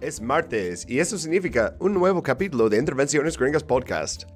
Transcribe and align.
Es 0.00 0.20
martes 0.20 0.86
y 0.88 1.00
eso 1.00 1.18
significa 1.18 1.74
un 1.80 1.92
nuevo 1.92 2.22
capítulo 2.22 2.68
de 2.68 2.78
Intervenciones 2.78 3.36
Gringas 3.36 3.64
Podcast. 3.64 4.26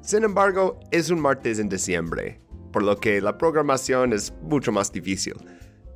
Sin 0.00 0.24
embargo, 0.24 0.80
es 0.90 1.10
un 1.10 1.20
martes 1.20 1.60
en 1.60 1.68
diciembre, 1.68 2.40
por 2.72 2.82
lo 2.82 2.98
que 2.98 3.20
la 3.20 3.38
programación 3.38 4.12
es 4.12 4.34
mucho 4.42 4.72
más 4.72 4.90
difícil. 4.90 5.34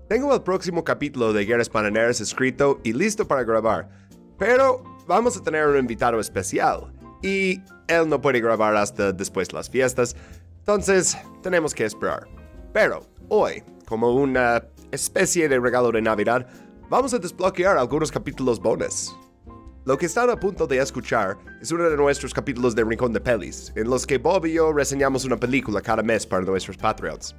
Tengo 0.08 0.32
el 0.32 0.42
próximo 0.42 0.84
capítulo 0.84 1.32
de 1.32 1.44
Guerras 1.44 1.68
Pananeras 1.68 2.20
escrito 2.20 2.78
y 2.84 2.92
listo 2.92 3.26
para 3.26 3.42
grabar, 3.42 3.88
pero 4.38 4.84
vamos 5.08 5.36
a 5.36 5.42
tener 5.42 5.66
un 5.66 5.76
invitado 5.76 6.20
especial 6.20 6.92
y 7.20 7.60
él 7.88 8.08
no 8.08 8.20
puede 8.20 8.40
grabar 8.40 8.76
hasta 8.76 9.10
después 9.10 9.48
de 9.48 9.54
las 9.54 9.68
fiestas, 9.68 10.14
entonces 10.60 11.18
tenemos 11.42 11.74
que 11.74 11.84
esperar. 11.84 12.28
Pero 12.72 13.00
hoy, 13.28 13.64
como 13.88 14.14
una 14.14 14.62
especie 14.92 15.48
de 15.48 15.58
regalo 15.58 15.90
de 15.90 16.00
Navidad, 16.00 16.46
vamos 16.88 17.12
a 17.14 17.18
desbloquear 17.18 17.76
algunos 17.76 18.10
capítulos 18.10 18.60
bonus. 18.60 19.16
Lo 19.84 19.96
que 19.96 20.06
están 20.06 20.30
a 20.30 20.38
punto 20.38 20.66
de 20.66 20.78
escuchar 20.78 21.36
es 21.60 21.70
uno 21.70 21.88
de 21.88 21.96
nuestros 21.96 22.34
capítulos 22.34 22.74
de 22.74 22.84
Rincón 22.84 23.12
de 23.12 23.20
Pelis, 23.20 23.72
en 23.76 23.88
los 23.88 24.06
que 24.06 24.18
Bob 24.18 24.46
y 24.46 24.54
yo 24.54 24.72
reseñamos 24.72 25.24
una 25.24 25.36
película 25.36 25.80
cada 25.80 26.02
mes 26.02 26.26
para 26.26 26.44
nuestros 26.44 26.76
Patreons. 26.76 27.34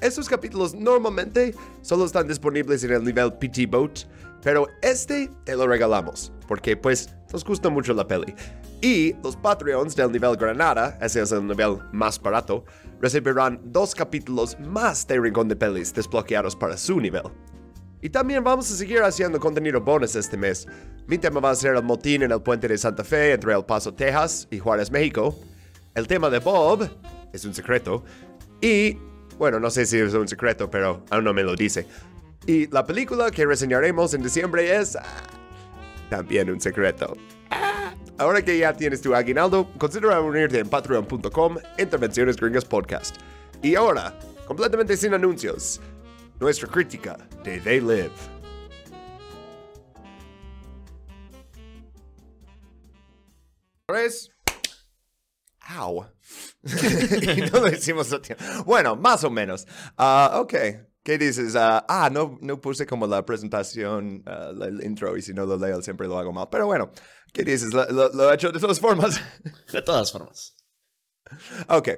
Estos 0.00 0.28
capítulos 0.28 0.74
normalmente 0.74 1.54
solo 1.80 2.04
están 2.04 2.28
disponibles 2.28 2.82
en 2.84 2.92
el 2.92 3.04
nivel 3.04 3.32
PT 3.34 3.66
Boat, 3.66 4.00
pero 4.42 4.66
este 4.82 5.30
te 5.44 5.54
lo 5.54 5.66
regalamos, 5.66 6.32
porque 6.48 6.76
pues 6.76 7.14
nos 7.32 7.44
gusta 7.44 7.70
mucho 7.70 7.94
la 7.94 8.06
peli. 8.06 8.34
Y 8.80 9.14
los 9.22 9.36
Patreons 9.36 9.94
del 9.94 10.10
nivel 10.10 10.36
Granada, 10.36 10.98
ese 11.00 11.22
es 11.22 11.30
el 11.30 11.46
nivel 11.46 11.78
más 11.92 12.20
barato, 12.20 12.64
recibirán 13.00 13.60
dos 13.64 13.94
capítulos 13.94 14.58
más 14.58 15.06
de 15.06 15.20
Rincón 15.20 15.48
de 15.48 15.56
Pelis 15.56 15.94
desbloqueados 15.94 16.56
para 16.56 16.76
su 16.76 17.00
nivel. 17.00 17.30
Y 18.02 18.10
también 18.10 18.42
vamos 18.42 18.70
a 18.70 18.74
seguir 18.76 19.00
haciendo 19.02 19.38
contenido 19.38 19.80
bonus 19.80 20.16
este 20.16 20.36
mes. 20.36 20.66
Mi 21.06 21.18
tema 21.18 21.38
va 21.38 21.50
a 21.50 21.54
ser 21.54 21.76
el 21.76 21.82
motín 21.84 22.22
en 22.24 22.32
el 22.32 22.42
puente 22.42 22.66
de 22.66 22.76
Santa 22.76 23.04
Fe 23.04 23.32
entre 23.32 23.54
El 23.54 23.64
Paso, 23.64 23.94
Texas 23.94 24.48
y 24.50 24.58
Juárez, 24.58 24.90
México. 24.90 25.38
El 25.94 26.08
tema 26.08 26.28
de 26.28 26.40
Bob 26.40 26.90
es 27.32 27.44
un 27.44 27.54
secreto. 27.54 28.04
Y, 28.60 28.98
bueno, 29.38 29.60
no 29.60 29.70
sé 29.70 29.86
si 29.86 29.98
es 29.98 30.12
un 30.14 30.26
secreto, 30.26 30.68
pero 30.68 31.04
aún 31.10 31.22
no 31.24 31.32
me 31.32 31.44
lo 31.44 31.54
dice. 31.54 31.86
Y 32.44 32.66
la 32.72 32.84
película 32.84 33.30
que 33.30 33.46
reseñaremos 33.46 34.12
en 34.14 34.22
diciembre 34.24 34.76
es... 34.76 34.96
ah, 34.96 35.04
también 36.10 36.50
un 36.50 36.60
secreto. 36.60 37.16
Ah, 37.50 37.94
Ahora 38.18 38.42
que 38.42 38.58
ya 38.58 38.72
tienes 38.72 39.00
tu 39.00 39.14
aguinaldo, 39.14 39.68
considera 39.78 40.20
unirte 40.20 40.58
en 40.58 40.68
patreon.com 40.68 41.56
Intervenciones 41.78 42.36
Gringas 42.36 42.64
Podcast. 42.64 43.16
Y 43.62 43.76
ahora, 43.76 44.18
completamente 44.46 44.96
sin 44.96 45.14
anuncios, 45.14 45.80
nuestra 46.42 46.68
crítica 46.68 47.16
de 47.44 47.60
They 47.60 47.80
Live. 47.80 48.10
Tres. 53.86 54.30
Au. 55.68 56.04
y 56.64 57.40
no 57.52 57.60
lo 57.60 57.68
hicimos 57.68 58.12
a 58.12 58.20
tiempo. 58.20 58.42
Bueno, 58.66 58.96
más 58.96 59.22
o 59.22 59.30
menos. 59.30 59.66
Ah, 59.96 60.38
ok. 60.42 60.54
¿Qué 61.04 61.18
dices? 61.18 61.54
Ah, 61.56 61.84
ah, 61.88 62.10
no, 62.10 62.38
no 62.40 62.60
puse 62.60 62.86
como 62.86 63.06
la 63.06 63.24
presentación, 63.24 64.22
la- 64.26 64.66
el 64.66 64.82
intro, 64.84 65.16
y 65.16 65.22
si 65.22 65.32
no 65.32 65.46
lo 65.46 65.56
leo 65.56 65.80
siempre 65.82 66.06
lo 66.08 66.18
hago 66.18 66.32
mal. 66.32 66.48
Pero 66.50 66.66
bueno, 66.66 66.90
¿qué 67.32 67.44
dices? 67.44 67.72
Lo, 67.72 67.84
lo- 67.90 68.08
lo 68.12 68.30
he 68.30 68.34
hecho 68.34 68.50
de 68.50 68.58
todas 68.58 68.80
formas. 68.80 69.20
De 69.72 69.82
todas 69.82 70.10
formas. 70.10 70.56
Ok. 71.68 71.88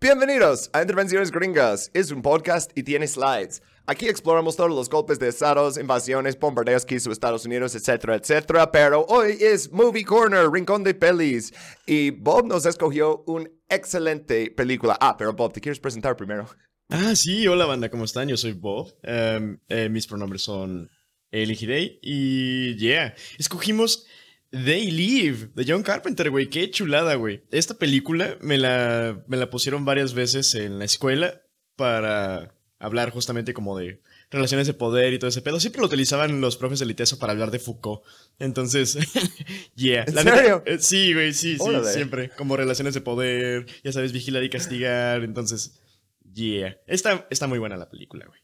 Bienvenidos 0.00 0.68
a 0.72 0.80
Intervenciones 0.82 1.30
Gringas. 1.30 1.90
Es 1.94 2.10
un 2.10 2.22
podcast 2.22 2.70
y 2.74 2.82
tiene 2.82 3.06
slides. 3.06 3.62
Aquí 3.84 4.06
exploramos 4.06 4.56
todos 4.56 4.70
los 4.70 4.88
golpes 4.88 5.18
de 5.18 5.28
estados, 5.28 5.76
invasiones, 5.76 6.38
bombardeos 6.38 6.86
que 6.86 6.94
hizo 6.94 7.10
Estados 7.10 7.44
Unidos, 7.44 7.74
etcétera, 7.74 8.14
etcétera. 8.14 8.70
Pero 8.70 9.04
hoy 9.08 9.36
es 9.40 9.72
Movie 9.72 10.04
Corner, 10.04 10.48
Rincón 10.48 10.84
de 10.84 10.94
Pelis. 10.94 11.52
Y 11.84 12.10
Bob 12.10 12.46
nos 12.46 12.64
escogió 12.64 13.24
una 13.26 13.50
excelente 13.68 14.52
película. 14.52 14.96
Ah, 15.00 15.16
pero 15.16 15.32
Bob, 15.32 15.52
¿te 15.52 15.60
quieres 15.60 15.80
presentar 15.80 16.16
primero? 16.16 16.48
Ah, 16.90 17.16
sí, 17.16 17.46
hola 17.48 17.66
banda, 17.66 17.90
¿cómo 17.90 18.04
están? 18.04 18.28
Yo 18.28 18.36
soy 18.36 18.52
Bob. 18.52 18.94
Em, 19.02 19.58
eh, 19.68 19.88
mis 19.88 20.06
pronombres 20.06 20.42
son 20.42 20.88
Hidei. 21.32 21.98
Y 22.02 22.76
yeah, 22.76 23.14
escogimos 23.38 24.06
They 24.50 24.90
Live 24.90 25.50
de 25.54 25.64
John 25.66 25.82
Carpenter, 25.82 26.30
güey. 26.30 26.48
Qué 26.50 26.70
chulada, 26.70 27.14
güey. 27.14 27.42
Esta 27.50 27.74
película 27.74 28.36
me 28.42 28.58
la, 28.58 29.24
me 29.26 29.38
la 29.38 29.50
pusieron 29.50 29.84
varias 29.84 30.14
veces 30.14 30.54
en 30.54 30.78
la 30.78 30.84
escuela 30.84 31.42
para 31.74 32.54
hablar 32.82 33.10
justamente 33.10 33.54
como 33.54 33.78
de 33.78 34.00
relaciones 34.30 34.66
de 34.66 34.74
poder 34.74 35.12
y 35.12 35.18
todo 35.18 35.28
ese 35.28 35.40
pedo. 35.40 35.60
Siempre 35.60 35.80
lo 35.80 35.86
utilizaban 35.86 36.40
los 36.40 36.56
profes 36.56 36.80
de 36.80 36.86
Liteso 36.86 37.18
para 37.18 37.32
hablar 37.32 37.50
de 37.52 37.60
Foucault. 37.60 38.02
Entonces, 38.38 38.98
yeah. 39.76 40.04
¿En 40.06 40.14
la 40.16 40.24
neta, 40.24 40.36
serio? 40.36 40.62
eh, 40.66 40.78
sí, 40.78 41.14
güey, 41.14 41.32
sí, 41.32 41.56
sí, 41.56 41.62
Órale. 41.62 41.92
siempre. 41.92 42.30
Como 42.30 42.56
relaciones 42.56 42.94
de 42.94 43.00
poder, 43.00 43.66
ya 43.84 43.92
sabes, 43.92 44.12
vigilar 44.12 44.42
y 44.42 44.50
castigar. 44.50 45.22
Entonces, 45.22 45.80
yeah. 46.34 46.76
Está, 46.86 47.26
está 47.30 47.46
muy 47.46 47.60
buena 47.60 47.76
la 47.76 47.88
película, 47.88 48.26
güey. 48.26 48.40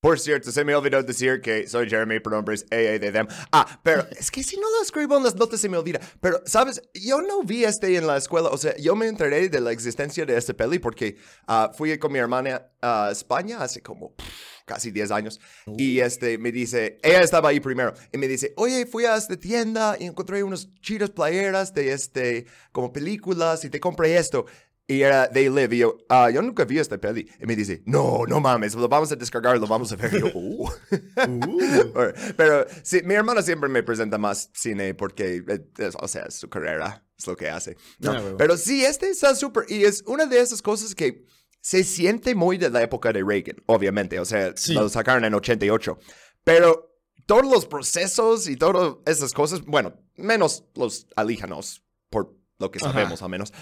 Por 0.00 0.18
cierto, 0.18 0.50
se 0.50 0.64
me 0.64 0.74
olvidó 0.74 1.02
decir 1.02 1.42
que 1.42 1.66
soy 1.66 1.88
Jeremy, 1.88 2.20
pronombres 2.20 2.64
AA 2.70 2.98
de 2.98 3.12
them. 3.12 3.26
Ah, 3.52 3.80
pero 3.82 4.06
es 4.18 4.30
que 4.30 4.42
si 4.42 4.56
no 4.56 4.62
lo 4.70 4.82
escribo 4.82 5.18
en 5.18 5.24
las 5.24 5.34
notas 5.34 5.60
se 5.60 5.68
me 5.68 5.76
olvida. 5.76 6.00
Pero, 6.20 6.40
¿sabes? 6.46 6.80
Yo 6.94 7.20
no 7.20 7.42
vi 7.42 7.64
este 7.64 7.94
en 7.94 8.06
la 8.06 8.16
escuela. 8.16 8.48
O 8.48 8.56
sea, 8.56 8.74
yo 8.78 8.96
me 8.96 9.08
enteré 9.08 9.50
de 9.50 9.60
la 9.60 9.72
existencia 9.72 10.24
de 10.24 10.38
este 10.38 10.54
peli 10.54 10.78
porque 10.78 11.16
ah, 11.46 11.70
fui 11.76 11.98
con 11.98 12.12
mi 12.12 12.18
hermana 12.18 12.70
a 12.80 13.10
España 13.12 13.58
hace 13.60 13.82
como 13.82 14.14
pff, 14.16 14.64
casi 14.64 14.90
10 14.90 15.10
años. 15.10 15.38
Y 15.76 16.00
este 16.00 16.38
me 16.38 16.50
dice, 16.50 16.98
ella 17.02 17.20
estaba 17.20 17.50
ahí 17.50 17.60
primero. 17.60 17.92
Y 18.10 18.16
me 18.16 18.26
dice, 18.26 18.54
oye, 18.56 18.86
fui 18.86 19.04
a 19.04 19.16
esta 19.16 19.36
tienda 19.36 19.98
y 20.00 20.06
encontré 20.06 20.42
unas 20.42 20.72
chidas 20.80 21.10
playeras 21.10 21.74
de 21.74 21.92
este, 21.92 22.46
como 22.72 22.90
películas 22.90 23.66
y 23.66 23.68
te 23.68 23.78
compré 23.80 24.16
esto. 24.16 24.46
Y 24.90 25.02
era 25.02 25.30
They 25.30 25.48
Live. 25.48 25.74
Y 25.76 25.78
yo, 25.78 25.98
ah, 26.08 26.30
yo 26.30 26.42
nunca 26.42 26.64
vi 26.64 26.78
esta 26.80 26.98
peli. 26.98 27.28
Y 27.40 27.46
me 27.46 27.54
dice, 27.54 27.80
no, 27.86 28.24
no 28.26 28.40
mames, 28.40 28.74
lo 28.74 28.88
vamos 28.88 29.12
a 29.12 29.14
descargar, 29.16 29.56
lo 29.58 29.68
vamos 29.68 29.92
a 29.92 29.96
ver. 29.96 30.12
Y 30.14 30.18
yo, 30.20 30.26
"Uh". 30.34 30.68
Uh. 31.28 32.12
Pero 32.36 32.66
sí, 32.82 33.00
mi 33.04 33.14
hermana 33.14 33.40
siempre 33.42 33.68
me 33.68 33.82
presenta 33.84 34.18
más 34.18 34.50
cine 34.52 34.94
porque, 34.94 35.44
eh, 35.46 35.60
es- 35.78 35.94
o 36.00 36.08
sea, 36.08 36.22
es 36.24 36.34
su 36.34 36.48
carrera, 36.48 37.04
es 37.16 37.24
lo 37.26 37.36
que 37.36 37.48
hace. 37.48 37.76
¿no? 38.00 38.10
Ah. 38.12 38.34
Pero 38.36 38.56
sí, 38.56 38.84
este 38.84 39.10
está 39.10 39.34
súper. 39.36 39.64
Y 39.68 39.84
es 39.84 40.02
una 40.06 40.26
de 40.26 40.40
esas 40.40 40.60
cosas 40.60 40.94
que 40.96 41.24
se 41.60 41.84
siente 41.84 42.34
muy 42.34 42.58
de 42.58 42.70
la 42.70 42.82
época 42.82 43.12
de 43.12 43.22
Reagan, 43.22 43.62
obviamente. 43.66 44.18
O 44.18 44.24
sea, 44.24 44.52
Sí. 44.56 44.74
lo 44.74 44.88
sacaron 44.88 45.24
en 45.24 45.34
88. 45.34 45.98
Pero 46.42 46.96
todos 47.26 47.46
los 47.46 47.64
procesos 47.66 48.48
y 48.48 48.56
todas 48.56 48.96
esas 49.06 49.32
cosas, 49.34 49.60
bueno, 49.64 49.94
menos 50.16 50.64
los 50.74 51.06
alíjanos, 51.14 51.84
por 52.08 52.39
lo 52.60 52.70
que 52.70 52.78
Ajá. 52.80 52.92
sabemos 52.92 53.20
al 53.22 53.30
menos. 53.30 53.52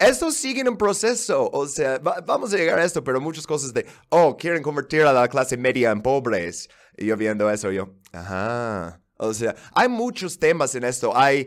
Estos 0.00 0.34
siguen 0.34 0.68
un 0.68 0.76
proceso, 0.76 1.48
o 1.52 1.68
sea, 1.68 1.98
va- 1.98 2.20
vamos 2.26 2.52
a 2.52 2.56
llegar 2.56 2.80
a 2.80 2.84
esto, 2.84 3.04
pero 3.04 3.20
muchas 3.20 3.46
cosas 3.46 3.72
de, 3.72 3.86
oh, 4.08 4.36
quieren 4.36 4.62
convertir 4.62 5.02
a 5.02 5.12
la 5.12 5.28
clase 5.28 5.56
media 5.56 5.92
en 5.92 6.02
pobres. 6.02 6.68
Y 6.96 7.06
yo 7.06 7.16
viendo 7.16 7.48
eso, 7.50 7.70
yo, 7.70 7.94
ajá. 8.12 9.00
O 9.18 9.32
sea, 9.34 9.54
hay 9.74 9.88
muchos 9.88 10.38
temas 10.38 10.74
en 10.74 10.82
esto. 10.84 11.16
Hay 11.16 11.46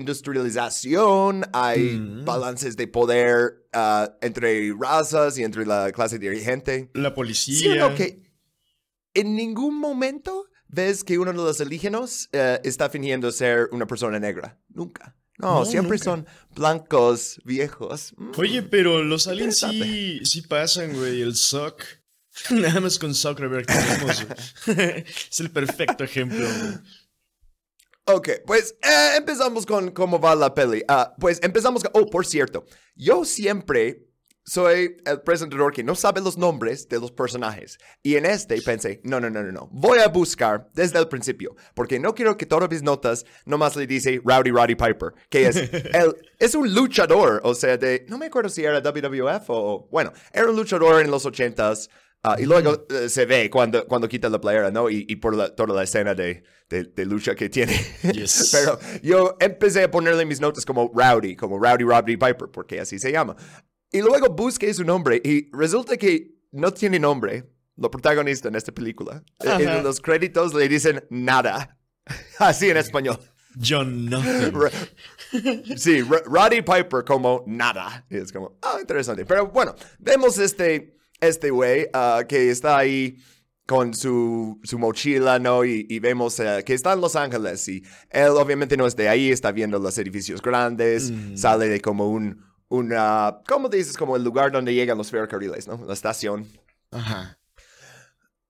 desindustrialización, 0.00 1.44
hay 1.52 1.98
Mm. 1.98 2.24
balances 2.24 2.76
de 2.76 2.86
poder 2.88 3.56
ah, 3.72 4.12
entre 4.20 4.72
razas 4.78 5.38
y 5.38 5.44
entre 5.44 5.64
la 5.64 5.92
clase 5.92 6.18
dirigente. 6.18 6.90
La 6.94 7.14
policía. 7.14 7.86
o 7.86 7.90
no, 7.90 7.94
que 7.94 8.22
en 9.14 9.36
ningún 9.36 9.78
momento 9.78 10.46
ves 10.68 11.04
que 11.04 11.18
uno 11.18 11.30
de 11.32 11.36
los 11.38 11.60
alienígenas 11.60 12.28
eh, 12.32 12.60
está 12.64 12.90
fingiendo 12.90 13.30
ser 13.32 13.68
una 13.72 13.86
persona 13.86 14.18
negra. 14.18 14.58
Nunca. 14.68 15.16
No, 15.40 15.60
No, 15.60 15.64
siempre 15.64 15.96
nunca. 15.98 16.04
son 16.04 16.26
blancos, 16.54 17.40
viejos. 17.44 18.12
Mm. 18.16 18.30
Oye, 18.36 18.62
pero 18.62 19.02
los 19.02 19.26
aliens 19.26 19.58
sí, 19.58 20.20
sí 20.24 20.42
pasan, 20.42 20.92
güey. 20.94 21.22
El 21.22 21.34
Sock. 21.36 21.82
Nada 22.50 22.80
más 22.80 22.98
con 22.98 23.14
Zuckerberg 23.14 23.66
tenemos. 23.66 24.26
es 25.30 25.40
el 25.40 25.50
perfecto 25.50 26.04
ejemplo. 26.04 26.38
güey. 26.46 26.74
Ok, 28.06 28.28
pues 28.46 28.74
eh, 28.82 29.16
empezamos 29.16 29.66
con 29.66 29.90
cómo 29.92 30.18
va 30.20 30.34
la 30.34 30.52
peli. 30.54 30.82
Ah, 30.88 31.14
pues 31.18 31.38
empezamos 31.42 31.82
con... 31.84 31.92
Oh, 31.94 32.06
por 32.06 32.26
cierto, 32.26 32.64
yo 32.96 33.24
siempre 33.24 34.09
soy 34.50 34.96
el 35.06 35.20
presentador 35.20 35.72
que 35.72 35.84
no 35.84 35.94
sabe 35.94 36.20
los 36.20 36.36
nombres 36.36 36.88
de 36.88 36.98
los 36.98 37.12
personajes. 37.12 37.78
Y 38.02 38.16
en 38.16 38.26
este 38.26 38.60
pensé, 38.62 39.00
no, 39.04 39.20
no, 39.20 39.30
no, 39.30 39.44
no, 39.44 39.52
no. 39.52 39.68
Voy 39.70 40.00
a 40.00 40.08
buscar 40.08 40.68
desde 40.74 40.98
el 40.98 41.06
principio, 41.06 41.54
porque 41.72 42.00
no 42.00 42.16
quiero 42.16 42.36
que 42.36 42.46
todas 42.46 42.68
mis 42.68 42.82
notas 42.82 43.24
nomás 43.44 43.76
le 43.76 43.86
dice 43.86 44.20
Rowdy 44.24 44.50
Roddy 44.50 44.74
Piper, 44.74 45.12
que 45.28 45.46
es, 45.46 45.56
el, 45.72 46.16
es 46.40 46.56
un 46.56 46.74
luchador, 46.74 47.40
o 47.44 47.54
sea, 47.54 47.76
de... 47.76 48.04
No 48.08 48.18
me 48.18 48.26
acuerdo 48.26 48.48
si 48.48 48.64
era 48.64 48.80
WWF 48.80 49.44
o... 49.50 49.88
Bueno, 49.92 50.12
era 50.32 50.50
un 50.50 50.56
luchador 50.56 51.00
en 51.00 51.12
los 51.12 51.24
ochentas. 51.26 51.88
ah, 52.24 52.34
y 52.36 52.44
luego 52.44 52.86
eh, 52.90 53.08
se 53.08 53.26
ve 53.26 53.48
cuando, 53.50 53.86
cuando 53.86 54.08
quita 54.08 54.28
la 54.28 54.40
playera, 54.40 54.72
¿no? 54.72 54.90
Y, 54.90 55.06
y 55.08 55.14
por 55.16 55.36
la- 55.36 55.54
toda 55.54 55.72
la 55.74 55.84
escena 55.84 56.16
de, 56.16 56.42
de, 56.68 56.84
de 56.84 57.06
lucha 57.06 57.36
que 57.36 57.48
tiene. 57.48 57.74
Yes. 58.12 58.48
Pero 58.52 58.80
yo 59.00 59.36
empecé 59.38 59.84
a 59.84 59.90
ponerle 59.92 60.24
mis 60.26 60.40
notas 60.40 60.66
como 60.66 60.90
Rowdy, 60.92 61.36
como 61.36 61.56
Rowdy 61.62 61.84
Roddy 61.84 62.16
Piper, 62.16 62.48
porque 62.52 62.80
así 62.80 62.98
se 62.98 63.12
llama. 63.12 63.36
Y 63.92 64.00
luego 64.00 64.28
busqué 64.28 64.72
su 64.72 64.84
nombre 64.84 65.20
y 65.24 65.50
resulta 65.50 65.96
que 65.96 66.34
no 66.52 66.72
tiene 66.72 66.98
nombre, 66.98 67.50
lo 67.76 67.90
protagonista 67.90 68.48
en 68.48 68.54
esta 68.54 68.72
película. 68.72 69.22
Ajá. 69.40 69.60
En 69.60 69.82
los 69.82 70.00
créditos 70.00 70.54
le 70.54 70.68
dicen 70.68 71.04
nada. 71.10 71.78
Así 72.38 72.70
en 72.70 72.76
español. 72.76 73.18
John 73.60 74.06
Nothing. 74.06 74.52
sí, 75.76 76.02
Roddy 76.02 76.62
Piper 76.62 77.04
como 77.04 77.42
nada. 77.46 78.06
Y 78.08 78.18
es 78.18 78.32
como, 78.32 78.56
ah, 78.62 78.76
interesante. 78.80 79.24
Pero 79.24 79.48
bueno, 79.48 79.74
vemos 79.98 80.38
este, 80.38 80.96
este 81.20 81.50
güey 81.50 81.88
ah, 81.92 82.22
que 82.28 82.50
está 82.50 82.78
ahí 82.78 83.18
con 83.66 83.94
su, 83.94 84.60
su 84.64 84.78
mochila, 84.80 85.38
¿no? 85.38 85.64
Y, 85.64 85.98
vemos 86.00 86.40
eh, 86.40 86.64
que 86.66 86.74
está 86.74 86.92
en 86.92 87.00
Los 87.00 87.14
Ángeles 87.14 87.68
y 87.68 87.84
él 88.10 88.30
obviamente 88.30 88.76
no 88.76 88.84
es 88.84 88.96
de 88.96 89.08
ahí, 89.08 89.30
está 89.30 89.52
viendo 89.52 89.78
los 89.78 89.96
edificios 89.96 90.42
grandes, 90.42 91.12
mm. 91.12 91.36
sale 91.36 91.68
de 91.68 91.80
como 91.80 92.10
un, 92.10 92.49
una, 92.70 93.42
¿cómo 93.46 93.68
dices? 93.68 93.96
Como 93.96 94.16
el 94.16 94.24
lugar 94.24 94.52
donde 94.52 94.72
llegan 94.72 94.96
los 94.96 95.10
ferrocarriles, 95.10 95.66
¿no? 95.68 95.84
La 95.84 95.92
estación. 95.92 96.48
Ajá. 96.90 97.36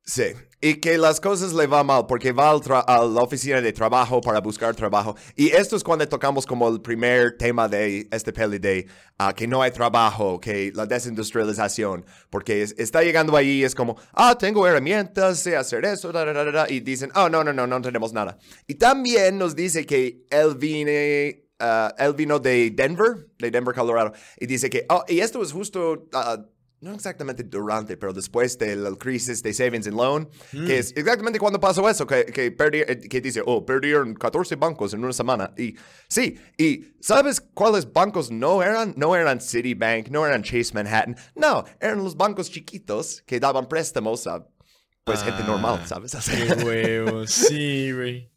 Sí, 0.03 0.25
y 0.61 0.75
que 0.75 0.99
las 0.99 1.21
cosas 1.21 1.53
le 1.53 1.69
van 1.69 1.87
mal 1.87 2.05
porque 2.07 2.33
va 2.33 2.51
a 2.51 3.05
la 3.05 3.23
oficina 3.23 3.61
de 3.61 3.73
trabajo 3.73 4.21
para 4.21 4.41
buscar 4.41 4.75
trabajo. 4.75 5.15
Y 5.37 5.51
esto 5.51 5.77
es 5.77 5.85
cuando 5.85 6.09
tocamos 6.09 6.47
como 6.47 6.69
el 6.69 6.81
primer 6.81 7.37
tema 7.39 7.69
de 7.69 8.09
este 8.11 8.33
peli 8.33 8.59
de 8.59 8.89
ah, 9.19 9.33
que 9.33 9.47
no 9.47 9.63
hay 9.63 9.71
trabajo, 9.71 10.41
que 10.41 10.73
la 10.75 10.85
desindustrialización, 10.85 12.05
porque 12.29 12.63
está 12.63 13.03
llegando 13.03 13.37
ahí 13.37 13.63
es 13.63 13.75
como, 13.75 13.97
ah, 14.13 14.37
tengo 14.37 14.67
herramientas, 14.67 15.39
sé 15.39 15.57
hacer 15.57 15.85
eso, 15.85 16.13
y 16.69 16.81
dicen, 16.81 17.11
oh, 17.15 17.29
no, 17.29 17.45
no, 17.45 17.53
no, 17.53 17.67
no 17.67 17.81
tenemos 17.81 18.13
nada. 18.13 18.37
Y 18.67 18.75
también 18.75 19.39
nos 19.39 19.55
dice 19.55 19.87
que 19.87 20.27
él 20.29 20.57
viene... 20.57 21.50
Ah, 21.61 21.95
él 21.99 22.15
vino 22.15 22.39
de 22.39 22.71
Denver, 22.71 23.29
de 23.39 23.51
Denver, 23.51 23.75
Colorado, 23.75 24.13
y 24.39 24.47
dice 24.47 24.71
que, 24.71 24.87
oh, 24.89 25.05
y 25.07 25.21
esto 25.21 25.43
es 25.43 25.53
justo 25.53 26.09
ah, 26.13 26.45
no 26.81 26.95
exactamente 26.95 27.43
durante, 27.43 27.97
pero 27.97 28.13
después 28.13 28.57
de 28.59 28.75
la 28.75 28.95
crisis 28.97 29.43
de 29.43 29.53
Savings 29.53 29.87
and 29.87 29.97
Loan, 29.97 30.29
que 30.51 30.59
mm. 30.59 30.71
es 30.71 30.93
exactamente 30.97 31.39
cuando 31.39 31.61
pasó 31.61 31.89
eso, 31.89 32.07
que, 32.07 32.25
que, 32.27 32.47
eh, 32.47 33.09
que 33.09 33.21
dice, 33.21 33.43
oh, 33.45 33.65
perdieron 33.65 34.15
14 34.15 34.57
bancos 34.57 34.95
en 34.95 35.05
una 35.05 35.13
semana. 35.13 35.53
Y 35.59 35.77
sí, 36.09 36.39
y 36.57 36.95
¿sabes 37.01 37.41
cuáles 37.53 37.91
bancos 37.93 38.31
no 38.31 38.63
eran? 38.63 38.95
No 38.97 39.15
eran 39.15 39.41
Citibank, 39.41 40.09
no 40.09 40.27
eran 40.27 40.43
Chase 40.43 40.73
Manhattan, 40.73 41.17
no, 41.35 41.65
eran 41.81 41.99
los 41.99 42.17
bancos 42.17 42.51
chiquitos 42.51 43.23
que 43.27 43.39
daban 43.39 43.69
préstamos 43.69 44.27
a, 44.27 44.47
pues, 45.05 45.23
gente 45.23 45.45
normal, 45.45 45.81
ah, 45.83 45.87
¿sabes? 45.87 46.13
qué 46.31 46.65
huevos, 46.65 47.31
sí, 47.31 47.93
güey. 47.93 48.31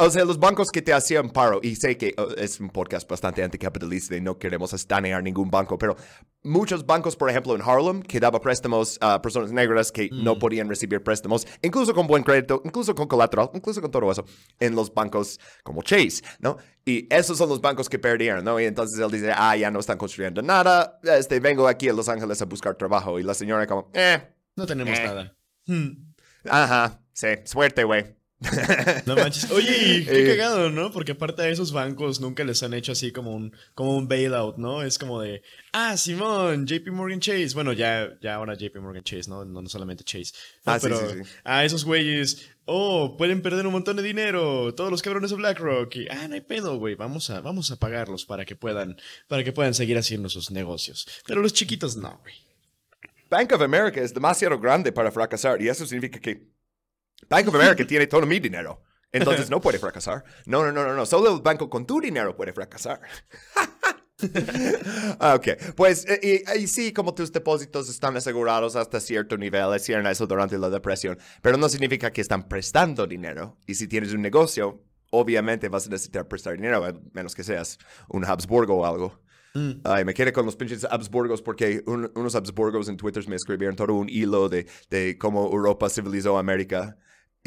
O 0.00 0.10
sea, 0.10 0.24
los 0.24 0.40
bancos 0.40 0.70
que 0.72 0.82
te 0.82 0.92
hacían 0.92 1.30
paro, 1.30 1.60
y 1.62 1.76
sé 1.76 1.96
que 1.96 2.12
oh, 2.18 2.28
es 2.36 2.58
un 2.58 2.70
podcast 2.70 3.08
bastante 3.08 3.44
anticapitalista 3.44 4.16
y 4.16 4.20
no 4.20 4.36
queremos 4.36 4.72
estanear 4.72 5.22
ningún 5.22 5.48
banco, 5.48 5.78
pero 5.78 5.96
muchos 6.42 6.84
bancos, 6.84 7.14
por 7.14 7.30
ejemplo, 7.30 7.54
en 7.54 7.62
Harlem, 7.62 8.02
que 8.02 8.18
daba 8.18 8.40
préstamos 8.40 8.98
a 9.00 9.22
personas 9.22 9.52
negras 9.52 9.92
que 9.92 10.08
no 10.10 10.34
mm. 10.34 10.38
podían 10.40 10.68
recibir 10.68 11.00
préstamos, 11.04 11.46
incluso 11.62 11.94
con 11.94 12.08
buen 12.08 12.24
crédito, 12.24 12.60
incluso 12.64 12.96
con 12.96 13.06
colateral, 13.06 13.50
incluso 13.54 13.80
con 13.80 13.92
todo 13.92 14.10
eso, 14.10 14.24
en 14.58 14.74
los 14.74 14.92
bancos 14.92 15.38
como 15.62 15.82
Chase, 15.82 16.22
¿no? 16.40 16.56
Y 16.84 17.06
esos 17.14 17.38
son 17.38 17.48
los 17.48 17.60
bancos 17.60 17.88
que 17.88 18.00
perdieron, 18.00 18.44
¿no? 18.44 18.58
Y 18.58 18.64
entonces 18.64 18.98
él 18.98 19.10
dice, 19.12 19.32
ah, 19.36 19.56
ya 19.56 19.70
no 19.70 19.78
están 19.78 19.98
construyendo 19.98 20.42
nada, 20.42 20.98
este, 21.04 21.38
vengo 21.38 21.68
aquí 21.68 21.88
a 21.88 21.92
Los 21.92 22.08
Ángeles 22.08 22.42
a 22.42 22.44
buscar 22.46 22.74
trabajo. 22.74 23.20
Y 23.20 23.22
la 23.22 23.34
señora 23.34 23.68
como, 23.68 23.88
eh. 23.94 24.20
No 24.56 24.66
tenemos 24.66 24.98
eh. 24.98 25.04
nada. 25.04 25.36
Ajá, 26.48 27.00
sí, 27.12 27.28
suerte, 27.44 27.84
güey. 27.84 28.15
No 29.06 29.16
manches. 29.16 29.50
Oye, 29.50 30.04
qué 30.04 30.24
eh. 30.24 30.36
cagado, 30.36 30.68
¿no? 30.70 30.92
Porque 30.92 31.12
aparte 31.12 31.42
de 31.42 31.50
esos 31.50 31.72
bancos 31.72 32.20
nunca 32.20 32.44
les 32.44 32.62
han 32.62 32.74
hecho 32.74 32.92
así 32.92 33.10
como 33.10 33.34
un, 33.34 33.56
como 33.74 33.96
un 33.96 34.08
bailout, 34.08 34.58
¿no? 34.58 34.82
Es 34.82 34.98
como 34.98 35.22
de, 35.22 35.42
ah, 35.72 35.96
Simón, 35.96 36.66
JP 36.66 36.88
Morgan 36.88 37.20
Chase. 37.20 37.50
Bueno, 37.54 37.72
ya, 37.72 38.10
ya 38.20 38.34
ahora 38.34 38.54
JP 38.54 38.76
Morgan 38.76 39.02
Chase, 39.02 39.30
¿no? 39.30 39.44
No, 39.44 39.66
solamente 39.68 40.04
Chase. 40.04 40.34
ah, 40.66 40.78
pero 40.80 40.98
sí, 40.98 41.22
sí, 41.22 41.30
a 41.44 41.64
esos 41.64 41.84
güeyes, 41.86 42.50
oh, 42.66 43.16
pueden 43.16 43.40
perder 43.40 43.66
un 43.66 43.72
montón 43.72 43.96
de 43.96 44.02
dinero, 44.02 44.74
todos 44.74 44.90
los 44.90 45.00
cabrones 45.00 45.30
de 45.30 45.36
BlackRock. 45.36 45.96
Y, 45.96 46.08
ah, 46.08 46.28
no 46.28 46.34
hay 46.34 46.42
pedo, 46.42 46.78
güey, 46.78 46.94
vamos 46.94 47.30
a, 47.30 47.40
vamos 47.40 47.70
a 47.70 47.76
pagarlos 47.76 48.26
para 48.26 48.44
que 48.44 48.54
puedan, 48.54 48.96
para 49.28 49.44
que 49.44 49.52
puedan 49.52 49.72
seguir 49.72 49.96
haciendo 49.96 50.28
sus 50.28 50.50
negocios. 50.50 51.08
Pero 51.26 51.40
los 51.40 51.54
chiquitos 51.54 51.96
no, 51.96 52.18
güey. 52.22 52.34
Bank 53.28 53.52
of 53.52 53.62
America 53.62 54.00
es 54.00 54.14
demasiado 54.14 54.58
grande 54.60 54.92
para 54.92 55.10
fracasar 55.10 55.60
y 55.60 55.68
eso 55.68 55.84
significa 55.84 56.20
que 56.20 56.55
Bank 57.28 57.48
of 57.48 57.54
America 57.54 57.86
tiene 57.86 58.06
todo 58.06 58.26
mi 58.26 58.38
dinero. 58.40 58.82
Entonces 59.12 59.50
no 59.50 59.60
puede 59.60 59.78
fracasar. 59.78 60.24
No, 60.46 60.64
no, 60.64 60.72
no, 60.72 60.84
no, 60.84 60.94
no. 60.94 61.06
Solo 61.06 61.34
el 61.34 61.40
banco 61.40 61.70
con 61.70 61.86
tu 61.86 62.00
dinero 62.00 62.36
puede 62.36 62.52
fracasar. 62.52 63.00
ok, 65.20 65.74
pues 65.74 66.06
y, 66.22 66.42
y, 66.58 66.66
sí, 66.66 66.92
como 66.92 67.14
tus 67.14 67.30
depósitos 67.32 67.88
están 67.90 68.16
asegurados 68.16 68.74
hasta 68.74 68.98
cierto 68.98 69.36
nivel, 69.36 69.76
hicieron 69.76 70.06
eso 70.06 70.26
durante 70.26 70.56
la 70.58 70.70
depresión, 70.70 71.18
pero 71.42 71.58
no 71.58 71.68
significa 71.68 72.10
que 72.10 72.22
están 72.22 72.48
prestando 72.48 73.06
dinero. 73.06 73.58
Y 73.66 73.74
si 73.74 73.86
tienes 73.88 74.14
un 74.14 74.22
negocio, 74.22 74.82
obviamente 75.10 75.68
vas 75.68 75.86
a 75.86 75.90
necesitar 75.90 76.28
prestar 76.28 76.54
dinero, 76.54 76.84
a 76.84 76.94
menos 77.12 77.34
que 77.34 77.44
seas 77.44 77.78
un 78.08 78.24
Habsburgo 78.24 78.76
o 78.76 78.86
algo. 78.86 79.20
Mm. 79.54 79.80
Ay, 79.84 80.04
me 80.04 80.14
quedé 80.14 80.32
con 80.32 80.46
los 80.46 80.56
pinches 80.56 80.84
Habsburgos 80.84 81.42
porque 81.42 81.82
unos 81.86 82.34
Habsburgos 82.34 82.88
en 82.88 82.96
Twitter 82.96 83.26
me 83.28 83.36
escribieron 83.36 83.76
todo 83.76 83.94
un 83.94 84.08
hilo 84.08 84.48
de, 84.48 84.66
de 84.90 85.16
cómo 85.18 85.50
Europa 85.50 85.88
civilizó 85.88 86.38
América. 86.38 86.96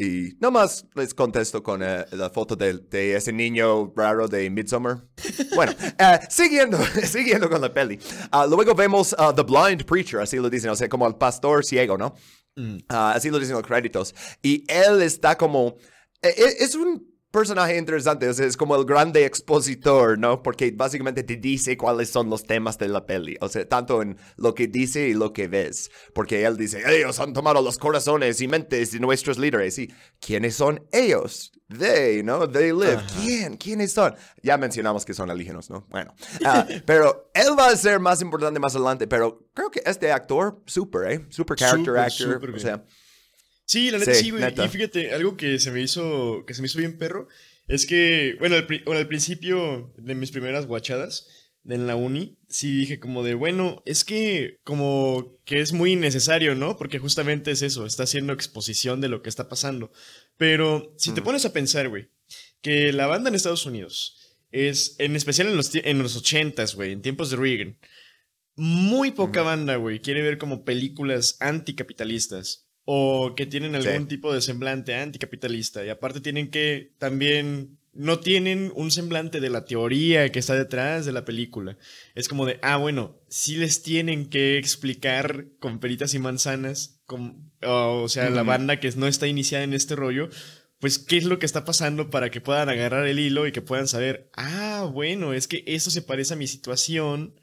Y 0.00 0.34
nomás 0.40 0.86
les 0.94 1.12
contesto 1.12 1.62
con 1.62 1.82
eh, 1.82 2.06
la 2.12 2.30
foto 2.30 2.56
de, 2.56 2.78
de, 2.78 3.16
ese 3.16 3.32
niño 3.32 3.92
raro 3.94 4.26
de 4.28 4.48
Midsommar. 4.48 5.04
Bueno, 5.54 5.72
eh, 5.98 6.20
siguiendo, 6.30 6.78
siguiendo 7.04 7.50
con 7.50 7.60
la 7.60 7.72
peli. 7.72 7.98
Ah, 8.30 8.46
luego 8.46 8.74
vemos 8.74 9.14
uh, 9.18 9.34
The 9.34 9.42
Blind 9.42 9.84
Preacher, 9.84 10.20
así 10.20 10.36
lo 10.36 10.48
dicen, 10.48 10.70
o 10.70 10.76
sea, 10.76 10.88
como 10.88 11.06
el 11.06 11.16
pastor 11.16 11.64
ciego, 11.64 11.98
¿no? 11.98 12.14
Mm. 12.56 12.78
Ah, 12.88 13.12
así 13.14 13.30
lo 13.30 13.38
dicen 13.38 13.56
los 13.56 13.66
créditos. 13.66 14.14
Y 14.42 14.64
él 14.68 15.02
está 15.02 15.36
como... 15.36 15.76
Eh, 16.22 16.34
es 16.60 16.74
un 16.74 17.09
personaje 17.30 17.76
interesante, 17.76 18.28
o 18.28 18.34
sea, 18.34 18.46
es 18.46 18.56
como 18.56 18.76
el 18.76 18.84
grande 18.84 19.24
expositor, 19.24 20.18
¿no? 20.18 20.42
Porque 20.42 20.72
básicamente 20.72 21.22
te 21.22 21.36
dice 21.36 21.76
cuáles 21.76 22.10
son 22.10 22.28
los 22.28 22.44
temas 22.44 22.78
de 22.78 22.88
la 22.88 23.06
peli, 23.06 23.36
o 23.40 23.48
sea, 23.48 23.68
tanto 23.68 24.02
en 24.02 24.16
lo 24.36 24.54
que 24.54 24.66
dice 24.66 25.08
y 25.08 25.14
lo 25.14 25.32
que 25.32 25.48
ves, 25.48 25.90
porque 26.14 26.44
él 26.44 26.56
dice, 26.56 26.82
ellos 26.86 27.20
han 27.20 27.32
tomado 27.32 27.62
los 27.62 27.78
corazones 27.78 28.40
y 28.40 28.48
mentes 28.48 28.92
de 28.92 29.00
nuestros 29.00 29.38
líderes, 29.38 29.78
y 29.78 29.92
¿quiénes 30.20 30.56
son 30.56 30.86
ellos? 30.92 31.52
They, 31.68 32.24
¿no? 32.24 32.48
They 32.48 32.72
live. 32.72 33.00
¿Quién? 33.20 33.56
¿Quiénes 33.56 33.92
son? 33.92 34.16
Ya 34.42 34.58
mencionamos 34.58 35.04
que 35.04 35.14
son 35.14 35.30
alienígenas, 35.30 35.70
¿no? 35.70 35.86
Bueno, 35.88 36.12
ah, 36.44 36.66
pero 36.84 37.30
él 37.32 37.56
va 37.56 37.68
a 37.68 37.76
ser 37.76 38.00
más 38.00 38.20
importante 38.22 38.58
más 38.58 38.74
adelante, 38.74 39.06
pero 39.06 39.46
creo 39.54 39.70
que 39.70 39.80
este 39.86 40.10
actor, 40.10 40.60
super, 40.66 41.12
¿eh? 41.12 41.26
Super 41.30 41.56
character 41.56 41.96
actor, 41.96 42.50
o 42.54 42.58
sea... 42.58 42.84
Sí, 43.70 43.92
la 43.92 43.98
neta 43.98 44.14
sí, 44.14 44.30
güey. 44.30 44.42
y 44.42 44.68
fíjate, 44.68 45.14
algo 45.14 45.36
que 45.36 45.60
se 45.60 45.70
me 45.70 45.80
hizo, 45.80 46.42
que 46.44 46.54
se 46.54 46.60
me 46.60 46.66
hizo 46.66 46.80
bien 46.80 46.98
perro, 46.98 47.28
es 47.68 47.86
que, 47.86 48.34
bueno, 48.40 48.56
al, 48.56 49.06
principio 49.06 49.94
de 49.96 50.16
mis 50.16 50.32
primeras 50.32 50.66
guachadas 50.66 51.28
en 51.64 51.86
la 51.86 51.94
uni, 51.94 52.36
sí 52.48 52.78
dije 52.78 52.98
como 52.98 53.22
de, 53.22 53.34
bueno, 53.34 53.80
es 53.86 54.04
que 54.04 54.58
como 54.64 55.38
que 55.44 55.60
es 55.60 55.72
muy 55.72 55.92
innecesario, 55.92 56.56
¿no? 56.56 56.76
Porque 56.76 56.98
justamente 56.98 57.52
es 57.52 57.62
eso, 57.62 57.86
está 57.86 58.02
haciendo 58.02 58.32
exposición 58.32 59.00
de 59.00 59.08
lo 59.08 59.22
que 59.22 59.28
está 59.28 59.48
pasando. 59.48 59.92
Pero 60.36 60.92
si 60.98 61.12
te 61.12 61.22
pones 61.22 61.44
a 61.44 61.52
pensar, 61.52 61.88
güey, 61.88 62.08
que 62.62 62.92
la 62.92 63.06
banda 63.06 63.28
en 63.28 63.36
Estados 63.36 63.66
Unidos 63.66 64.36
es, 64.50 64.96
en 64.98 65.14
especial 65.14 65.46
en 65.46 65.56
los, 65.56 65.72
en 65.72 66.02
los 66.02 66.20
80s, 66.20 66.74
güey, 66.74 66.90
en 66.90 67.02
tiempos 67.02 67.30
de 67.30 67.36
Reagan, 67.36 67.78
muy 68.56 69.12
poca 69.12 69.42
banda, 69.42 69.76
güey, 69.76 70.00
quiere 70.00 70.22
ver 70.22 70.38
como 70.38 70.64
películas 70.64 71.36
anticapitalistas 71.38 72.66
o 72.84 73.34
que 73.36 73.46
tienen 73.46 73.74
algún 73.74 74.08
tipo 74.08 74.32
de 74.32 74.40
semblante 74.40 74.94
anticapitalista. 74.94 75.84
Y 75.84 75.88
aparte 75.88 76.20
tienen 76.20 76.50
que 76.50 76.92
también 76.98 77.78
no 77.92 78.20
tienen 78.20 78.72
un 78.74 78.90
semblante 78.90 79.40
de 79.40 79.50
la 79.50 79.64
teoría 79.64 80.30
que 80.30 80.38
está 80.38 80.54
detrás 80.54 81.06
de 81.06 81.12
la 81.12 81.24
película. 81.24 81.76
Es 82.14 82.28
como 82.28 82.46
de, 82.46 82.58
ah, 82.62 82.76
bueno, 82.76 83.20
sí 83.28 83.56
les 83.56 83.82
tienen 83.82 84.28
que 84.28 84.58
explicar 84.58 85.46
con 85.58 85.80
peritas 85.80 86.14
y 86.14 86.18
manzanas, 86.18 87.00
o 87.62 88.08
sea, 88.08 88.30
la 88.30 88.42
banda 88.42 88.78
que 88.78 88.90
no 88.92 89.06
está 89.06 89.26
iniciada 89.26 89.64
en 89.64 89.74
este 89.74 89.96
rollo, 89.96 90.28
pues 90.78 90.98
qué 90.98 91.16
es 91.16 91.24
lo 91.24 91.38
que 91.38 91.46
está 91.46 91.64
pasando 91.64 92.10
para 92.10 92.30
que 92.30 92.40
puedan 92.40 92.68
agarrar 92.68 93.06
el 93.06 93.18
hilo 93.18 93.46
y 93.46 93.52
que 93.52 93.60
puedan 93.60 93.88
saber, 93.88 94.30
ah, 94.34 94.88
bueno, 94.92 95.32
es 95.34 95.48
que 95.48 95.64
eso 95.66 95.90
se 95.90 96.02
parece 96.02 96.34
a 96.34 96.38
mi 96.38 96.46
situación, 96.46 97.34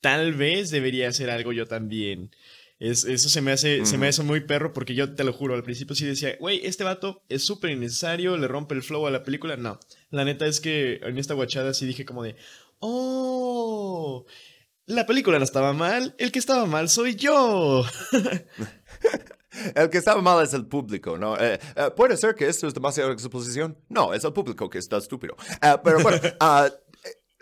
tal 0.00 0.34
vez 0.34 0.70
debería 0.70 1.08
hacer 1.08 1.30
algo 1.30 1.52
yo 1.52 1.66
también. 1.66 2.30
Es, 2.78 3.04
eso 3.04 3.30
se 3.30 3.40
me 3.40 3.52
hace, 3.52 3.86
se 3.86 3.96
me 3.96 4.06
hace 4.06 4.22
muy 4.22 4.40
perro 4.40 4.72
porque 4.74 4.94
yo 4.94 5.14
te 5.14 5.24
lo 5.24 5.32
juro, 5.32 5.54
al 5.54 5.62
principio 5.62 5.96
sí 5.96 6.04
decía, 6.04 6.36
güey, 6.38 6.60
este 6.64 6.84
vato 6.84 7.22
es 7.28 7.42
súper 7.42 7.70
innecesario, 7.70 8.36
le 8.36 8.48
rompe 8.48 8.74
el 8.74 8.82
flow 8.82 9.06
a 9.06 9.10
la 9.10 9.22
película. 9.22 9.56
No, 9.56 9.80
la 10.10 10.24
neta 10.24 10.46
es 10.46 10.60
que 10.60 11.00
en 11.02 11.16
esta 11.18 11.34
guachada 11.34 11.72
sí 11.72 11.86
dije 11.86 12.04
como 12.04 12.22
de, 12.22 12.36
oh, 12.80 14.26
la 14.84 15.06
película 15.06 15.38
no 15.38 15.44
estaba 15.44 15.72
mal, 15.72 16.14
el 16.18 16.32
que 16.32 16.38
estaba 16.38 16.66
mal 16.66 16.88
soy 16.88 17.16
yo. 17.16 17.84
El 19.74 19.90
que 19.90 19.98
estaba 19.98 20.20
mal 20.20 20.44
es 20.44 20.52
el 20.54 20.66
público, 20.66 21.16
¿no? 21.16 21.38
Eh, 21.38 21.58
eh, 21.76 21.90
puede 21.96 22.16
ser 22.16 22.34
que 22.34 22.46
esto 22.46 22.66
es 22.66 22.74
demasiada 22.74 23.12
exposición. 23.12 23.78
No, 23.88 24.12
es 24.12 24.24
el 24.24 24.32
público 24.32 24.68
que 24.68 24.78
está 24.78 24.98
estúpido. 24.98 25.34
Eh, 25.62 25.76
pero 25.82 26.00
bueno, 26.00 26.18
ah, 26.40 26.68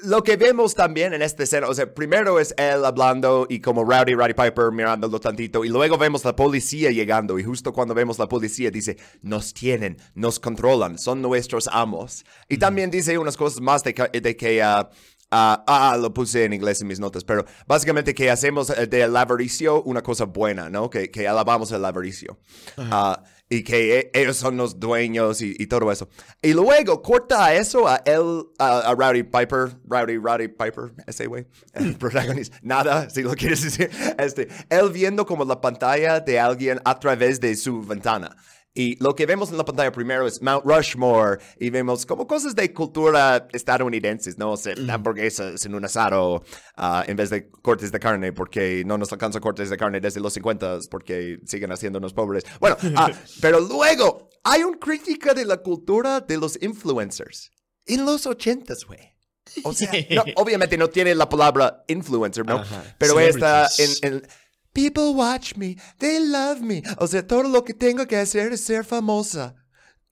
lo 0.04 0.23
que 0.23 0.37
vemos 0.37 0.75
también 0.75 1.14
en 1.14 1.23
esta 1.23 1.42
escena, 1.42 1.68
o 1.68 1.75
sea, 1.75 1.92
primero 1.92 2.38
es 2.38 2.54
él 2.56 2.84
hablando 2.84 3.46
y 3.49 3.61
como 3.61 3.84
Rowdy, 3.84 4.14
Rowdy 4.14 4.34
Piper 4.34 4.73
mirándolo 4.73 5.20
tantito, 5.20 5.64
y 5.64 5.68
luego 5.68 5.99
vemos 5.99 6.25
la 6.25 6.37
policía 6.37 6.90
llegando, 6.90 7.38
y 7.38 7.44
justo 7.44 7.73
cuando 7.73 7.94
vemos 7.94 8.18
la 8.18 8.28
policía 8.28 8.70
dice, 8.70 8.96
nos 9.23 9.54
tienen, 9.54 9.96
nos 10.14 10.38
controlan, 10.40 10.99
son 10.99 11.23
nuestros 11.23 11.68
amos. 11.73 12.25
Y 12.49 12.58
también 12.58 12.90
dice 12.90 13.18
unas 13.18 13.37
cosas 13.37 13.61
más 13.61 13.82
de, 13.82 13.92
de 14.12 14.37
que... 14.37 14.62
Uh, 14.62 14.88
Ah, 15.37 15.64
ah, 15.66 15.96
lo 15.96 16.14
puse 16.14 16.44
en 16.44 16.52
inglés 16.52 16.80
en 16.80 16.87
mis 16.87 17.00
notas, 17.00 17.25
pero 17.25 17.44
básicamente 17.66 18.14
que 18.14 18.30
hacemos 18.30 18.70
eh, 18.70 18.87
del 18.87 19.16
avaricio 19.16 19.82
una 19.82 20.00
cosa 20.00 20.26
buena, 20.26 20.70
¿no? 20.70 20.88
Que, 20.88 21.11
que 21.11 21.26
alabamos 21.26 21.73
el 21.73 21.84
avaricio. 21.84 22.38
Uh, 22.78 23.16
y 23.48 23.62
que 23.62 23.98
e, 23.98 24.10
ellos 24.14 24.36
son 24.36 24.56
los 24.56 24.80
dueños 24.80 25.42
y, 25.42 25.54
y, 25.58 25.66
todo 25.66 25.90
eso. 25.92 26.08
Y 26.42 26.52
luego 26.52 27.02
corta 27.02 27.46
a 27.46 27.54
eso 27.54 27.86
a 27.86 27.96
él, 28.04 28.44
a, 28.58 28.94
Rowdy 28.96 29.22
Piper, 29.22 29.76
Rowdy, 29.86 30.16
Rowdy 30.16 30.48
Piper, 30.48 30.92
ese 31.06 31.26
güey, 31.26 31.46
el 31.74 31.94
protagonista. 31.98 32.58
Nada, 32.62 33.10
si 33.10 33.22
lo 33.22 33.34
quieres 33.34 33.62
decir. 33.62 33.90
Este, 34.18 34.48
él 34.70 34.90
viendo 34.90 35.26
como 35.26 35.44
la 35.44 35.60
pantalla 35.60 36.20
de 36.20 36.40
alguien 36.40 36.80
a 36.84 36.98
través 36.98 37.40
de 37.40 37.54
su 37.56 37.82
ventana. 37.82 38.36
Y 38.76 38.97
lo 39.00 39.14
que 39.14 39.25
vemos 39.25 39.50
en 39.50 39.57
la 39.57 39.64
pantalla 39.64 39.93
primero 39.93 40.26
es 40.26 40.43
Mount 40.43 40.64
Rushmore 40.64 41.38
y 41.61 41.71
vemos 41.71 42.04
como 42.04 42.26
cosas 42.26 42.57
de 42.57 42.75
cultura 42.75 43.47
estadounidenses, 43.52 44.37
¿no? 44.37 44.50
O 44.50 44.57
sea, 44.57 44.75
hamburguesas 44.90 45.64
en 45.64 45.76
un 45.76 45.85
asado 45.85 46.43
uh, 46.76 47.02
en 47.07 47.16
vez 47.16 47.31
de 47.31 47.49
cortes 47.49 47.93
de 47.93 48.00
carne 48.00 48.33
porque 48.33 48.83
no 48.85 48.99
nos 48.99 49.12
alcanza 49.12 49.38
cortes 49.38 49.71
de 49.71 49.76
carne 49.76 50.00
desde 50.00 50.21
los 50.21 50.33
50 50.33 50.81
porque 50.90 51.38
siguen 51.47 51.71
haciéndonos 51.71 52.12
pobres. 52.12 52.45
Bueno, 52.59 52.76
uh, 52.83 53.12
pero 53.40 53.61
luego 53.61 54.28
hay 54.43 54.64
una 54.64 54.78
crítica 54.78 55.35
de 55.35 55.45
la 55.45 55.59
cultura 55.59 56.19
de 56.19 56.37
los 56.37 56.61
influencers 56.61 57.52
en 57.87 58.04
los 58.04 58.26
80s, 58.26 58.87
güey. 58.88 59.14
O 59.62 59.73
sea, 59.73 59.93
no, 60.11 60.25
obviamente 60.37 60.76
no 60.76 60.88
tiene 60.88 61.14
la 61.14 61.28
palabra 61.28 61.85
influencer, 61.87 62.45
¿no? 62.45 62.64
Pero 62.99 63.21
está 63.21 63.69
en, 63.78 64.14
en 64.14 64.26
People 64.75 65.14
watch 65.14 65.57
me, 65.57 65.76
they 65.99 66.19
love 66.19 66.61
me. 66.61 66.83
O 66.99 67.07
sea, 67.07 67.26
todo 67.26 67.45
lo 67.45 67.64
que 67.64 67.75
tengo 67.75 68.07
que 68.07 68.16
hacer 68.16 68.52
es 68.52 68.61
ser 68.61 68.85
famosa. 68.85 69.54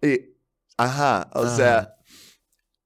Y, 0.01 0.37
ajá, 0.77 1.29
o 1.35 1.49
sea, 1.49 1.97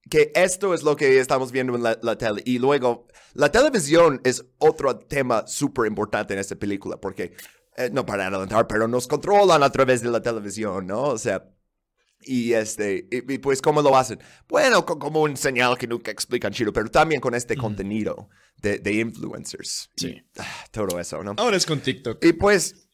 que 0.09 0.33
esto 0.35 0.73
es 0.73 0.83
lo 0.83 0.97
que 0.97 1.21
estamos 1.21 1.53
viendo 1.53 1.77
en 1.77 1.83
la, 1.83 2.19
tele. 2.19 2.43
Y 2.47 2.59
luego, 2.59 3.07
la 3.35 3.53
televisión 3.53 4.21
es 4.25 4.43
otro 4.59 4.99
tema 4.99 5.47
súper 5.47 5.87
importante 5.87 6.33
en 6.33 6.41
esta 6.41 6.57
película, 6.57 6.97
porque, 6.97 7.35
eh, 7.77 7.91
no 7.93 8.07
para 8.07 8.27
adelantar, 8.27 8.67
pero 8.67 8.89
nos 8.89 9.07
controlan 9.07 9.63
a 9.63 9.71
través 9.71 10.01
de 10.01 10.09
la 10.09 10.23
televisión, 10.23 10.87
¿no? 10.87 11.03
O 11.03 11.19
sea, 11.19 11.45
y 12.21 12.53
este, 12.53 13.09
y, 13.11 13.39
pues, 13.39 13.63
¿cómo 13.63 13.83
lo 13.83 13.97
hacen? 13.97 14.19
Bueno, 14.49 14.85
como 14.85 15.23
un 15.23 15.37
señal 15.37 15.79
que 15.79 15.87
nunca 15.87 16.11
explican 16.11 16.53
chido, 16.53 16.73
pero 16.73 16.91
también 16.91 17.21
con 17.21 17.35
este 17.35 17.57
contenido 17.57 18.29
de, 18.57 18.79
de, 18.79 18.95
influencers. 18.95 19.91
Sí. 19.97 20.23
Ah, 20.39 20.65
todo 20.71 20.99
eso, 20.99 21.23
¿no? 21.23 21.35
Ahora 21.37 21.57
es 21.57 21.67
con 21.67 21.81
TikTok. 21.81 22.25
Y 22.25 22.33
pues, 22.33 22.89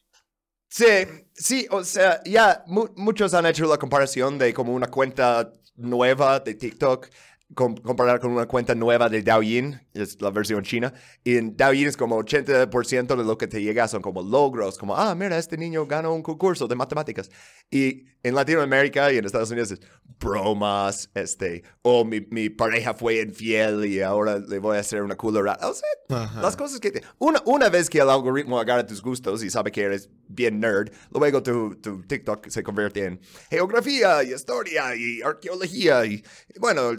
sí, 0.69 0.85
sí, 1.33 1.67
o 1.71 1.83
sea, 1.85 2.23
ya 2.25 2.65
muchos 2.67 3.33
han 3.35 3.47
hecho 3.47 3.67
la 3.67 3.79
comparación 3.79 4.39
de 4.39 4.53
como 4.53 4.75
una 4.75 4.89
cuenta 4.89 5.53
nueva 5.77 6.41
de 6.41 6.55
TikTok 6.55 7.09
comparar 7.55 8.21
con 8.21 8.33
una 8.33 8.47
cuenta 8.47 8.75
nueva 8.75 9.09
de 9.09 9.23
Douyin, 9.23 9.81
es 9.95 10.21
la 10.21 10.31
versión 10.31 10.63
china, 10.63 10.93
y 11.25 11.37
en 11.37 11.57
Douyin 11.57 11.89
es 11.89 11.97
como 11.97 12.19
80% 12.19 13.17
de 13.17 13.25
lo 13.25 13.37
que 13.39 13.47
te 13.47 13.63
llega 13.63 13.89
son 13.89 14.03
como 14.03 14.23
logros, 14.23 14.79
como, 14.79 14.97
ah, 14.97 15.15
mira, 15.15 15.39
este 15.39 15.57
niño 15.57 15.87
ganó 15.87 16.15
un 16.15 16.23
concurso 16.23 16.67
de 16.67 16.75
matemáticas. 16.75 17.31
Y 17.71 18.05
en 18.23 18.35
Latinoamérica 18.35 19.13
y 19.13 19.19
en 19.19 19.25
Estados 19.25 19.51
Unidos 19.51 19.73
es 19.73 19.81
bromas, 20.21 21.11
este, 21.15 21.65
o 21.83 22.01
oh, 22.01 22.05
mi, 22.05 22.21
mi, 22.31 22.49
pareja 22.49 22.95
fue 22.95 23.21
infiel 23.21 23.85
y 23.87 24.01
ahora 24.01 24.39
le 24.39 24.59
voy 24.59 24.77
a 24.77 24.81
hacer 24.81 25.03
una 25.03 25.17
culera. 25.17 25.59
O 25.63 25.75
sea, 25.75 26.31
las 26.41 26.57
cosas 26.57 26.79
que... 26.79 27.03
Una, 27.19 27.43
una 27.47 27.69
vez 27.69 27.91
que 27.91 27.99
el 27.99 28.09
algoritmo 28.09 28.59
agarra 28.61 28.87
tus 28.87 29.03
gustos 29.03 29.43
y 29.43 29.51
sabe 29.51 29.73
que 29.73 29.83
eres 29.83 30.09
bien 30.29 30.61
nerd, 30.61 30.93
luego 31.11 31.43
tu, 31.43 31.75
tu 31.77 32.03
TikTok 32.03 32.49
se 32.49 32.63
convierte 32.63 33.05
en 33.05 33.21
geografía 33.51 34.23
y 34.23 34.33
historia 34.33 34.95
y 34.95 35.21
arqueología 35.23 36.05
y, 36.07 36.23
bueno, 36.59 36.93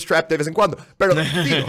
thirst 0.00 0.08
trap 0.08 0.28
de 0.28 0.36
vez 0.36 0.46
en 0.46 0.54
cuando. 0.54 0.78
Pero 0.96 1.14
digo, 1.14 1.66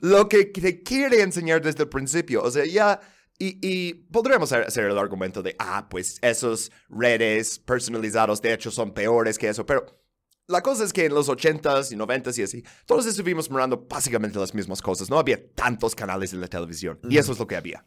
lo 0.00 0.28
que 0.28 0.44
te 0.46 0.82
quiere 0.82 1.22
enseñar 1.22 1.62
desde 1.62 1.82
el 1.82 1.88
principio, 1.88 2.42
o 2.42 2.50
sea, 2.50 2.64
ya 2.64 3.00
y, 3.38 3.94
podríamos 3.94 4.52
hacer 4.52 4.84
el 4.84 4.98
argumento 4.98 5.42
de, 5.42 5.56
ah, 5.58 5.88
pues 5.90 6.18
esos 6.22 6.70
redes 6.88 7.58
personalizados 7.58 8.40
de 8.40 8.52
hecho 8.52 8.70
son 8.70 8.92
peores 8.94 9.36
que 9.36 9.48
eso, 9.48 9.66
pero 9.66 9.84
la 10.46 10.60
cosa 10.62 10.84
es 10.84 10.92
que 10.92 11.06
en 11.06 11.14
los 11.14 11.28
80s 11.28 11.92
y 11.92 11.96
90s 11.96 12.38
y 12.38 12.42
así, 12.42 12.64
todos 12.86 13.06
estuvimos 13.06 13.50
mirando 13.50 13.86
básicamente 13.88 14.38
las 14.38 14.54
mismas 14.54 14.82
cosas. 14.82 15.08
No 15.08 15.18
había 15.18 15.52
tantos 15.54 15.94
canales 15.94 16.32
en 16.32 16.40
la 16.40 16.46
televisión 16.48 17.00
y 17.08 17.18
eso 17.18 17.32
es 17.32 17.38
lo 17.38 17.46
que 17.46 17.56
había. 17.56 17.86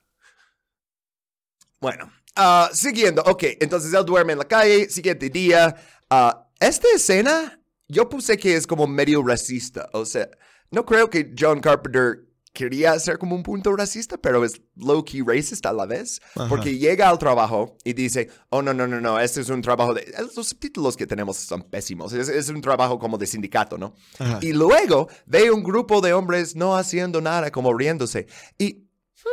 Bueno, 1.79 2.11
uh, 2.37 2.73
siguiendo, 2.73 3.21
ok, 3.23 3.43
entonces 3.59 3.93
él 3.93 4.05
duerme 4.05 4.33
en 4.33 4.39
la 4.39 4.47
calle, 4.47 4.89
siguiente 4.89 5.29
día. 5.29 5.75
Uh, 6.09 6.31
esta 6.59 6.87
escena 6.95 7.61
yo 7.87 8.09
puse 8.09 8.37
que 8.37 8.55
es 8.55 8.67
como 8.67 8.87
medio 8.87 9.23
racista, 9.23 9.89
o 9.93 10.05
sea, 10.05 10.29
no 10.71 10.85
creo 10.85 11.09
que 11.09 11.33
John 11.37 11.59
Carpenter 11.59 12.25
quería 12.55 12.93
hacer 12.93 13.19
como 13.19 13.35
un 13.35 13.43
punto 13.43 13.75
racista, 13.75 14.17
pero 14.17 14.43
es 14.43 14.61
low-key 14.77 15.21
racist 15.21 15.65
a 15.65 15.73
la 15.73 15.85
vez, 15.85 16.21
porque 16.49 16.77
llega 16.77 17.09
al 17.09 17.19
trabajo 17.19 17.77
y 17.83 17.93
dice, 17.93 18.29
oh, 18.49 18.61
no, 18.61 18.73
no, 18.73 18.87
no, 18.87 18.99
no, 18.99 19.19
este 19.19 19.41
es 19.41 19.49
un 19.49 19.61
trabajo 19.61 19.93
de... 19.93 20.11
Los 20.35 20.47
subtítulos 20.47 20.95
que 20.95 21.05
tenemos 21.05 21.37
son 21.37 21.63
pésimos, 21.63 22.13
es, 22.13 22.49
un 22.49 22.61
trabajo 22.61 22.97
como 22.97 23.17
de 23.17 23.27
sindicato, 23.27 23.77
¿no? 23.77 23.93
Y 24.41 24.53
luego 24.53 25.09
ve 25.25 25.51
un 25.51 25.63
grupo 25.63 26.01
de 26.01 26.13
hombres 26.13 26.55
no 26.55 26.75
haciendo 26.75 27.21
nada, 27.21 27.51
como 27.51 27.73
riéndose, 27.73 28.25
y... 28.57 28.85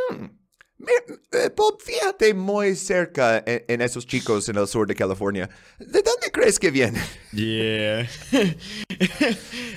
Hmm, 0.09 0.25
Bob, 1.55 1.81
fíjate 1.81 2.33
muy 2.33 2.75
cerca 2.75 3.43
en, 3.45 3.81
esos 3.81 4.05
chicos 4.05 4.49
en 4.49 4.57
el 4.57 4.67
sur 4.67 4.87
de 4.87 4.95
California. 4.95 5.49
¿De 5.79 6.01
dónde 6.01 6.31
crees 6.31 6.59
que 6.59 6.71
vienen? 6.71 7.01
Yeah. 7.31 8.07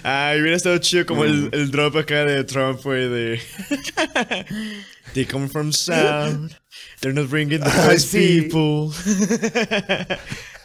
Ay, 0.02 0.40
hubiera 0.40 0.56
estado 0.56 0.78
chido 0.78 1.06
como 1.06 1.24
el, 1.24 1.44
mm. 1.44 1.50
el, 1.52 1.70
drop 1.70 1.96
acá 1.96 2.24
de 2.24 2.44
Trump, 2.44 2.80
fue 2.80 3.08
de. 3.08 3.40
They 5.14 5.24
come 5.24 5.48
from 5.48 5.72
South. 5.72 6.52
They're 7.00 7.14
not 7.14 7.30
bringing 7.30 7.60
the 7.60 7.70
best 7.70 8.12
people. 8.12 8.92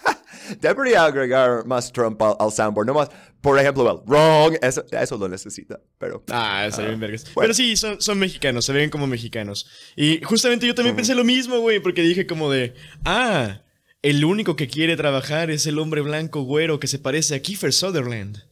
Debería 0.59 1.05
agregar 1.05 1.65
más 1.65 1.91
Trump 1.91 2.21
al, 2.21 2.51
soundboard. 2.51 2.87
No 2.87 2.93
más, 2.93 3.09
por 3.41 3.57
ejemplo, 3.59 3.89
el 3.89 4.09
wrong. 4.09 4.57
Eso, 4.61 4.83
eso 4.91 5.17
lo 5.17 5.27
necesita, 5.27 5.79
pero. 5.97 6.23
Ah, 6.29 6.65
eso 6.67 6.83
bien 6.83 6.99
vergas. 6.99 7.25
Pero 7.35 7.53
sí, 7.53 7.75
son, 7.75 8.01
son, 8.01 8.19
mexicanos, 8.19 8.65
se 8.65 8.73
ven 8.73 8.89
como 8.89 9.07
mexicanos. 9.07 9.67
Y 9.95 10.21
justamente 10.23 10.67
yo 10.67 10.75
también 10.75 10.95
pensé 10.95 11.15
lo 11.15 11.23
mismo, 11.23 11.59
güey, 11.59 11.79
porque 11.79 12.01
dije 12.01 12.27
como 12.27 12.51
de. 12.51 12.73
Ah, 13.05 13.61
el 14.01 14.25
único 14.25 14.55
que 14.55 14.67
quiere 14.67 14.97
trabajar 14.97 15.51
es 15.51 15.65
el 15.67 15.77
hombre 15.77 16.01
blanco 16.01 16.41
güero 16.41 16.79
que 16.79 16.87
se 16.87 16.99
parece 16.99 17.35
a 17.35 17.41
Kiefer 17.41 17.73
Sutherland. 17.73 18.43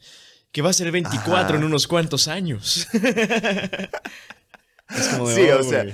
Que 0.51 0.62
va 0.63 0.72
a 0.72 0.74
ser 0.74 0.91
24 0.91 1.58
en 1.58 1.63
unos 1.63 1.88
cuantos 1.88 2.27
años. 2.27 2.88
sí, 4.89 5.50
o 5.50 5.63
sea, 5.63 5.86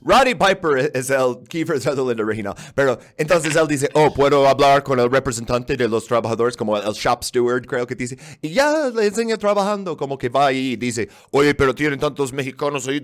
Roddy 0.00 0.34
Piper 0.34 0.90
es 0.92 1.10
el 1.10 1.38
Kiefer 1.48 1.80
Sutherland 1.80 2.20
original. 2.20 2.54
Pero 2.74 2.98
entonces 3.16 3.56
él 3.56 3.66
dice, 3.66 3.88
oh, 3.94 4.12
puedo 4.12 4.46
hablar 4.48 4.82
con 4.82 5.00
el 5.00 5.10
representante 5.10 5.76
de 5.76 5.88
los 5.88 6.06
trabajadores, 6.06 6.56
como 6.56 6.76
el 6.76 6.92
shop 6.92 7.24
steward, 7.24 7.66
creo 7.66 7.86
que 7.86 7.94
dice. 7.94 8.18
Y 8.42 8.50
ya 8.50 8.90
le 8.94 9.06
enseña 9.06 9.36
trabajando, 9.38 9.96
como 9.96 10.18
que 10.18 10.28
va 10.28 10.46
ahí 10.46 10.72
y 10.72 10.76
dice, 10.76 11.08
oye, 11.30 11.54
pero 11.54 11.74
tienen 11.74 11.98
tantos 11.98 12.32
mexicanos 12.32 12.86
ahí. 12.86 13.00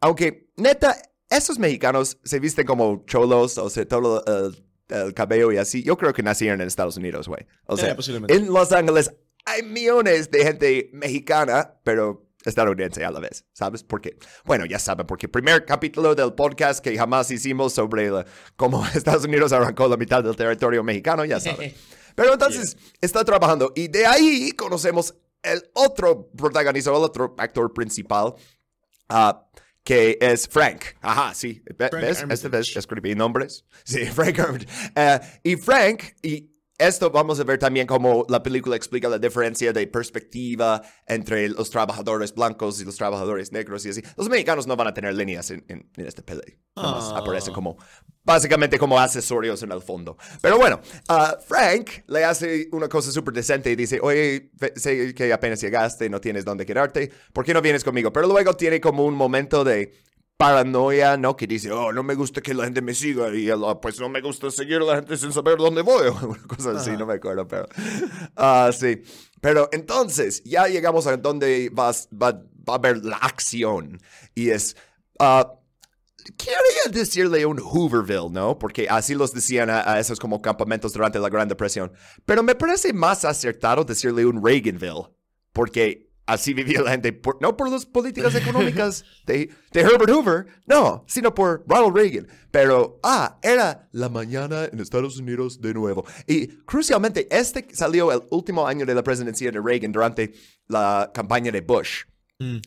Aunque, 0.00 0.48
neta, 0.56 0.96
esos 1.28 1.58
mexicanos 1.58 2.18
se 2.24 2.38
visten 2.38 2.66
como 2.66 3.04
cholos, 3.06 3.58
o 3.58 3.68
sea, 3.68 3.86
todo 3.86 4.24
el, 4.26 5.14
cabello 5.14 5.50
y 5.52 5.58
así. 5.58 5.82
Yo 5.82 5.96
creo 5.96 6.12
que 6.12 6.22
nacieron 6.22 6.60
en 6.60 6.68
Estados 6.68 6.96
Unidos, 6.96 7.28
güey. 7.28 7.46
O 7.66 7.76
sea, 7.76 7.96
en 8.28 8.52
Los 8.52 8.72
Ángeles 8.72 9.12
hay 9.44 9.62
millones 9.62 10.30
de 10.30 10.44
gente 10.44 10.90
mexicana, 10.92 11.74
pero 11.84 12.25
estadounidense 12.46 13.04
a 13.04 13.10
la 13.10 13.20
vez, 13.20 13.44
¿sabes? 13.52 13.82
Porque, 13.82 14.16
bueno, 14.44 14.64
ya 14.64 14.78
saben, 14.78 15.06
porque 15.06 15.28
primer 15.28 15.64
capítulo 15.64 16.14
del 16.14 16.32
podcast 16.32 16.82
que 16.82 16.96
jamás 16.96 17.30
hicimos 17.30 17.72
sobre 17.72 18.10
cómo 18.56 18.86
Estados 18.94 19.24
Unidos 19.24 19.52
arrancó 19.52 19.88
la 19.88 19.96
mitad 19.96 20.22
del 20.22 20.36
territorio 20.36 20.82
mexicano, 20.82 21.24
ya 21.24 21.40
saben. 21.40 21.74
Pero 22.14 22.32
entonces 22.32 22.76
está 23.00 23.24
trabajando 23.24 23.72
y 23.74 23.88
de 23.88 24.06
ahí 24.06 24.52
conocemos 24.52 25.14
el 25.42 25.62
otro 25.74 26.28
protagonista, 26.30 26.90
el 26.90 26.96
otro 26.96 27.34
actor 27.38 27.72
principal, 27.72 28.34
uh, 29.10 29.32
que 29.84 30.18
es 30.20 30.48
Frank. 30.48 30.82
Ajá, 31.00 31.34
sí. 31.34 31.62
¿Ves? 31.78 32.24
Este 32.28 32.48
vez 32.48 32.76
escribí 32.76 33.14
nombres. 33.14 33.64
Sí, 33.84 34.04
Frank 34.14 34.38
Armitage. 34.38 34.68
Uh, 34.96 35.24
y 35.44 35.56
Frank, 35.56 36.02
y 36.22 36.55
esto 36.78 37.10
vamos 37.10 37.40
a 37.40 37.44
ver 37.44 37.58
también 37.58 37.86
cómo 37.86 38.26
la 38.28 38.42
película 38.42 38.76
explica 38.76 39.08
la 39.08 39.18
diferencia 39.18 39.72
de 39.72 39.86
perspectiva 39.86 40.82
entre 41.06 41.48
los 41.48 41.70
trabajadores 41.70 42.34
blancos 42.34 42.80
y 42.80 42.84
los 42.84 42.96
trabajadores 42.96 43.52
negros 43.52 43.86
y 43.86 43.90
así. 43.90 44.02
Los 44.16 44.28
mexicanos 44.28 44.66
no 44.66 44.76
van 44.76 44.88
a 44.88 44.94
tener 44.94 45.14
líneas 45.14 45.50
en, 45.50 45.64
en, 45.68 45.90
esta 45.96 46.22
peli. 46.22 46.58
Ah. 46.76 47.14
aparecen 47.16 47.54
como, 47.54 47.76
básicamente 48.22 48.78
como 48.78 48.98
accesorios 48.98 49.62
en 49.62 49.72
el 49.72 49.80
fondo. 49.80 50.16
Pero 50.42 50.58
bueno, 50.58 50.80
ah, 51.08 51.36
Frank 51.46 51.90
le 52.06 52.24
hace 52.24 52.68
una 52.72 52.88
cosa 52.88 53.10
súper 53.10 53.34
decente 53.34 53.70
y 53.70 53.76
dice, 53.76 53.98
oye, 54.02 54.50
sé 54.74 55.14
que 55.14 55.32
apenas 55.32 55.60
llegaste, 55.60 56.10
no 56.10 56.20
tienes 56.20 56.44
dónde 56.44 56.66
quedarte, 56.66 57.10
¿por 57.32 57.44
qué 57.44 57.54
no 57.54 57.62
vienes 57.62 57.84
conmigo? 57.84 58.12
Pero 58.12 58.26
luego 58.26 58.54
tiene 58.54 58.80
como 58.80 59.04
un 59.04 59.14
momento 59.14 59.64
de 59.64 59.92
paranoia, 60.36 61.16
¿no? 61.16 61.36
Que 61.36 61.46
dice, 61.46 61.70
oh, 61.72 61.92
no 61.92 62.02
me 62.02 62.14
gusta 62.14 62.40
que 62.40 62.52
la 62.54 62.64
gente 62.64 62.82
me 62.82 62.94
siga 62.94 63.34
y 63.34 63.48
"Ah, 63.50 63.56
pues 63.80 63.98
no 64.00 64.08
me 64.08 64.20
gusta 64.20 64.50
seguir 64.50 64.76
a 64.76 64.84
la 64.84 64.94
gente 64.96 65.16
sin 65.16 65.32
saber 65.32 65.56
dónde 65.58 65.82
voy 65.82 66.06
o 66.22 66.26
una 66.26 66.42
cosa 66.46 66.72
así, 66.72 66.90
Ajá. 66.90 66.98
no 66.98 67.06
me 67.06 67.14
acuerdo, 67.14 67.46
pero... 67.48 67.66
ah 68.36 68.70
sí. 68.78 69.02
Pero 69.40 69.68
entonces, 69.72 70.42
ya 70.44 70.66
llegamos 70.66 71.06
a 71.06 71.16
donde 71.16 71.70
vas- 71.72 72.08
va, 72.12 72.32
va 72.32 72.74
a 72.74 72.76
haber 72.76 73.04
la 73.04 73.16
acción 73.16 74.00
y 74.34 74.50
es... 74.50 74.76
ah, 75.18 75.52
Quería 76.36 76.90
decirle 76.90 77.46
un 77.46 77.60
Hooverville, 77.60 78.30
¿no? 78.32 78.58
Porque 78.58 78.88
así 78.90 79.14
los 79.14 79.32
decían 79.32 79.70
a, 79.70 79.88
a 79.92 80.00
esos 80.00 80.18
como 80.18 80.42
campamentos 80.42 80.92
durante 80.92 81.20
la 81.20 81.28
Gran 81.28 81.46
Depresión. 81.46 81.92
Pero 82.24 82.42
me 82.42 82.56
parece 82.56 82.92
más 82.92 83.24
acertado 83.24 83.84
decirle 83.84 84.26
un 84.26 84.44
Reaganville. 84.44 85.04
Porque 85.52 86.05
así 86.26 86.54
vivía 86.54 86.80
la 86.82 86.90
gente, 86.90 87.12
por- 87.12 87.40
no 87.40 87.56
por 87.56 87.70
las 87.70 87.86
políticas 87.86 88.34
económicas 88.34 89.04
de, 89.26 89.50
de 89.72 89.80
Herbert 89.80 90.10
Hoover, 90.10 90.46
no, 90.66 91.04
sino 91.06 91.34
por 91.34 91.64
Ronald 91.68 91.94
Reagan. 91.96 92.28
Pero, 92.50 92.98
ah, 93.02 93.38
era 93.42 93.88
la 93.92 94.08
mañana 94.08 94.64
en 94.64 94.80
Estados 94.80 95.18
Unidos 95.18 95.60
de 95.60 95.74
nuevo. 95.74 96.04
Y 96.26 96.46
crucialmente, 96.64 97.26
este 97.30 97.66
salió 97.72 98.12
el 98.12 98.22
último 98.30 98.66
año 98.66 98.84
de 98.86 98.94
la 98.94 99.02
presidencia 99.02 99.50
de 99.50 99.60
Reagan 99.60 99.92
durante 99.92 100.32
la 100.68 101.10
campaña 101.14 101.52
de 101.52 101.60
Bush. 101.60 102.02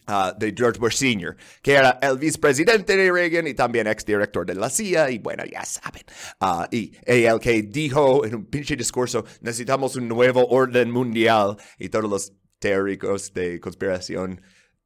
ah, 0.07 0.33
de 0.35 0.51
George 0.57 0.79
Bush 0.79 0.95
Sr., 0.95 1.35
que 1.61 1.73
era 1.73 1.99
el 2.01 2.17
vicepresidente 2.17 2.97
de 2.97 3.11
Reagan 3.11 3.45
y 3.45 3.53
también 3.53 3.85
exdirector 3.85 4.43
de 4.45 4.55
la 4.55 4.67
CIA, 4.67 5.11
y 5.11 5.19
bueno, 5.19 5.43
ya 5.45 5.63
saben. 5.63 6.01
Ah, 6.39 6.67
y 6.71 6.91
y 7.05 7.25
el 7.25 7.39
que 7.39 7.61
dijo 7.61 8.25
en 8.25 8.33
un 8.35 8.45
pinche 8.45 8.75
discurso, 8.75 9.25
necesitamos 9.41 9.95
un 9.95 10.07
nuevo 10.07 10.47
orden 10.47 10.89
mundial, 10.89 11.55
y 11.77 11.89
todos 11.89 12.09
los 12.09 12.33
teóricos 12.59 13.33
de 13.33 13.59
conspiración 13.59 14.41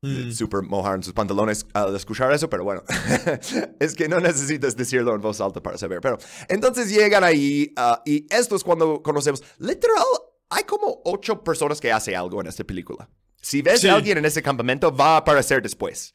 eh, 0.06 0.32
super 0.34 0.62
mojaron 0.64 1.02
sus 1.02 1.14
pantalones 1.14 1.66
al 1.74 1.96
escuchar 1.96 2.34
eso, 2.34 2.50
pero 2.50 2.64
bueno, 2.66 2.84
es 3.80 3.96
que 3.96 4.10
no 4.10 4.20
necesitas 4.20 4.76
decirlo 4.76 5.16
en 5.16 5.22
voz 5.22 5.40
alta 5.40 5.64
para 5.64 5.78
saber. 5.78 6.02
Pero 6.02 6.18
entonces 6.50 6.90
llegan 6.90 7.24
ahí, 7.24 7.72
ah, 7.78 8.02
y 8.06 8.26
esto 8.30 8.56
es 8.58 8.64
cuando 8.66 9.02
conocemos, 9.02 9.42
literal, 9.60 10.04
hay 10.50 10.64
como 10.66 11.02
ocho 11.06 11.42
personas 11.44 11.80
que 11.80 11.92
hacen 11.92 12.16
algo 12.16 12.42
en 12.42 12.48
esta 12.48 12.64
película. 12.66 13.10
Si 13.42 13.62
ves 13.62 13.80
Sí. 13.82 13.88
a 13.88 13.96
alguien 13.96 14.18
en 14.18 14.26
ese 14.26 14.42
campamento, 14.44 14.94
va 14.96 15.14
a 15.16 15.18
aparecer 15.18 15.62
después. 15.62 16.14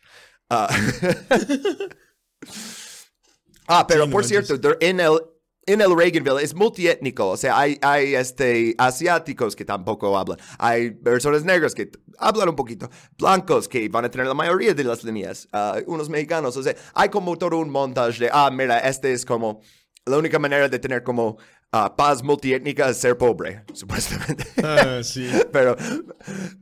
Ah, 0.50 0.68
Ah, 3.70 3.86
pero 3.86 4.08
por 4.08 4.24
cierto, 4.24 4.54
en 4.80 5.00
el, 5.00 5.18
en 5.68 5.80
el 5.82 5.94
Reaganville 5.94 6.42
es 6.42 6.54
multiétnico, 6.54 7.28
o 7.28 7.36
sea, 7.36 7.58
hay, 7.58 7.78
hay 7.82 8.14
este, 8.14 8.74
asiáticos 8.78 9.54
que 9.54 9.64
tampoco 9.64 10.16
hablan, 10.16 10.38
hay 10.58 10.90
personas 10.90 11.44
negras 11.44 11.74
que 11.74 11.90
hablan 12.18 12.48
un 12.48 12.56
poquito, 12.56 12.88
blancos 13.18 13.68
que 13.68 13.88
van 13.88 14.06
a 14.06 14.10
tener 14.10 14.26
la 14.26 14.34
mayoría 14.34 14.72
de 14.72 14.84
las 14.84 15.04
líneas, 15.04 15.46
ah, 15.52 15.76
unos 15.86 16.08
mexicanos, 16.08 16.56
o 16.56 16.62
sea, 16.62 16.74
hay 16.94 17.10
como 17.10 17.36
todo 17.36 17.58
un 17.58 17.70
montaje 17.70 18.24
de, 18.24 18.30
ah, 18.32 18.50
mira, 18.50 18.78
este 18.78 19.12
es 19.12 19.26
como, 19.26 19.60
la 20.06 20.16
única 20.16 20.38
manera 20.38 20.70
de 20.70 20.78
tener 20.78 21.02
como 21.02 21.36
ah, 21.70 21.94
paz 21.94 22.22
multiétnica 22.22 22.88
es 22.88 22.96
ser 22.96 23.18
pobre, 23.18 23.62
supuestamente. 23.74 24.46
Ah, 24.64 25.00
sí. 25.02 25.30
Pero, 25.52 25.76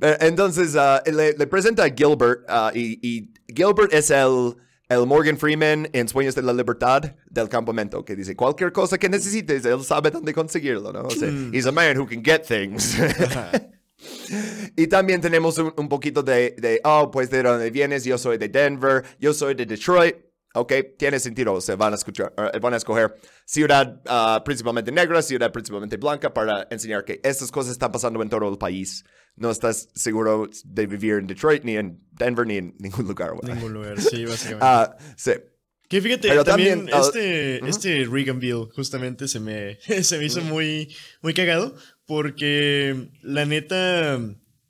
eh, 0.00 0.16
entonces, 0.20 0.74
ah, 0.74 1.00
le, 1.06 1.32
le 1.32 1.46
presenta 1.46 1.84
a 1.84 1.90
Gilbert 1.90 2.40
y, 2.74 2.98
y 3.02 3.30
Gilbert 3.54 3.92
es 3.92 4.10
el, 4.10 4.56
el 4.88 5.06
Morgan 5.06 5.36
Freeman 5.36 5.88
en 5.92 6.08
Sueños 6.08 6.34
de 6.34 6.42
la 6.42 6.52
Libertad 6.52 7.02
del 7.28 7.48
campamento, 7.48 8.04
que 8.04 8.14
dice 8.14 8.36
cualquier 8.36 8.72
cosa 8.72 8.98
que 8.98 9.08
necesites, 9.08 9.64
él 9.64 9.82
sabe 9.82 10.10
dónde 10.10 10.32
conseguirlo, 10.32 10.92
¿no? 10.92 11.02
O 11.02 11.10
sea, 11.10 11.28
he's 11.52 11.66
a 11.66 11.72
man 11.72 11.98
who 11.98 12.06
can 12.06 12.22
get 12.24 12.42
things. 12.42 12.96
y 14.76 14.86
también 14.86 15.20
tenemos 15.20 15.58
un, 15.58 15.72
un 15.76 15.88
poquito 15.88 16.22
de, 16.22 16.54
de, 16.58 16.80
oh, 16.84 17.10
pues 17.10 17.30
de 17.30 17.42
dónde 17.42 17.70
vienes, 17.70 18.04
yo 18.04 18.16
soy 18.18 18.38
de 18.38 18.48
Denver, 18.48 19.02
yo 19.18 19.34
soy 19.34 19.54
de 19.54 19.66
Detroit. 19.66 20.16
Ok, 20.54 20.72
tiene 20.96 21.20
sentido, 21.20 21.52
o 21.52 21.60
sea, 21.60 21.76
van 21.76 21.92
a, 21.92 21.96
escuchar, 21.96 22.32
eh, 22.38 22.58
van 22.60 22.72
a 22.72 22.78
escoger 22.78 23.14
ciudad 23.44 24.00
ah, 24.06 24.40
principalmente 24.42 24.90
negra, 24.90 25.20
ciudad 25.20 25.52
principalmente 25.52 25.98
blanca 25.98 26.32
para 26.32 26.66
enseñar 26.70 27.04
que 27.04 27.20
estas 27.22 27.50
cosas 27.50 27.72
están 27.72 27.92
pasando 27.92 28.22
en 28.22 28.30
todo 28.30 28.48
el 28.48 28.56
país. 28.56 29.04
No 29.36 29.50
estás 29.50 29.88
seguro 29.94 30.48
de 30.64 30.86
vivir 30.86 31.14
en 31.14 31.26
Detroit, 31.26 31.62
ni 31.62 31.76
en 31.76 32.00
Denver, 32.12 32.46
ni 32.46 32.56
en 32.56 32.74
ningún 32.78 33.06
lugar. 33.06 33.32
güey. 33.34 33.54
Ningún 33.54 33.74
lugar, 33.74 34.00
sí, 34.00 34.24
básicamente. 34.24 34.64
Ah, 34.66 34.96
sí. 35.16 35.32
Que 35.88 36.00
fíjate, 36.00 36.28
Pero 36.28 36.42
también, 36.42 36.86
también, 36.86 36.96
ah, 36.96 37.00
este, 37.00 37.68
este 37.68 38.04
Reaganville 38.10 38.68
justamente 38.74 39.28
se 39.28 39.38
me, 39.38 39.78
se 40.02 40.18
me 40.18 40.24
hizo 40.24 40.40
muy, 40.40 40.94
muy 41.22 41.32
cagado 41.32 41.76
porque 42.06 43.10
la 43.22 43.44
neta, 43.44 44.18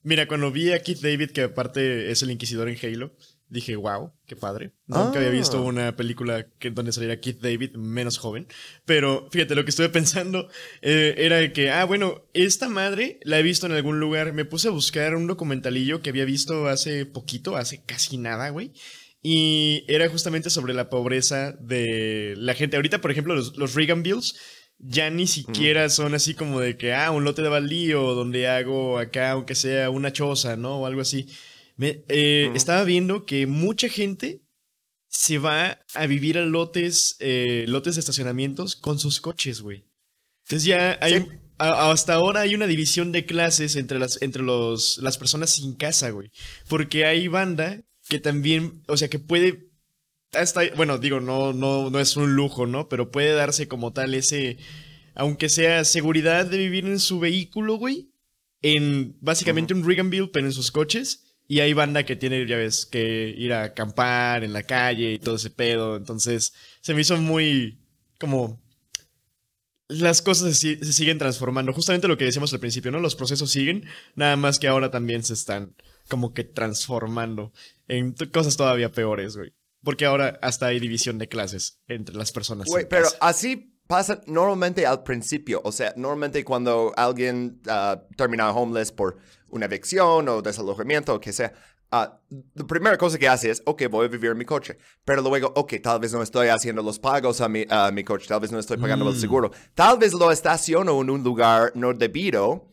mira, 0.02 0.28
cuando 0.28 0.50
vi 0.50 0.72
a 0.72 0.82
Keith 0.82 1.00
David, 1.00 1.30
que 1.30 1.42
aparte 1.42 2.10
es 2.10 2.22
el 2.22 2.30
inquisidor 2.30 2.68
en 2.68 2.76
Halo, 2.82 3.14
dije, 3.48 3.76
wow, 3.76 4.12
qué 4.26 4.36
padre. 4.36 4.72
Nunca 4.86 5.18
había 5.18 5.30
visto 5.30 5.58
Ah. 5.58 5.62
una 5.62 5.96
película 5.96 6.46
que, 6.58 6.70
donde 6.70 6.92
saliera 6.92 7.20
Keith 7.20 7.40
David 7.40 7.76
menos 7.76 8.18
joven. 8.18 8.46
Pero 8.84 9.28
fíjate, 9.30 9.54
lo 9.54 9.64
que 9.64 9.70
estuve 9.70 9.88
pensando 9.88 10.48
eh, 10.82 11.14
era 11.18 11.52
que, 11.52 11.70
ah, 11.70 11.84
bueno, 11.84 12.24
esta 12.34 12.68
madre 12.68 13.20
la 13.22 13.38
he 13.38 13.42
visto 13.42 13.66
en 13.66 13.72
algún 13.72 14.00
lugar. 14.00 14.32
Me 14.32 14.44
puse 14.44 14.68
a 14.68 14.72
buscar 14.72 15.14
un 15.14 15.26
documentalillo 15.26 16.02
que 16.02 16.10
había 16.10 16.24
visto 16.24 16.66
hace 16.66 17.06
poquito, 17.06 17.56
hace 17.56 17.82
casi 17.84 18.18
nada, 18.18 18.50
güey. 18.50 18.72
Y 19.22 19.84
era 19.88 20.08
justamente 20.08 20.50
sobre 20.50 20.74
la 20.74 20.88
pobreza 20.90 21.52
de 21.60 22.34
la 22.36 22.54
gente. 22.54 22.76
Ahorita, 22.76 23.00
por 23.00 23.10
ejemplo, 23.10 23.34
los, 23.34 23.56
los 23.56 23.74
Reagan 23.74 24.02
Bills 24.02 24.36
ya 24.78 25.08
ni 25.10 25.26
siquiera 25.26 25.88
son 25.88 26.14
así 26.14 26.34
como 26.34 26.60
de 26.60 26.76
que, 26.76 26.92
ah, 26.94 27.10
un 27.10 27.24
lote 27.24 27.42
de 27.42 27.48
baldío 27.48 28.14
donde 28.14 28.46
hago 28.46 28.98
acá, 28.98 29.30
aunque 29.30 29.54
sea 29.54 29.88
una 29.90 30.12
choza, 30.12 30.56
¿no? 30.56 30.80
O 30.80 30.86
algo 30.86 31.00
así. 31.00 31.26
Me- 31.76 32.04
eh. 32.08 32.50
Estaba 32.54 32.84
viendo 32.84 33.24
que 33.26 33.46
mucha 33.46 33.88
gente 33.88 34.42
se 35.08 35.38
va 35.38 35.78
a 35.94 36.06
vivir 36.06 36.38
a 36.38 36.44
lotes, 36.44 37.16
eh, 37.20 37.64
lotes 37.68 37.94
de 37.96 38.00
estacionamientos 38.00 38.76
con 38.76 38.98
sus 38.98 39.20
coches, 39.20 39.60
güey. 39.60 39.84
Entonces 40.44 40.64
ya 40.64 40.98
hay, 41.00 41.20
Sí. 41.20 41.26
a- 41.58 41.90
hasta 41.90 42.14
ahora 42.14 42.40
hay 42.40 42.54
una 42.54 42.66
división 42.66 43.12
de 43.12 43.24
clases 43.26 43.76
entre 43.76 43.98
las, 43.98 44.20
entre 44.22 44.42
los, 44.42 44.98
las 44.98 45.18
personas 45.18 45.50
sin 45.50 45.74
casa, 45.74 46.10
güey. 46.10 46.30
Porque 46.68 47.04
hay 47.06 47.28
banda 47.28 47.82
que 48.08 48.18
también, 48.20 48.82
o 48.88 48.96
sea, 48.96 49.08
que 49.08 49.18
puede, 49.18 49.70
hasta, 50.32 50.62
bueno, 50.76 50.98
digo, 50.98 51.20
no, 51.20 51.52
no, 51.52 51.90
no 51.90 51.98
es 52.00 52.16
un 52.16 52.34
lujo, 52.36 52.66
¿no? 52.66 52.88
Pero 52.88 53.10
puede 53.10 53.32
darse 53.32 53.68
como 53.68 53.92
tal 53.92 54.14
ese, 54.14 54.58
aunque 55.14 55.48
sea 55.48 55.84
seguridad 55.84 56.46
de 56.46 56.58
vivir 56.58 56.84
en 56.86 57.00
su 57.00 57.18
vehículo, 57.20 57.76
güey. 57.76 58.10
En 58.62 59.16
básicamente 59.20 59.74
un 59.74 59.84
Reaganville, 59.86 60.28
pero 60.32 60.46
en 60.46 60.52
sus 60.52 60.70
coches. 60.70 61.25
Y 61.48 61.60
hay 61.60 61.72
banda 61.74 62.04
que 62.04 62.16
tiene, 62.16 62.44
ya 62.46 62.56
ves, 62.56 62.86
que 62.86 63.32
ir 63.36 63.52
a 63.52 63.64
acampar 63.64 64.42
en 64.42 64.52
la 64.52 64.64
calle 64.64 65.12
y 65.12 65.18
todo 65.18 65.36
ese 65.36 65.50
pedo. 65.50 65.96
Entonces, 65.96 66.52
se 66.80 66.92
me 66.94 67.02
hizo 67.02 67.16
muy 67.18 67.78
como 68.18 68.60
las 69.88 70.22
cosas 70.22 70.56
se, 70.58 70.76
si- 70.76 70.84
se 70.84 70.92
siguen 70.92 71.18
transformando. 71.18 71.72
Justamente 71.72 72.08
lo 72.08 72.18
que 72.18 72.24
decíamos 72.24 72.52
al 72.52 72.60
principio, 72.60 72.90
¿no? 72.90 72.98
Los 72.98 73.14
procesos 73.14 73.50
siguen, 73.50 73.84
nada 74.16 74.36
más 74.36 74.58
que 74.58 74.66
ahora 74.68 74.90
también 74.90 75.22
se 75.22 75.34
están 75.34 75.74
como 76.08 76.34
que 76.34 76.44
transformando 76.44 77.52
en 77.88 78.12
cosas 78.32 78.56
todavía 78.56 78.90
peores, 78.90 79.36
güey. 79.36 79.52
Porque 79.84 80.04
ahora 80.04 80.38
hasta 80.42 80.66
hay 80.66 80.80
división 80.80 81.18
de 81.18 81.28
clases 81.28 81.80
entre 81.86 82.16
las 82.16 82.32
personas. 82.32 82.66
Güey, 82.66 82.88
pero 82.88 83.04
casa. 83.04 83.18
así 83.20 83.72
pasa 83.86 84.20
normalmente 84.26 84.84
al 84.84 85.04
principio. 85.04 85.60
O 85.62 85.70
sea, 85.70 85.92
normalmente 85.96 86.44
cuando 86.44 86.92
alguien 86.96 87.60
ah, 87.68 88.02
termina 88.16 88.50
homeless 88.50 88.90
por 88.90 89.18
una 89.48 89.66
evicción 89.66 90.28
o 90.28 90.42
desalojamiento 90.42 91.14
o 91.14 91.20
que 91.20 91.32
sea, 91.32 91.52
ah, 91.92 92.18
la 92.54 92.66
primera 92.66 92.96
cosa 92.98 93.18
que 93.18 93.28
hace 93.28 93.50
es, 93.50 93.62
ok, 93.64 93.84
voy 93.90 94.06
a 94.06 94.08
vivir 94.08 94.30
en 94.32 94.38
mi 94.38 94.44
coche. 94.44 94.76
Pero 95.04 95.22
luego, 95.22 95.52
ok, 95.54 95.74
tal 95.82 96.00
vez 96.00 96.12
no 96.12 96.22
estoy 96.22 96.48
haciendo 96.48 96.82
los 96.82 96.98
pagos 96.98 97.40
a 97.40 97.48
mi, 97.48 97.64
a 97.70 97.90
mi 97.90 98.04
coche, 98.04 98.26
tal 98.28 98.40
vez 98.40 98.50
no 98.52 98.58
estoy 98.58 98.76
pagando 98.76 99.08
el 99.08 99.14
Mm. 99.14 99.20
seguro. 99.20 99.50
Tal 99.74 99.98
vez 99.98 100.12
lo 100.12 100.30
estaciono 100.30 101.00
en 101.00 101.10
un 101.10 101.22
lugar 101.22 101.72
no 101.74 101.92
debido 101.94 102.68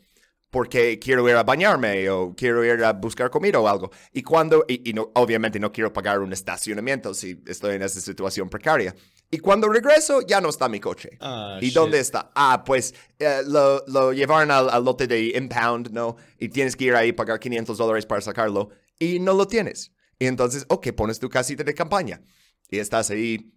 porque 0.49 0.99
quiero 0.99 1.27
ir 1.27 1.35
a 1.35 1.43
bañarme 1.43 2.07
o 2.11 2.35
quiero 2.35 2.63
ir 2.63 2.83
a 2.83 2.93
buscar 2.93 3.31
comida 3.31 3.59
o 3.59 3.67
algo. 3.67 3.89
Y 4.11 4.21
cuando, 4.21 4.63
y, 4.67 4.87
y 4.87 4.93
no, 4.93 5.09
obviamente 5.15 5.59
no 5.59 5.71
quiero 5.71 5.91
pagar 5.91 6.19
un 6.19 6.31
estacionamiento 6.31 7.13
si 7.15 7.41
estoy 7.47 7.75
en 7.75 7.81
esa 7.81 7.99
situación 7.99 8.49
precaria. 8.49 8.93
Y 9.33 9.39
cuando 9.39 9.67
regreso, 9.67 10.21
ya 10.21 10.39
no 10.39 10.49
está 10.49 10.69
mi 10.69 10.79
coche. 10.79 11.17
Ah, 11.19 11.57
¿Y 11.59 11.65
shit. 11.69 11.73
dónde 11.73 11.99
está? 11.99 12.29
Ah, 12.35 12.63
pues 12.63 12.93
eh, 13.17 13.41
lo, 13.47 13.83
lo 13.87 14.13
llevaron 14.13 14.51
al, 14.51 14.69
al 14.69 14.85
lote 14.85 15.07
de 15.07 15.35
impound, 15.35 15.89
¿no? 15.89 16.17
Y 16.37 16.49
tienes 16.49 16.75
que 16.75 16.83
ir 16.83 16.93
ahí 16.93 17.13
pagar 17.13 17.39
500 17.39 17.75
dólares 17.75 18.05
para 18.05 18.21
sacarlo 18.21 18.69
y 18.99 19.17
no 19.19 19.33
lo 19.33 19.47
tienes. 19.47 19.91
Y 20.19 20.27
entonces, 20.27 20.65
ok, 20.69 20.91
pones 20.91 21.19
tu 21.19 21.29
casita 21.29 21.63
de 21.63 21.73
campaña 21.73 22.21
y 22.69 22.77
estás 22.77 23.09
ahí 23.09 23.51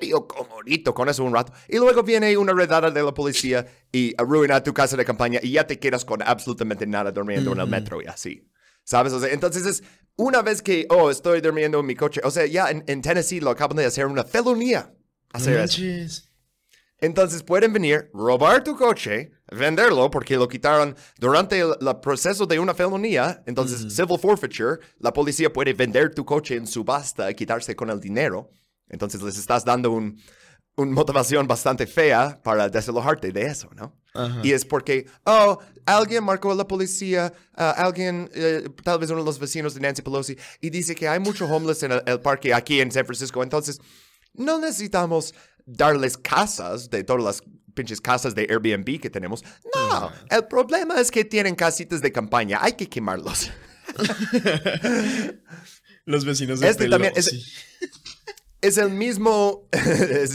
medio 0.00 0.26
comodito 0.26 0.92
con 0.94 1.08
eso 1.08 1.22
un 1.22 1.32
rato. 1.32 1.52
Y 1.68 1.76
luego 1.76 2.02
viene 2.02 2.36
una 2.36 2.52
redada 2.52 2.90
de 2.90 3.00
la 3.00 3.14
policía 3.14 3.64
y 3.92 4.12
arruina 4.18 4.60
tu 4.64 4.74
casa 4.74 4.96
de 4.96 5.04
campaña 5.04 5.38
y 5.40 5.52
ya 5.52 5.64
te 5.64 5.78
quedas 5.78 6.04
con 6.04 6.22
absolutamente 6.22 6.88
nada 6.88 7.12
durmiendo 7.12 7.52
en 7.52 7.60
el 7.60 7.68
metro 7.68 8.02
y 8.02 8.06
así. 8.06 8.50
¿Sabes? 8.82 9.12
O 9.12 9.20
sea, 9.20 9.32
entonces 9.32 9.64
es 9.64 9.84
una 10.16 10.42
vez 10.42 10.60
que, 10.60 10.88
oh, 10.90 11.08
estoy 11.08 11.40
durmiendo 11.40 11.78
en 11.78 11.86
mi 11.86 11.94
coche. 11.94 12.20
O 12.24 12.32
sea, 12.32 12.46
ya 12.46 12.68
en, 12.68 12.82
en 12.88 13.00
Tennessee 13.00 13.38
lo 13.38 13.50
acaban 13.50 13.76
de 13.76 13.84
hacer 13.84 14.06
una 14.06 14.24
felonía. 14.24 14.92
Hacer 15.32 15.58
No 15.58 15.64
eso. 15.64 16.22
Entonces 17.00 17.42
pueden 17.42 17.72
venir, 17.72 18.10
robar 18.12 18.62
tu 18.62 18.76
coche, 18.76 19.32
venderlo 19.50 20.10
porque 20.10 20.36
lo 20.36 20.46
quitaron 20.46 20.94
durante 21.18 21.58
el, 21.58 21.74
el 21.80 22.00
proceso 22.00 22.46
de 22.46 22.58
una 22.58 22.74
felonía. 22.74 23.42
Entonces, 23.46 23.94
civil 23.94 24.18
forfeiture, 24.18 24.80
la 24.98 25.12
policía 25.12 25.50
puede 25.52 25.72
vender 25.72 26.14
tu 26.14 26.24
coche 26.24 26.56
en 26.56 26.66
subasta 26.66 27.30
y 27.30 27.34
quitarse 27.34 27.74
con 27.74 27.88
el 27.88 28.00
dinero. 28.00 28.50
Entonces 28.88 29.22
les 29.22 29.38
estás 29.38 29.64
dando 29.64 29.92
un, 29.92 30.20
una 30.76 30.92
motivación 30.92 31.46
bastante 31.46 31.86
fea 31.86 32.38
para 32.42 32.68
desalojarte 32.68 33.32
de 33.32 33.46
eso, 33.46 33.70
¿no? 33.74 33.96
Ajá. 34.12 34.40
Y 34.42 34.52
es 34.52 34.64
porque, 34.64 35.06
oh, 35.24 35.58
alguien 35.86 36.24
marcó 36.24 36.52
a 36.52 36.54
la 36.54 36.66
policía, 36.66 37.32
ah, 37.54 37.70
alguien, 37.78 38.28
eh, 38.34 38.68
tal 38.82 38.98
vez 38.98 39.08
uno 39.10 39.20
de 39.20 39.26
los 39.26 39.38
vecinos 39.38 39.72
de 39.74 39.80
Nancy 39.80 40.02
Pelosi, 40.02 40.36
y 40.60 40.68
dice 40.68 40.94
que 40.94 41.08
hay 41.08 41.20
mucho 41.20 41.46
homeless 41.46 41.82
en 41.84 41.92
el, 41.92 42.02
el 42.04 42.20
parque 42.20 42.52
aquí 42.52 42.80
en 42.80 42.90
San 42.90 43.06
Francisco. 43.06 43.42
Entonces, 43.42 43.80
no 44.34 44.58
necesitamos 44.58 45.34
darles 45.66 46.16
casas 46.16 46.90
de 46.90 47.04
todas 47.04 47.22
las 47.24 47.42
pinches 47.74 48.00
casas 48.00 48.34
de 48.34 48.42
Airbnb 48.50 49.00
que 49.00 49.10
tenemos. 49.10 49.44
No, 49.74 50.10
el 50.30 50.44
problema 50.46 51.00
es 51.00 51.10
que 51.10 51.24
tienen 51.24 51.54
casitas 51.54 52.00
de 52.00 52.10
campaña. 52.12 52.58
Hay 52.60 52.72
que 52.72 52.88
quemarlos. 52.88 53.50
Los 56.06 56.24
vecinos 56.24 56.60
de 56.60 56.68
Este 56.68 56.88
también 56.88 57.12
es- 57.14 57.30
el 58.78 58.90
mismo, 58.90 59.68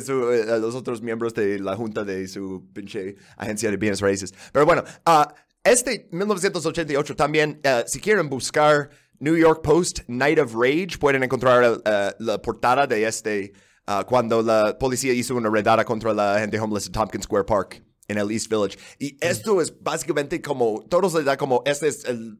su- 0.00 0.30
eh, 0.32 0.58
los 0.58 0.74
otros 0.74 1.02
miembros 1.02 1.34
de 1.34 1.58
la 1.58 1.76
junta 1.76 2.04
de 2.04 2.26
su 2.28 2.66
pinche 2.72 3.16
agencia 3.36 3.70
de 3.70 3.76
bienes 3.76 4.00
raíces. 4.00 4.32
Pero 4.52 4.64
bueno, 4.64 4.84
ah, 5.04 5.34
este 5.62 6.08
1988 6.12 7.16
también, 7.16 7.60
eh, 7.62 7.84
si 7.86 8.00
quieren 8.00 8.28
buscar 8.28 8.90
New 9.18 9.36
York 9.36 9.62
Post 9.62 10.00
Night 10.08 10.38
of 10.38 10.54
Rage, 10.54 10.98
pueden 10.98 11.22
encontrar 11.22 11.80
eh, 11.84 12.12
la 12.18 12.40
portada 12.40 12.86
de 12.86 13.06
este, 13.06 13.52
ah, 13.86 14.04
cuando 14.06 14.42
la 14.42 14.76
policía 14.78 15.12
hizo 15.12 15.34
una 15.34 15.50
redada 15.50 15.84
contra 15.84 16.12
la 16.12 16.38
gente 16.38 16.58
homeless 16.58 16.86
en 16.86 16.92
Tompkins 16.92 17.24
Square 17.24 17.44
Park, 17.44 17.82
en 18.08 18.18
el 18.18 18.30
East 18.30 18.48
Village. 18.48 18.78
Y 18.98 19.16
esto 19.20 19.60
es 19.60 19.72
básicamente 19.80 20.40
como, 20.42 20.84
todos 20.88 21.14
le 21.14 21.22
da 21.22 21.36
como, 21.36 21.62
este 21.64 21.88
es 21.88 22.04
el 22.04 22.38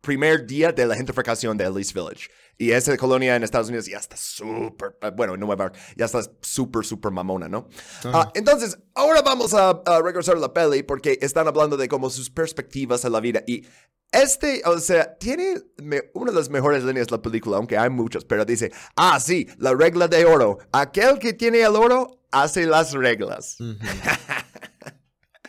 primer 0.00 0.46
día 0.46 0.72
de 0.72 0.86
la 0.86 0.94
gentrificación 0.94 1.56
de 1.56 1.64
East 1.64 1.94
Village. 1.94 2.28
Y 2.58 2.70
esa 2.70 2.96
colonia 2.96 3.34
en 3.36 3.42
Estados 3.42 3.68
Unidos 3.68 3.86
ya 3.86 3.98
está 3.98 4.16
súper, 4.16 4.96
eh, 5.02 5.10
bueno, 5.16 5.34
en 5.34 5.40
Nueva 5.40 5.56
York, 5.56 5.76
ya 5.96 6.04
está 6.04 6.20
súper, 6.40 6.84
súper 6.84 7.10
mamona, 7.10 7.48
¿no? 7.48 7.68
Ah, 8.04 8.30
entonces, 8.34 8.78
ahora 8.94 9.22
vamos 9.22 9.54
a, 9.54 9.70
a 9.70 10.00
regresar 10.02 10.36
a 10.36 10.40
la 10.40 10.52
peli 10.52 10.82
porque 10.82 11.18
están 11.20 11.48
hablando 11.48 11.76
de 11.76 11.88
como 11.88 12.10
sus 12.10 12.30
perspectivas 12.30 13.04
a 13.04 13.10
la 13.10 13.20
vida. 13.20 13.42
Y 13.46 13.66
este, 14.12 14.62
o 14.66 14.78
sea, 14.78 15.16
tiene 15.18 15.60
me- 15.82 16.02
una 16.14 16.30
de 16.30 16.38
las 16.38 16.48
mejores 16.48 16.84
líneas 16.84 17.08
de 17.08 17.16
la 17.16 17.22
película, 17.22 17.56
aunque 17.56 17.76
hay 17.76 17.90
muchas, 17.90 18.24
pero 18.24 18.44
dice, 18.44 18.70
ah, 18.96 19.18
sí, 19.18 19.48
la 19.58 19.74
regla 19.74 20.06
de 20.06 20.24
oro. 20.24 20.58
Aquel 20.70 21.18
que 21.18 21.32
tiene 21.32 21.62
el 21.62 21.74
oro 21.74 22.20
hace 22.30 22.66
las 22.66 22.92
reglas. 22.92 23.56
Increíble. 23.58 24.00
Ne- 24.14 24.33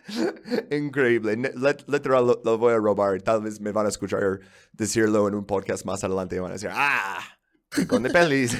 lit- 1.56 1.86
literal 1.88 2.28
lo, 2.28 2.42
lo 2.44 2.58
voy 2.58 2.74
a 2.74 2.78
robar. 2.78 3.22
Tal 3.22 3.42
vez 3.42 3.60
me 3.60 3.72
van 3.72 3.86
a 3.86 3.90
escuchar 3.90 4.40
decirlo 4.74 5.28
en 5.28 5.36
un 5.36 5.46
podcast 5.46 5.86
más 5.86 6.04
adelante 6.04 6.36
y 6.36 6.40
van 6.40 6.52
a 6.52 6.54
decir, 6.54 6.70
ah, 6.72 7.20
con 7.88 8.04
de 8.04 8.10
pelis. 8.10 8.56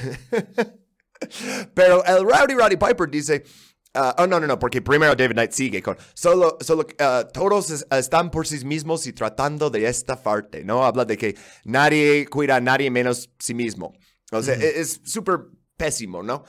Pero 1.74 2.04
el 2.04 2.24
Rowdy 2.24 2.54
Roddy 2.54 2.76
Piper 2.76 3.08
dice, 3.10 3.42
ah, 3.94 4.14
oh, 4.18 4.26
no, 4.26 4.38
no, 4.38 4.46
no, 4.46 4.58
porque 4.58 4.82
primero 4.82 5.14
David 5.14 5.32
Knight 5.34 5.52
sigue 5.52 5.82
con, 5.82 5.96
solo, 6.14 6.58
solo 6.60 6.86
ah, 6.98 7.26
todos 7.32 7.70
es- 7.70 7.86
están 7.90 8.30
por 8.30 8.46
sí 8.46 8.64
mismos 8.64 9.06
y 9.06 9.12
tratando 9.12 9.70
de 9.70 9.86
estafarte, 9.88 10.64
¿no? 10.64 10.84
Habla 10.84 11.04
de 11.04 11.16
que 11.16 11.36
nadie 11.64 12.26
cuida 12.26 12.56
a 12.56 12.60
nadie 12.60 12.90
menos 12.90 13.30
sí 13.38 13.54
mismo. 13.54 13.94
O 14.32 14.42
sea, 14.42 14.54
es 14.54 15.00
súper 15.04 15.38
pésimo, 15.76 16.22
¿no? 16.22 16.44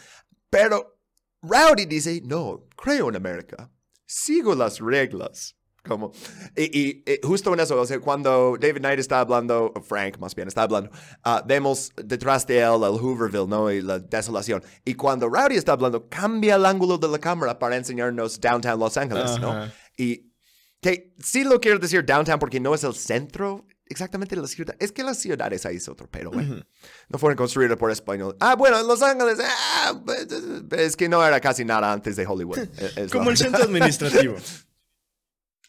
Pero 0.50 1.00
Rowdy 1.44 1.86
dice, 1.86 2.22
no, 2.26 2.66
creo 2.76 3.10
en 3.10 3.16
América. 3.18 3.70
Sigo 4.08 4.56
las 4.56 4.80
reglas. 4.80 5.54
Como, 5.88 6.12
y, 6.56 6.64
y- 6.80 7.04
y 7.08 7.20
justo 7.26 7.54
en 7.54 7.62
eso, 7.62 7.80
o 7.80 7.86
sea, 7.86 8.00
cuando 8.02 8.58
David 8.60 8.80
Knight 8.80 9.00
está 9.00 9.22
hablando, 9.22 9.72
o 9.74 9.82
Frank 9.82 10.18
más 10.18 10.36
bien 10.36 10.50
está 10.50 10.64
hablando, 10.64 10.90
ah, 11.24 11.42
vemos 11.48 11.94
detrás 11.96 12.46
de 12.46 12.58
él 12.60 12.84
el 12.84 13.00
Hooverville, 13.00 13.48
¿no? 13.48 13.72
Y 13.72 13.82
la 13.82 13.98
desolación. 14.00 14.62
Y 14.84 14.96
cuando 14.96 15.30
Rowdy 15.30 15.56
está 15.56 15.72
hablando, 15.74 16.10
cambia 16.10 16.56
el 16.56 16.66
ángulo 16.66 16.98
de 16.98 17.08
la 17.08 17.20
cámara 17.20 17.58
para 17.58 17.78
enseñarnos 17.78 18.38
downtown 18.42 18.78
Los 18.78 18.98
Ángeles, 18.98 19.40
¿no? 19.40 19.54
Y 19.96 20.34
que 20.82 21.16
sí 21.20 21.46
lo 21.46 21.60
quiero 21.62 21.80
decir 21.80 22.04
downtown 22.06 22.38
porque 22.40 22.60
no 22.60 22.76
es 22.76 22.84
el 22.84 22.94
centro 22.94 23.66
exactamente 23.90 24.36
la 24.36 24.48
ciudad. 24.48 24.76
Es 24.80 24.92
que 24.92 25.04
las 25.04 25.18
ciudades 25.20 25.66
ahí 25.66 25.78
es 25.78 25.88
otro, 25.88 26.08
pero 26.10 26.32
bueno. 26.32 26.66
No 27.10 27.20
fueron 27.20 27.36
construidas 27.38 27.78
por 27.78 27.92
español. 27.92 28.36
Ah, 28.40 28.56
bueno, 28.56 28.80
en 28.80 28.88
Los 28.88 29.02
Ángeles, 29.02 29.40
ah, 29.42 30.02
pues, 30.06 30.28
es 30.72 30.96
que 30.96 31.08
no 31.10 31.26
era 31.26 31.40
casi 31.40 31.64
nada 31.66 31.92
antes 31.92 32.16
de 32.16 32.26
Hollywood. 32.26 32.60
Es- 32.60 32.98
es 32.98 33.12
Como 33.12 33.30
el 33.30 33.38
centro 33.38 33.64
administrativo. 33.64 34.36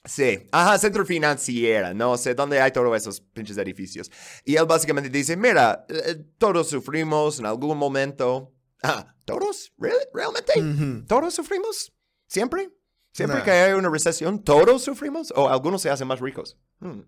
Sí, 0.04 0.46
ajá, 0.52 0.78
centro 0.78 1.04
financiera, 1.04 1.92
no 1.92 2.16
sé 2.16 2.34
dónde 2.34 2.60
hay 2.60 2.70
todos 2.72 2.96
esos 2.96 3.20
pinches 3.20 3.58
edificios. 3.58 4.10
Y 4.44 4.56
él 4.56 4.64
básicamente 4.64 5.10
dice, 5.10 5.36
mira, 5.36 5.84
eh, 5.88 6.24
todos 6.38 6.68
sufrimos 6.70 7.38
en 7.40 7.46
algún 7.46 7.76
momento. 7.76 8.54
Ah, 8.82 9.14
¿todos? 9.26 9.72
¿Really? 9.76 9.98
¿Realmente? 10.14 11.04
¿Todos 11.06 11.34
sufrimos? 11.34 11.92
¿Siempre? 12.26 12.70
¿Siempre 13.12 13.38
Nah. 13.38 13.44
que 13.44 13.50
hay 13.50 13.72
una 13.72 13.90
recesión, 13.90 14.42
todos 14.42 14.82
sufrimos? 14.82 15.32
¿O 15.36 15.48
algunos 15.50 15.82
se 15.82 15.90
hacen 15.90 16.06
más 16.08 16.20
ricos? 16.20 16.56
Hmm, 16.78 17.00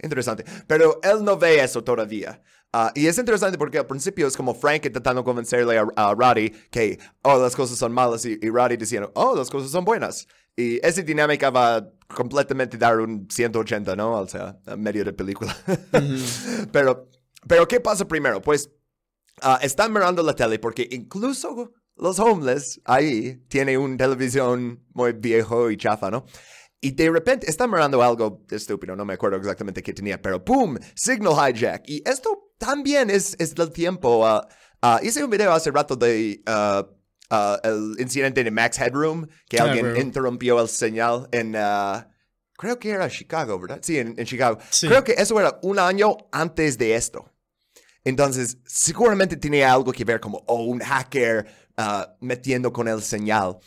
Interesante. 0.00 0.44
Pero 0.66 1.00
él 1.02 1.24
no 1.24 1.36
ve 1.36 1.62
eso 1.62 1.82
todavía. 1.82 2.40
Ah, 2.72 2.90
y 2.94 3.06
es 3.06 3.18
interesante 3.18 3.58
porque 3.58 3.78
al 3.78 3.86
principio 3.86 4.26
es 4.26 4.36
como 4.36 4.54
Frank 4.54 4.86
intentando 4.86 5.22
convencerle 5.22 5.78
a, 5.78 5.86
a 5.94 6.14
Roddy 6.14 6.50
que, 6.70 6.98
oh, 7.20 7.38
las 7.38 7.54
cosas 7.54 7.76
son 7.76 7.92
malas 7.92 8.24
y, 8.24 8.38
y 8.40 8.48
Roddy 8.48 8.78
diciendo, 8.78 9.12
oh, 9.14 9.36
las 9.36 9.50
cosas 9.50 9.70
son 9.70 9.84
buenas. 9.84 10.26
Y 10.56 10.84
esa 10.86 11.02
dinámica 11.02 11.50
va 11.50 11.76
a 11.76 11.88
completamente 12.14 12.76
dar 12.76 12.98
un 12.98 13.26
180, 13.30 13.96
¿no? 13.96 14.12
O 14.12 14.26
sea, 14.26 14.58
a 14.66 14.76
medio 14.76 15.04
de 15.04 15.12
película. 15.12 15.54
pero, 16.72 17.08
pero, 17.46 17.66
¿qué 17.68 17.80
pasa 17.80 18.06
primero? 18.06 18.40
Pues 18.40 18.70
ah, 19.40 19.58
están 19.62 19.92
mirando 19.92 20.22
la 20.22 20.34
tele 20.34 20.58
porque 20.58 20.88
incluso 20.90 21.72
los 21.96 22.18
homeless 22.18 22.80
ahí 22.84 23.36
tienen 23.48 23.78
una 23.80 23.96
televisión 23.96 24.82
muy 24.92 25.12
viejo 25.12 25.70
y 25.70 25.76
chafa, 25.76 26.10
¿no? 26.10 26.24
Y 26.84 26.90
de 26.90 27.08
repente 27.10 27.48
están 27.48 27.70
mirando 27.70 28.02
algo 28.02 28.44
estúpido, 28.50 28.96
no 28.96 29.04
me 29.04 29.14
acuerdo 29.14 29.36
exactamente 29.36 29.84
qué 29.84 29.92
tenía, 29.92 30.20
pero 30.20 30.44
¡pum! 30.44 30.76
Signal 30.96 31.32
hijack. 31.54 31.84
Y 31.86 32.02
esto 32.04 32.52
también 32.58 33.08
es, 33.08 33.36
es 33.38 33.54
del 33.54 33.70
tiempo. 33.70 34.26
ah, 34.26 34.46
ah, 34.82 34.98
hice 35.00 35.22
un 35.22 35.30
video 35.30 35.52
hace 35.52 35.70
rato 35.70 35.94
de 35.94 36.42
ah, 36.44 36.84
ah, 37.30 37.60
el 37.62 37.94
incidente 38.00 38.42
de 38.42 38.50
Max 38.50 38.80
Headroom, 38.80 39.28
que 39.48 39.58
Ah, 39.60 39.64
alguien 39.64 39.96
interrumpió 39.96 40.60
el 40.60 40.68
señal 40.68 41.28
en... 41.30 41.54
ah, 41.56 42.08
creo 42.56 42.76
que 42.80 42.90
era 42.90 43.08
Chicago, 43.08 43.60
¿verdad? 43.60 43.78
Sí, 43.80 43.98
en, 43.98 44.14
en 44.18 44.26
Chicago. 44.26 44.58
Sí. 44.70 44.88
Creo 44.88 45.04
que 45.04 45.12
eso 45.12 45.38
era 45.38 45.60
un 45.62 45.78
año 45.78 46.16
antes 46.32 46.76
de 46.78 46.96
esto. 46.96 47.24
Entonces, 48.04 48.58
seguramente 48.66 49.36
tenía 49.36 49.72
algo 49.72 49.92
que 49.92 50.04
ver 50.04 50.18
como, 50.18 50.42
oh, 50.48 50.64
un 50.64 50.80
hacker 50.80 51.46
ah, 51.76 52.16
metiendo 52.20 52.72
con 52.72 52.88
el 52.88 53.00
señal. 53.02 53.58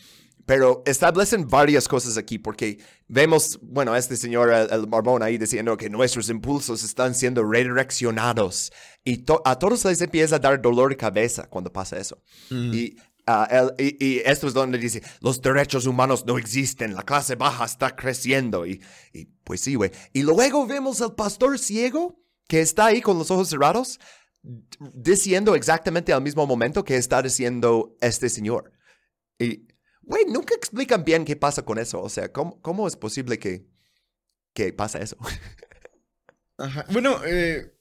Pero 0.46 0.84
establecen 0.86 1.48
varias 1.48 1.88
cosas 1.88 2.18
aquí 2.18 2.38
porque 2.38 2.78
vemos, 3.08 3.58
bueno, 3.64 3.96
este 3.96 4.16
señor, 4.16 4.52
el, 4.52 4.72
el 4.72 4.88
Mormón 4.88 5.24
ahí 5.24 5.38
diciendo 5.40 5.76
que 5.76 5.90
nuestros 5.90 6.30
impulsos 6.30 6.84
están 6.84 7.16
siendo 7.16 7.44
redireccionados 7.44 8.72
y 9.04 9.18
to- 9.20 9.42
a 9.44 9.58
todos 9.58 9.86
les 9.86 10.02
empieza 10.02 10.36
a 10.36 10.40
dar 10.40 10.62
dolor 10.62 10.90
de 10.90 10.98
cabeza 10.98 11.48
cuando 11.50 11.74
pasa 11.74 11.98
eso. 11.98 12.22
Y, 12.52 12.96
ah, 13.26 13.48
él- 13.50 13.74
y, 14.00 14.06
y 14.06 14.22
esto 14.24 14.48
es 14.48 14.54
donde 14.54 14.78
dice, 14.78 15.02
los 15.20 15.42
derechos 15.42 15.88
humanos 15.88 16.26
no 16.28 16.38
existen, 16.38 16.94
la 16.94 17.02
clase 17.04 17.34
baja 17.36 17.66
está 17.66 17.96
creciendo. 17.96 18.68
Y, 18.68 18.82
y 19.14 19.26
pues 19.44 19.62
sí, 19.62 19.74
güey. 19.74 19.90
Y 20.14 20.22
luego 20.22 20.68
vemos 20.68 21.02
al 21.02 21.16
pastor 21.16 21.58
ciego 21.58 22.20
que 22.48 22.62
está 22.62 22.86
ahí 22.86 23.02
con 23.02 23.18
los 23.18 23.32
ojos 23.32 23.50
cerrados 23.50 24.00
diciendo 24.94 25.56
exactamente 25.56 26.14
al 26.14 26.22
mismo 26.22 26.46
momento 26.46 26.84
que 26.84 26.98
está 26.98 27.22
diciendo 27.24 27.96
este 28.00 28.30
señor. 28.30 28.72
Y, 29.40 29.68
güey, 30.06 30.26
nunca 30.26 30.56
explican 30.56 31.04
bien 31.04 31.26
qué 31.26 31.36
pasa 31.36 31.64
con 31.64 31.78
eso. 31.78 32.02
O 32.02 32.10
sea, 32.10 32.32
¿cómo, 32.32 32.62
cómo 32.62 32.88
es 32.88 32.96
posible 32.96 33.40
que, 33.40 33.66
que 34.54 34.74
pasa 34.74 35.00
eso? 35.00 35.18
Ajá. 36.58 36.86
Bueno, 36.92 37.24
eh, 37.26 37.74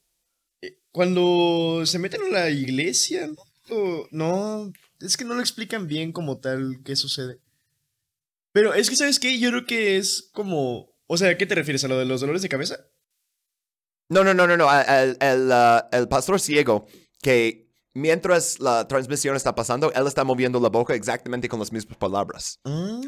eh, 0.61 0.79
cuando 0.91 1.85
se 1.85 1.99
meten 1.99 2.21
a 2.23 2.29
la 2.29 2.49
iglesia, 2.49 3.27
¿no? 3.27 4.07
No, 4.11 4.73
es 4.99 5.17
que 5.17 5.25
no 5.25 5.33
lo 5.33 5.41
explican 5.41 5.87
bien 5.87 6.11
como 6.11 6.39
tal 6.39 6.81
qué 6.83 6.95
sucede. 6.95 7.39
Pero 8.51 8.73
es 8.73 8.89
que, 8.89 8.95
¿sabes 8.95 9.19
qué? 9.19 9.39
Yo 9.39 9.49
creo 9.49 9.65
que 9.65 9.97
es 9.97 10.29
como... 10.33 10.95
O 11.07 11.17
sea, 11.17 11.29
¿a 11.29 11.37
qué 11.37 11.45
te 11.45 11.55
refieres? 11.55 11.83
¿A 11.83 11.87
lo 11.87 11.99
de 11.99 12.05
los 12.05 12.21
dolores 12.21 12.41
de 12.41 12.49
cabeza? 12.49 12.87
No, 14.09 14.23
no, 14.23 14.33
no, 14.33 14.47
no, 14.47 14.55
no. 14.55 14.67
El, 14.81 15.17
el, 15.19 15.51
el 15.91 16.07
pastor 16.07 16.39
ciego 16.39 16.87
que 17.21 17.64
mientras 17.95 18.59
la 18.59 18.87
transmisión 18.87 19.35
está 19.35 19.55
pasando, 19.55 19.91
él 19.93 20.05
está 20.05 20.23
moviendo 20.23 20.59
la 20.59 20.69
boca 20.69 20.93
exactamente 20.93 21.49
con 21.49 21.59
las 21.59 21.71
mismas 21.71 21.97
palabras 21.97 22.59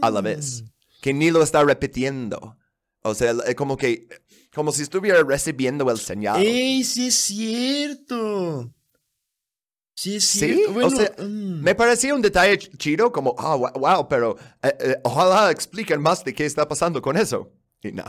a 0.01 0.09
la 0.09 0.21
vez. 0.21 0.63
Que 1.01 1.13
ni 1.13 1.29
lo 1.29 1.43
está 1.43 1.63
repitiendo. 1.63 2.57
O 3.03 3.13
sea, 3.13 3.35
es 3.45 3.53
como 3.55 3.77
que, 3.77 4.07
como 4.53 4.71
si 4.71 4.81
estuviera 4.81 5.21
recibiendo 5.23 5.89
el 5.91 5.99
señal. 5.99 6.41
¡Ey, 6.41 6.83
sí 6.83 7.07
es 7.07 7.15
cierto! 7.15 8.73
Sí 9.95 10.15
es 10.17 10.25
Sí, 10.25 10.39
cierto. 10.39 10.69
o 10.69 10.73
Bueno, 10.73 10.89
sea, 10.91 11.11
mm. 11.19 11.61
me 11.63 11.73
parecía 11.75 12.13
un 12.13 12.21
detalle 12.21 12.59
ch- 12.59 12.77
chido, 12.77 13.11
como, 13.11 13.33
ah, 13.37 13.55
wa- 13.55 13.71
wow, 13.71 14.07
pero 14.07 14.37
eh, 14.61 14.75
eh, 14.79 14.95
ojalá 15.03 15.49
expliquen 15.51 16.01
más 16.01 16.23
de 16.23 16.33
qué 16.33 16.45
está 16.45 16.67
pasando 16.67 17.01
con 17.01 17.17
eso. 17.17 17.51
Y 17.83 17.91
no, 17.91 18.03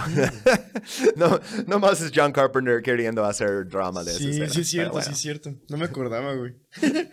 no, 1.16 1.40
no 1.66 1.78
más 1.78 2.00
es 2.00 2.10
John 2.14 2.32
Carpenter 2.32 2.82
queriendo 2.82 3.24
hacer 3.24 3.68
drama 3.68 4.02
de 4.02 4.12
Sí, 4.12 4.30
escena, 4.30 4.48
sí 4.48 4.60
es 4.62 4.68
cierto, 4.68 4.92
pero 4.92 5.02
sí 5.02 5.08
bueno. 5.08 5.14
es 5.14 5.20
cierto. 5.20 5.54
No 5.68 5.76
me 5.76 5.84
acordaba, 5.84 6.34
güey. 6.34 6.54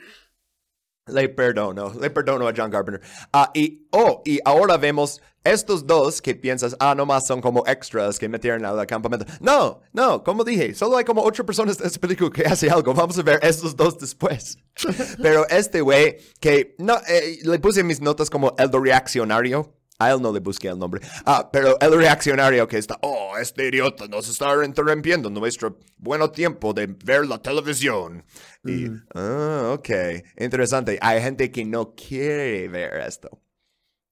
Le 1.08 1.30
perdono, 1.30 1.94
le 2.02 2.10
perdono 2.10 2.48
a 2.48 2.54
John 2.56 2.72
Carpenter. 2.72 3.00
Ah, 3.32 3.52
y, 3.54 3.88
oh, 3.92 4.24
y 4.26 4.40
ahora 4.44 4.76
vemos 4.78 5.22
estos 5.44 5.86
dos 5.86 6.20
que 6.20 6.34
piensas, 6.34 6.76
ah, 6.80 6.96
nomás 6.96 7.28
son 7.28 7.42
como 7.42 7.64
extras 7.68 8.18
que 8.18 8.28
metieron 8.28 8.66
al 8.66 8.88
campamento. 8.88 9.24
No, 9.40 9.82
no, 9.94 10.24
como 10.24 10.44
dije, 10.44 10.74
solo 10.74 10.98
hay 10.98 11.06
como 11.06 11.22
ocho 11.22 11.46
personas 11.46 11.80
en 11.80 11.86
esta 11.86 12.00
película 12.00 12.32
que 12.32 12.46
hace 12.46 12.72
algo. 12.72 12.92
Vamos 12.96 13.20
a 13.20 13.22
ver 13.22 13.40
estos 13.44 13.76
dos 13.76 14.00
después. 14.00 14.58
Pero 15.22 15.48
este 15.48 15.82
güey, 15.82 16.18
que, 16.40 16.76
no, 16.80 16.96
eh, 17.08 17.38
le 17.44 17.60
puse 17.60 17.84
mis 17.84 18.02
notas 18.02 18.32
como 18.32 18.56
el 18.58 18.72
reaccionario. 18.72 19.76
A 19.98 20.12
él 20.12 20.22
no 20.22 20.34
le 20.34 20.40
busqué 20.40 20.68
el 20.68 20.78
nombre. 20.78 21.02
Ah, 21.26 21.50
pero 21.52 21.80
el 21.80 21.98
reaccionario 21.98 22.68
que 22.68 22.78
está, 22.78 22.98
oh, 23.02 23.38
este 23.40 23.70
idiota 23.70 24.08
nos 24.08 24.28
está 24.28 24.54
interrumpiendo 24.66 25.30
nuestro 25.30 25.80
buen 25.98 26.30
tiempo 26.32 26.74
de 26.74 26.88
ver 26.88 27.26
la 27.28 27.42
televisión. 27.42 28.24
Y, 28.66 28.88
ah, 29.14 29.72
ok, 29.74 29.90
interesante. 30.38 31.00
Hay 31.02 31.22
gente 31.22 31.50
que 31.50 31.64
no 31.64 31.96
quiere 31.96 32.68
ver 32.68 33.00
esto. 33.08 33.42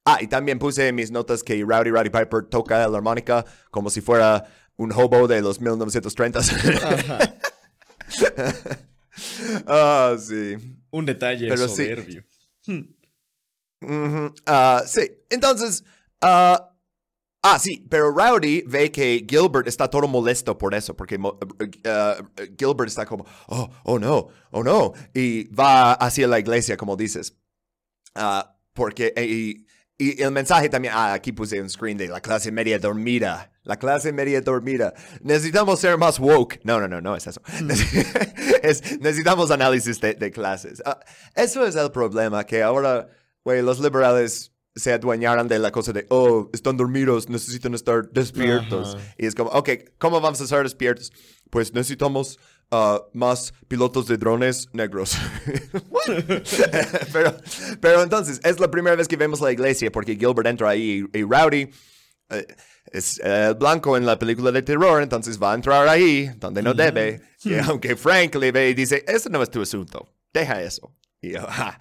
Ah, 0.05 0.19
y 0.21 0.27
también 0.27 0.59
puse 0.59 0.87
en 0.87 0.95
mis 0.95 1.11
notas 1.11 1.43
que 1.43 1.63
Rowdy 1.65 1.89
Roddy 1.89 2.09
Piper 2.09 2.43
toca 2.49 2.87
la 2.87 2.97
armónica 2.97 3.45
como 3.71 3.89
si 3.89 4.01
fuera 4.01 4.45
un 4.75 4.91
hobo 4.91 5.27
de 5.27 5.41
los 5.41 5.61
1930s. 5.61 6.81
Ajá. 6.83 7.35
ah, 9.67 10.15
sí. 10.19 10.55
Un 10.91 11.05
detalle 11.05 11.47
Pero 11.47 11.67
sí. 11.67 11.89
Ah, 14.45 14.83
sí, 14.85 15.01
entonces, 15.29 15.83
ah, 16.21 16.71
ah, 17.43 17.59
sí, 17.59 17.85
pero 17.89 18.11
Rowdy 18.11 18.63
ve 18.67 18.91
que 18.91 19.25
Gilbert 19.29 19.67
está 19.67 19.89
todo 19.89 20.07
molesto 20.07 20.57
por 20.57 20.73
eso, 20.73 20.95
porque 20.95 21.17
mo- 21.17 21.37
ah, 21.85 22.15
Gilbert 22.57 22.89
está 22.89 23.05
como, 23.05 23.25
oh, 23.47 23.69
oh 23.83 23.99
no, 23.99 24.27
oh 24.51 24.63
no, 24.63 24.93
y 25.13 25.45
va 25.53 25.93
hacia 25.93 26.27
la 26.27 26.39
iglesia, 26.39 26.77
como 26.77 26.95
dices. 26.95 27.37
Ah, 28.15 28.55
porque, 28.73 29.13
eh, 29.15 29.25
y, 29.25 29.67
y 29.97 30.21
el 30.21 30.31
mensaje 30.31 30.69
también, 30.69 30.93
ah, 30.95 31.13
aquí 31.13 31.31
puse 31.31 31.61
un 31.61 31.69
screen 31.69 31.97
de 31.97 32.07
la 32.07 32.21
clase 32.21 32.51
media 32.51 32.79
dormida. 32.79 33.51
La 33.63 33.77
clase 33.77 34.11
media 34.11 34.41
dormida. 34.41 34.93
Necesitamos 35.21 35.79
ser 35.79 35.97
más 35.97 36.19
woke. 36.19 36.59
No, 36.65 36.79
no, 36.81 36.87
no, 36.89 36.99
no 36.99 37.15
es 37.15 37.27
eso. 37.27 37.41
Es- 38.63 38.99
necesitamos 38.99 39.51
análisis 39.51 39.99
de, 40.01 40.13
de 40.15 40.31
clases. 40.31 40.81
Ah, 40.85 40.99
eso 41.35 41.65
es 41.65 41.75
el 41.75 41.91
problema, 41.91 42.45
que 42.45 42.61
ahora, 42.63 43.07
güey, 43.43 43.61
los 43.61 43.79
liberales 43.79 44.51
se 44.75 44.91
adueñaron 44.93 45.47
de 45.47 45.59
la 45.59 45.71
cosa 45.71 45.93
de, 45.93 46.05
oh, 46.09 46.49
están 46.53 46.77
dormidos, 46.77 47.29
necesitan 47.29 47.73
estar 47.75 48.09
despiertos. 48.09 48.95
Ajá. 48.95 49.15
Y 49.17 49.25
es 49.27 49.35
como, 49.35 49.51
ok, 49.51 49.69
¿cómo 49.99 50.19
vamos 50.19 50.41
a 50.41 50.45
estar 50.45 50.63
despiertos? 50.63 51.11
Pues 51.51 51.73
necesitamos 51.73 52.39
ah, 52.71 53.01
más 53.13 53.53
pilotos 53.67 54.07
de 54.07 54.17
drones 54.17 54.67
negros. 54.73 55.15
Pero, 57.13 57.37
pero 57.79 58.03
entonces, 58.03 58.39
es 58.43 58.59
la 58.59 58.69
primera 58.69 58.95
vez 58.95 59.07
que 59.07 59.15
vemos 59.15 59.39
la 59.41 59.51
iglesia 59.51 59.91
porque 59.91 60.15
Gilbert 60.15 60.47
entra 60.47 60.69
ahí 60.69 61.05
y, 61.13 61.19
y 61.19 61.23
Rowdy 61.23 61.69
eh, 62.29 62.47
es 62.91 63.21
eh, 63.23 63.53
blanco 63.57 63.95
en 63.97 64.05
la 64.05 64.17
película 64.19 64.51
de 64.51 64.61
terror, 64.61 65.01
entonces 65.01 65.41
va 65.41 65.51
a 65.51 65.55
entrar 65.55 65.87
ahí 65.87 66.29
donde 66.37 66.61
no 66.61 66.73
debe. 66.73 67.21
Y 67.43 67.55
aunque 67.55 67.95
Frank 67.95 68.35
le 68.35 68.51
ve 68.51 68.69
y 68.69 68.73
dice, 68.73 69.03
eso 69.07 69.29
no 69.29 69.41
es 69.41 69.49
tu 69.49 69.61
asunto, 69.61 70.07
deja 70.33 70.61
eso. 70.61 70.95
Y 71.21 71.33
yo, 71.33 71.41
"Ja, 71.49 71.79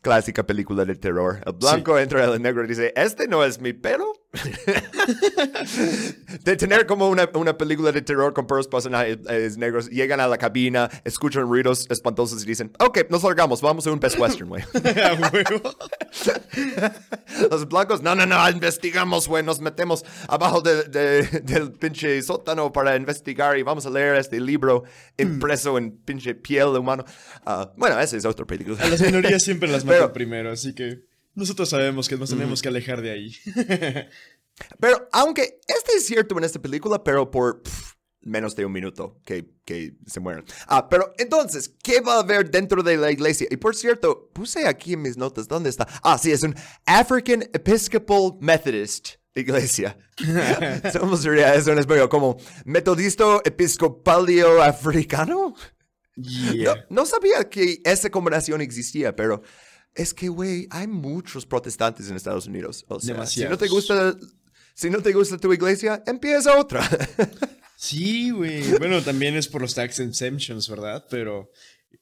clásica 0.00 0.44
película 0.46 0.84
de 0.84 0.94
terror. 0.96 1.40
El 1.46 1.52
blanco 1.54 1.98
entra 1.98 2.24
el 2.24 2.40
negro 2.42 2.64
y 2.64 2.68
dice, 2.68 2.92
este 2.96 3.28
no 3.28 3.44
es 3.44 3.60
mi 3.60 3.72
pelo. 3.72 4.12
de 6.44 6.56
tener 6.56 6.86
como 6.86 7.08
una, 7.08 7.28
una 7.34 7.58
película 7.58 7.90
de 7.90 8.00
terror 8.00 8.32
con 8.32 8.46
puros 8.46 8.68
personajes 8.68 9.18
eh, 9.28 9.50
negros, 9.56 9.90
llegan 9.90 10.20
a 10.20 10.28
la 10.28 10.38
cabina, 10.38 10.88
escuchan 11.04 11.42
ruidos 11.42 11.86
espantosos 11.90 12.44
y 12.44 12.46
dicen, 12.46 12.70
ok, 12.78 13.10
nos 13.10 13.24
largamos, 13.24 13.60
vamos 13.60 13.88
a 13.88 13.90
un 13.90 13.98
Best 13.98 14.18
Western, 14.20 14.48
güey. 14.48 14.62
Los 17.50 17.68
blancos, 17.68 18.02
no, 18.02 18.14
no, 18.14 18.26
no, 18.26 18.48
investigamos, 18.50 19.28
güey, 19.28 19.42
nos 19.42 19.60
metemos 19.60 20.04
abajo 20.28 20.60
de- 20.60 20.84
de- 20.84 21.22
del 21.40 21.72
pinche 21.72 22.20
sótano 22.22 22.72
para 22.72 22.96
investigar 22.96 23.58
y 23.58 23.62
vamos 23.62 23.86
a 23.86 23.90
leer 23.90 24.16
este 24.16 24.40
libro 24.40 24.84
impreso 25.18 25.78
en 25.78 25.92
pinche 25.92 26.34
piel 26.34 26.72
de 26.72 26.78
humano. 26.78 27.04
Ah, 27.44 27.70
bueno, 27.76 27.98
ese 27.98 28.16
es 28.16 28.24
otro 28.24 28.46
película. 28.46 28.76
A 28.82 28.88
las 28.88 29.00
minorías 29.00 29.42
siempre 29.42 29.68
las 29.68 29.84
Pero- 29.94 30.12
primero, 30.12 30.50
así 30.50 30.74
que 30.74 31.00
nosotros 31.34 31.68
sabemos 31.68 32.08
que 32.08 32.16
nos 32.16 32.30
tenemos 32.30 32.60
que 32.62 32.68
alejar 32.68 33.00
de 33.02 33.10
ahí. 33.10 33.34
Pero 34.78 35.08
aunque 35.12 35.60
este 35.66 35.92
es 35.96 36.06
cierto 36.06 36.36
en 36.36 36.44
esta 36.44 36.60
película, 36.60 37.02
pero 37.02 37.30
por 37.30 37.62
pff, 37.62 37.94
menos 38.20 38.54
de 38.54 38.66
un 38.66 38.72
minuto 38.72 39.18
que, 39.24 39.48
que 39.64 39.94
se 40.06 40.20
mueren. 40.20 40.44
Ah, 40.66 40.86
pero 40.88 41.14
entonces, 41.16 41.74
¿qué 41.82 42.00
va 42.02 42.16
a 42.16 42.20
haber 42.20 42.50
dentro 42.50 42.82
de 42.82 42.98
la 42.98 43.10
iglesia? 43.10 43.46
Y 43.50 43.56
por 43.56 43.74
cierto, 43.74 44.28
puse 44.34 44.66
aquí 44.66 44.92
en 44.92 45.02
mis 45.02 45.16
notas, 45.16 45.48
¿dónde 45.48 45.70
está? 45.70 45.88
Ah, 46.02 46.18
sí, 46.18 46.30
es 46.30 46.42
un 46.42 46.54
African 46.84 47.42
Episcopal 47.54 48.32
Methodist 48.40 49.14
iglesia. 49.34 49.96
Somos 50.92 51.24
es 51.24 51.66
un 51.66 51.78
español 51.78 52.08
como 52.08 52.36
metodista 52.64 53.40
episcopalio 53.44 54.62
africano. 54.62 55.54
No, 56.16 56.52
Yeah. 56.52 56.84
no 56.90 57.06
sabía 57.06 57.48
que 57.48 57.80
esa 57.82 58.10
combinación 58.10 58.60
existía, 58.60 59.16
pero 59.16 59.42
es 59.94 60.14
que, 60.14 60.28
güey, 60.28 60.66
hay 60.70 60.86
muchos 60.86 61.46
protestantes 61.46 62.08
en 62.08 62.16
Estados 62.16 62.46
Unidos. 62.46 62.84
O 62.88 63.00
sea, 63.00 63.26
si 63.26 63.40
no 63.44 63.56
te 63.58 63.66
Demasiados. 63.66 63.70
gusta, 63.70 64.16
si 64.74 64.90
no 64.90 65.02
te 65.02 65.12
gusta 65.12 65.36
tu 65.38 65.52
iglesia, 65.52 66.02
empieza 66.06 66.58
otra. 66.58 66.80
Sí, 67.82 68.28
güey. 68.30 68.62
Bueno, 68.78 69.00
también 69.00 69.36
es 69.36 69.48
por 69.48 69.62
los 69.62 69.74
tax 69.74 70.00
exemptions, 70.00 70.68
¿verdad? 70.68 71.06
Pero 71.08 71.50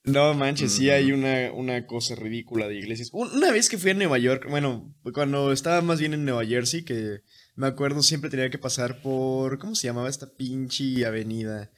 no 0.03 0.35
manches, 0.35 0.72
sí 0.72 0.90
hay 0.90 1.12
una, 1.12 1.53
una 1.53 1.87
cosa 1.87 2.16
ridícula 2.16 2.66
de 2.66 2.74
iglesias. 2.79 3.11
Un- 3.12 3.31
Una 3.31 3.53
vez 3.53 3.68
que 3.68 3.79
fui 3.79 3.92
a 3.92 3.94
Nueva 3.94 4.18
York, 4.18 4.46
bueno, 4.51 4.92
cuando 5.14 5.53
estaba 5.53 5.81
más 5.81 6.01
bien 6.01 6.14
en 6.14 6.24
Nueva 6.24 6.44
Jersey, 6.44 6.83
que 6.85 7.20
me 7.55 7.68
acuerdo 7.68 8.03
siempre 8.03 8.29
tenía 8.29 8.51
que 8.51 8.59
pasar 8.59 9.01
por, 9.03 9.61
¿cómo 9.61 9.77
se 9.77 9.87
llamaba 9.87 10.09
esta 10.09 10.29
pinche 10.35 11.07
avenida? 11.07 11.70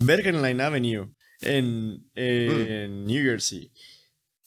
Bergen 0.00 0.42
Line 0.42 0.60
Avenue, 0.60 1.14
en, 1.40 2.10
en 2.16 3.04
New 3.04 3.22
Jersey. 3.24 3.70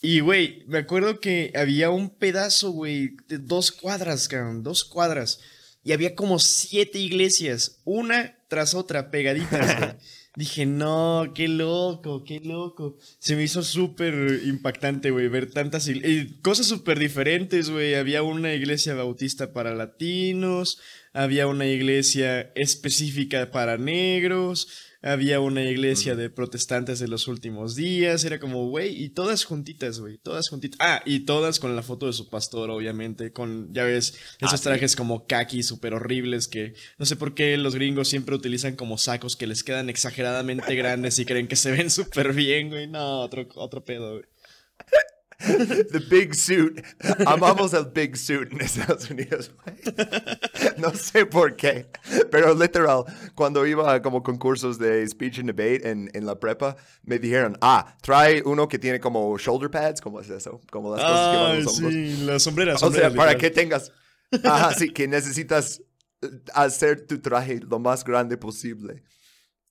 Y, 0.02 0.20
güey, 0.20 0.64
me 0.68 0.80
acuerdo 0.80 1.20
que 1.20 1.52
había 1.56 1.90
un 1.90 2.10
pedazo, 2.10 2.72
güey, 2.72 3.16
de 3.28 3.40
dos 3.40 3.72
cuadras, 3.72 4.28
cabrón, 4.28 4.64
dos 4.64 4.84
cuadras. 4.84 5.40
Y 5.84 5.92
había 5.92 6.16
como 6.16 6.38
siete 6.40 7.00
iglesias, 7.00 7.82
una 7.84 8.38
tras 8.48 8.74
otra, 8.76 9.10
pegaditas, 9.10 9.78
güey. 9.80 9.92
Dije, 10.38 10.68
no, 10.68 11.32
qué 11.34 11.48
loco, 11.48 12.24
qué 12.24 12.40
loco. 12.40 12.96
Se 13.18 13.36
me 13.36 13.44
hizo 13.44 13.64
súper 13.64 14.42
impactante, 14.46 15.10
güey, 15.10 15.28
ver 15.30 15.50
tantas 15.50 15.90
cosas 16.44 16.68
súper 16.68 17.00
diferentes, 17.00 17.72
güey. 17.72 17.96
Había 17.96 18.22
una 18.22 18.54
iglesia 18.54 18.94
bautista 18.94 19.52
para 19.52 19.74
latinos, 19.74 20.80
había 21.12 21.48
una 21.48 21.66
iglesia 21.66 22.52
específica 22.54 23.50
para 23.50 23.80
negros, 23.80 24.68
había 25.02 25.40
una 25.40 25.64
iglesia 25.64 26.16
de 26.16 26.30
protestantes 26.30 27.00
de 27.00 27.08
los 27.08 27.28
últimos 27.28 27.76
días. 27.76 28.24
Era 28.26 28.40
como, 28.40 28.68
güey, 28.70 29.04
y 29.04 29.10
todas 29.10 29.44
juntitas, 29.46 30.00
güey, 30.00 30.18
todas 30.18 30.50
juntitas. 30.50 30.78
Ah, 30.82 31.02
y 31.06 31.22
todas 31.22 31.60
con 31.60 31.76
la 31.76 31.84
foto 31.84 32.08
de 32.08 32.14
su 32.14 32.30
pastor, 32.30 32.70
obviamente, 32.70 33.32
con, 33.32 33.74
ya 33.74 33.84
ves, 33.84 34.16
esos 34.40 34.54
Ah, 34.54 34.58
sí. 34.58 34.64
trajes 34.64 34.96
como 34.96 35.28
kaki 35.28 35.64
súper 35.64 35.94
horribles 35.94 36.48
que 36.48 36.74
no 36.98 37.06
sé 37.06 37.16
por 37.16 37.34
qué 37.36 37.58
los 37.58 37.76
gringos 37.76 38.08
siempre 38.08 38.36
utilizan 38.36 38.76
como 38.76 38.98
sacos 38.98 39.36
que 39.36 39.48
les 39.48 39.64
quedan 39.64 39.90
exageradamente 39.90 40.74
grandes 40.76 41.20
y 41.20 41.26
creen 41.26 41.48
que 41.48 41.56
se 41.56 41.72
ven 41.72 41.90
súper 41.92 42.34
bien, 42.34 42.70
güey. 42.70 42.88
No, 42.88 43.22
otro, 43.22 43.48
otro 43.56 43.84
pedo, 43.86 44.14
güey. 44.14 44.24
The 45.92 46.02
big 46.10 46.34
suit. 46.34 46.84
Amamos 47.26 47.74
el 47.74 47.86
big 47.86 48.18
suit 48.18 48.52
en 48.52 48.62
Estados 48.62 49.10
Unidos. 49.10 49.52
No 50.78 50.94
sé 50.96 51.26
por 51.26 51.56
qué, 51.56 51.88
pero 52.32 52.56
literal, 52.56 53.04
cuando 53.36 53.66
iba 53.68 53.94
a 53.94 54.02
como 54.02 54.24
concursos 54.24 54.80
de 54.80 55.08
speech 55.08 55.40
and 55.40 55.52
debate 55.52 55.88
en, 55.88 56.10
en 56.14 56.26
la 56.26 56.40
prepa, 56.40 56.76
me 57.04 57.20
dijeron, 57.20 57.56
ah, 57.62 57.96
trae 58.02 58.42
uno 58.46 58.68
que 58.68 58.80
tiene 58.80 59.00
como 59.00 59.38
shoulder 59.38 59.70
pads, 59.70 60.02
¿cómo 60.02 60.22
es 60.22 60.30
eso? 60.30 60.60
Como 60.72 60.96
las 60.96 61.04
cosas 61.04 61.32
que 61.32 61.38
van 61.38 61.64
los 61.64 61.78
hombros. 61.78 61.94
sí, 61.94 62.26
las 62.26 62.44
sombreras. 62.44 62.84
O 62.84 62.92
sea, 62.92 63.12
para 63.12 63.36
que 63.36 63.52
tengas. 63.52 63.92
Ajá, 64.44 64.74
sí, 64.74 64.90
que 64.92 65.08
necesitas 65.08 65.82
eh, 66.22 66.28
hacer 66.54 67.06
tu 67.06 67.20
traje 67.20 67.60
lo 67.60 67.80
más 67.80 68.04
grande 68.04 68.38
posible. 68.38 69.04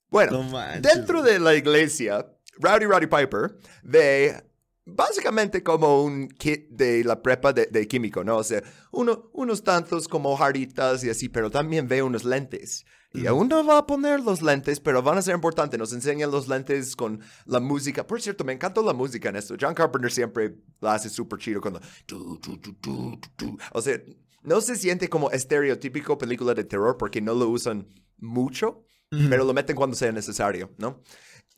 Bueno, 0.09 0.43
No 0.43 0.81
dentro 0.81 1.21
de 1.21 1.39
la 1.39 1.55
iglesia, 1.55 2.25
Rowdy 2.59 2.85
Roddy 2.85 3.07
Piper 3.07 3.57
ve 3.83 4.41
básicamente 4.87 5.61
como 5.61 6.03
un 6.03 6.29
kit 6.29 6.69
de 6.69 7.03
la 7.03 7.21
prepa 7.21 7.53
de, 7.53 7.67
de 7.67 7.87
químico, 7.87 8.23
¿no? 8.23 8.37
O 8.37 8.43
sea, 8.43 8.63
uno, 8.91 9.29
unos 9.33 9.63
tantos 9.63 10.07
como 10.07 10.35
jaritas 10.35 11.03
y 11.03 11.09
así, 11.09 11.29
pero 11.29 11.51
también 11.51 11.87
veo 11.87 12.05
unos 12.05 12.23
lentes. 12.23 12.85
Y 13.13 13.25
aún 13.25 13.47
no 13.47 13.65
va 13.65 13.79
a 13.79 13.87
poner 13.87 14.19
los 14.19 14.41
lentes, 14.41 14.79
pero 14.79 15.01
van 15.01 15.17
a 15.17 15.21
ser 15.21 15.33
importantes. 15.33 15.79
Nos 15.79 15.93
enseñan 15.93 16.29
los 16.29 16.47
lentes 16.47 16.95
con 16.95 17.19
la 17.45 17.59
música. 17.59 18.05
Por 18.05 18.21
cierto, 18.21 18.43
me 18.43 18.53
encantó 18.53 18.83
la 18.83 18.93
música 18.93 19.29
en 19.29 19.37
esto. 19.37 19.55
John 19.59 19.73
Carpenter 19.73 20.11
siempre 20.11 20.55
la 20.81 20.93
hace 20.95 21.09
súper 21.09 21.39
chido 21.39 21.61
cuando... 21.61 21.79
O 23.73 23.81
sea, 23.81 23.99
no 24.43 24.61
se 24.61 24.75
siente 24.75 25.09
como 25.09 25.31
estereotípico 25.31 26.17
película 26.17 26.53
de 26.53 26.63
terror 26.63 26.97
porque 26.97 27.21
no 27.21 27.33
lo 27.33 27.49
usan 27.49 27.87
mucho, 28.17 28.83
pero 29.09 29.45
lo 29.45 29.53
meten 29.53 29.75
cuando 29.75 29.95
sea 29.95 30.11
necesario, 30.11 30.71
¿no? 30.77 31.01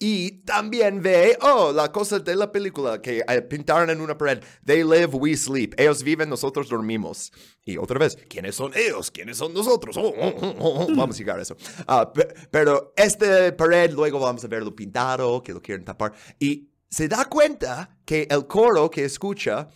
Y 0.02 0.44
también 0.44 1.02
ve, 1.02 1.38
oh, 1.42 1.74
la 1.74 1.92
cosa 1.92 2.20
de 2.20 2.34
la 2.34 2.50
película 2.50 3.02
que 3.02 3.22
eh, 3.28 3.42
pintaron 3.42 3.90
en 3.90 4.00
una 4.00 4.18
pared. 4.18 4.42
They 4.66 4.82
live, 4.82 5.08
we 5.08 5.36
sleep. 5.36 5.74
Ellos 5.78 6.04
viven, 6.04 6.30
nosotros 6.30 6.70
dormimos. 6.70 7.34
Y 7.66 7.76
otra 7.76 8.00
vez, 8.00 8.18
¿quiénes 8.30 8.56
son 8.56 8.72
ellos? 8.76 9.12
¿Quiénes 9.12 9.36
son 9.36 9.54
nosotros? 9.54 9.98
Oh, 9.98 10.14
oh, 10.18 10.56
oh, 10.58 10.88
vamos 10.96 11.18
a 11.18 11.20
llegar 11.20 11.38
a 11.38 11.42
eso. 11.42 11.58
Ah, 11.86 12.10
pero 12.50 12.94
este 12.96 13.52
pared, 13.52 13.92
luego 13.92 14.22
vamos 14.22 14.42
a 14.46 14.48
verlo 14.48 14.74
pintado, 14.74 15.44
que 15.44 15.52
lo 15.52 15.62
quieren 15.62 15.84
tapar. 15.84 16.14
Y 16.40 16.70
se 16.90 17.10
da 17.10 17.26
cuenta 17.26 17.98
que 18.06 18.26
el 18.32 18.48
coro 18.48 18.90
que 18.90 19.04
escucha 19.04 19.68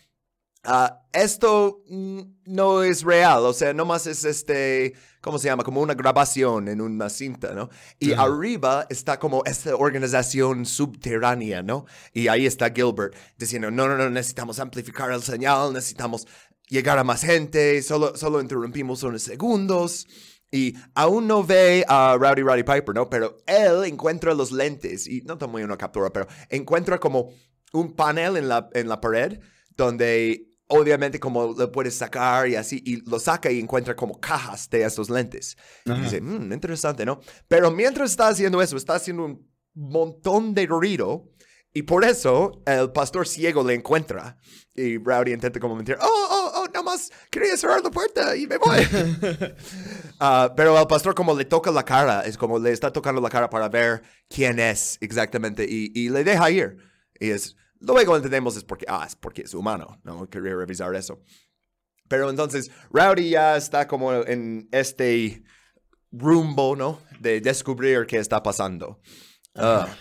Ah, 0.66 1.02
esto 1.12 1.84
mm, 1.90 2.22
no 2.46 2.84
es 2.84 3.04
real, 3.04 3.40
o 3.40 3.52
sea, 3.52 3.74
nomás 3.74 4.08
es 4.08 4.24
este, 4.24 4.94
¿cómo 5.20 5.38
se 5.38 5.50
llama? 5.50 5.64
Como 5.64 5.82
una 5.82 5.94
grabación 5.94 6.70
en 6.70 6.80
una 6.80 7.10
cinta, 7.10 7.54
¿no? 7.54 7.70
Y 8.00 8.14
arriba 8.14 8.86
está 8.90 9.20
como 9.20 9.44
esta 9.44 9.76
organización 9.76 10.66
subterránea, 10.66 11.64
¿no? 11.64 11.86
Y 12.14 12.30
ahí 12.30 12.46
está 12.46 12.72
Gilbert 12.72 13.14
diciendo, 13.38 13.72
no, 13.72 13.90
no, 13.90 13.98
no, 13.98 14.10
necesitamos 14.10 14.58
amplificar 14.60 15.12
el 15.12 15.22
señal, 15.22 15.74
necesitamos 15.74 16.28
llegar 16.70 16.98
a 16.98 17.04
más 17.04 17.24
gente, 17.24 17.82
solo, 17.82 18.16
solo 18.16 18.40
interrumpimos 18.40 19.04
unos 19.04 19.22
segundos. 19.22 20.08
Y 20.50 20.76
aún 20.94 21.28
no 21.28 21.44
ve 21.44 21.84
a 21.90 22.16
Rowdy 22.18 22.44
Roddy 22.44 22.64
Piper, 22.64 22.96
¿no? 22.96 23.10
Pero 23.10 23.38
él 23.48 23.84
encuentra 23.86 24.34
los 24.34 24.52
lentes, 24.54 25.08
y 25.08 25.24
no 25.24 25.38
tomo 25.38 25.58
una 25.58 25.78
captura, 25.78 26.10
pero 26.14 26.28
encuentra 26.48 27.00
como 27.00 27.32
un 27.74 27.94
panel 27.96 28.38
en 28.38 28.48
la, 28.48 28.70
en 28.74 28.88
la 28.88 29.02
pared 29.02 29.40
donde 29.76 30.53
obviamente 30.74 31.20
como 31.20 31.54
lo 31.54 31.72
puedes 31.72 31.96
sacar 31.96 32.48
y 32.48 32.56
así, 32.56 32.82
y 32.86 33.08
lo 33.10 33.20
saca 33.20 33.52
y 33.52 33.60
encuentra 33.60 33.96
como 33.96 34.20
cajas 34.20 34.70
de 34.70 34.84
esos 34.84 35.10
lentes. 35.10 35.56
Y 35.86 35.94
dice, 35.94 36.22
mmm, 36.22 36.52
interesante, 36.52 37.06
¿no? 37.06 37.20
Pero 37.48 37.72
mientras 37.72 38.12
está 38.12 38.28
haciendo 38.28 38.62
eso, 38.62 38.76
está 38.76 38.96
haciendo 38.96 39.26
un 39.26 39.48
montón 39.76 40.54
de 40.54 40.66
ruido 40.66 41.30
y 41.74 41.84
por 41.84 42.04
eso 42.04 42.62
el 42.66 42.92
pastor 42.92 43.28
ciego 43.28 43.64
le 43.64 43.74
encuentra 43.74 44.38
y 44.76 44.98
Rowdy 44.98 45.34
intenta 45.34 45.60
como 45.60 45.76
mentir, 45.76 45.98
oh, 46.02 46.28
oh, 46.30 46.52
oh, 46.56 46.66
nada 46.68 46.84
más 46.84 47.12
quería 47.30 47.56
cerrar 47.56 47.84
la 47.84 47.92
puerta 47.92 48.36
y 48.36 48.48
me 48.48 48.58
voy. 48.58 48.80
uh, 50.20 50.54
pero 50.56 50.80
el 50.80 50.88
pastor 50.88 51.14
como 51.14 51.36
le 51.36 51.46
toca 51.46 51.72
la 51.72 51.84
cara, 51.84 52.22
es 52.22 52.38
como 52.38 52.58
le 52.58 52.72
está 52.72 52.92
tocando 52.92 53.22
la 53.22 53.30
cara 53.30 53.50
para 53.50 53.70
ver 53.70 54.02
quién 54.28 54.60
es 54.60 54.98
exactamente 55.02 55.66
y, 55.68 55.92
y 55.94 56.10
le 56.10 56.24
deja 56.24 56.50
ir. 56.50 56.78
Y 57.20 57.30
es, 57.30 57.56
Luego 57.84 58.16
entendemos 58.16 58.56
es 58.56 58.64
porque, 58.64 58.86
ah, 58.88 59.04
es 59.06 59.16
porque 59.16 59.42
es 59.42 59.54
humano, 59.54 60.00
¿no? 60.04 60.30
Quería 60.30 60.56
revisar 60.56 60.96
eso. 60.96 61.22
Pero 62.08 62.30
entonces, 62.30 62.72
Rowdy 62.92 63.32
ya 63.32 63.58
está 63.58 63.88
como 63.88 64.14
en 64.14 64.70
este 64.72 65.44
rumbo, 66.10 66.78
¿no? 66.78 67.02
De 67.20 67.42
descubrir 67.42 68.06
qué 68.06 68.20
está 68.20 68.42
pasando. 68.42 69.02
Ah. 69.56 69.94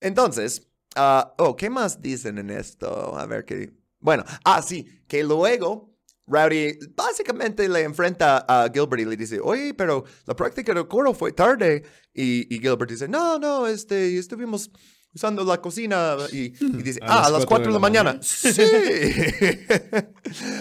Entonces, 0.00 0.68
uh, 0.96 1.22
oh, 1.38 1.54
¿qué 1.56 1.70
más 1.70 2.00
dicen 2.00 2.38
en 2.38 2.50
esto? 2.50 3.16
A 3.16 3.26
ver 3.26 3.44
qué. 3.44 3.72
Bueno, 4.00 4.24
ah, 4.44 4.60
sí, 4.60 5.04
que 5.06 5.22
luego 5.22 5.93
Rowdy 6.26 6.78
básicamente 6.94 7.68
le 7.68 7.82
enfrenta 7.82 8.44
a 8.48 8.70
Gilbert 8.72 9.02
y 9.02 9.04
le 9.04 9.16
dice, 9.16 9.40
oye, 9.42 9.74
pero 9.74 10.04
la 10.26 10.34
práctica 10.34 10.72
del 10.72 10.88
coro 10.88 11.14
fue 11.14 11.32
tarde. 11.32 11.84
Y, 12.14 12.46
Gilbert 12.60 12.90
dice, 12.90 13.08
no, 13.08 13.38
no, 13.38 13.66
este, 13.66 14.16
estuvimos 14.16 14.70
usando 15.14 15.44
la 15.44 15.60
cocina 15.60 16.16
y, 16.32 16.50
dice, 16.82 16.98
ah, 17.02 17.26
a 17.26 17.30
las 17.30 17.46
4 17.46 17.66
de 17.66 17.72
la, 17.72 17.78
mañana. 17.78 18.18
Sí. 18.20 18.50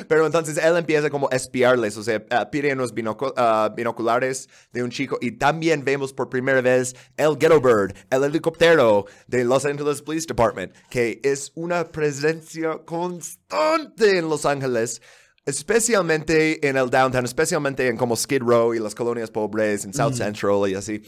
Pero 0.08 0.26
entonces 0.26 0.58
él 0.58 0.78
empieza 0.78 1.10
como 1.10 1.28
a 1.32 1.36
espiarles, 1.36 1.98
o 1.98 2.04
sea, 2.04 2.18
uh, 2.18 2.50
pide 2.52 2.72
unos 2.74 2.94
ah, 3.36 3.74
binoculares 3.76 4.48
de 4.72 4.84
un 4.84 4.92
chico 4.92 5.18
y 5.22 5.32
también 5.32 5.84
vemos 5.84 6.14
por 6.14 6.30
primera 6.30 6.62
vez 6.62 6.96
el 7.18 7.38
Ghetto 7.38 7.60
Bird, 7.60 7.96
el 8.12 8.24
helicóptero 8.24 9.06
de 9.28 9.44
Los 9.44 9.66
Angeles 9.66 10.02
Police 10.02 10.28
Department, 10.28 10.74
que 10.90 11.20
es 11.24 11.52
una 11.56 11.86
presencia 11.86 12.80
constante 12.86 14.20
en 14.20 14.30
Los 14.30 14.46
Ángeles 14.46 15.02
especialmente 15.46 16.68
en 16.68 16.78
el 16.78 16.90
downtown, 16.90 17.26
especialmente 17.26 17.88
en 17.88 17.98
como 17.98 18.16
Skid 18.16 18.42
Row 18.42 18.74
y 18.74 18.80
las 18.80 18.96
colonias 18.96 19.30
pobres, 19.30 19.86
en 19.86 19.94
South 19.94 20.14
Central 20.14 20.70
y 20.70 20.76
así, 20.76 21.02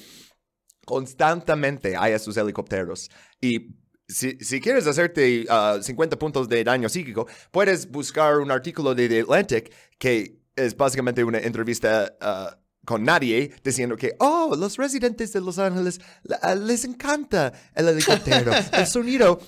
constantemente 0.85 1.95
hay 1.95 2.13
esos 2.13 2.35
helicópteros. 2.37 3.09
Y 3.41 3.75
si, 4.07 4.37
si, 4.39 4.59
quieres 4.59 4.85
hacerte 4.85 5.45
50 5.81 6.15
ah, 6.15 6.19
puntos 6.19 6.47
de 6.47 6.63
daño 6.63 6.89
psíquico, 6.89 7.27
puedes 7.51 7.89
buscar 7.89 8.37
un 8.37 8.51
artículo 8.51 8.93
de 8.93 9.09
The 9.09 9.21
Atlantic 9.21 9.73
que 9.97 10.39
es 10.55 10.77
básicamente 10.77 11.23
una 11.23 11.39
entrevista 11.39 12.15
ah, 12.21 12.57
con 12.85 13.03
nadie 13.03 13.51
diciendo 13.63 13.95
que, 13.95 14.15
oh, 14.19 14.55
los 14.57 14.77
residentes 14.77 15.33
de 15.33 15.41
Los 15.41 15.57
Ángeles 15.57 15.99
ah, 16.41 16.55
les 16.55 16.85
encanta 16.85 17.51
el 17.73 17.89
helicóptero. 17.89 18.51
el 18.73 18.85
sonido 18.85 19.39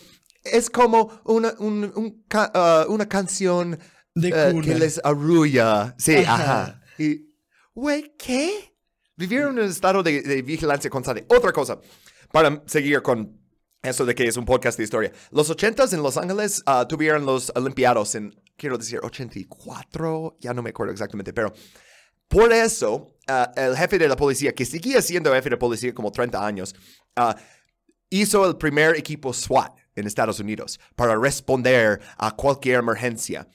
es 0.43 0.69
como 0.69 1.21
una, 1.25 1.53
una 1.59 3.09
canción 3.09 3.77
eh, 4.23 4.61
que 4.63 4.75
les 4.75 4.99
arrulla. 5.03 5.95
Sí, 5.97 6.17
ajá. 6.17 6.81
Y, 6.97 7.33
güey, 7.73 8.13
¿qué? 8.17 8.75
Vivieron 9.15 9.57
en 9.57 9.65
un 9.65 9.69
estado 9.69 10.03
de, 10.03 10.41
vigilancia 10.43 10.89
constante. 10.89 11.25
Otra 11.29 11.51
cosa, 11.51 11.79
para 12.31 12.61
seguir 12.67 13.01
con 13.01 13.39
eso 13.81 14.05
de 14.05 14.13
que 14.13 14.27
es 14.27 14.37
un 14.37 14.45
podcast 14.45 14.77
de 14.77 14.83
historia. 14.83 15.11
Los 15.31 15.49
ochentas 15.49 15.93
en 15.93 16.03
Los 16.03 16.17
Ángeles 16.17 16.61
ah, 16.65 16.85
tuvieron 16.87 17.25
los 17.25 17.51
Olimpiados 17.55 18.15
en, 18.15 18.35
quiero 18.55 18.77
decir, 18.77 18.99
84, 19.01 20.37
ya 20.39 20.53
no 20.53 20.61
me 20.61 20.71
acuerdo 20.71 20.93
exactamente, 20.93 21.33
pero 21.33 21.53
por 22.27 22.51
eso 22.51 23.15
ah, 23.27 23.51
el 23.55 23.75
jefe 23.75 23.97
de 23.97 24.07
la 24.07 24.15
policía, 24.15 24.53
que 24.53 24.65
seguía 24.65 25.01
siendo 25.01 25.33
jefe 25.33 25.49
de 25.49 25.57
policía 25.57 25.93
como 25.93 26.11
30 26.11 26.45
años, 26.45 26.75
ah, 27.15 27.35
hizo 28.09 28.47
el 28.47 28.57
primer 28.57 28.95
equipo 28.95 29.33
SWAT 29.33 29.77
en 29.95 30.07
Estados 30.07 30.39
Unidos 30.39 30.79
para 30.95 31.15
responder 31.15 31.99
a 32.17 32.35
cualquier 32.35 32.79
emergencia. 32.79 33.47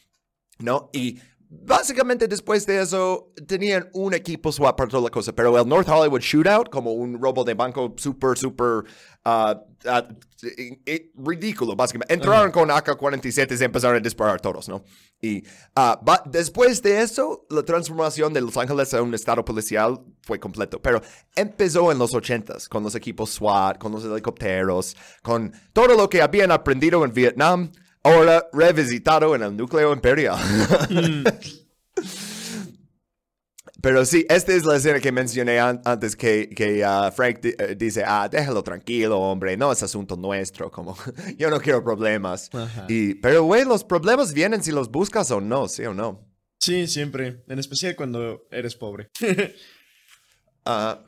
¿No? 0.63 0.91
Y 0.93 1.19
básicamente 1.53 2.27
después 2.27 2.65
de 2.65 2.81
eso 2.81 3.31
tenían 3.47 3.89
un 3.93 4.15
equipo 4.15 4.51
swap 4.51 4.77
para 4.77 4.89
toda 4.89 5.05
la 5.05 5.11
cosa, 5.11 5.33
pero 5.35 5.59
el 5.59 5.69
North 5.69 5.89
Hollywood 5.89 6.21
Shootout, 6.21 6.71
como 6.71 6.93
un 6.93 7.21
robo 7.21 7.45
de 7.45 7.53
banco 7.53 7.93
súper, 7.97 8.39
súper 8.39 8.85
uh, 9.27 9.55
uh, 9.85 11.29
ridículo, 11.29 11.77
básicamente. 11.77 12.15
Entraron 12.15 12.51
con 12.51 12.71
AK-47 12.71 13.61
y 13.61 13.65
empezaron 13.65 13.97
a 13.97 14.01
disparar 14.01 14.41
todos, 14.41 14.69
¿no? 14.69 14.83
Y 15.21 15.43
uh, 15.77 16.31
después 16.31 16.81
de 16.81 17.03
eso, 17.03 17.47
la 17.51 17.63
transformación 17.63 18.33
de 18.33 18.41
Los 18.41 18.57
Ángeles 18.57 18.95
a 18.95 19.03
un 19.03 19.13
estado 19.15 19.45
policial 19.45 20.01
fue 20.23 20.41
completo, 20.41 20.81
pero 20.81 21.03
empezó 21.37 21.93
en 21.93 21.99
los 21.99 22.13
80s 22.15 22.67
con 22.69 22.83
los 22.83 22.95
equipos 22.95 23.31
SWAT, 23.31 23.79
con 23.79 23.93
los 23.93 24.05
helicópteros, 24.05 24.97
con 25.23 25.53
todo 25.75 25.95
lo 25.97 26.09
que 26.09 26.23
habían 26.23 26.51
aprendido 26.51 27.05
en 27.05 27.13
Vietnam 27.13 27.71
ahora 28.03 28.49
revisitado 28.53 29.35
en 29.35 29.43
el 29.43 29.57
núcleo 29.57 29.93
imperial. 29.93 30.39
Mm. 30.91 31.25
Pero 33.83 34.05
sí, 34.05 34.25
esta 34.29 34.53
es 34.53 34.65
la 34.65 34.77
escena 34.77 35.01
que 35.01 35.11
mencioné 35.11 35.59
antes 35.59 36.15
que, 36.15 36.49
que 36.51 36.87
uh, 36.87 37.11
Frank 37.11 37.41
eh, 37.43 37.75
dice, 37.77 38.05
ah, 38.07 38.29
déjalo 38.31 38.63
tranquilo, 38.63 39.19
hombre, 39.19 39.57
no 39.57 39.73
es 39.73 39.83
asunto 39.83 40.17
nuestro, 40.17 40.71
como 40.71 40.97
yo 41.37 41.51
no 41.51 41.61
quiero 41.61 41.83
problemas. 41.83 42.49
Y, 42.89 43.17
pero, 43.17 43.43
güey, 43.43 43.65
los 43.65 43.83
problemas 43.83 44.33
vienen 44.33 44.63
si 44.63 44.71
los 44.71 44.89
buscas 44.89 45.33
o 45.33 45.41
no, 45.41 45.67
¿sí 45.67 45.85
o 45.85 45.93
no? 45.93 46.33
Sí, 46.61 46.87
siempre, 46.87 47.43
en 47.49 47.59
especial 47.59 47.97
cuando 47.97 48.47
eres 48.51 48.77
pobre. 48.77 49.11
Ah, 50.65 51.03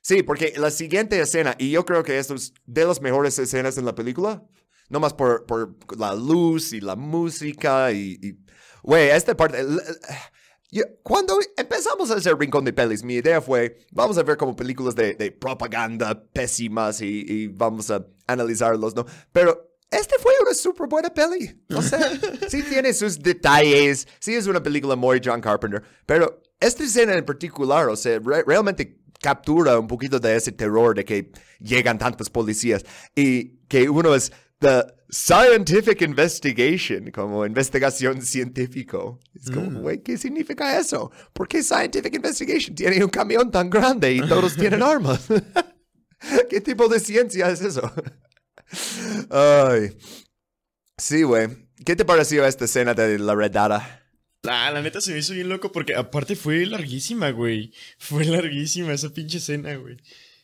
sí, 0.00 0.24
porque 0.24 0.54
la 0.56 0.72
siguiente 0.72 1.20
escena, 1.20 1.54
y 1.56 1.70
yo 1.70 1.86
creo 1.86 2.02
que 2.02 2.18
esto 2.18 2.34
es 2.34 2.52
de 2.66 2.84
las 2.84 3.00
mejores 3.00 3.38
escenas 3.38 3.78
en 3.78 3.84
la 3.84 3.94
película, 3.94 4.42
no 4.92 5.00
más 5.00 5.14
por, 5.14 5.46
por 5.46 5.74
la 5.98 6.14
luz 6.14 6.74
y 6.74 6.80
la 6.80 6.94
música 6.96 7.90
y, 7.90 8.38
güey, 8.82 9.08
esta 9.08 9.34
parte... 9.34 9.64
cuando 11.02 11.38
empezamos 11.56 12.10
a 12.10 12.16
hacer 12.16 12.36
Rincón 12.36 12.64
de 12.66 12.74
Pelis, 12.74 13.02
mi 13.02 13.14
idea 13.14 13.40
fue, 13.40 13.78
vamos 13.90 14.18
a 14.18 14.22
ver 14.22 14.36
como 14.36 14.54
películas 14.54 14.94
de, 14.94 15.14
de 15.14 15.32
propaganda 15.32 16.22
pésimas 16.32 17.00
y, 17.00 17.24
y, 17.26 17.46
vamos 17.48 17.90
a 17.90 18.06
analizarlos, 18.26 18.94
¿no? 18.94 19.06
Pero 19.32 19.72
este 19.90 20.16
fue 20.18 20.32
una 20.42 20.52
súper 20.52 20.86
buena 20.88 21.08
peli. 21.08 21.58
O 21.74 21.80
sea, 21.80 21.98
sí 22.48 22.62
tiene 22.62 22.92
sus 22.92 23.18
detalles, 23.18 24.06
sí 24.20 24.34
es 24.34 24.46
una 24.46 24.62
película 24.62 24.94
muy 24.94 25.22
John 25.24 25.40
Carpenter, 25.40 25.82
pero 26.04 26.42
esta 26.60 26.84
escena 26.84 27.14
en 27.14 27.24
particular, 27.24 27.88
o 27.88 27.96
sea, 27.96 28.20
realmente 28.46 28.98
captura 29.22 29.78
un 29.78 29.86
poquito 29.86 30.18
de 30.18 30.36
ese 30.36 30.52
terror 30.52 30.94
de 30.94 31.04
que 31.04 31.32
llegan 31.60 31.98
tantos 31.98 32.28
policías 32.28 32.84
y 33.14 33.60
que 33.68 33.88
uno 33.88 34.14
es 34.14 34.32
the 34.62 34.86
scientific 35.10 36.00
investigation, 36.00 37.10
como 37.10 37.44
investigación 37.44 38.22
científico. 38.22 39.20
Es 39.34 39.50
como, 39.50 39.70
Mm. 39.70 39.82
güey, 39.82 40.02
¿qué 40.02 40.16
significa 40.16 40.78
eso? 40.78 41.10
¿Por 41.34 41.46
qué 41.48 41.62
scientific 41.62 42.14
investigation? 42.14 42.74
Tiene 42.74 43.04
un 43.04 43.10
camión 43.10 43.50
tan 43.50 43.68
grande 43.68 44.14
y 44.14 44.20
todos 44.26 44.56
tienen 44.56 44.82
armas. 44.82 45.26
¿Qué 46.48 46.60
tipo 46.62 46.88
de 46.88 46.98
ciencia 47.00 47.50
es 47.50 47.60
eso? 47.60 47.92
Ay. 49.30 49.96
Sí, 50.96 51.22
güey. 51.22 51.48
¿Qué 51.84 51.96
te 51.96 52.04
pareció 52.04 52.46
esta 52.46 52.64
escena 52.64 52.94
de 52.94 53.18
la 53.18 53.34
redada? 53.34 53.98
Ah, 54.44 54.70
la 54.72 54.82
neta 54.82 55.00
se 55.00 55.12
me 55.12 55.18
hizo 55.18 55.34
bien 55.34 55.48
loco 55.48 55.70
porque 55.72 55.94
aparte 55.94 56.36
fue 56.36 56.64
larguísima, 56.66 57.30
güey. 57.30 57.72
Fue 57.98 58.24
larguísima 58.24 58.92
esa 58.92 59.10
pinche 59.10 59.38
escena, 59.38 59.74
güey. 59.76 59.96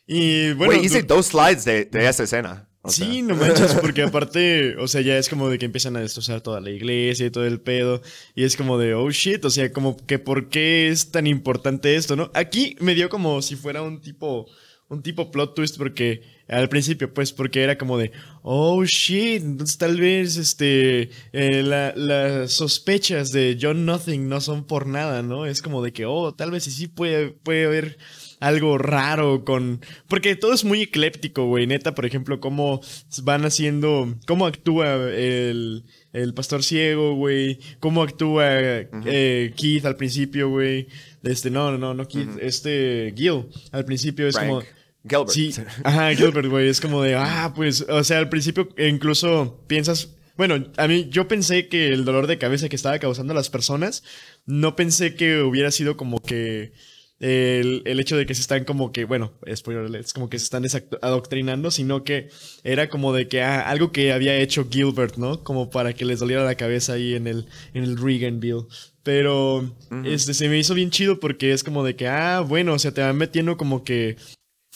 Y 0.05 0.53
bueno. 0.53 0.73
Güey, 0.73 0.85
hice 0.85 1.03
dos 1.03 1.27
slides 1.27 1.65
de, 1.65 1.85
de 1.85 2.07
esa 2.07 2.23
escena. 2.23 2.68
Sí, 2.89 3.21
no 3.21 3.35
manches, 3.35 3.73
porque 3.75 4.01
aparte, 4.03 4.75
o 4.77 4.87
sea, 4.87 5.01
ya 5.01 5.17
es 5.17 5.29
como 5.29 5.49
de 5.49 5.57
que 5.57 5.65
empiezan 5.65 5.95
a 5.95 6.01
destrozar 6.01 6.41
toda 6.41 6.59
la 6.61 6.69
iglesia 6.71 7.25
y 7.25 7.31
todo 7.31 7.45
el 7.45 7.59
pedo. 7.61 8.01
Y 8.35 8.43
es 8.43 8.55
como 8.55 8.77
de, 8.77 8.93
oh 8.93 9.09
shit, 9.11 9.43
o 9.45 9.49
sea, 9.49 9.71
como 9.71 9.97
que 10.05 10.19
por 10.19 10.49
qué 10.49 10.89
es 10.89 11.11
tan 11.11 11.27
importante 11.27 11.95
esto, 11.95 12.15
¿no? 12.15 12.31
Aquí 12.33 12.75
me 12.79 12.95
dio 12.95 13.09
como 13.09 13.41
si 13.41 13.55
fuera 13.55 13.81
un 13.81 14.01
tipo, 14.01 14.47
un 14.89 15.01
tipo 15.03 15.31
plot 15.31 15.55
twist, 15.55 15.77
porque 15.77 16.21
al 16.47 16.67
principio, 16.67 17.13
pues, 17.13 17.31
porque 17.31 17.61
era 17.61 17.77
como 17.77 17.97
de, 17.99 18.11
oh 18.41 18.83
shit, 18.85 19.43
entonces 19.43 19.77
tal 19.77 19.97
vez, 19.97 20.35
este, 20.35 21.11
eh, 21.31 21.61
la- 21.63 21.93
las 21.95 22.53
sospechas 22.53 23.31
de 23.31 23.55
John 23.61 23.85
Nothing 23.85 24.27
no 24.27 24.41
son 24.41 24.65
por 24.65 24.87
nada, 24.87 25.21
¿no? 25.21 25.45
Es 25.45 25.61
como 25.61 25.83
de 25.83 25.93
que, 25.93 26.05
oh, 26.07 26.33
tal 26.33 26.49
vez 26.49 26.63
sí 26.63 26.87
puede, 26.87 27.29
puede 27.29 27.65
haber 27.65 27.97
algo 28.39 28.77
raro 28.77 29.43
con... 29.45 29.81
Porque 30.07 30.35
todo 30.35 30.53
es 30.53 30.63
muy 30.63 30.81
ecléptico, 30.81 31.45
güey. 31.45 31.67
Neta, 31.67 31.95
por 31.95 32.05
ejemplo, 32.05 32.39
cómo 32.39 32.81
van 33.23 33.45
haciendo... 33.45 34.15
Cómo 34.27 34.45
actúa 34.45 34.95
el, 35.11 35.83
el 36.13 36.33
pastor 36.33 36.63
ciego, 36.63 37.15
güey. 37.15 37.59
Cómo 37.79 38.01
actúa 38.03 38.47
eh, 38.51 39.53
Keith 39.55 39.85
al 39.85 39.95
principio, 39.95 40.49
güey. 40.49 40.87
Este, 41.23 41.49
no, 41.49 41.77
no, 41.77 41.93
no 41.93 42.07
Keith. 42.07 42.37
Este, 42.41 43.13
Gil. 43.15 43.45
Al 43.71 43.85
principio 43.85 44.27
es 44.27 44.37
como... 44.37 44.61
Gilbert. 45.07 45.29
Sí, 45.29 45.53
ajá, 45.83 46.13
Gilbert, 46.13 46.47
güey. 46.49 46.67
Es 46.67 46.81
como 46.81 47.01
de, 47.01 47.15
ah, 47.15 47.53
pues, 47.55 47.85
o 47.87 48.03
sea, 48.03 48.19
al 48.19 48.29
principio 48.29 48.67
incluso 48.77 49.63
piensas. 49.67 50.15
Bueno, 50.35 50.71
a 50.77 50.87
mí 50.87 51.07
yo 51.09 51.27
pensé 51.27 51.67
que 51.67 51.87
el 51.87 52.05
dolor 52.05 52.27
de 52.27 52.37
cabeza 52.37 52.69
que 52.69 52.75
estaba 52.75 52.99
causando 52.99 53.31
a 53.31 53.35
las 53.35 53.49
personas, 53.49 54.03
no 54.45 54.75
pensé 54.75 55.15
que 55.15 55.41
hubiera 55.41 55.71
sido 55.71 55.95
como 55.95 56.21
que 56.21 56.73
el, 57.19 57.81
el 57.85 57.99
hecho 57.99 58.15
de 58.15 58.25
que 58.25 58.33
se 58.33 58.41
están 58.41 58.63
como 58.63 58.91
que, 58.91 59.05
bueno, 59.05 59.33
spoiler, 59.53 59.93
es 59.95 60.13
como 60.13 60.29
que 60.29 60.39
se 60.39 60.45
están 60.45 60.65
adoctrinando, 61.01 61.69
sino 61.71 62.03
que 62.03 62.29
era 62.63 62.89
como 62.89 63.13
de 63.13 63.27
que 63.27 63.41
ah, 63.41 63.61
algo 63.61 63.91
que 63.91 64.13
había 64.13 64.37
hecho 64.37 64.67
Gilbert, 64.69 65.17
¿no? 65.17 65.43
Como 65.43 65.69
para 65.69 65.93
que 65.93 66.05
les 66.05 66.19
doliera 66.19 66.43
la 66.43 66.55
cabeza 66.55 66.93
ahí 66.93 67.15
en 67.15 67.27
el, 67.27 67.45
en 67.73 67.83
el 67.83 67.97
Reaganville. 67.97 68.65
Pero 69.03 69.75
este, 70.05 70.33
se 70.33 70.49
me 70.49 70.59
hizo 70.59 70.73
bien 70.73 70.91
chido 70.91 71.19
porque 71.19 71.51
es 71.51 71.63
como 71.63 71.83
de 71.83 71.95
que, 71.95 72.07
ah, 72.07 72.41
bueno, 72.41 72.73
o 72.73 72.79
sea, 72.79 72.93
te 72.93 73.01
van 73.01 73.17
metiendo 73.17 73.57
como 73.57 73.83
que 73.83 74.17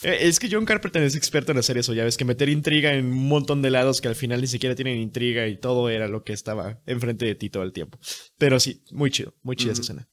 eh, 0.02 0.18
Es 0.22 0.38
que 0.38 0.48
John 0.50 0.64
Carpenter 0.64 1.02
es 1.02 1.16
experto 1.16 1.52
en 1.52 1.58
hacer 1.58 1.78
eso, 1.78 1.94
ya 1.94 2.04
ves, 2.04 2.16
que 2.16 2.24
meter 2.24 2.48
intriga 2.48 2.92
en 2.94 3.06
un 3.06 3.28
montón 3.28 3.62
de 3.62 3.70
lados 3.70 4.00
que 4.00 4.08
al 4.08 4.16
final 4.16 4.40
ni 4.40 4.46
siquiera 4.46 4.74
tienen 4.74 4.98
intriga 4.98 5.46
y 5.46 5.56
todo 5.56 5.88
era 5.88 6.08
lo 6.08 6.24
que 6.24 6.32
estaba 6.32 6.80
enfrente 6.86 7.24
de 7.24 7.34
ti 7.34 7.48
todo 7.48 7.62
el 7.62 7.72
tiempo. 7.72 7.98
Pero 8.38 8.58
sí, 8.60 8.82
muy 8.90 9.10
chido, 9.10 9.34
muy 9.42 9.56
chida 9.56 9.72
esa 9.72 9.82
escena. 9.82 10.08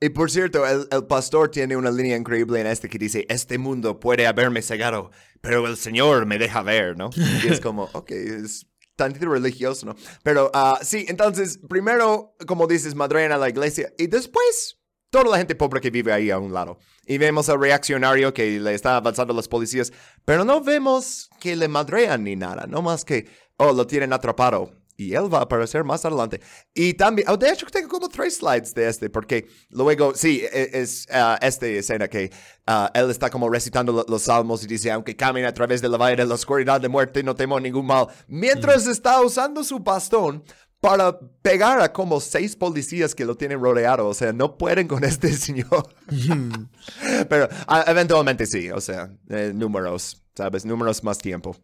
Y 0.00 0.08
por 0.08 0.30
cierto, 0.30 0.66
el, 0.66 0.88
el 0.90 1.06
pastor 1.06 1.50
tiene 1.50 1.76
una 1.76 1.90
línea 1.90 2.16
increíble 2.16 2.60
en 2.60 2.66
este 2.66 2.88
que 2.88 2.98
dice, 2.98 3.26
este 3.28 3.58
mundo 3.58 4.00
puede 4.00 4.26
haberme 4.26 4.62
cegado, 4.62 5.10
pero 5.42 5.66
el 5.66 5.76
Señor 5.76 6.24
me 6.24 6.38
deja 6.38 6.62
ver, 6.62 6.96
¿no? 6.96 7.10
Y 7.44 7.48
es 7.48 7.60
como, 7.60 7.84
ok, 7.92 8.10
es 8.10 8.66
tantito 8.96 9.28
religioso, 9.28 9.86
¿no? 9.86 9.96
Pero 10.22 10.50
ah, 10.54 10.78
sí, 10.82 11.04
entonces, 11.08 11.58
primero, 11.68 12.34
como 12.46 12.66
dices, 12.66 12.94
madrean 12.94 13.32
a 13.32 13.38
la 13.38 13.50
iglesia 13.50 13.92
y 13.98 14.06
después 14.06 14.80
toda 15.10 15.24
la 15.24 15.38
gente 15.38 15.54
pobre 15.54 15.80
que 15.80 15.90
vive 15.90 16.12
ahí 16.12 16.30
a 16.30 16.38
un 16.38 16.52
lado. 16.52 16.78
Y 17.04 17.18
vemos 17.18 17.48
al 17.48 17.60
reaccionario 17.60 18.32
que 18.32 18.60
le 18.60 18.74
está 18.74 18.96
avanzando 18.96 19.32
a 19.32 19.36
los 19.36 19.48
policías, 19.48 19.92
pero 20.24 20.44
no 20.44 20.62
vemos 20.62 21.28
que 21.40 21.56
le 21.56 21.68
madrean 21.68 22.24
ni 22.24 22.36
nada, 22.36 22.66
no 22.66 22.80
más 22.80 23.04
que, 23.04 23.28
oh, 23.56 23.72
lo 23.72 23.86
tienen 23.86 24.12
atrapado. 24.12 24.79
Y 25.00 25.14
él 25.14 25.32
va 25.32 25.38
a 25.38 25.42
aparecer 25.44 25.82
más 25.82 26.04
adelante. 26.04 26.42
Y 26.74 26.92
también, 26.92 27.26
oh, 27.30 27.36
de 27.38 27.50
hecho, 27.50 27.66
tengo 27.66 27.88
como 27.88 28.08
tres 28.08 28.36
slides 28.36 28.74
de 28.74 28.86
este, 28.86 29.08
porque 29.08 29.46
luego, 29.70 30.14
sí, 30.14 30.42
e- 30.52 30.70
es 30.74 31.06
ah, 31.10 31.38
esta 31.40 31.66
escena 31.66 32.06
que 32.06 32.30
ah, 32.66 32.90
él 32.92 33.10
está 33.10 33.30
como 33.30 33.48
recitando 33.48 33.92
lo- 33.92 34.04
los 34.06 34.22
salmos 34.22 34.62
y 34.62 34.66
dice, 34.66 34.90
aunque 34.90 35.16
camine 35.16 35.46
a 35.46 35.54
través 35.54 35.80
de 35.80 35.88
la 35.88 35.96
valle 35.96 36.16
de 36.16 36.26
la 36.26 36.34
oscuridad 36.34 36.80
de 36.82 36.88
muerte, 36.88 37.22
no 37.22 37.34
temo 37.34 37.58
ningún 37.58 37.86
mal. 37.86 38.08
Mientras 38.28 38.86
está 38.86 39.22
usando 39.22 39.64
su 39.64 39.78
bastón 39.78 40.44
para 40.80 41.18
pegar 41.42 41.80
a 41.80 41.92
como 41.92 42.20
seis 42.20 42.54
policías 42.56 43.14
que 43.14 43.24
lo 43.24 43.36
tienen 43.36 43.60
rodeado. 43.60 44.06
O 44.06 44.14
sea, 44.14 44.32
no 44.34 44.58
pueden 44.58 44.86
con 44.86 45.02
este 45.04 45.32
señor. 45.32 45.94
Pero 47.28 47.48
ah, 47.66 47.84
eventualmente 47.86 48.44
sí, 48.46 48.70
o 48.70 48.80
sea, 48.80 49.10
eh, 49.30 49.52
números, 49.54 50.22
¿sabes? 50.36 50.64
Números 50.66 51.02
más 51.04 51.18
tiempo. 51.18 51.56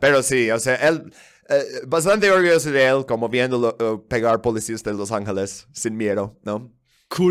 Pero 0.00 0.22
sí, 0.22 0.50
o 0.50 0.58
sea, 0.58 0.76
él, 0.76 1.12
eh, 1.56 1.64
bastante 1.86 2.30
orgulloso 2.30 2.70
de 2.70 2.84
él, 2.86 3.06
como 3.06 3.28
viéndolo 3.28 3.76
eh, 3.78 3.98
pegar 4.08 4.40
policías 4.40 4.82
de 4.82 4.92
Los 4.94 5.12
Ángeles 5.12 5.66
sin 5.72 5.96
miedo, 5.96 6.38
¿no? 6.42 6.72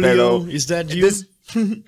Pero- 0.02 0.48
¿is 0.48 0.68
that 0.68 0.86
you? 0.88 1.08
This- 1.08 1.28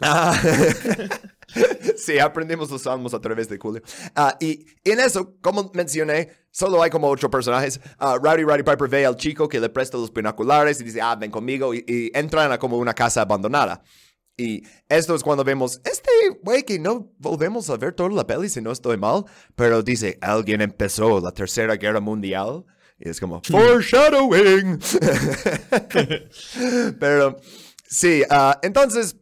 Ah, 0.00 0.34
sí, 1.96 2.18
aprendimos 2.18 2.70
los 2.70 2.82
salmos 2.82 3.12
a 3.14 3.20
través 3.20 3.48
de 3.48 3.58
Julio. 3.58 3.82
Ah, 4.16 4.36
y 4.40 4.64
en 4.84 5.00
eso, 5.00 5.36
como 5.40 5.70
mencioné, 5.74 6.30
solo 6.50 6.82
hay 6.82 6.90
como 6.90 7.08
ocho 7.08 7.30
personajes. 7.30 7.78
Ah, 7.98 8.16
Rowdy 8.20 8.42
Roddy 8.42 8.62
Piper 8.62 8.88
ve 8.88 9.06
al 9.06 9.16
chico 9.16 9.48
que 9.48 9.60
le 9.60 9.68
presta 9.68 9.98
los 9.98 10.12
binoculares 10.12 10.80
y 10.80 10.84
dice, 10.84 11.00
ah, 11.00 11.14
ven 11.14 11.30
conmigo. 11.30 11.74
Y, 11.74 11.84
y 11.86 12.10
entran 12.14 12.50
a 12.52 12.58
como 12.58 12.78
una 12.78 12.94
casa 12.94 13.20
abandonada. 13.20 13.82
Y 14.42 14.66
esto 14.88 15.14
es 15.14 15.22
cuando 15.22 15.44
vemos, 15.44 15.80
este 15.84 16.10
güey 16.42 16.64
que 16.64 16.78
no 16.78 17.12
volvemos 17.18 17.70
a 17.70 17.76
ver 17.76 17.92
toda 17.92 18.10
la 18.10 18.26
peli 18.26 18.48
si 18.48 18.60
no 18.60 18.72
estoy 18.72 18.96
mal, 18.96 19.24
pero 19.54 19.82
dice, 19.82 20.18
alguien 20.20 20.60
empezó 20.60 21.20
la 21.20 21.32
tercera 21.32 21.76
guerra 21.76 22.00
mundial. 22.00 22.64
Y 22.98 23.08
es 23.08 23.20
como, 23.20 23.40
foreshadowing. 23.44 24.78
pero 27.00 27.36
sí, 27.88 28.22
ah, 28.30 28.58
entonces, 28.62 29.16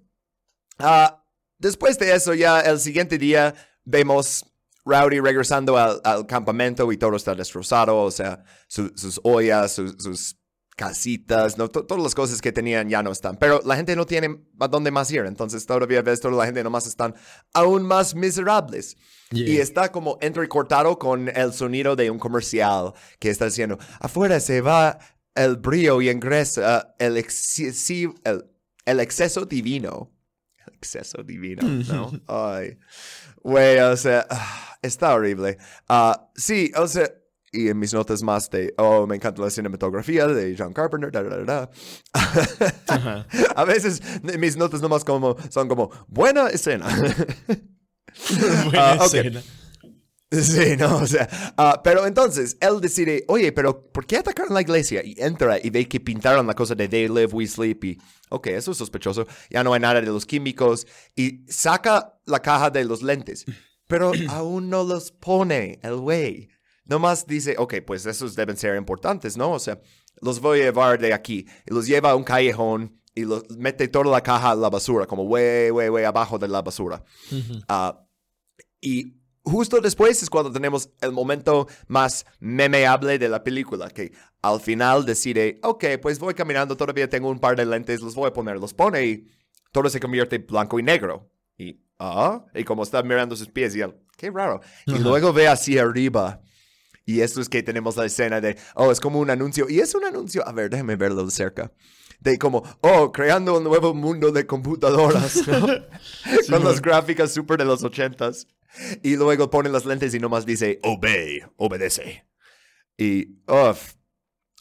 ah, 0.79 1.25
después 1.59 1.99
de 1.99 2.15
eso 2.15 2.35
ya 2.35 2.61
el 2.61 2.79
siguiente 2.81 3.19
día 3.19 3.55
vemos 3.85 4.45
Rowdy 4.85 5.21
regresando 5.21 5.77
al, 5.77 6.01
al 6.05 6.27
campamento 6.27 6.91
y 6.93 6.97
todo 6.97 7.17
está 7.17 7.35
destrozado, 7.35 7.97
o 7.99 8.11
sea, 8.11 8.43
su- 8.69 8.93
sus 8.97 9.21
ollas, 9.23 9.73
su- 9.73 9.95
sus 9.99 10.37
casitas, 10.77 11.59
no, 11.59 11.69
To- 11.69 11.85
todas 11.85 12.03
las 12.03 12.15
cosas 12.15 12.41
que 12.41 12.53
tenían 12.53 12.89
ya 12.89 13.03
no 13.03 13.11
están. 13.13 13.37
Pero 13.37 13.61
la 13.65 13.77
gente 13.77 13.95
no 13.97 14.07
tiene 14.07 14.41
a 14.59 14.69
dónde 14.69 14.91
más 14.91 15.11
ir, 15.11 15.25
entonces 15.27 15.67
todavía 15.67 16.03
ves 16.03 16.21
toda 16.21 16.35
la 16.37 16.47
gente 16.47 16.63
nomás 16.65 16.87
están 16.87 17.15
aún 17.53 17.83
más 17.83 18.15
miserables. 18.15 18.97
Yeah. 19.31 19.49
Y 19.49 19.59
está 19.59 19.93
como 19.93 20.19
entrecortado 20.21 20.99
con 20.99 21.29
el 21.29 21.53
sonido 21.53 21.95
de 21.97 22.11
un 22.11 22.19
comercial 22.19 22.93
que 23.19 23.31
está 23.31 23.45
diciendo, 23.45 23.79
afuera 24.01 24.41
se 24.41 24.61
va 24.61 24.99
el 25.35 25.57
brillo 25.57 26.01
y 26.01 26.11
ingresa 26.11 26.95
el, 26.99 27.17
excesi- 27.17 28.13
el, 28.25 28.45
el 28.87 29.01
exceso 29.01 29.45
divino. 29.45 30.11
El 30.67 30.75
exceso 30.75 31.23
divino, 31.23 31.63
¿no? 31.63 32.11
Ay. 32.27 32.79
Güey, 33.43 33.79
o 33.79 33.97
sea, 33.97 34.27
ah, 34.29 34.77
está 34.83 35.15
horrible. 35.15 35.59
Ah, 35.89 36.31
sí, 36.35 36.73
o 36.77 36.87
sea, 36.89 37.09
y 37.53 37.69
en 37.69 37.79
mis 37.79 37.93
notas 37.93 38.23
más 38.23 38.49
de, 38.51 38.75
oh, 38.79 39.07
me 39.07 39.17
encanta 39.17 39.43
la 39.43 39.51
cinematografía 39.51 40.27
de 40.27 40.55
John 40.57 40.73
Carpenter, 40.73 41.11
da, 41.11 41.23
da, 41.23 41.37
da, 41.37 41.45
da. 41.45 41.71
Ajá. 42.87 43.27
A 43.57 43.65
veces 43.65 44.01
mis 44.39 44.57
notas 44.57 44.81
nomás 44.81 45.05
como, 45.05 45.37
son 45.51 45.69
como, 45.69 45.91
buena 46.09 46.49
escena. 46.49 46.87
Buena 48.65 48.95
ok. 48.95 49.15
escena. 49.15 49.43
Sí, 50.33 50.77
no, 50.77 50.99
o 50.99 51.07
sea, 51.07 51.29
ah, 51.57 51.81
pero 51.83 52.07
entonces 52.07 52.57
él 52.61 52.81
decide, 52.81 53.25
oye, 53.27 53.51
pero 53.51 53.91
¿por 53.91 54.07
qué 54.07 54.19
atacaron 54.19 54.55
la 54.55 54.61
iglesia? 54.61 55.03
Y 55.05 55.17
entra 55.19 55.59
y 55.61 55.71
ve 55.71 55.89
que 55.89 55.99
pintaron 55.99 56.47
la 56.47 56.55
cosa 56.55 56.77
de 56.77 56.87
They 56.87 57.09
Live, 57.09 57.31
We 57.33 57.49
Sleep 57.49 57.85
y, 57.85 57.99
ok, 58.29 58.47
eso 58.49 58.71
es 58.71 58.79
sospechoso, 58.79 59.27
ya 59.51 59.65
no 59.65 59.75
hay 59.75 59.81
nada 59.81 60.01
de 60.01 60.07
los 60.07 60.27
químicos 60.27 60.87
y 61.17 61.45
saca 61.49 62.21
la 62.27 62.41
caja 62.41 62.71
de 62.71 62.85
los 62.85 63.03
lentes, 63.03 63.45
pero 63.89 64.13
aún 64.29 64.71
no 64.71 64.85
los 64.85 65.11
pone 65.11 65.81
el 65.83 65.97
güey. 65.97 66.49
Nomás 66.91 67.25
dice, 67.25 67.55
ok, 67.57 67.75
pues 67.87 68.05
esos 68.05 68.35
deben 68.35 68.57
ser 68.57 68.75
importantes, 68.75 69.37
¿no? 69.37 69.53
O 69.53 69.61
sea, 69.61 69.81
los 70.21 70.41
voy 70.41 70.61
a 70.61 70.65
llevar 70.65 70.99
de 70.99 71.15
aquí 71.15 71.47
y 71.65 71.73
los 71.73 71.87
lleva 71.87 72.11
a 72.11 72.17
un 72.17 72.25
callejón 72.25 73.01
y 73.15 73.25
los 73.25 73.45
mete 73.57 73.87
toda 73.87 74.11
la 74.11 74.21
caja 74.21 74.51
a 74.51 74.55
la 74.57 74.69
basura, 74.71 75.07
como 75.07 75.23
way, 75.23 75.71
way, 75.71 75.89
way 75.89 76.05
abajo 76.05 76.37
de 76.37 76.49
la 76.49 76.63
basura. 76.63 77.05
Ah, 77.69 78.05
y 78.81 79.15
justo 79.45 79.81
después 79.81 80.21
es 80.21 80.29
cuando 80.29 80.51
tenemos 80.51 80.91
el 81.01 81.13
momento 81.13 81.69
más 81.87 82.27
memeable 82.41 83.21
de 83.21 83.29
la 83.29 83.45
película, 83.45 83.89
que 83.89 84.11
al 84.43 84.61
final 84.61 85.07
decide, 85.07 85.61
ok, 85.63 85.85
pues 86.03 86.19
voy 86.19 86.35
caminando, 86.35 86.77
todavía 86.77 87.09
tengo 87.09 87.31
un 87.31 87.39
par 87.39 87.55
de 87.55 87.67
lentes, 87.67 88.01
los 88.01 88.17
voy 88.17 88.27
a 88.27 88.33
poner, 88.33 88.59
los 88.59 88.75
pone 88.75 89.07
y 89.07 89.27
todo 89.71 89.89
se 89.89 90.01
convierte 90.01 90.39
blanco 90.39 90.81
y 90.81 90.83
negro. 90.83 91.31
Y, 91.57 91.81
ah, 92.01 92.45
y 92.53 92.65
como 92.65 92.83
está 92.83 93.01
mirando 93.05 93.37
sus 93.37 93.49
pies, 93.49 93.77
y 93.77 93.81
él, 93.81 93.95
qué 94.17 94.29
raro. 94.33 94.61
Y 94.87 94.99
luego 94.99 95.33
ve 95.33 95.47
hacia 95.47 95.83
arriba. 95.83 96.41
Y 97.11 97.23
esto 97.23 97.41
es 97.41 97.49
que 97.49 97.65
tenemos 97.65 97.97
la 97.97 98.05
escena 98.07 98.41
de, 98.41 98.57
oh, 98.77 98.93
es 98.93 99.01
como 99.01 99.19
un 99.19 99.31
anuncio. 99.31 99.69
Y 99.69 99.81
es 99.81 99.97
un 99.97 100.05
anuncio, 100.05 100.47
a 100.47 100.53
ver, 100.53 100.71
déjeme 100.71 100.95
verlo 100.95 101.25
de 101.25 101.33
cerca. 101.33 101.73
De 102.21 102.39
como, 102.39 102.63
oh, 102.83 103.11
creando 103.11 103.59
un 103.59 103.65
nuevo 103.65 103.95
mundo 103.95 104.31
de 104.31 104.47
computadoras. 104.47 105.43
Con 106.49 106.63
las 106.63 106.81
gráficas 106.81 107.35
súper 107.35 107.59
de 107.59 107.65
los 107.65 107.83
ochentas. 107.83 108.47
Y 109.03 109.17
luego 109.17 109.51
pone 109.51 109.71
las 109.71 109.87
lentes 109.87 110.15
y 110.15 110.21
nomás 110.21 110.47
dice, 110.47 110.79
obey, 110.85 111.41
obedece. 111.57 112.29
Y, 112.97 113.41
uff, 113.49 113.95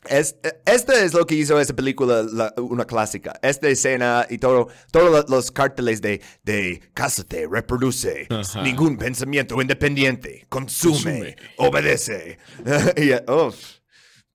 es, 0.09 0.35
este 0.65 1.05
es 1.05 1.13
lo 1.13 1.25
que 1.25 1.35
hizo 1.35 1.59
esa 1.59 1.75
película 1.75 2.25
una 2.57 2.85
clásica. 2.85 3.39
Esta 3.41 3.67
escena 3.67 4.25
y 4.29 4.37
todo, 4.37 4.67
todos 4.91 5.29
los 5.29 5.51
cárteles 5.51 6.01
de, 6.01 6.21
de 6.43 6.81
cásate, 6.93 7.47
reproduce, 7.49 8.27
ningún 8.63 8.97
pensamiento 8.97 9.61
independiente, 9.61 10.45
consume, 10.49 11.35
obedece. 11.57 12.39
y, 12.97 13.11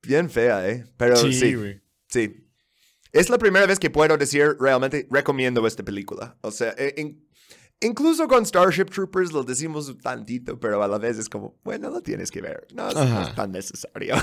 bien 0.06 0.30
fea, 0.30 0.68
¿eh? 0.68 0.84
Pero 0.96 1.16
sí, 1.16 1.32
sí, 1.32 1.56
sí, 2.08 2.46
Es 3.12 3.28
la 3.28 3.38
primera 3.38 3.66
vez 3.66 3.78
que 3.78 3.90
puedo 3.90 4.16
decir 4.16 4.56
realmente 4.60 5.08
recomiendo 5.10 5.66
esta 5.66 5.82
película. 5.82 6.36
O 6.42 6.50
sea, 6.50 6.74
en, 6.76 7.26
Incluso 7.84 8.26
con 8.26 8.46
Starship 8.46 8.86
Troopers 8.86 9.30
lo 9.32 9.44
decimos 9.44 9.94
tantito, 10.02 10.58
pero 10.58 10.82
a 10.82 10.88
la 10.88 10.96
vez 10.96 11.18
es 11.18 11.28
como, 11.28 11.58
bueno, 11.62 11.90
lo 11.90 12.00
tienes 12.00 12.30
que 12.30 12.40
ver. 12.40 12.66
No, 12.72 12.88
es 12.88 13.34
tan 13.34 13.52
necesario. 13.52 14.16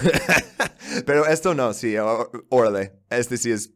pero 1.05 1.28
esto 1.28 1.53
no, 1.53 1.72
sí, 1.72 1.95
órale. 2.49 2.93
Este 3.09 3.38
sí 3.38 3.51
es. 3.51 3.72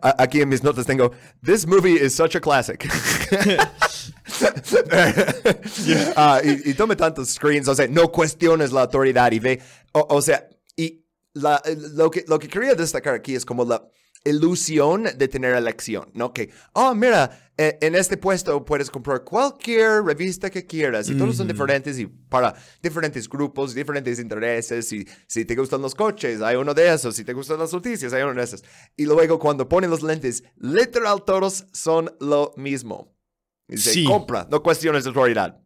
aquí 0.00 0.40
en 0.40 0.48
mis 0.48 0.64
notas 0.64 0.86
tengo, 0.86 1.12
This 1.40 1.68
movie 1.68 2.04
is 2.04 2.14
such 2.14 2.34
a 2.34 2.40
classic. 2.40 2.88
Ah, 6.16 6.40
y, 6.42 6.74
tome 6.74 6.96
tantos 6.96 7.30
screens, 7.30 7.68
o 7.68 7.74
sea, 7.74 7.86
no 7.86 8.10
cuestiones 8.10 8.72
la 8.72 8.82
autoridad 8.82 9.30
y 9.30 9.38
ve, 9.38 9.62
o, 9.92 10.20
sea, 10.20 10.48
y 10.76 11.04
la, 11.34 11.62
lo, 11.92 12.10
que, 12.10 12.24
lo 12.26 12.38
que 12.38 12.48
quería 12.48 12.74
destacar 12.74 13.14
aquí 13.14 13.34
es 13.34 13.44
como 13.44 13.64
la 13.64 13.86
ilusión 14.24 15.04
de 15.16 15.28
tener 15.28 15.54
elección, 15.54 16.10
¿no? 16.14 16.32
Que, 16.32 16.50
oh, 16.72 16.94
mira, 16.94 17.52
eh, 17.56 17.78
en 17.80 17.94
este 17.94 18.16
puesto 18.16 18.64
puedes 18.64 18.90
comprar 18.90 19.24
cualquier 19.24 20.02
revista 20.02 20.48
que 20.50 20.66
quieras 20.66 21.08
y 21.08 21.14
todos 21.14 21.36
son 21.36 21.48
diferentes 21.48 21.98
y 21.98 22.06
para 22.06 22.54
diferentes 22.82 23.28
grupos, 23.28 23.74
diferentes 23.74 24.18
intereses 24.18 24.92
y 24.92 25.06
si 25.26 25.44
te 25.44 25.54
gustan 25.54 25.82
los 25.82 25.94
coches, 25.94 26.40
hay 26.40 26.56
uno 26.56 26.72
de 26.72 26.92
esos, 26.92 27.14
si 27.14 27.24
te 27.24 27.32
gustan 27.32 27.58
las 27.58 27.72
noticias, 27.72 28.12
hay 28.12 28.22
uno 28.22 28.34
de 28.34 28.42
esos. 28.42 28.64
Y 28.96 29.04
luego 29.04 29.38
cuando 29.38 29.68
ponen 29.68 29.90
los 29.90 30.02
lentes, 30.02 30.44
literal 30.58 31.24
todos 31.24 31.66
son 31.72 32.14
lo 32.20 32.54
mismo. 32.56 33.14
Y 33.68 33.76
se 33.78 34.04
compra, 34.04 34.46
no 34.50 34.62
cuestiones 34.62 35.04
de 35.04 35.08
autoridad. 35.08 35.62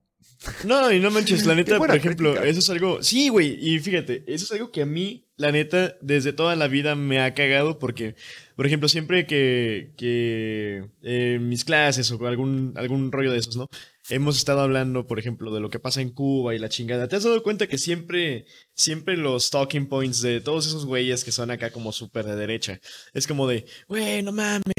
No, 0.65 0.93
y 0.93 1.01
no 1.01 1.11
manches, 1.11 1.47
la 1.47 1.55
neta, 1.57 1.79
por 1.79 1.95
ejemplo, 1.95 2.43
eso 2.43 2.59
es 2.59 2.71
algo. 2.71 3.03
Sí, 3.03 3.29
güey, 3.29 3.57
y 3.61 3.79
fíjate, 3.79 4.25
eso 4.27 4.45
es 4.45 4.53
algo 4.53 4.71
que 4.71 4.83
a 4.83 4.87
mí, 4.87 5.27
la 5.37 5.53
neta, 5.53 5.97
desde 6.01 6.33
toda 6.33 6.57
la 6.57 6.69
vida 6.69 6.95
me 6.95 7.21
ha 7.21 7.35
cagado 7.35 7.79
porque, 7.79 8.17
por 8.57 8.67
ejemplo, 8.67 8.89
siempre 8.89 9.27
que, 9.27 9.93
que 9.97 10.89
eh, 11.03 11.39
mis 11.41 11.65
clases 11.65 12.11
o 12.11 12.27
algún, 12.27 12.73
algún 12.77 13.13
rollo 13.13 13.31
de 13.31 13.39
esos, 13.39 13.57
¿no? 13.57 13.69
Hemos 14.09 14.39
estado 14.39 14.61
hablando, 14.61 15.07
por 15.07 15.19
ejemplo, 15.19 15.53
de 15.53 15.61
lo 15.61 15.69
que 15.69 15.79
pasa 15.79 16.01
en 16.01 16.11
Cuba 16.11 16.55
y 16.55 16.59
la 16.59 16.71
chingada. 16.71 17.07
¿Te 17.07 17.17
has 17.17 17.25
dado 17.25 17.43
cuenta 17.43 17.67
que 17.67 17.77
siempre, 17.77 18.47
siempre 18.75 19.17
los 19.17 19.51
talking 19.51 19.89
points 19.89 20.23
de 20.23 20.41
todos 20.41 20.67
esos 20.67 20.87
güeyes 20.87 21.23
que 21.23 21.33
son 21.33 21.51
acá 21.51 21.71
como 21.71 21.93
súper 21.93 22.25
de 22.25 22.37
derecha, 22.37 22.81
es 23.13 23.27
como 23.27 23.47
de, 23.47 23.67
güey, 23.89 24.23
no 24.23 24.33
mames 24.33 24.75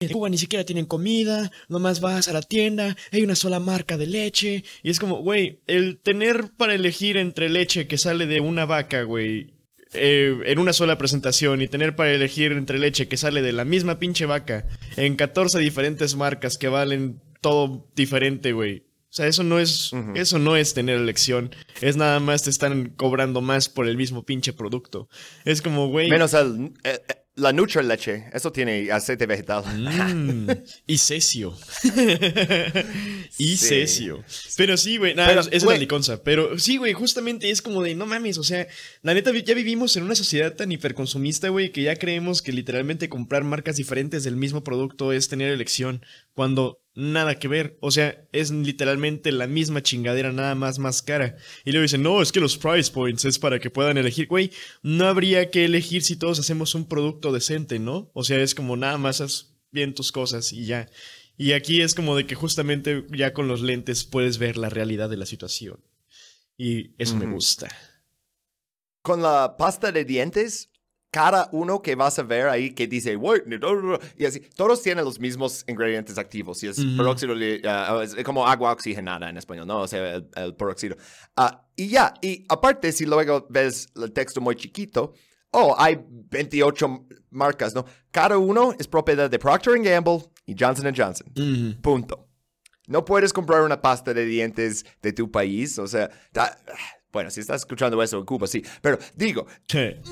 en 0.00 0.12
Cuba 0.12 0.28
ni 0.28 0.38
siquiera 0.38 0.64
tienen 0.64 0.86
comida, 0.86 1.50
nomás 1.68 2.00
vas 2.00 2.28
a 2.28 2.32
la 2.32 2.42
tienda, 2.42 2.96
hay 3.12 3.22
una 3.22 3.34
sola 3.34 3.60
marca 3.60 3.96
de 3.96 4.06
leche. 4.06 4.64
Y 4.82 4.90
es 4.90 4.98
como, 4.98 5.22
güey, 5.22 5.60
el 5.66 5.98
tener 6.00 6.50
para 6.56 6.74
elegir 6.74 7.16
entre 7.16 7.48
leche 7.48 7.86
que 7.86 7.98
sale 7.98 8.26
de 8.26 8.40
una 8.40 8.66
vaca, 8.66 9.02
güey, 9.02 9.53
eh, 9.94 10.36
en 10.46 10.58
una 10.58 10.72
sola 10.72 10.98
presentación 10.98 11.62
y 11.62 11.68
tener 11.68 11.96
para 11.96 12.12
elegir 12.12 12.52
entre 12.52 12.78
leche 12.78 13.08
que 13.08 13.16
sale 13.16 13.42
de 13.42 13.52
la 13.52 13.64
misma 13.64 13.98
pinche 13.98 14.26
vaca 14.26 14.66
en 14.96 15.16
14 15.16 15.58
diferentes 15.58 16.16
marcas 16.16 16.58
que 16.58 16.68
valen 16.68 17.20
todo 17.40 17.86
diferente, 17.94 18.52
güey. 18.52 18.84
O 19.14 19.16
sea, 19.16 19.28
eso 19.28 19.44
no 19.44 19.60
es, 19.60 19.92
eso 20.16 20.40
no 20.40 20.56
es 20.56 20.74
tener 20.74 20.96
elección. 20.96 21.54
Es 21.80 21.96
nada 21.96 22.18
más 22.18 22.42
te 22.42 22.50
están 22.50 22.88
cobrando 22.96 23.40
más 23.42 23.68
por 23.68 23.86
el 23.86 23.96
mismo 23.96 24.24
pinche 24.24 24.52
producto. 24.52 25.08
Es 25.44 25.62
como, 25.62 25.86
güey. 25.86 26.10
Menos 26.10 26.34
el, 26.34 26.72
eh, 26.82 27.00
eh, 27.08 27.14
la 27.36 27.52
Nutra 27.52 27.82
Leche, 27.82 28.26
eso 28.32 28.52
tiene 28.52 28.92
aceite 28.92 29.26
vegetal. 29.26 29.64
Mm, 29.66 30.50
y 30.86 30.98
cesio. 30.98 31.56
y 33.38 33.56
cesio. 33.56 34.22
Pero 34.56 34.76
sí, 34.76 34.98
güey, 34.98 35.14
nada, 35.14 35.42
es 35.50 35.64
una 35.64 35.76
liconza. 35.76 36.22
Pero 36.22 36.58
sí, 36.58 36.76
güey, 36.76 36.92
justamente 36.92 37.50
es 37.50 37.60
como 37.60 37.82
de, 37.82 37.96
no 37.96 38.06
mames, 38.06 38.38
o 38.38 38.44
sea, 38.44 38.68
la 39.02 39.14
neta, 39.14 39.32
ya 39.32 39.54
vivimos 39.54 39.96
en 39.96 40.04
una 40.04 40.14
sociedad 40.14 40.54
tan 40.54 40.70
hiperconsumista, 40.70 41.48
güey, 41.48 41.72
que 41.72 41.82
ya 41.82 41.96
creemos 41.96 42.40
que 42.40 42.52
literalmente 42.52 43.08
comprar 43.08 43.42
marcas 43.42 43.76
diferentes 43.76 44.22
del 44.22 44.36
mismo 44.36 44.62
producto 44.62 45.12
es 45.12 45.28
tener 45.28 45.50
elección. 45.50 46.04
Cuando 46.34 46.84
nada 46.94 47.38
que 47.38 47.48
ver. 47.48 47.76
O 47.80 47.90
sea, 47.90 48.26
es 48.32 48.50
literalmente 48.50 49.32
la 49.32 49.46
misma 49.46 49.82
chingadera, 49.82 50.32
nada 50.32 50.54
más 50.54 50.78
más 50.78 51.02
cara. 51.02 51.36
Y 51.64 51.72
luego 51.72 51.82
dicen, 51.82 52.02
no, 52.02 52.22
es 52.22 52.32
que 52.32 52.40
los 52.40 52.56
price 52.56 52.90
points 52.90 53.24
es 53.24 53.38
para 53.38 53.58
que 53.58 53.70
puedan 53.70 53.98
elegir. 53.98 54.26
Güey, 54.28 54.50
no 54.82 55.06
habría 55.06 55.50
que 55.50 55.64
elegir 55.64 56.02
si 56.02 56.16
todos 56.16 56.38
hacemos 56.38 56.74
un 56.74 56.86
producto 56.86 57.32
decente, 57.32 57.78
¿no? 57.78 58.10
O 58.14 58.24
sea, 58.24 58.38
es 58.38 58.54
como 58.54 58.76
nada 58.76 58.98
más 58.98 59.20
haz 59.20 59.56
bien 59.70 59.94
tus 59.94 60.12
cosas 60.12 60.52
y 60.52 60.66
ya. 60.66 60.88
Y 61.36 61.52
aquí 61.52 61.80
es 61.80 61.94
como 61.94 62.16
de 62.16 62.26
que 62.26 62.36
justamente 62.36 63.04
ya 63.10 63.32
con 63.32 63.48
los 63.48 63.60
lentes 63.60 64.04
puedes 64.04 64.38
ver 64.38 64.56
la 64.56 64.68
realidad 64.68 65.10
de 65.10 65.16
la 65.16 65.26
situación. 65.26 65.80
Y 66.56 66.94
eso 67.02 67.16
me 67.16 67.26
gusta. 67.26 67.68
Con 69.02 69.20
la 69.20 69.56
pasta 69.56 69.90
de 69.90 70.04
dientes, 70.04 70.70
cada 71.14 71.48
uno 71.52 71.80
que 71.80 71.94
vas 71.94 72.18
a 72.18 72.24
ver 72.24 72.48
ahí 72.48 72.72
que 72.72 72.88
dice, 72.88 73.16
y 74.18 74.24
así, 74.24 74.40
todos 74.56 74.82
tienen 74.82 75.04
los 75.04 75.20
mismos 75.20 75.64
ingredientes 75.68 76.18
activos, 76.18 76.60
y 76.64 76.66
es 76.66 76.84
peróxido, 76.96 77.36
ah, 77.68 78.02
es 78.02 78.24
como 78.24 78.44
agua 78.44 78.72
oxigenada 78.72 79.30
en 79.30 79.36
español, 79.36 79.64
¿no? 79.64 79.82
O 79.82 79.86
sea, 79.86 80.16
el, 80.16 80.56
peróxido. 80.56 80.96
Ah, 81.36 81.68
y 81.76 81.86
ya, 81.86 82.14
y 82.20 82.44
aparte, 82.48 82.90
si 82.90 83.06
luego 83.06 83.46
ves 83.48 83.86
el 83.94 84.10
texto 84.10 84.40
muy 84.40 84.56
chiquito, 84.56 85.14
oh, 85.52 85.76
hay 85.78 86.04
28 86.04 87.06
marcas, 87.30 87.76
¿no? 87.76 87.84
Cada 88.10 88.36
uno 88.36 88.74
es 88.76 88.88
propiedad 88.88 89.30
de 89.30 89.38
Procter 89.38 89.80
Gamble 89.80 90.18
y 90.46 90.56
Johnson 90.58 90.92
Johnson. 90.96 91.78
Punto. 91.80 92.26
No 92.88 93.04
puedes 93.04 93.32
comprar 93.32 93.62
una 93.62 93.80
pasta 93.80 94.12
de 94.12 94.24
dientes 94.24 94.84
de 95.00 95.12
tu 95.12 95.30
país, 95.30 95.78
o 95.78 95.86
sea, 95.86 96.10
bueno, 97.14 97.30
si 97.30 97.40
estás 97.40 97.62
escuchando 97.62 98.02
eso 98.02 98.18
en 98.18 98.24
Cuba, 98.24 98.48
sí. 98.48 98.62
Pero 98.82 98.98
digo, 99.14 99.46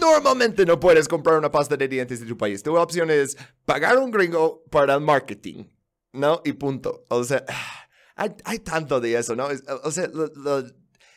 normalmente 0.01 0.65
no 0.65 0.79
puedes 0.79 1.09
comprar 1.09 1.37
una 1.37 1.51
pasta 1.51 1.77
de 1.77 1.89
dientes 1.89 2.21
de 2.21 2.27
tu 2.27 2.39
país. 2.39 2.63
Tu 2.63 2.75
opción 2.77 3.11
es 3.11 3.37
pagar 3.65 3.99
un 3.99 4.13
gringo 4.13 4.63
para 4.71 4.95
el 4.95 5.01
marketing, 5.01 5.65
¿no? 6.13 6.41
Y 6.45 6.53
punto. 6.53 7.05
O 7.09 7.25
sea, 7.25 7.45
hay, 8.17 8.61
tanto 8.61 9.01
de 9.01 9.19
eso, 9.19 9.35
¿no? 9.35 9.49
O 9.83 9.91
sea, 9.91 10.09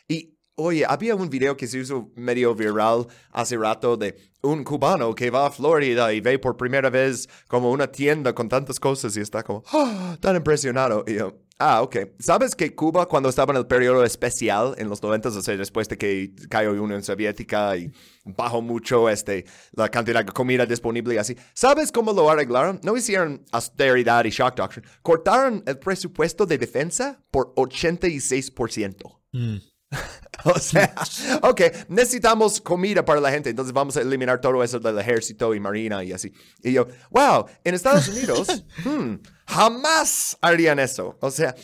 y 0.08 0.35
oye, 0.56 0.84
había 0.86 1.14
un 1.14 1.30
video 1.30 1.56
que 1.56 1.66
se 1.66 1.78
hizo 1.78 2.10
medio 2.16 2.54
viral 2.54 3.06
hace 3.30 3.56
rato 3.56 3.96
de 3.96 4.16
un 4.42 4.64
cubano 4.64 5.14
que 5.14 5.30
va 5.30 5.46
a 5.46 5.50
Florida 5.50 6.12
y 6.12 6.20
ve 6.20 6.38
por 6.38 6.56
primera 6.56 6.90
vez 6.90 7.28
como 7.48 7.70
una 7.70 7.86
tienda 7.86 8.34
con 8.34 8.48
tantas 8.48 8.80
cosas 8.80 9.16
y 9.16 9.20
está 9.20 9.42
como, 9.42 9.62
¡Ah! 9.72 10.16
tan 10.20 10.36
impresionado. 10.36 11.04
Y 11.06 11.14
yo, 11.14 11.34
Ah, 11.58 11.80
ok. 11.80 11.96
¿Sabes 12.18 12.54
que 12.54 12.74
Cuba, 12.74 13.06
cuando 13.06 13.30
estaba 13.30 13.52
en 13.54 13.58
el 13.58 13.66
periodo 13.66 14.04
especial 14.04 14.74
en 14.76 14.90
los 14.90 15.02
90, 15.02 15.30
o 15.30 15.42
sea, 15.42 15.56
después 15.56 15.88
de 15.88 15.96
que 15.96 16.34
cayó 16.50 16.74
la 16.74 16.82
Unión 16.82 17.02
Soviética 17.02 17.74
y 17.78 17.90
bajó 18.26 18.60
mucho 18.60 19.08
este, 19.08 19.46
la 19.72 19.88
cantidad 19.88 20.22
de 20.22 20.32
comida 20.32 20.66
disponible 20.66 21.14
y 21.14 21.18
así, 21.18 21.34
¿sabes 21.54 21.90
cómo 21.90 22.12
lo 22.12 22.28
arreglaron? 22.28 22.78
No 22.82 22.94
hicieron 22.94 23.42
austeridad 23.52 24.26
y 24.26 24.30
shock 24.30 24.54
doctrine. 24.54 24.86
Cortaron 25.00 25.62
el 25.66 25.78
presupuesto 25.78 26.44
de 26.44 26.58
defensa 26.58 27.22
por 27.30 27.54
86%. 27.54 29.18
Mm. 29.32 29.56
o 30.44 30.58
sea, 30.58 30.94
ok, 31.42 31.60
necesitamos 31.88 32.60
comida 32.60 33.04
para 33.04 33.20
la 33.20 33.30
gente, 33.30 33.50
entonces 33.50 33.72
vamos 33.72 33.96
a 33.96 34.02
eliminar 34.02 34.40
todo 34.40 34.62
eso 34.62 34.78
del 34.78 34.98
ejército 34.98 35.54
y 35.54 35.60
marina 35.60 36.02
y 36.04 36.12
así. 36.12 36.32
Y 36.62 36.72
yo, 36.72 36.86
wow, 37.10 37.46
en 37.64 37.74
Estados 37.74 38.08
Unidos, 38.08 38.64
hmm, 38.84 39.14
jamás 39.46 40.36
harían 40.40 40.78
eso. 40.78 41.16
O 41.20 41.30
sea, 41.30 41.54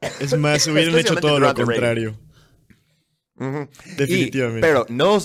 es 0.00 0.36
más, 0.36 0.66
hubieran 0.66 0.98
hecho 0.98 1.16
todo 1.16 1.38
lo 1.38 1.54
contrario. 1.54 2.18
Definitivamente. 3.96 4.60
pero 4.60 4.84
no, 4.90 5.18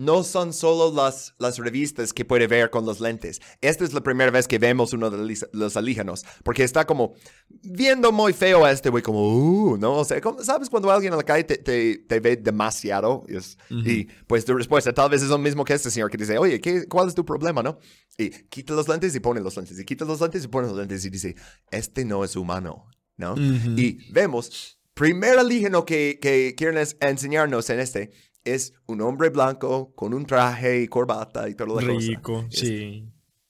no 0.00 0.24
son 0.24 0.54
solo 0.54 0.96
las, 0.96 1.34
las 1.38 1.58
revistas 1.58 2.14
que 2.14 2.24
puede 2.24 2.46
ver 2.46 2.70
con 2.70 2.86
los 2.86 3.00
lentes. 3.00 3.38
Esta 3.60 3.84
es 3.84 3.92
la 3.92 4.00
primera 4.00 4.30
vez 4.30 4.48
que 4.48 4.58
vemos 4.58 4.94
uno 4.94 5.10
de 5.10 5.36
los 5.52 5.76
alígenos, 5.76 6.24
porque 6.42 6.64
está 6.64 6.86
como 6.86 7.12
viendo 7.50 8.10
muy 8.10 8.32
feo 8.32 8.64
a 8.64 8.72
este 8.72 8.88
güey, 8.88 9.02
como, 9.02 9.28
uh, 9.28 9.76
¿no? 9.76 9.96
O 9.96 10.04
sea, 10.06 10.18
¿sabes 10.42 10.70
cuando 10.70 10.90
alguien 10.90 11.12
en 11.12 11.18
la 11.18 11.22
calle 11.22 11.44
te, 11.44 11.98
te, 11.98 12.20
ve 12.20 12.36
demasiado? 12.38 13.26
Y, 13.68 14.06
pues 14.26 14.46
tu 14.46 14.54
respuesta 14.54 14.90
tal 14.94 15.10
vez 15.10 15.22
es 15.22 15.28
lo 15.28 15.36
mismo 15.36 15.66
que 15.66 15.74
este 15.74 15.90
señor 15.90 16.10
que 16.10 16.16
dice, 16.16 16.38
oye, 16.38 16.62
¿qué, 16.62 16.88
¿cuál 16.88 17.08
es 17.08 17.14
tu 17.14 17.26
problema, 17.26 17.62
no? 17.62 17.78
Y 18.16 18.30
quita 18.30 18.72
los 18.72 18.88
lentes 18.88 19.14
y 19.14 19.20
pone 19.20 19.42
los 19.42 19.54
lentes, 19.54 19.78
y 19.78 19.84
quita 19.84 20.06
los 20.06 20.18
lentes 20.18 20.42
y 20.42 20.48
pone 20.48 20.66
los 20.66 20.78
lentes, 20.78 21.04
y 21.04 21.10
dice, 21.10 21.36
este 21.70 22.06
no 22.06 22.24
es 22.24 22.36
humano, 22.36 22.86
¿no? 23.18 23.34
Y 23.36 24.10
vemos, 24.10 24.80
primer 24.94 25.38
alígeno 25.38 25.84
que, 25.84 26.18
que 26.22 26.54
quieren 26.56 26.82
enseñarnos 27.00 27.68
en 27.68 27.80
este 27.80 28.29
es 28.44 28.72
un 28.86 29.00
hombre 29.00 29.30
blanco 29.30 29.92
con 29.94 30.14
un 30.14 30.26
traje 30.26 30.82
y 30.82 30.88
corbata 30.88 31.48
y 31.48 31.54
todo 31.54 31.68
lo 31.68 31.76
demás. 31.76 32.06
Rico, 32.06 32.46
sí. 32.50 33.08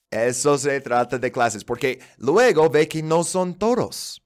Eso 0.09 0.57
se 0.57 0.81
trata 0.81 1.17
de 1.17 1.31
clases, 1.31 1.63
porque 1.63 1.99
luego 2.17 2.69
ve 2.69 2.87
que 2.87 3.01
no 3.01 3.23
son 3.23 3.57
toros. 3.57 4.21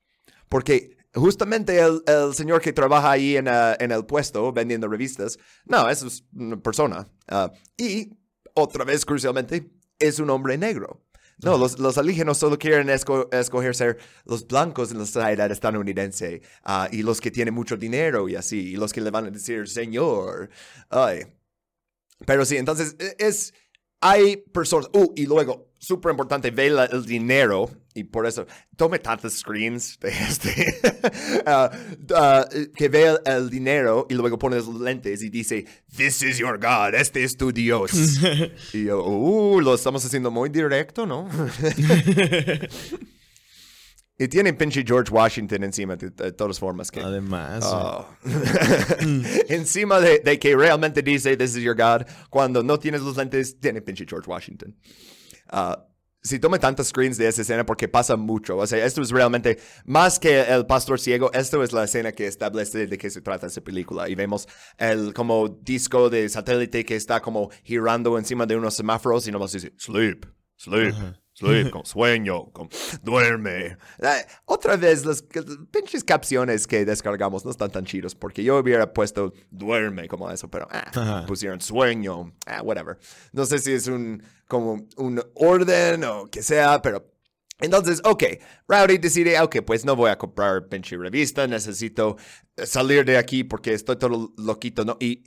Porque 0.49 0.97
justamente 1.13 1.79
el, 1.79 2.01
el 2.07 2.33
señor 2.33 2.61
que 2.61 2.73
trabaja 2.73 3.11
ahí 3.11 3.37
en, 3.37 3.47
uh, 3.47 3.75
en, 3.79 3.91
el 3.91 4.05
puesto 4.05 4.51
vendiendo 4.51 4.87
revistas, 4.87 5.37
no, 5.65 5.87
eso 5.87 6.07
es 6.07 6.23
una 6.33 6.57
persona. 6.57 7.07
Uh, 7.31 7.49
y 7.77 8.11
otra 8.55 8.83
vez, 8.83 9.05
crucialmente, 9.05 9.69
es 9.99 10.19
un 10.19 10.29
hombre 10.31 10.57
negro. 10.57 11.04
No, 11.43 11.57
los, 11.57 11.79
los 11.79 11.97
alígenos 11.97 12.37
solo 12.37 12.57
quieren 12.57 12.89
escoger 12.89 13.75
ser 13.75 13.97
los 14.23 14.47
blancos 14.47 14.91
en 14.91 14.99
la 14.99 15.05
sociedad 15.05 15.51
estadounidense 15.51 16.41
uh, 16.65 16.85
y 16.91 17.03
los 17.03 17.19
que 17.19 17.29
tienen 17.29 17.53
mucho 17.53 17.75
dinero 17.75 18.29
y 18.29 18.35
así, 18.35 18.71
y 18.71 18.75
los 18.77 18.93
que 18.93 19.01
le 19.01 19.11
van 19.11 19.25
a 19.25 19.31
decir 19.31 19.67
señor. 19.67 20.49
Ay. 20.89 21.25
Pero 22.25 22.45
sí, 22.45 22.55
entonces 22.55 22.95
e, 22.99 23.15
es, 23.19 23.53
hay 23.99 24.37
personas, 24.37 24.89
uh, 24.93 25.11
y 25.15 25.25
luego 25.25 25.73
súper 25.77 26.11
importante, 26.11 26.51
ve 26.51 26.67
el 26.67 27.05
dinero 27.05 27.69
y 27.95 28.03
por 28.03 28.27
eso 28.27 28.45
tome 28.75 28.99
tantos 28.99 29.33
screens 29.39 29.97
de 29.99 30.09
este, 30.09 30.79
uh, 31.47 32.13
uh, 32.13 32.73
que 32.75 32.89
ve 32.89 33.17
el, 33.25 33.49
dinero 33.49 34.05
y 34.09 34.15
luego 34.15 34.37
pone 34.37 34.57
los 34.57 34.67
lentes 34.67 35.23
y 35.23 35.29
dice, 35.29 35.65
This 35.95 36.21
is 36.21 36.37
your 36.37 36.59
God, 36.59 36.93
este 36.93 37.23
es 37.23 37.37
tu 37.37 37.53
Dios. 37.53 37.91
y 38.73 38.83
yo, 38.83 39.01
uh, 39.01 39.61
lo 39.61 39.73
estamos 39.73 40.05
haciendo 40.05 40.29
muy 40.29 40.49
directo, 40.49 41.05
¿no? 41.05 41.27
Y 44.17 44.29
tiene 44.29 44.53
pinche 44.53 44.81
George 44.87 45.11
Washington 45.11 45.65
encima 45.65 45.97
de, 45.97 46.31
todas 46.31 46.57
formas. 46.57 46.89
Que, 46.89 47.01
Además. 47.01 47.65
Oh. 47.65 48.07
encima 49.49 49.99
de, 49.99 50.19
de, 50.19 50.39
que 50.39 50.55
realmente 50.55 51.01
dice, 51.01 51.35
This 51.35 51.57
is 51.57 51.63
your 51.63 51.75
God, 51.75 52.07
cuando 52.29 52.63
no 52.63 52.79
tienes 52.79 53.01
los 53.01 53.17
lentes, 53.17 53.59
tiene 53.59 53.81
pinche 53.81 54.05
George 54.07 54.29
Washington. 54.29 54.73
Uh, 55.51 55.75
si 56.25 56.39
tome 56.39 56.57
tantos 56.57 56.87
screens 56.87 57.17
de 57.17 57.27
esa 57.27 57.43
escena 57.43 57.65
porque 57.65 57.87
pasa 57.87 58.15
mucho. 58.15 58.57
O 58.57 58.65
sea, 58.65 58.83
esto 58.83 59.01
es 59.01 59.11
realmente 59.11 59.59
más 59.85 60.19
que 60.19 60.41
el 60.41 60.65
pastor 60.65 60.99
ciego. 60.99 61.31
Esto 61.33 61.63
es 61.63 61.71
la 61.71 61.83
escena 61.83 62.11
que 62.11 62.25
establece 62.25 62.87
de 62.87 62.97
qué 62.97 63.09
se 63.09 63.21
trata 63.21 63.47
esa 63.47 63.61
película. 63.61 64.09
Y 64.09 64.15
vemos 64.15 64.47
el 64.77 65.13
como 65.13 65.47
disco 65.47 66.09
de 66.09 66.27
satélite 66.27 66.83
que 66.83 66.95
está 66.95 67.21
como 67.21 67.51
girando 67.63 68.17
encima 68.17 68.45
de 68.45 68.55
unos 68.55 68.73
semáforos 68.73 69.27
y 69.27 69.31
nomás 69.31 69.51
dice, 69.51 69.73
sleep, 69.77 70.25
sleep. 70.57 70.95
Sleep, 71.35 71.69
con 71.71 71.85
sueño, 71.85 72.51
con 72.51 72.69
duerme. 73.03 73.77
Eh, 73.99 74.25
otra 74.45 74.77
vez, 74.77 75.05
las, 75.05 75.23
pinches 75.71 76.03
capciones 76.03 76.65
que 76.65 76.85
descargamos 76.85 77.43
no 77.43 77.51
están 77.51 77.71
tan 77.71 77.85
chidos 77.85 78.15
porque 78.15 78.43
yo 78.43 78.57
hubiera 78.57 78.91
puesto 78.93 79.33
duerme 79.51 80.07
como 80.07 80.31
eso, 80.31 80.49
pero 80.49 80.67
ah, 80.71 81.25
pusieron 81.27 81.59
sueño, 81.59 82.33
ah, 82.45 82.61
whatever. 82.61 82.97
No 83.33 83.45
sé 83.45 83.59
si 83.59 83.73
es 83.73 83.87
un, 83.87 84.23
como 84.47 84.87
un 84.95 85.21
orden 85.35 86.05
o 86.05 86.25
que 86.27 86.41
sea, 86.41 86.81
pero 86.81 87.11
entonces, 87.59 88.01
ok, 88.03 88.23
Rowdy 88.67 88.97
decide, 88.97 89.39
ok, 89.39 89.57
pues 89.65 89.85
no 89.85 89.95
voy 89.95 90.11
a 90.11 90.17
comprar 90.17 90.67
pinche 90.67 90.97
revista, 90.97 91.47
necesito 91.47 92.17
salir 92.57 93.05
de 93.05 93.17
aquí 93.17 93.43
porque 93.43 93.73
estoy 93.73 93.97
todo 93.97 94.33
loquito, 94.37 94.83
¿no? 94.83 94.97
Y 94.99 95.23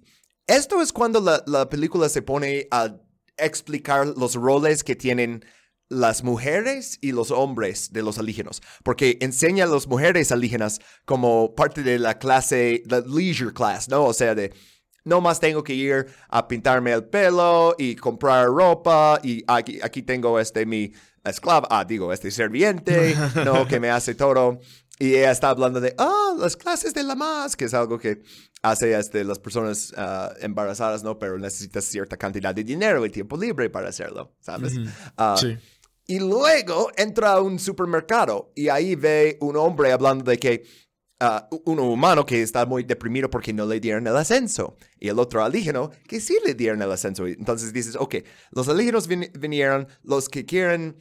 esto 0.47 0.81
es 0.81 0.93
cuando 0.93 1.21
la, 1.21 1.43
la 1.47 1.69
película 1.69 2.09
se 2.09 2.23
pone 2.23 2.67
a 2.71 2.95
explicar 3.39 4.07
los 4.17 4.35
roles 4.35 4.85
que 4.85 4.97
tienen 4.97 5.45
las 5.89 6.23
mujeres 6.23 6.99
y 7.01 7.13
los 7.13 7.31
hombres 7.31 7.93
de 7.93 8.03
los 8.03 8.19
alígenos, 8.19 8.61
porque 8.83 9.19
enseña 9.21 9.65
a 9.65 9.69
las 9.69 9.87
mujeres 9.87 10.33
alígenas 10.33 10.81
como 11.05 11.55
parte 11.55 11.83
de 11.83 11.99
la 11.99 12.19
clase, 12.19 12.83
la 12.87 13.01
leisure 13.01 13.53
class, 13.53 13.89
¿no? 13.89 14.05
O 14.05 14.13
sea, 14.13 14.35
de 14.35 14.53
no 15.05 15.21
más 15.21 15.41
tengo 15.41 15.65
que 15.65 15.75
ir 15.75 16.07
a 16.29 16.47
pintarme 16.47 16.93
el 16.93 17.05
pelo 17.05 17.75
y 17.79 17.97
comprar 17.97 18.47
ropa 18.47 19.19
y 19.23 19.43
aquí, 19.47 19.79
aquí 19.83 20.03
tengo 20.03 20.39
este 20.39 20.67
mi 20.67 20.93
esclava, 21.25 21.67
ah, 21.71 21.85
digo, 21.85 22.13
este 22.13 22.31
serviente, 22.31 23.17
¿no? 23.45 23.67
Que 23.67 23.81
me 23.81 23.91
hace 23.91 24.15
todo. 24.15 24.61
Y 25.01 25.15
ella 25.15 25.31
está 25.31 25.51
hablando 25.51 25.81
de, 25.81 25.95
ah, 25.97 26.35
las 26.39 26.57
clases 26.57 26.93
de 26.93 27.05
la 27.05 27.15
más, 27.15 27.57
que 27.57 27.67
es 27.67 27.75
algo 27.75 27.99
que 27.99 28.21
hace 28.63 28.99
este, 28.99 29.23
las 29.23 29.39
personas 29.39 29.95
ah, 29.97 30.33
embarazadas, 30.41 31.05
¿no? 31.05 31.19
Pero 31.19 31.39
necesitas 31.39 31.85
cierta 31.85 32.17
cantidad 32.17 32.55
de 32.55 32.65
dinero 32.65 33.07
y 33.07 33.11
tiempo 33.11 33.37
libre 33.37 33.71
para 33.71 33.89
hacerlo, 33.89 34.35
¿sabes? 34.41 34.75
Ah, 35.17 35.37
sí. 35.39 35.57
Y 36.11 36.21
luego 36.21 36.91
entra 36.97 37.33
a 37.33 37.43
un 37.43 37.59
supermercado 37.59 38.51
y 38.55 38.71
ahí 38.71 38.95
ve 38.95 39.37
un 39.43 39.59
hombre 39.59 39.93
hablando 39.93 40.25
de 40.25 40.39
que 40.39 40.65
uh, 41.21 41.55
un 41.67 41.79
humano 41.79 42.25
que 42.25 42.41
está 42.41 42.65
muy 42.65 42.83
deprimido 42.83 43.29
porque 43.29 43.53
no 43.53 43.67
le 43.67 43.79
dieron 43.79 44.07
el 44.07 44.17
ascenso 44.17 44.75
y 44.99 45.09
el 45.09 45.19
otro 45.19 45.45
alígeno 45.45 45.91
que 46.07 46.19
sí 46.19 46.39
le 46.47 46.55
dieron 46.55 46.81
el 46.81 46.91
ascenso. 46.91 47.27
Entonces 47.27 47.75
dices, 47.75 47.95
ok, 47.95 48.17
los 48.53 48.71
alígenos 48.71 49.07
vinieron, 49.07 49.87
los 50.03 50.31
que 50.31 50.47
quieren, 50.47 50.97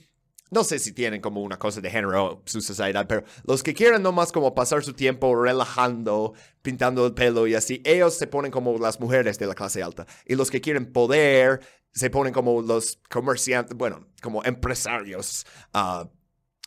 no 0.51 0.65
sé 0.65 0.77
si 0.77 0.91
tienen 0.91 1.21
como 1.21 1.41
una 1.41 1.57
cosa 1.57 1.79
de 1.79 1.89
género 1.89 2.43
su 2.45 2.59
sociedad, 2.59 3.05
pero 3.07 3.23
los 3.45 3.63
que 3.63 3.73
quieren 3.73 4.03
nomás 4.03 4.33
como 4.33 4.53
pasar 4.53 4.83
su 4.83 4.91
tiempo 4.91 5.41
relajando, 5.41 6.33
pintando 6.61 7.05
el 7.05 7.13
pelo 7.13 7.47
y 7.47 7.55
así, 7.55 7.81
ellos 7.85 8.13
se 8.15 8.27
ponen 8.27 8.51
como 8.51 8.77
las 8.77 8.99
mujeres 8.99 9.39
de 9.39 9.47
la 9.47 9.55
clase 9.55 9.81
alta. 9.81 10.05
Y 10.25 10.35
los 10.35 10.51
que 10.51 10.59
quieren 10.59 10.91
poder 10.91 11.61
se 11.97 12.11
ponen 12.11 12.31
como 12.31 12.61
los 12.61 12.99
comerciantes, 13.09 13.75
bueno, 13.75 14.05
como 14.21 14.43
empresarios, 14.45 15.45
uh, 15.73 16.07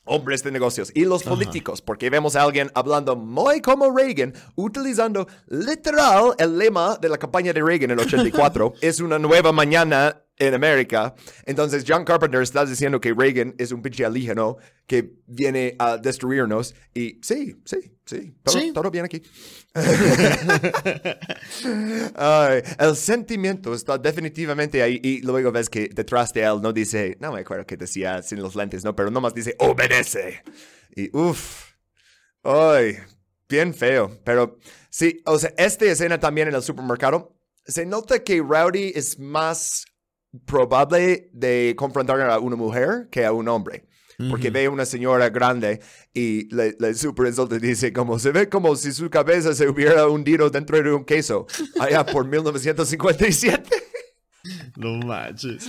hombres 0.04 0.42
de 0.42 0.50
negocios 0.50 0.90
y 0.92 1.04
los 1.04 1.22
políticos, 1.22 1.80
porque 1.82 2.10
vemos 2.10 2.34
a 2.34 2.42
alguien 2.42 2.68
hablando 2.74 3.14
muy 3.14 3.60
como 3.60 3.96
Reagan, 3.96 4.34
utilizando 4.56 5.28
literal 5.46 6.34
el 6.38 6.58
lema 6.58 6.96
de 6.96 7.08
la 7.08 7.16
campaña 7.16 7.52
de 7.52 7.62
Reagan 7.62 7.92
en 7.92 8.00
el 8.00 8.06
84, 8.06 8.74
es 8.80 8.98
una 8.98 9.20
nueva 9.20 9.52
mañana 9.52 10.20
en 10.40 10.54
América. 10.54 11.14
Entonces, 11.44 11.84
John 11.86 12.04
Carpenter 12.04 12.42
está 12.42 12.64
diciendo 12.64 13.00
que 13.00 13.14
Reagan 13.14 13.54
es 13.58 13.70
un 13.70 13.82
pinche 13.82 14.04
alígeno 14.04 14.56
que 14.86 15.12
viene 15.26 15.76
a 15.78 15.98
destruirnos. 15.98 16.74
Y 16.94 17.20
sí, 17.22 17.56
sí, 17.64 17.96
sí, 18.06 18.34
todo, 18.72 18.90
bien 18.90 19.04
aquí. 19.04 19.22
el 22.78 22.96
sentimiento 22.96 23.74
está 23.74 23.98
definitivamente 23.98 24.82
ahí. 24.82 24.98
Y 25.02 25.20
luego 25.20 25.52
ves 25.52 25.68
que 25.68 25.88
detrás 25.88 26.32
de 26.32 26.42
él 26.42 26.60
no 26.62 26.72
dice, 26.72 27.16
no 27.20 27.32
me 27.32 27.40
acuerdo 27.40 27.66
que 27.66 27.76
decía 27.76 28.22
sin 28.22 28.42
los 28.42 28.56
lentes, 28.56 28.82
no, 28.82 28.96
pero 28.96 29.10
nomás 29.10 29.34
dice, 29.34 29.54
obedece. 29.58 30.42
Y 30.96 31.14
uff, 31.16 31.74
ay, 32.42 32.96
bien 33.46 33.74
feo. 33.74 34.18
Pero 34.24 34.58
sí, 34.88 35.20
o 35.26 35.38
sea, 35.38 35.52
esta 35.58 35.84
escena 35.84 36.18
también 36.18 36.48
en 36.48 36.54
el 36.54 36.62
supermercado. 36.62 37.36
Se 37.66 37.84
nota 37.84 38.24
que 38.24 38.40
Rowdy 38.40 38.92
es 38.94 39.18
más 39.18 39.84
probable 40.46 41.30
de 41.32 41.74
confrontar 41.76 42.20
a 42.20 42.38
una 42.38 42.56
mujer 42.56 43.08
que 43.10 43.24
a 43.24 43.32
un 43.32 43.48
hombre. 43.48 43.86
Porque 44.28 44.50
ve 44.50 44.66
a 44.66 44.70
una 44.70 44.84
señora 44.84 45.30
grande 45.30 45.80
y 46.12 46.54
le, 46.54 46.76
le 46.78 46.92
super 46.92 47.32
y 47.32 47.58
dice 47.58 47.90
como 47.90 48.18
se 48.18 48.32
ve 48.32 48.50
como 48.50 48.76
si 48.76 48.92
su 48.92 49.08
cabeza 49.08 49.54
se 49.54 49.66
hubiera 49.66 50.06
hundido 50.08 50.50
dentro 50.50 50.82
de 50.82 50.92
un 50.92 51.06
queso 51.06 51.46
allá 51.80 52.04
por 52.04 52.26
1957. 52.26 53.70
No 54.76 54.98
manches. 55.06 55.66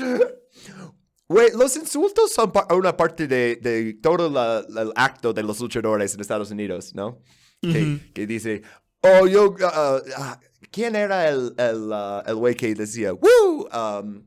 Güey, 1.29 1.51
los 1.57 1.77
insultos 1.77 2.33
son 2.33 2.51
una 2.71 2.97
parte 2.97 3.25
de, 3.25 3.55
de 3.55 3.93
todo 4.01 4.27
el 4.27 4.91
acto 4.95 5.31
de 5.31 5.43
los 5.43 5.61
luchadores 5.61 6.13
en 6.13 6.19
Estados 6.19 6.51
Unidos, 6.51 6.93
¿no? 6.93 7.21
que, 7.61 8.27
dice, 8.27 8.63
oh, 9.01 9.27
yo, 9.27 9.51
uh, 9.51 9.53
uh, 9.53 10.35
¿quién 10.71 10.95
era 10.95 11.29
el, 11.29 11.53
el, 11.57 11.83
uh, 11.83 12.21
el 12.25 12.35
güey 12.35 12.55
que 12.55 12.73
decía, 12.73 13.13
woo? 13.13 13.67
Um, 13.71 14.25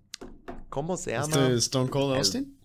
¿Cómo 0.68 0.96
se 0.96 1.12
llama? 1.12 1.26
¿Este 1.26 1.46
es 1.54 1.64
Stone 1.64 1.90
Cold 1.90 2.16
Austin? 2.16 2.58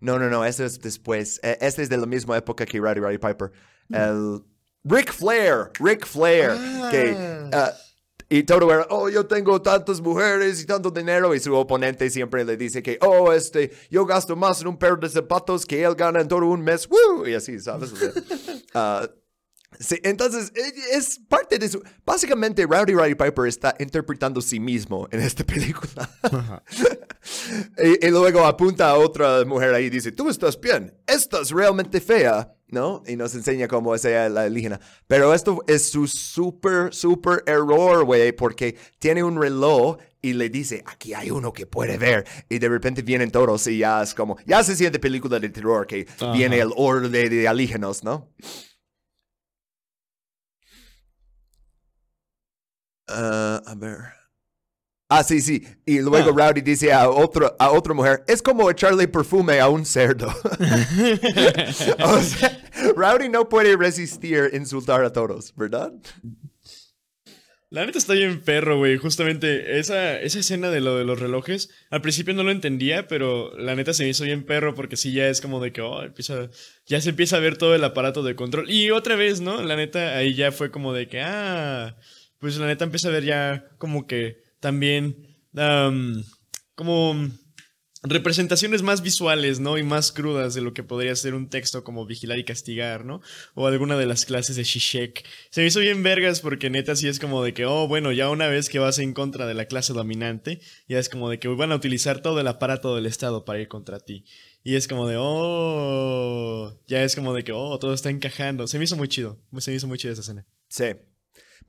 No, 0.00 0.18
no, 0.18 0.30
no, 0.30 0.44
este 0.44 0.64
es 0.64 0.80
después. 0.80 1.40
E, 1.42 1.58
este 1.60 1.82
es 1.82 1.88
de 1.88 1.98
la 1.98 2.06
misma 2.06 2.36
época 2.36 2.64
que 2.64 2.78
Roddy 2.78 3.00
Roddy 3.00 3.18
Piper. 3.18 3.52
Mm. 3.88 3.94
El 3.94 4.44
Rick 4.84 5.12
Flair, 5.12 5.70
Rick 5.78 6.06
Flair, 6.06 6.52
que 6.90 7.14
ah. 7.52 7.70
uh, 7.74 7.90
y 8.32 8.44
todo 8.44 8.72
era, 8.72 8.86
oh, 8.90 9.08
yo 9.08 9.26
tengo 9.26 9.60
tantas 9.60 10.00
mujeres 10.00 10.62
y 10.62 10.64
tanto 10.64 10.88
dinero. 10.92 11.34
Y 11.34 11.40
su 11.40 11.52
oponente 11.52 12.08
siempre 12.10 12.44
le 12.44 12.56
dice 12.56 12.80
que, 12.80 12.96
oh, 13.02 13.32
este, 13.32 13.72
yo 13.90 14.06
gasto 14.06 14.36
más 14.36 14.60
en 14.60 14.68
un 14.68 14.78
par 14.78 15.00
de 15.00 15.08
zapatos 15.08 15.66
que 15.66 15.82
él 15.82 15.96
gana 15.96 16.20
en 16.20 16.28
todo 16.28 16.46
un 16.46 16.62
mes. 16.62 16.88
¡Woo! 16.88 17.26
Y 17.26 17.34
así, 17.34 17.58
¿sabes? 17.58 17.92
uh, 17.92 19.08
Sí, 19.78 19.98
entonces 20.02 20.52
eh, 20.56 20.72
es 20.92 21.20
parte 21.28 21.58
de 21.58 21.68
su... 21.68 21.82
Básicamente 22.04 22.66
Rowdy 22.66 22.92
Roddy 22.92 23.14
Piper 23.14 23.46
está 23.46 23.74
interpretando 23.78 24.40
a 24.40 24.42
sí 24.42 24.58
mismo 24.58 25.08
en 25.10 25.20
esta 25.20 25.44
película. 25.44 26.10
y, 27.78 28.06
y, 28.06 28.10
luego 28.10 28.44
apunta 28.44 28.90
a 28.90 28.96
otra 28.96 29.44
mujer 29.44 29.72
ahí 29.72 29.84
y 29.84 29.90
dice, 29.90 30.12
tú 30.12 30.28
estás 30.28 30.60
bien, 30.60 30.92
estás 31.06 31.50
realmente 31.50 32.00
fea, 32.00 32.52
¿no? 32.68 33.02
Y 33.06 33.16
nos 33.16 33.34
enseña 33.34 33.68
cómo 33.68 33.94
es 33.94 34.04
ella 34.04 34.28
la 34.28 34.42
alienígena. 34.42 34.80
Pero 35.06 35.32
esto 35.32 35.62
es 35.66 35.90
su 35.90 36.06
súper, 36.08 36.92
súper 36.92 37.42
error, 37.46 38.04
güey, 38.04 38.32
porque 38.32 38.76
tiene 38.98 39.22
un 39.22 39.40
reloj 39.40 39.98
y 40.20 40.32
le 40.34 40.50
dice, 40.50 40.82
aquí 40.86 41.14
hay 41.14 41.30
uno 41.30 41.52
que 41.52 41.66
puede 41.66 41.96
ver. 41.96 42.26
Y 42.48 42.58
de 42.58 42.68
repente 42.68 43.02
vienen 43.02 43.30
todos 43.30 43.66
y 43.66 43.78
ya 43.78 44.02
es 44.02 44.14
como, 44.14 44.36
ya 44.46 44.62
se 44.62 44.76
siente 44.76 44.98
película 44.98 45.38
de 45.38 45.48
terror 45.48 45.86
que 45.86 46.06
viene 46.32 46.58
el 46.58 46.72
orden 46.76 47.12
de, 47.12 47.28
de 47.28 47.48
alienígenas, 47.48 48.04
¿no? 48.04 48.28
Uh, 53.10 53.60
a 53.66 53.74
ver. 53.76 54.20
Ah, 55.12 55.24
sí, 55.24 55.40
sí. 55.40 55.64
Y 55.84 55.98
luego 55.98 56.30
ah. 56.30 56.46
Rowdy 56.48 56.60
dice 56.60 56.92
a, 56.92 57.10
otro, 57.10 57.56
a 57.58 57.72
otra 57.72 57.92
mujer, 57.92 58.22
es 58.28 58.40
como 58.40 58.70
echarle 58.70 59.08
perfume 59.08 59.58
a 59.58 59.68
un 59.68 59.84
cerdo. 59.84 60.28
o 62.04 62.20
sea, 62.20 62.62
Rowdy 62.94 63.28
no 63.28 63.48
puede 63.48 63.76
resistir 63.76 64.50
insultar 64.52 65.04
a 65.04 65.12
todos, 65.12 65.52
¿verdad? 65.56 65.92
La 67.70 67.86
neta 67.86 67.98
está 67.98 68.14
bien 68.14 68.40
perro, 68.40 68.78
güey. 68.78 68.98
Justamente 68.98 69.80
esa, 69.80 70.20
esa 70.20 70.38
escena 70.40 70.70
de 70.70 70.80
lo 70.80 70.96
de 70.96 71.04
los 71.04 71.18
relojes, 71.18 71.70
al 71.90 72.02
principio 72.02 72.32
no 72.34 72.44
lo 72.44 72.52
entendía, 72.52 73.08
pero 73.08 73.56
la 73.58 73.74
neta 73.74 73.92
se 73.94 74.04
me 74.04 74.10
hizo 74.10 74.24
bien 74.24 74.44
perro 74.44 74.76
porque 74.76 74.96
sí 74.96 75.12
ya 75.12 75.28
es 75.28 75.40
como 75.40 75.60
de 75.60 75.72
que, 75.72 75.80
oh, 75.80 76.02
empieza, 76.02 76.50
ya 76.86 77.00
se 77.00 77.10
empieza 77.10 77.36
a 77.36 77.40
ver 77.40 77.58
todo 77.58 77.74
el 77.74 77.82
aparato 77.82 78.22
de 78.22 78.36
control. 78.36 78.70
Y 78.70 78.90
otra 78.90 79.16
vez, 79.16 79.40
¿no? 79.40 79.60
La 79.62 79.74
neta 79.74 80.16
ahí 80.16 80.34
ya 80.34 80.52
fue 80.52 80.70
como 80.70 80.92
de 80.92 81.08
que, 81.08 81.20
ah, 81.20 81.96
pues 82.40 82.56
la 82.56 82.66
neta 82.66 82.84
empieza 82.84 83.08
a 83.08 83.12
ver 83.12 83.24
ya 83.24 83.68
como 83.78 84.06
que 84.06 84.42
también, 84.60 85.36
como 86.74 87.14
representaciones 88.02 88.82
más 88.82 89.02
visuales, 89.02 89.60
¿no? 89.60 89.76
Y 89.76 89.82
más 89.82 90.10
crudas 90.10 90.54
de 90.54 90.62
lo 90.62 90.72
que 90.72 90.82
podría 90.82 91.14
ser 91.14 91.34
un 91.34 91.50
texto 91.50 91.84
como 91.84 92.06
Vigilar 92.06 92.38
y 92.38 92.44
Castigar, 92.44 93.04
¿no? 93.04 93.20
O 93.54 93.66
alguna 93.66 93.98
de 93.98 94.06
las 94.06 94.24
clases 94.24 94.56
de 94.56 94.64
Shishek. 94.64 95.24
Se 95.50 95.60
me 95.60 95.66
hizo 95.66 95.80
bien 95.80 96.02
vergas 96.02 96.40
porque 96.40 96.70
neta 96.70 96.96
sí 96.96 97.08
es 97.08 97.18
como 97.18 97.44
de 97.44 97.52
que, 97.52 97.66
oh, 97.66 97.88
bueno, 97.88 98.10
ya 98.12 98.30
una 98.30 98.48
vez 98.48 98.70
que 98.70 98.78
vas 98.78 98.98
en 98.98 99.12
contra 99.12 99.46
de 99.46 99.54
la 99.54 99.66
clase 99.66 99.92
dominante, 99.92 100.60
ya 100.88 100.98
es 100.98 101.10
como 101.10 101.28
de 101.28 101.38
que 101.38 101.48
van 101.48 101.72
a 101.72 101.76
utilizar 101.76 102.22
todo 102.22 102.40
el 102.40 102.48
aparato 102.48 102.94
del 102.96 103.06
Estado 103.06 103.44
para 103.44 103.60
ir 103.60 103.68
contra 103.68 104.00
ti. 104.00 104.24
Y 104.62 104.76
es 104.76 104.88
como 104.88 105.06
de, 105.06 105.16
oh, 105.18 106.78
ya 106.86 107.02
es 107.02 107.14
como 107.14 107.34
de 107.34 107.44
que, 107.44 107.52
oh, 107.52 107.78
todo 107.78 107.92
está 107.92 108.08
encajando. 108.08 108.66
Se 108.66 108.78
me 108.78 108.84
hizo 108.84 108.96
muy 108.96 109.08
chido. 109.08 109.38
Se 109.58 109.70
me 109.70 109.76
hizo 109.76 109.88
muy 109.88 109.98
chido 109.98 110.12
esa 110.12 110.22
escena. 110.22 110.46
Sí, 110.68 110.84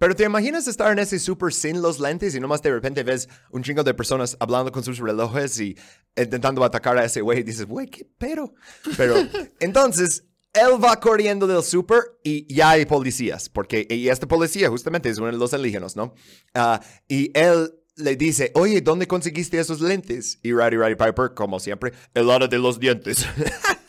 pero 0.01 0.15
te 0.15 0.23
imaginas 0.23 0.67
estar 0.67 0.91
en 0.91 0.97
ese 0.97 1.19
super 1.19 1.53
sin 1.53 1.79
los 1.79 1.99
lentes 1.99 2.33
y 2.33 2.39
nomás 2.39 2.59
de 2.63 2.71
repente 2.71 3.03
ves 3.03 3.29
un 3.51 3.61
chingo 3.61 3.83
de 3.83 3.93
personas 3.93 4.35
hablando 4.39 4.71
con 4.71 4.83
sus 4.83 4.97
relojes 4.97 5.59
y 5.59 5.77
intentando 6.17 6.63
atacar 6.63 6.97
a 6.97 7.05
ese 7.05 7.21
güey 7.21 7.41
y 7.41 7.43
dices, 7.43 7.67
güey, 7.67 7.85
qué 7.85 8.09
pero. 8.17 8.51
Pero 8.97 9.13
entonces 9.59 10.23
él 10.53 10.83
va 10.83 10.99
corriendo 10.99 11.45
del 11.45 11.61
super 11.61 11.99
y 12.23 12.51
ya 12.51 12.71
hay 12.71 12.87
policías, 12.87 13.47
porque 13.47 13.85
y 13.87 14.09
este 14.09 14.25
policía 14.25 14.69
justamente 14.69 15.07
es 15.07 15.19
uno 15.19 15.27
de 15.27 15.37
los 15.37 15.53
alienígenas, 15.53 15.95
¿no? 15.95 16.15
Ah, 16.55 16.81
y 17.07 17.29
él 17.37 17.71
le 17.95 18.15
dice, 18.15 18.51
oye, 18.55 18.81
¿dónde 18.81 19.05
conseguiste 19.05 19.59
esos 19.59 19.81
lentes? 19.81 20.39
Y 20.41 20.51
Roddy 20.51 20.77
Roddy 20.77 20.95
Piper, 20.95 21.35
como 21.35 21.59
siempre, 21.59 21.93
el 22.15 22.27
hora 22.27 22.47
de 22.47 22.57
los 22.57 22.79
dientes. 22.79 23.23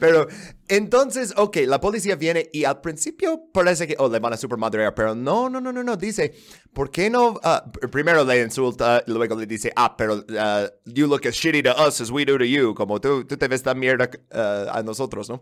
Pero 0.00 0.26
entonces, 0.68 1.34
ok, 1.36 1.58
la 1.66 1.80
policía 1.80 2.16
viene 2.16 2.48
y 2.52 2.64
al 2.64 2.80
principio 2.80 3.42
parece 3.52 3.86
que, 3.86 3.94
oh, 3.98 4.08
le 4.08 4.18
van 4.18 4.32
a 4.32 4.36
supermadrear, 4.36 4.94
pero 4.94 5.14
no, 5.14 5.48
no, 5.48 5.60
no, 5.60 5.72
no, 5.72 5.82
no, 5.82 5.96
dice, 5.96 6.34
¿por 6.72 6.90
qué 6.90 7.10
no? 7.10 7.38
Ah, 7.42 7.64
primero 7.90 8.24
le 8.24 8.42
insulta, 8.42 9.02
luego 9.06 9.36
le 9.36 9.46
dice, 9.46 9.72
ah, 9.76 9.94
pero 9.96 10.16
uh, 10.16 10.68
you 10.86 11.06
look 11.06 11.26
as 11.26 11.34
shitty 11.34 11.62
to 11.62 11.70
us 11.70 12.00
as 12.00 12.10
we 12.10 12.24
do 12.24 12.38
to 12.38 12.44
you, 12.44 12.74
como 12.74 13.00
tú, 13.00 13.24
tú 13.24 13.36
te 13.36 13.48
ves 13.48 13.62
tan 13.62 13.78
mierda 13.78 14.08
uh, 14.32 14.70
a 14.78 14.82
nosotros, 14.82 15.28
¿no? 15.28 15.40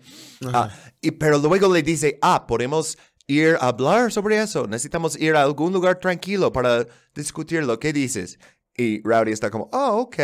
Y, 1.01 1.13
pero 1.13 1.39
luego 1.39 1.73
le 1.73 1.83
dice, 1.83 2.19
ah, 2.21 2.47
podemos 2.47 2.99
ir 3.27 3.57
a 3.61 3.69
hablar 3.69 4.13
sobre 4.13 4.43
eso, 4.43 4.67
necesitamos 4.67 5.19
ir 5.19 5.37
a 5.37 5.43
algún 5.43 5.73
lugar 5.73 5.99
tranquilo 5.99 6.53
para 6.53 6.87
discutirlo, 7.15 7.79
¿qué 7.79 7.93
dices? 7.93 8.39
Y 8.77 9.01
Rowdy 9.03 9.33
está 9.33 9.51
como, 9.51 9.71
oh, 9.73 10.01
ok. 10.03 10.19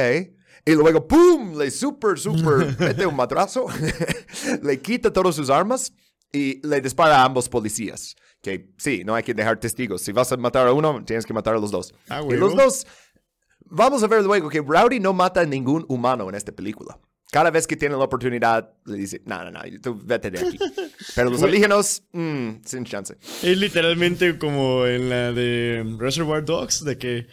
Y 0.64 0.72
luego, 0.72 1.06
¡pum! 1.06 1.56
Le 1.56 1.70
super, 1.70 2.18
super 2.18 2.76
mete 2.78 3.06
un 3.06 3.16
madrazo, 3.16 3.66
le 4.62 4.80
quita 4.80 5.12
todas 5.12 5.34
sus 5.34 5.50
armas 5.50 5.92
y 6.32 6.64
le 6.66 6.80
dispara 6.80 7.20
a 7.20 7.24
ambos 7.24 7.48
policías. 7.48 8.16
Que 8.42 8.72
sí, 8.78 9.02
no 9.04 9.14
hay 9.14 9.22
que 9.22 9.34
dejar 9.34 9.58
testigos. 9.58 10.02
Si 10.02 10.12
vas 10.12 10.32
a 10.32 10.36
matar 10.36 10.66
a 10.66 10.72
uno, 10.72 11.04
tienes 11.04 11.26
que 11.26 11.34
matar 11.34 11.54
a 11.54 11.58
los 11.58 11.70
dos. 11.70 11.94
Ah, 12.08 12.22
y 12.28 12.34
los 12.34 12.54
dos, 12.54 12.86
vamos 13.66 14.02
a 14.02 14.06
ver 14.06 14.22
luego 14.24 14.48
que 14.48 14.60
Rowdy 14.60 15.00
no 15.00 15.12
mata 15.12 15.40
a 15.40 15.46
ningún 15.46 15.84
humano 15.88 16.28
en 16.28 16.34
esta 16.34 16.52
película. 16.52 16.98
Cada 17.30 17.50
vez 17.50 17.66
que 17.66 17.76
tiene 17.76 17.96
la 17.96 18.04
oportunidad, 18.04 18.72
le 18.86 18.96
dice, 18.96 19.22
no, 19.24 19.44
no, 19.44 19.52
no, 19.52 19.60
tú 19.80 20.00
vete 20.02 20.32
de 20.32 20.40
aquí. 20.40 20.58
Pero 21.14 21.30
los 21.30 21.40
alienígenas, 21.42 22.02
mm, 22.12 22.48
sin 22.64 22.84
chance. 22.84 23.16
Es 23.42 23.56
literalmente 23.56 24.36
como 24.36 24.84
en 24.84 25.08
la 25.08 25.30
de 25.32 25.96
Reservoir 25.98 26.44
Dogs, 26.44 26.84
de 26.84 26.98
que... 26.98 27.28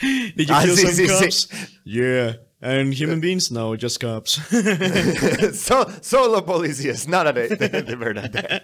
Did 0.00 0.48
you 0.48 0.54
ah, 0.54 0.62
kill 0.62 0.76
sí, 0.76 1.06
some 1.06 1.18
cops? 1.20 1.48
Yeah. 1.84 2.34
And 2.62 2.92
human 2.92 3.20
beings? 3.20 3.50
No, 3.50 3.74
just 3.74 4.00
cops. 4.00 4.38
solo 6.02 6.44
policías, 6.44 7.08
nada 7.08 7.32
de, 7.32 7.48
de, 7.48 7.96
verdad. 7.96 8.62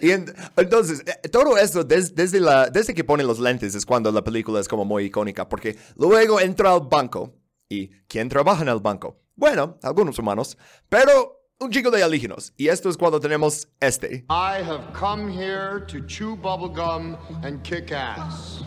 y 0.00 0.10
entonces, 0.10 1.02
eh, 1.04 1.28
todo 1.28 1.58
eso, 1.58 1.82
desde, 1.82 2.38
la, 2.38 2.70
desde 2.70 2.94
que 2.94 3.02
ponen 3.02 3.26
los 3.26 3.40
lentes, 3.40 3.74
es 3.74 3.84
cuando 3.84 4.12
la 4.12 4.22
película 4.22 4.60
es 4.60 4.68
como 4.68 4.84
muy 4.84 5.06
icónica, 5.06 5.48
porque 5.48 5.76
luego 5.96 6.40
entra 6.40 6.72
al 6.72 6.82
banco. 6.82 7.34
¿Y 7.68 7.88
quién 8.08 8.28
trabaja 8.28 8.62
en 8.62 8.68
el 8.68 8.80
banco? 8.80 9.20
Bueno, 9.34 9.78
algunos 9.82 10.18
humanos, 10.18 10.56
pero 10.88 11.40
un 11.60 11.70
chico 11.70 11.90
de 11.90 12.02
alienígenas. 12.02 12.52
Y 12.56 12.68
esto 12.68 12.88
es 12.88 12.96
cuando 12.96 13.18
tenemos 13.18 13.68
este. 13.80 14.24
I 14.28 14.62
have 14.62 14.92
come 14.92 15.32
here 15.32 15.80
to 15.88 16.00
chew 16.06 16.36
bubblegum 16.36 17.16
and 17.42 17.62
kick 17.62 17.92
ass. 17.92 18.62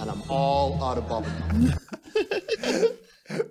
And 0.00 0.10
I'm 0.10 0.22
all 0.28 0.82
out 0.82 0.98
of 0.98 1.08
bubblegum. 1.08 1.74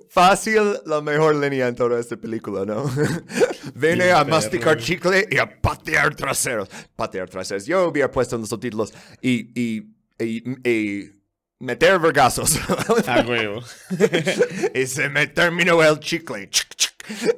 Fácil, 0.09 0.79
la 0.85 1.01
mejor 1.01 1.35
línea 1.35 1.67
en 1.67 1.75
toda 1.75 1.99
esta 1.99 2.17
película, 2.17 2.65
¿no? 2.65 2.89
Vine 3.75 4.11
a 4.11 4.23
masticar 4.23 4.77
chicle 4.77 5.27
y 5.29 5.37
a 5.37 5.61
patear 5.61 6.15
traseros. 6.15 6.69
Patear 6.95 7.29
traseros. 7.29 7.65
Yo 7.65 7.87
hubiera 7.87 8.09
puesto 8.09 8.35
en 8.35 8.41
los 8.41 8.49
subtítulos 8.49 8.91
y, 9.21 9.51
y, 9.59 9.93
y 10.19 11.11
meter 11.59 11.99
vergazos. 11.99 12.57
A 13.07 13.21
huevo. 13.21 13.61
y 14.73 14.87
se 14.87 15.09
me 15.09 15.27
terminó 15.27 15.83
el 15.83 15.99
chicle. 15.99 16.49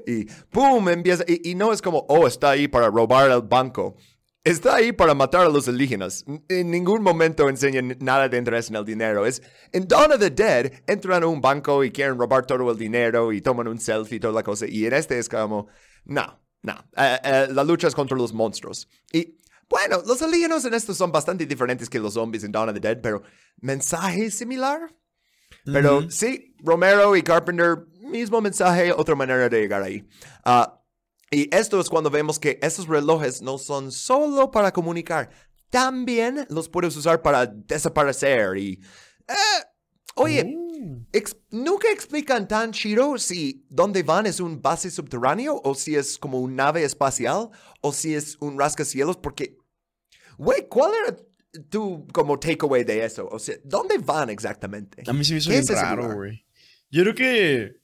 Y 0.08 0.26
¡pum! 0.50 0.88
Empieza. 0.90 1.24
Y, 1.28 1.56
no 1.56 1.74
es 1.74 1.82
como, 1.82 2.06
oh, 2.08 2.28
está 2.28 2.52
ahí 2.52 2.68
para 2.68 2.88
robar 2.88 3.30
el 3.32 3.42
banco. 3.42 3.96
Está 4.44 4.76
ahí 4.76 4.94
para 4.94 5.14
matar 5.14 5.46
a 5.46 5.50
los 5.50 5.68
alienígenas. 5.68 6.24
En 6.48 6.72
ningún 6.72 7.04
momento 7.04 7.50
enseñan 7.50 7.98
nada 8.00 8.30
de 8.30 8.38
interés 8.38 8.70
en 8.70 8.78
el 8.78 8.86
dinero. 8.86 9.26
Es 9.26 9.42
en 9.74 9.88
Dawn 9.88 10.14
of 10.14 10.20
the 10.20 10.30
Dead 10.30 10.72
entran 10.88 11.24
a 11.24 11.28
un 11.28 11.42
banco 11.42 11.84
y 11.84 11.92
quieren 11.92 12.18
robar 12.18 12.46
todo 12.46 12.72
el 12.72 12.78
dinero 12.78 13.34
y 13.34 13.42
toman 13.42 13.68
un 13.68 13.80
selfie 13.80 14.18
y 14.18 14.20
toda 14.20 14.34
la 14.34 14.44
cosa. 14.44 14.66
Y 14.68 14.86
en 14.86 14.94
este 14.94 15.20
es 15.20 15.28
como, 15.28 15.68
no, 16.06 16.40
no. 16.62 16.74
Eh, 16.96 17.20
eh, 17.24 17.48
la 17.52 17.64
lucha 17.66 17.90
es 17.90 17.96
contra 17.96 18.18
los 18.18 18.34
monstruos. 18.34 18.88
Y 19.12 19.38
bueno, 19.70 20.02
los 20.08 20.22
alienígenas 20.22 20.64
en 20.64 20.74
esto 20.74 20.94
son 20.94 21.12
bastante 21.12 21.46
diferentes 21.46 21.90
que 21.90 22.00
los 22.00 22.14
zombies 22.14 22.46
en 22.46 22.54
Dawn 22.54 22.70
of 22.70 22.76
the 22.76 22.80
Dead, 22.80 23.02
pero 23.02 23.22
mensaje 23.58 24.32
similar. 24.32 24.96
Pero 25.66 26.10
sí, 26.10 26.56
Romero 26.60 27.16
y 27.16 27.22
Carpenter, 27.22 27.86
mismo 28.02 28.40
mensaje, 28.42 28.92
otra 28.92 29.16
manera 29.16 29.50
de 29.50 29.60
llegar 29.60 29.84
ahí. 29.84 30.08
Ah, 30.44 30.79
y 31.32 31.54
esto 31.56 31.80
es 31.80 31.90
cuando 31.90 32.10
vemos 32.10 32.40
que 32.40 32.60
esos 32.62 32.88
relojes 32.88 33.42
no 33.42 33.58
son 33.58 33.92
solo 33.92 34.52
para 34.52 34.72
comunicar, 34.72 35.30
también 35.70 36.46
los 36.50 36.70
puedes 36.70 36.96
usar 36.96 37.22
para 37.22 37.46
desaparecer 37.46 38.58
y... 38.58 38.82
Eh, 39.28 39.64
oye, 40.16 40.44
mm. 40.44 41.06
nunca 41.52 41.92
explican 41.92 42.48
tan 42.48 42.72
chido 42.72 43.18
si 43.18 43.66
dónde 43.70 44.02
van 44.02 44.26
es 44.26 44.40
un 44.40 44.62
base 44.62 44.90
subterráneo 44.90 45.62
o 45.64 45.76
si 45.76 45.96
es 45.96 46.18
como 46.18 46.40
un 46.40 46.56
nave 46.56 46.84
espacial 46.84 47.50
o 47.82 47.94
si 47.94 48.16
es 48.16 48.38
un 48.40 48.58
rascacielos 48.58 49.18
porque 49.18 49.60
Güey, 50.40 50.70
¿cuál 50.70 50.92
era 51.04 51.18
tu 51.70 52.08
como 52.14 52.40
takeaway 52.40 52.86
de 52.86 53.04
eso? 53.04 53.28
O 53.30 53.38
sea, 53.40 53.58
¿dónde 53.66 53.98
van 53.98 54.30
exactamente? 54.30 55.04
A 55.06 55.12
mí 55.12 55.26
se 55.26 55.34
me 55.34 55.40
hizo 55.40 55.50
bien 55.50 55.68
raro, 55.68 56.16
güey. 56.16 56.46
Yo 56.90 57.04
creo 57.04 57.14
que... 57.14 57.82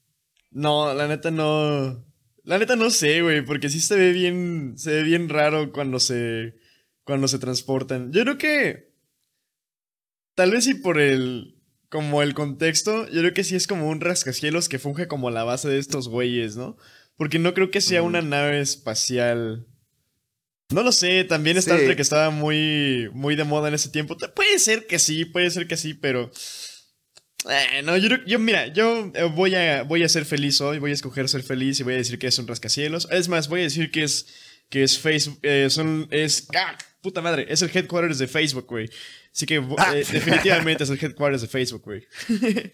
No, 0.52 0.94
la 0.94 1.06
neta 1.10 1.32
no... 1.32 2.02
La 2.46 2.60
neta 2.60 2.76
no 2.76 2.90
sé, 2.92 3.22
güey, 3.22 3.44
porque 3.44 3.70
sí 3.70 3.80
se 3.80 3.96
ve 3.96 4.12
bien... 4.14 4.74
Se 4.78 4.92
ve 4.92 5.04
bien 5.04 5.30
raro 5.30 5.72
cuando 5.72 6.00
se... 6.00 6.56
Cuando 7.04 7.28
se 7.28 7.40
transportan. 7.40 8.12
Yo 8.12 8.22
creo 8.24 8.38
que... 8.38 8.94
Tal 10.36 10.52
vez 10.52 10.64
sí 10.64 10.76
por 10.76 11.00
el... 11.00 11.52
Como 11.90 12.22
el 12.22 12.34
contexto, 12.34 13.08
yo 13.10 13.22
creo 13.22 13.34
que 13.34 13.44
sí 13.44 13.56
es 13.56 13.68
como 13.68 13.88
un 13.88 14.02
rascacielos 14.02 14.68
que 14.68 14.80
funge 14.80 15.08
como 15.08 15.30
la 15.30 15.44
base 15.44 15.70
de 15.70 15.78
estos 15.78 16.10
güeyes, 16.10 16.58
¿no? 16.58 16.78
Porque 17.16 17.40
no 17.40 17.54
creo 17.54 17.72
que 17.72 17.80
sea 17.80 18.02
una 18.02 18.22
nave 18.22 18.60
espacial. 18.60 19.66
No 20.72 20.84
lo 20.84 20.92
sé, 20.92 21.24
también 21.24 21.58
Star 21.58 21.80
Sí. 21.80 21.86
Trek 21.86 22.00
estaba 22.00 22.32
muy, 22.32 23.10
muy 23.14 23.36
de 23.36 23.44
moda 23.44 23.68
en 23.68 23.76
ese 23.76 23.90
tiempo. 23.90 24.18
Puede 24.36 24.60
ser 24.60 24.88
que 24.88 25.00
sí, 25.00 25.24
puede 25.26 25.50
ser 25.52 25.68
que 25.68 25.78
sí, 25.78 25.94
pero. 25.94 26.32
Eh, 27.50 27.82
no, 27.84 27.96
yo, 27.98 28.10
yo, 28.26 28.40
mira, 28.40 28.68
yo 28.68 29.12
eh, 29.14 29.24
voy 29.24 29.54
a, 29.56 29.84
voy 29.84 30.04
a 30.04 30.10
ser 30.10 30.26
feliz 30.26 30.60
hoy, 30.62 30.80
voy 30.80 30.92
a 30.92 30.94
escoger 30.94 31.30
ser 31.30 31.44
feliz 31.44 31.80
y 31.80 31.84
voy 31.84 31.94
a 31.94 31.98
decir 31.98 32.18
que 32.18 32.28
es 32.28 32.40
un 32.40 32.48
rascacielos. 32.48 33.08
Es 33.12 33.28
más, 33.30 33.48
voy 33.50 33.60
a 33.62 33.64
decir 33.64 33.92
que 33.92 34.04
es, 34.04 34.28
que 34.70 34.84
es 34.84 34.98
Facebook, 34.98 35.40
eh, 35.44 35.68
son, 35.70 36.08
es, 36.12 36.48
¡ah! 36.56 36.78
puta 37.02 37.22
madre, 37.22 37.46
es 37.50 37.62
el 37.62 37.70
headquarters 37.72 38.18
de 38.18 38.28
Facebook, 38.28 38.66
güey. 38.68 38.90
Así 39.32 39.46
que 39.46 39.62
vo- 39.62 39.76
Ah. 39.78 39.96
eh, 39.96 40.04
definitivamente 40.12 40.84
es 40.86 40.90
el 40.90 40.98
headquarters 41.00 41.42
de 41.44 41.48
Facebook, 41.48 41.84
güey. 41.84 42.08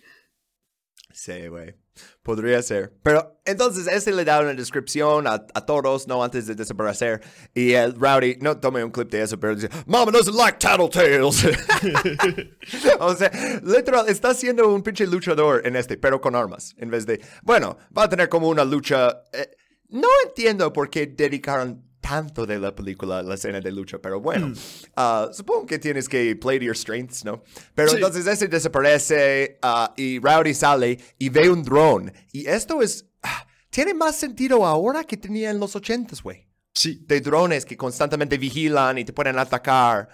Sí, 1.13 1.47
güey. 1.47 1.75
Podría 2.23 2.61
ser. 2.61 2.93
Pero 3.03 3.41
entonces 3.45 3.87
este 3.87 4.11
le 4.11 4.23
da 4.23 4.41
una 4.41 4.53
descripción 4.53 5.27
a, 5.27 5.33
a 5.53 5.65
todos, 5.65 6.07
¿no? 6.07 6.23
Antes 6.23 6.45
de 6.47 6.55
desaparecer. 6.55 7.21
Y 7.53 7.73
el 7.73 7.95
Rowdy, 7.99 8.37
no 8.41 8.59
tome 8.59 8.83
un 8.83 8.91
clip 8.91 9.09
de 9.09 9.23
eso, 9.23 9.39
pero 9.39 9.55
dice, 9.55 9.69
Mama 9.87 10.11
doesn't 10.11 10.35
like 10.35 10.59
tattletales. 10.59 11.45
o 12.99 13.15
sea, 13.15 13.31
literal, 13.63 14.07
está 14.07 14.33
siendo 14.33 14.67
un 14.71 14.83
pinche 14.83 15.05
luchador 15.07 15.65
en 15.65 15.75
este, 15.75 15.97
pero 15.97 16.21
con 16.21 16.35
armas. 16.35 16.75
En 16.77 16.89
vez 16.89 17.05
de, 17.05 17.19
bueno, 17.43 17.77
va 17.97 18.03
a 18.03 18.09
tener 18.09 18.29
como 18.29 18.47
una 18.49 18.63
lucha. 18.63 19.23
eh, 19.33 19.49
no 19.89 20.07
entiendo 20.25 20.71
por 20.71 20.89
qué 20.89 21.07
dedicaron 21.07 21.90
tanto 22.01 22.45
de 22.45 22.59
la 22.59 22.75
película 22.75 23.21
la 23.21 23.35
escena 23.35 23.61
de 23.61 23.71
lucha, 23.71 23.99
pero 23.99 24.19
bueno, 24.19 24.51
ah, 24.95 25.29
supongo 25.31 25.65
que 25.67 25.79
tienes 25.79 26.09
que 26.09 26.35
play 26.35 26.57
to 26.59 26.65
your 26.65 26.75
strengths, 26.75 27.23
¿no? 27.23 27.43
Pero 27.75 27.89
Sí. 27.89 27.95
entonces 27.95 28.25
ese 28.27 28.47
desaparece 28.47 29.59
ah, 29.61 29.93
y 29.95 30.19
Rowdy 30.19 30.53
sale 30.53 30.97
y 31.17 31.29
ve 31.29 31.49
un 31.49 31.63
drone. 31.63 32.11
Y 32.33 32.47
esto 32.47 32.81
es, 32.81 33.05
ah, 33.23 33.47
tiene 33.69 33.93
más 33.93 34.15
sentido 34.17 34.65
ahora 34.65 35.03
que 35.03 35.15
tenía 35.15 35.51
en 35.51 35.59
los 35.59 35.75
ochentas, 35.75 36.21
güey. 36.23 36.47
Sí. 36.73 37.03
De 37.07 37.21
drones 37.21 37.65
que 37.65 37.77
constantemente 37.77 38.37
vigilan 38.37 38.97
y 38.97 39.05
te 39.05 39.13
pueden 39.13 39.37
atacar. 39.37 40.09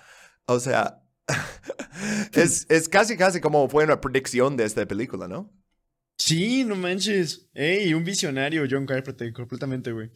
O 0.46 0.60
sea, 0.60 1.02
es, 2.34 2.66
es 2.70 2.90
casi, 2.90 3.16
casi 3.18 3.40
como 3.42 3.68
fue 3.70 3.84
una 3.84 4.00
predicción 4.02 4.58
de 4.58 4.66
esta 4.66 4.86
película, 4.86 5.28
¿no? 5.28 5.52
Sí, 6.18 6.64
no 6.64 6.76
manches. 6.76 7.48
Ey, 7.54 7.94
un 7.94 8.04
visionario, 8.04 8.66
John 8.70 8.86
Carpenter, 8.86 9.32
completamente, 9.34 9.92
güey. 9.92 10.12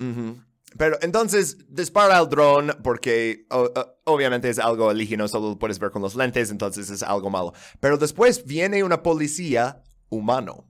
Ujú. 0.00 0.36
Pero 0.76 0.98
entonces 1.02 1.56
dispara 1.68 2.18
el 2.18 2.28
dron 2.28 2.72
porque 2.82 3.46
o- 3.50 3.70
o- 3.74 3.96
obviamente 4.12 4.48
es 4.50 4.58
algo 4.58 4.90
alienígena, 4.90 5.28
solo 5.28 5.50
lo 5.50 5.58
puedes 5.58 5.78
ver 5.78 5.90
con 5.92 6.02
los 6.02 6.16
lentes, 6.16 6.50
entonces 6.50 6.90
es 6.90 7.02
algo 7.02 7.30
malo. 7.30 7.52
Pero 7.80 7.96
después 7.96 8.44
viene 8.44 8.82
una 8.82 9.02
policía 9.02 9.82
humano. 10.08 10.68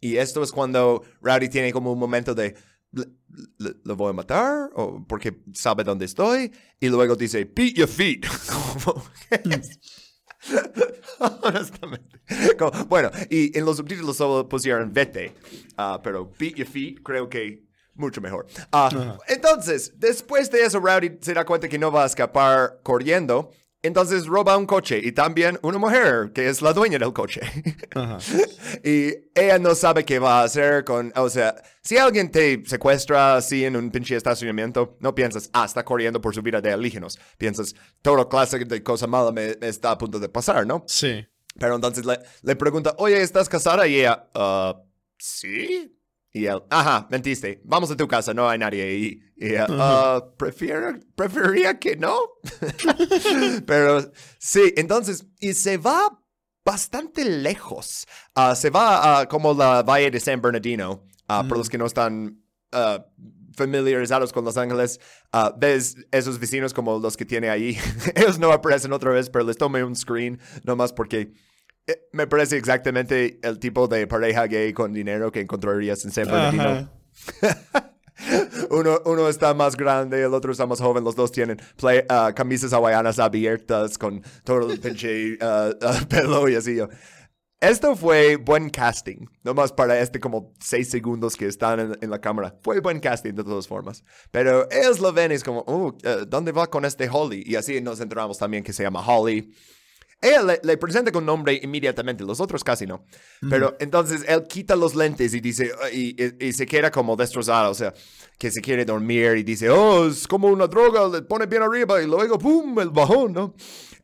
Y 0.00 0.16
esto 0.16 0.42
es 0.42 0.52
cuando 0.52 1.02
Rowdy 1.20 1.48
tiene 1.48 1.72
como 1.72 1.92
un 1.92 1.98
momento 1.98 2.34
de, 2.34 2.54
"Le- 2.92 3.08
le- 3.58 3.74
¿lo 3.84 3.96
voy 3.96 4.10
a 4.10 4.12
matar? 4.14 4.70
¿O 4.74 5.04
porque 5.06 5.42
sabe 5.52 5.82
dónde 5.84 6.04
estoy? 6.04 6.52
Y 6.78 6.88
luego 6.88 7.16
dice, 7.16 7.44
beat 7.44 7.74
your 7.74 7.88
feet. 7.88 8.24
Honestamente. 11.42 12.20
Como, 12.58 12.70
bueno, 12.86 13.10
y 13.28 13.56
en 13.58 13.64
los 13.64 13.76
subtítulos 13.76 14.16
solo 14.16 14.48
pusieron 14.48 14.92
vete, 14.92 15.34
ah, 15.76 16.00
pero 16.02 16.30
beat 16.38 16.54
your 16.54 16.66
feet 16.68 17.00
creo 17.02 17.28
que 17.28 17.68
mucho 18.00 18.20
mejor. 18.20 18.46
Ah, 18.72 19.18
Entonces, 19.28 19.92
después 19.96 20.50
de 20.50 20.62
eso, 20.64 20.80
Rowdy 20.80 21.18
se 21.20 21.34
da 21.34 21.44
cuenta 21.44 21.68
que 21.68 21.78
no 21.78 21.92
va 21.92 22.02
a 22.02 22.06
escapar 22.06 22.80
corriendo. 22.82 23.50
Entonces 23.82 24.26
roba 24.26 24.58
un 24.58 24.66
coche 24.66 25.00
y 25.02 25.12
también 25.12 25.58
una 25.62 25.78
mujer 25.78 26.32
que 26.34 26.50
es 26.50 26.60
la 26.60 26.74
dueña 26.74 26.98
del 26.98 27.14
coche. 27.14 27.40
Ajá. 27.94 28.18
y 28.84 29.14
ella 29.34 29.58
no 29.58 29.74
sabe 29.74 30.04
qué 30.04 30.18
va 30.18 30.40
a 30.40 30.44
hacer 30.44 30.84
con... 30.84 31.10
O 31.16 31.30
sea, 31.30 31.54
si 31.82 31.96
alguien 31.96 32.30
te 32.30 32.62
secuestra 32.66 33.36
así 33.36 33.64
en 33.64 33.76
un 33.76 33.90
pinche 33.90 34.16
estacionamiento, 34.16 34.98
no 35.00 35.14
piensas, 35.14 35.48
ah, 35.54 35.64
está 35.64 35.82
corriendo 35.82 36.20
por 36.20 36.34
su 36.34 36.42
vida 36.42 36.60
de 36.60 36.70
alienígenos. 36.72 37.18
Piensas, 37.38 37.74
toda 38.02 38.28
clase 38.28 38.58
de 38.58 38.82
cosa 38.82 39.06
mala 39.06 39.32
me, 39.32 39.56
me 39.58 39.68
está 39.68 39.92
a 39.92 39.96
punto 39.96 40.18
de 40.18 40.28
pasar, 40.28 40.66
¿no? 40.66 40.84
Sí. 40.86 41.26
Pero 41.58 41.74
entonces 41.76 42.04
le, 42.04 42.18
le 42.42 42.56
pregunta, 42.56 42.94
oye, 42.98 43.22
¿estás 43.22 43.48
casada? 43.48 43.86
Y 43.86 44.00
ella, 44.00 44.28
"Ah, 44.34 44.78
sí. 45.18 45.98
Y 46.32 46.46
él, 46.46 46.62
ajá, 46.70 47.08
mentiste. 47.10 47.60
Vamos 47.64 47.90
a 47.90 47.96
tu 47.96 48.06
casa, 48.06 48.32
no 48.32 48.48
hay 48.48 48.58
nadie 48.58 48.82
ahí. 48.82 49.20
Y 49.36 49.46
ella, 49.48 49.66
"Ah, 49.70 50.24
prefiero, 50.36 50.98
preferiría 51.16 51.78
que 51.78 51.96
no. 51.96 52.16
Pero 53.66 54.12
sí, 54.38 54.72
entonces, 54.76 55.26
y 55.40 55.54
se 55.54 55.76
va 55.76 56.22
bastante 56.64 57.24
lejos. 57.24 58.06
Ah, 58.34 58.54
se 58.54 58.70
va 58.70 59.26
como 59.28 59.54
la 59.54 59.82
Valle 59.82 60.10
de 60.10 60.20
San 60.20 60.40
Bernardino. 60.40 61.04
Ah, 61.26 61.44
Por 61.48 61.58
los 61.58 61.68
que 61.68 61.78
no 61.78 61.86
están 61.86 62.42
familiarizados 63.56 64.32
con 64.32 64.44
Los 64.44 64.56
Ángeles, 64.56 65.00
ah, 65.32 65.54
ves 65.58 65.96
esos 66.12 66.38
vecinos 66.38 66.72
como 66.72 66.98
los 66.98 67.16
que 67.16 67.24
tiene 67.24 67.50
ahí. 67.50 67.76
Ellos 68.14 68.38
no 68.38 68.52
aparecen 68.52 68.92
otra 68.92 69.10
vez, 69.10 69.28
pero 69.30 69.44
les 69.44 69.56
tomé 69.56 69.82
un 69.84 69.96
screen 69.96 70.38
nomás 70.64 70.92
porque 70.92 71.32
me 72.12 72.26
parece 72.26 72.56
exactamente 72.56 73.38
el 73.42 73.58
tipo 73.58 73.88
de 73.88 74.06
pareja 74.06 74.46
gay 74.46 74.72
con 74.72 74.92
dinero 74.92 75.32
que 75.32 75.40
encontrarías 75.40 76.04
en 76.04 76.10
San 76.12 76.26
Bernardino. 76.26 76.90
Uno, 78.70 79.00
uno 79.06 79.28
está 79.28 79.54
más 79.54 79.76
grande, 79.76 80.22
el 80.22 80.34
otro 80.34 80.52
está 80.52 80.66
más 80.66 80.80
joven. 80.80 81.02
Los 81.02 81.16
dos 81.16 81.32
tienen 81.32 81.58
play- 81.76 82.04
ah, 82.08 82.32
camisas 82.34 82.72
hawaianas 82.72 83.18
abiertas 83.18 83.96
con 83.96 84.22
todo 84.44 84.70
el 84.70 84.78
pinche 84.78 85.38
ah, 85.40 85.70
ah, 85.80 86.00
pelo 86.08 86.46
y 86.48 86.54
así. 86.54 86.78
Esto 87.60 87.96
fue 87.96 88.36
buen 88.36 88.70
casting, 88.70 89.26
nomás 89.42 89.72
para 89.72 89.98
este 90.00 90.20
como 90.20 90.52
seis 90.60 90.90
segundos 90.90 91.36
que 91.36 91.46
están 91.46 91.80
en, 91.80 91.98
en 92.00 92.10
la 92.10 92.20
cámara. 92.20 92.56
Fue 92.62 92.80
buen 92.80 93.00
casting 93.00 93.34
de 93.34 93.44
todas 93.44 93.66
formas. 93.66 94.04
Pero 94.30 94.66
ellos 94.70 95.00
lo 95.00 95.12
ven 95.12 95.32
y 95.32 95.34
es 95.34 95.44
como, 95.44 95.60
uh, 95.66 95.96
eh, 96.02 96.24
¿dónde 96.28 96.52
va 96.52 96.68
con 96.68 96.84
este 96.84 97.08
Holly? 97.10 97.42
Y 97.46 97.56
así 97.56 97.80
nos 97.80 98.00
enteramos 98.00 98.38
también 98.38 98.62
que 98.64 98.72
se 98.72 98.82
llama 98.82 99.04
Holly. 99.06 99.54
Ella 100.22 100.42
le, 100.42 100.60
le 100.62 100.76
presenta 100.76 101.10
con 101.10 101.24
nombre 101.24 101.58
inmediatamente, 101.62 102.24
los 102.24 102.40
otros 102.40 102.62
casi 102.62 102.86
no. 102.86 103.04
Pero 103.48 103.76
entonces 103.80 104.22
él 104.28 104.44
quita 104.48 104.76
los 104.76 104.94
lentes 104.94 105.32
y 105.34 105.40
dice, 105.40 105.70
"Ah", 105.82 105.88
y, 105.90 106.14
y- 106.22 106.46
y 106.48 106.52
se 106.52 106.66
queda 106.66 106.90
como 106.90 107.16
destrozado, 107.16 107.70
o 107.70 107.74
sea, 107.74 107.94
que 108.38 108.50
se 108.50 108.60
quiere 108.60 108.84
dormir 108.84 109.36
y 109.38 109.42
dice, 109.42 109.70
oh, 109.70 110.06
es 110.06 110.26
como 110.28 110.48
una 110.48 110.66
droga, 110.66 111.08
le 111.08 111.22
pone 111.22 111.46
bien 111.46 111.62
arriba 111.62 112.02
y 112.02 112.06
luego, 112.06 112.38
¡pum!, 112.38 112.78
el 112.80 112.90
bajón, 112.90 113.32
¿no? 113.32 113.54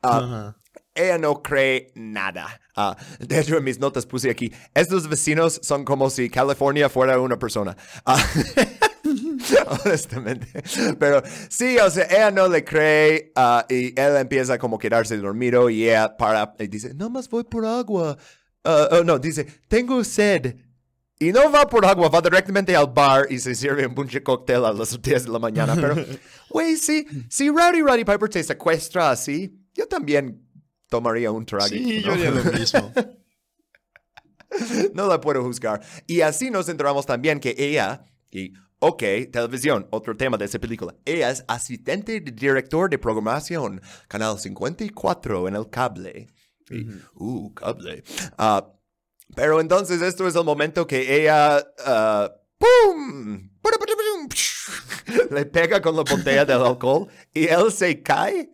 Ah, 0.02 0.18
Ajá. 0.18 0.56
ella 0.94 1.18
no 1.18 1.42
cree 1.42 1.90
nada. 1.94 2.60
Ah, 2.74 2.96
de 3.18 3.40
hecho, 3.40 3.56
en 3.58 3.64
mis 3.64 3.78
notas 3.78 4.06
puse 4.06 4.30
aquí, 4.30 4.52
estos 4.74 5.08
vecinos 5.08 5.60
son 5.62 5.84
como 5.84 6.08
si 6.10 6.28
California 6.30 6.88
fuera 6.88 7.18
una 7.20 7.38
persona. 7.38 7.76
Honestamente. 9.84 10.49
Pero 10.99 11.22
sí, 11.49 11.78
o 11.78 11.90
sea, 11.90 12.07
ella 12.11 12.30
no 12.30 12.49
le 12.49 12.64
cree 12.64 13.32
ah, 13.36 13.64
y 13.68 13.99
él 13.99 14.16
empieza 14.16 14.59
como 14.59 14.76
a 14.76 14.78
quedarse 14.78 15.16
dormido 15.16 15.70
y 15.70 15.88
ella 15.88 16.16
para 16.16 16.55
y 16.59 16.66
dice, 16.66 16.94
no 16.94 17.11
más 17.11 17.28
voy 17.28 17.44
por 17.44 17.64
agua. 17.64 18.16
Ah, 18.64 18.88
oh, 18.92 19.05
no, 19.05 19.18
dice, 19.18 19.47
tengo 19.68 20.03
sed. 20.05 20.57
Y 21.18 21.32
no 21.32 21.51
va 21.51 21.66
por 21.66 21.86
agua, 21.86 22.11
va 22.11 22.20
directamente 22.20 22.76
al 22.76 22.88
bar 22.88 23.26
y 23.30 23.38
se 23.38 23.55
sirve 23.55 23.86
un 23.86 23.94
pinche 23.94 24.22
cóctel 24.22 24.66
a 24.66 24.72
las 24.72 25.01
10 25.01 25.24
de 25.24 25.30
la 25.30 25.38
mañana. 25.38 25.74
Pero, 25.74 25.97
güey, 26.51 26.76
sí, 26.76 27.07
si 27.30 27.49
Rowdy 27.49 27.80
Roddy 27.80 28.05
Piper 28.05 28.28
te 28.28 28.42
secuestra 28.42 29.11
así, 29.11 29.59
yo 29.74 29.86
también 29.86 30.47
tomaría 30.88 31.30
un 31.30 31.47
traguito. 31.47 31.88
Sí, 31.88 32.03
yo 32.03 32.09
¿no? 32.09 32.12
haría 32.12 32.30
lo 32.30 32.53
mismo. 32.53 32.92
no 34.94 35.07
la 35.07 35.20
puedo 35.20 35.42
juzgar. 35.42 35.80
Y 36.07 36.20
así 36.20 36.51
nos 36.51 36.68
enteramos 36.68 37.07
también 37.07 37.40
que 37.40 37.55
ella, 37.57 38.03
y 38.30 38.53
ok, 38.79 39.03
televisión, 39.33 39.87
otro 39.91 40.16
tema 40.16 40.37
de 40.37 40.45
esa 40.45 40.59
película, 40.59 40.95
ella 41.05 41.31
es 41.31 41.45
asistente 41.49 42.20
de 42.20 42.31
director 42.31 42.89
de 42.91 42.99
programación, 42.99 43.81
canal 44.09 44.39
54 44.39 45.49
en 45.49 45.57
el 45.57 45.68
cable. 45.70 46.29
Y, 46.70 46.87
Uh, 47.14 47.55
cable. 47.55 48.03
Ah, 48.37 48.72
pero 49.35 49.61
entonces 49.61 50.03
esto 50.03 50.27
es 50.27 50.35
el 50.35 50.45
momento 50.45 50.87
que 50.87 51.22
ella, 51.22 51.64
ah, 51.85 52.33
¡pum! 52.59 53.51
Le 55.31 55.47
pega 55.47 55.81
con 55.81 55.97
la 55.97 56.03
botella 56.03 56.45
del 56.45 56.62
alcohol 56.62 57.09
y 57.33 57.47
él 57.47 57.72
se 57.72 58.03
cae 58.03 58.51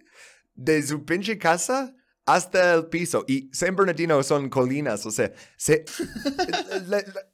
de 0.55 0.83
su 0.83 1.05
pinche 1.05 1.39
casa 1.39 1.95
hasta 2.27 2.75
el 2.75 2.87
piso. 2.87 3.25
Y 3.27 3.51
San 3.53 3.75
Bernardino 3.75 4.23
son 4.23 4.49
colinas, 4.49 5.05
o 5.07 5.11
sea, 5.11 5.33
se, 5.57 5.85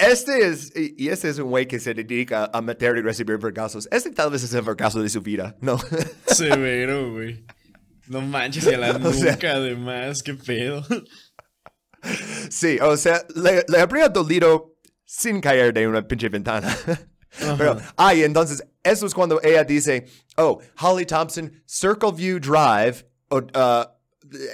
este 0.00 0.46
es, 0.46 0.72
y 0.74 1.08
este 1.08 1.28
es 1.28 1.38
un 1.38 1.50
güey 1.50 1.66
que 1.68 1.78
se 1.80 1.94
dedica 1.94 2.50
a 2.52 2.60
meter 2.62 2.96
y 2.96 3.02
recibir 3.02 3.38
vergazos. 3.38 3.88
Este 3.90 4.10
tal 4.10 4.30
vez 4.30 4.42
es 4.42 4.52
el 4.54 4.62
vergazo 4.62 5.02
de 5.02 5.08
su 5.08 5.20
vida, 5.22 5.56
¿no? 5.60 5.78
Severo, 6.26 7.12
güey. 7.12 7.44
No 8.08 8.20
manches, 8.22 8.64
y 8.64 8.74
a 8.74 8.78
la 8.78 8.90
O 9.06 9.12
sea- 9.12 9.32
nuca, 9.32 9.52
además, 9.52 10.22
qué 10.22 10.34
pedo. 10.34 10.84
sí, 12.50 12.78
o 12.80 12.96
sea, 12.96 13.24
le, 13.34 13.64
le 13.68 13.78
habría 13.80 14.08
dolido 14.08 14.74
sin 15.04 15.40
caer 15.40 15.72
de 15.74 15.86
una 15.86 16.06
pinche 16.06 16.28
ventana. 16.28 16.76
Pero, 17.58 17.76
ah, 17.96 18.12
y 18.14 18.24
entonces, 18.24 18.64
eso 18.82 19.06
es 19.06 19.14
cuando 19.14 19.40
ella 19.42 19.62
dice, 19.62 20.06
oh, 20.36 20.60
Holly 20.80 21.06
Thompson, 21.06 21.52
Circle 21.66 22.12
View 22.12 22.40
Drive, 22.40 23.06
o, 23.28 23.38
uh, 23.38 23.84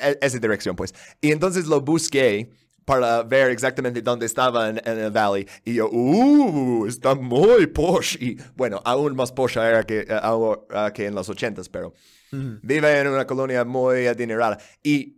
e- 0.02 0.18
esa 0.20 0.38
dirección, 0.38 0.76
pues. 0.76 0.92
Y 1.22 1.32
entonces 1.32 1.66
lo 1.66 1.80
busqué 1.80 2.50
para 2.86 3.24
ver 3.24 3.50
exactamente 3.50 4.00
dónde 4.00 4.24
estaba 4.24 4.70
en, 4.70 4.80
el 4.86 5.10
valley. 5.10 5.46
Y 5.64 5.74
yo, 5.74 5.90
uh, 5.90 6.86
está 6.86 7.14
muy 7.14 7.66
posh. 7.66 8.16
Y 8.20 8.38
bueno, 8.54 8.80
aún 8.84 9.14
más 9.14 9.32
posh 9.32 9.58
era 9.58 9.84
que, 9.84 10.06
uh, 10.08 10.92
que 10.94 11.06
en 11.06 11.14
los 11.14 11.28
ochentas, 11.28 11.68
pero 11.68 11.92
vive 12.30 13.00
en 13.00 13.08
una 13.08 13.26
colonia 13.26 13.64
muy 13.64 14.06
adinerada. 14.06 14.58
Y 14.82 15.16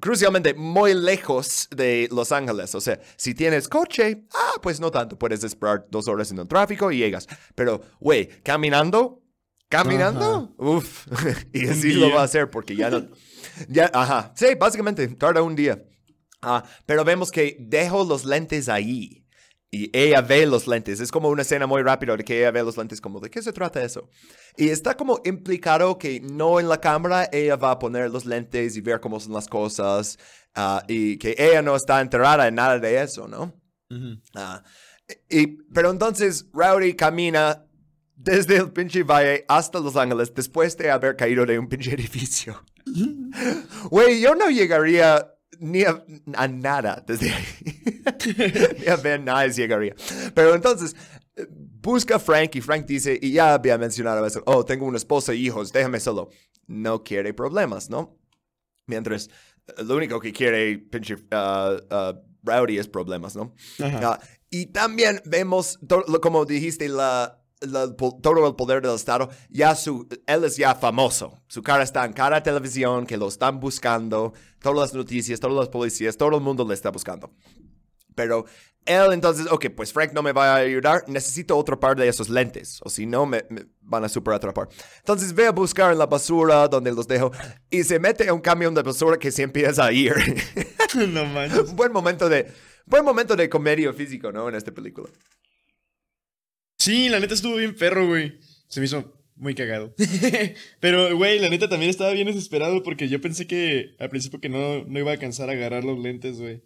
crucialmente 0.00 0.54
muy 0.54 0.94
lejos 0.94 1.68
de 1.70 2.08
Los 2.10 2.32
Ángeles. 2.32 2.74
O 2.74 2.80
sea, 2.80 2.98
si 3.16 3.34
tienes 3.34 3.68
coche, 3.68 4.24
ah, 4.34 4.54
pues 4.62 4.80
no 4.80 4.90
tanto. 4.90 5.18
Puedes 5.18 5.44
esperar 5.44 5.86
dos 5.90 6.08
horas 6.08 6.30
en 6.30 6.38
el 6.38 6.48
tráfico 6.48 6.90
y 6.90 6.98
llegas. 6.98 7.28
Pero, 7.54 7.82
güey, 8.00 8.28
caminando, 8.42 9.22
caminando, 9.68 10.54
uff. 10.56 11.06
y 11.52 11.68
así 11.68 11.92
lo 11.92 12.10
va 12.14 12.22
a 12.22 12.24
hacer 12.24 12.48
porque 12.50 12.74
ya 12.74 12.88
no. 12.88 13.06
Ya, 13.68 13.90
ajá. 13.92 14.32
Sí, 14.34 14.46
básicamente, 14.58 15.06
tarda 15.08 15.42
un 15.42 15.54
día. 15.54 15.84
Ah, 16.42 16.64
pero 16.86 17.04
vemos 17.04 17.30
que 17.30 17.56
dejo 17.60 18.04
los 18.04 18.24
lentes 18.24 18.68
ahí. 18.68 19.26
Y 19.72 19.96
ella 19.96 20.20
ve 20.20 20.46
los 20.46 20.66
lentes. 20.66 20.98
Es 20.98 21.12
como 21.12 21.28
una 21.28 21.42
escena 21.42 21.66
muy 21.66 21.82
rápida 21.82 22.16
de 22.16 22.24
que 22.24 22.38
ella 22.38 22.50
ve 22.50 22.62
los 22.64 22.76
lentes 22.76 23.00
como, 23.00 23.20
¿de 23.20 23.30
qué 23.30 23.40
se 23.40 23.52
trata 23.52 23.82
eso? 23.82 24.08
Y 24.56 24.68
está 24.68 24.96
como 24.96 25.20
implicado 25.24 25.96
que 25.96 26.20
no 26.20 26.58
en 26.58 26.68
la 26.68 26.80
cámara 26.80 27.28
ella 27.32 27.54
va 27.54 27.72
a 27.72 27.78
poner 27.78 28.10
los 28.10 28.26
lentes 28.26 28.76
y 28.76 28.80
ver 28.80 29.00
cómo 29.00 29.20
son 29.20 29.32
las 29.32 29.46
cosas. 29.46 30.18
Ah, 30.56 30.82
y 30.88 31.18
que 31.18 31.36
ella 31.38 31.62
no 31.62 31.76
está 31.76 32.00
enterada 32.00 32.48
en 32.48 32.56
nada 32.56 32.80
de 32.80 33.00
eso, 33.00 33.28
¿no? 33.28 33.54
Ah, 34.34 34.62
y, 35.28 35.46
pero 35.72 35.90
entonces 35.90 36.46
Rowdy 36.52 36.94
camina 36.94 37.64
desde 38.16 38.56
el 38.56 38.72
pinche 38.72 39.02
valle 39.02 39.44
hasta 39.48 39.80
Los 39.80 39.96
Ángeles 39.96 40.34
después 40.34 40.76
de 40.76 40.90
haber 40.90 41.16
caído 41.16 41.46
de 41.46 41.58
un 41.58 41.68
pinche 41.68 41.94
edificio. 41.94 42.64
Güey, 43.90 44.20
yo 44.20 44.34
no 44.34 44.48
llegaría 44.50 45.29
ni 45.60 45.84
a, 45.84 46.02
nada 46.48 47.04
desde 47.06 47.32
ahí. 47.32 47.44
ni 48.80 48.86
a 48.88 48.96
ver 48.96 49.22
nada 49.22 49.46
llegaría. 49.46 49.94
Pero 50.34 50.54
entonces, 50.54 50.96
busca 51.46 52.16
a 52.16 52.18
Frank 52.18 52.56
y 52.56 52.60
Frank 52.60 52.86
dice, 52.86 53.18
y 53.20 53.32
ya 53.32 53.54
había 53.54 53.78
mencionado 53.78 54.24
eso, 54.26 54.42
oh, 54.46 54.64
tengo 54.64 54.86
una 54.86 54.96
esposa 54.96 55.32
e 55.32 55.36
hijos, 55.36 55.72
déjame 55.72 56.00
solo. 56.00 56.30
No 56.66 57.02
quiere 57.02 57.34
problemas, 57.34 57.90
¿no? 57.90 58.18
Mientras 58.86 59.28
eh, 59.66 59.84
lo 59.84 59.96
único 59.96 60.20
que 60.20 60.32
quiere 60.32 60.78
pinche 60.78 61.14
uh, 61.14 61.94
uh, 61.94 62.20
Rowdy 62.42 62.78
es 62.78 62.88
problemas, 62.88 63.36
¿no? 63.36 63.54
Uh, 63.78 64.16
y 64.50 64.66
también 64.66 65.20
vemos, 65.24 65.78
como 66.22 66.44
dijiste, 66.44 66.88
la, 66.88 67.39
todo 67.60 68.46
el 68.46 68.54
poder 68.54 68.82
del 68.82 68.94
Estado, 68.94 69.28
ya 69.50 69.74
su, 69.74 70.08
él 70.26 70.44
es 70.44 70.56
ya 70.56 70.74
famoso. 70.74 71.38
Su 71.48 71.62
cara 71.62 71.82
está 71.82 72.04
en 72.04 72.12
cada 72.12 72.42
televisión, 72.42 73.06
que 73.06 73.16
lo 73.16 73.28
están 73.28 73.60
buscando, 73.60 74.32
todas 74.60 74.78
las 74.78 74.94
noticias, 74.94 75.40
todas 75.40 75.56
las 75.56 75.68
policías, 75.68 76.16
todo 76.16 76.36
el 76.36 76.42
mundo 76.42 76.66
le 76.66 76.74
está 76.74 76.90
buscando. 76.90 77.30
Pero 78.14 78.46
él 78.86 79.12
entonces, 79.12 79.46
ok, 79.50 79.66
pues 79.76 79.92
Frank 79.92 80.12
no 80.12 80.22
me 80.22 80.32
va 80.32 80.54
a 80.54 80.56
ayudar, 80.56 81.04
necesito 81.06 81.56
otro 81.56 81.78
par 81.78 81.96
de 81.96 82.08
esos 82.08 82.28
lentes, 82.28 82.80
o 82.82 82.88
si 82.88 83.06
no 83.06 83.26
me, 83.26 83.44
van 83.82 84.04
a 84.04 84.08
super 84.08 84.34
atrapar. 84.34 84.68
Entonces 84.98 85.34
ve 85.34 85.46
a 85.46 85.52
buscar 85.52 85.92
en 85.92 85.98
la 85.98 86.06
basura 86.06 86.66
donde 86.66 86.92
los 86.92 87.06
dejo 87.06 87.30
y 87.70 87.84
se 87.84 87.98
mete 87.98 88.28
a 88.28 88.34
un 88.34 88.40
camión 88.40 88.74
de 88.74 88.82
basura 88.82 89.18
que 89.18 89.30
se 89.30 89.42
empieza 89.42 89.84
a 89.84 89.92
ir. 89.92 90.14
no 91.08 91.24
manches. 91.26 91.74
buen 91.74 91.92
momento 91.92 92.28
de, 92.28 92.50
buen 92.86 93.04
momento 93.04 93.36
de 93.36 93.48
comedia 93.48 93.92
físico, 93.92 94.32
¿no? 94.32 94.48
En 94.48 94.54
esta 94.54 94.72
película. 94.72 95.08
Sí, 96.80 97.10
la 97.10 97.20
neta 97.20 97.34
estuvo 97.34 97.56
bien 97.56 97.74
perro, 97.74 98.08
güey. 98.08 98.38
Se 98.68 98.80
me 98.80 98.86
hizo 98.86 99.12
muy 99.36 99.54
cagado. 99.54 99.94
Pero, 100.80 101.14
güey, 101.14 101.38
la 101.38 101.50
neta 101.50 101.68
también 101.68 101.90
estaba 101.90 102.12
bien 102.12 102.26
desesperado 102.26 102.82
porque 102.82 103.06
yo 103.06 103.20
pensé 103.20 103.46
que 103.46 103.94
al 103.98 104.08
principio 104.08 104.40
que 104.40 104.48
no, 104.48 104.82
no 104.86 104.98
iba 104.98 105.10
a 105.10 105.14
alcanzar 105.14 105.50
a 105.50 105.52
agarrar 105.52 105.84
los 105.84 105.98
lentes, 105.98 106.40
güey. 106.40 106.62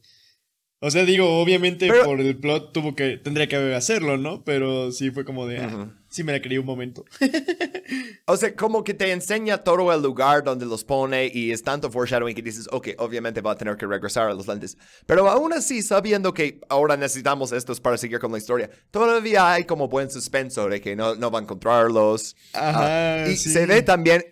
O 0.79 0.91
sea, 0.93 1.05
digo, 1.05 1.41
obviamente 1.41 1.91
por 2.05 2.21
el 2.21 2.37
plot 2.37 2.73
tuvo 2.73 2.95
que, 2.95 3.17
tendría 3.17 3.49
que 3.49 3.57
hacerlo, 3.75 4.17
¿no? 4.17 4.45
Pero 4.45 4.93
sí 4.93 5.11
fue 5.11 5.25
como 5.25 5.49
de, 5.49 5.59
ah, 5.59 5.93
sí 6.15 6.23
me 6.23 6.31
la 6.31 6.41
creí 6.41 6.59
un 6.59 6.67
momento. 6.67 7.05
o 8.27 8.37
sea, 8.37 8.55
como 8.55 8.85
que 8.85 8.95
te 8.95 9.11
enseña 9.11 9.59
todo 9.59 9.93
el 9.93 10.01
lugar 10.01 10.45
donde 10.45 10.65
los 10.65 10.85
pone 10.85 11.29
y 11.33 11.51
es 11.51 11.65
tanto 11.65 11.91
foreshadowing 11.91 12.37
que 12.37 12.43
dices, 12.43 12.69
ok, 12.71 12.91
obviamente 12.99 13.41
va 13.41 13.51
a 13.51 13.57
tener 13.57 13.77
que 13.77 13.85
regresar 13.85 14.29
a 14.29 14.35
los 14.35 14.47
lentes. 14.47 14.79
Pero 15.07 15.29
aún 15.29 15.53
así, 15.53 15.83
sabiendo 15.83 16.33
que 16.33 16.61
ahora 16.69 16.97
necesitamos 16.97 17.51
estos 17.51 17.81
para 17.81 17.99
seguir 17.99 18.21
con 18.21 18.31
la 18.31 18.39
historia, 18.39 18.71
todavía 18.93 19.53
hay 19.53 19.65
como 19.65 19.89
buen 19.89 20.09
suspenso 20.09 20.69
de 20.69 20.81
que 20.81 20.95
no, 20.95 21.17
no 21.17 21.33
va 21.33 21.41
a 21.41 21.43
encontrarlos. 21.43 22.37
Ajá, 22.53 23.25
ah, 23.25 23.29
y 23.29 23.37
se 23.37 23.67
ve 23.67 23.83
también 23.83 24.23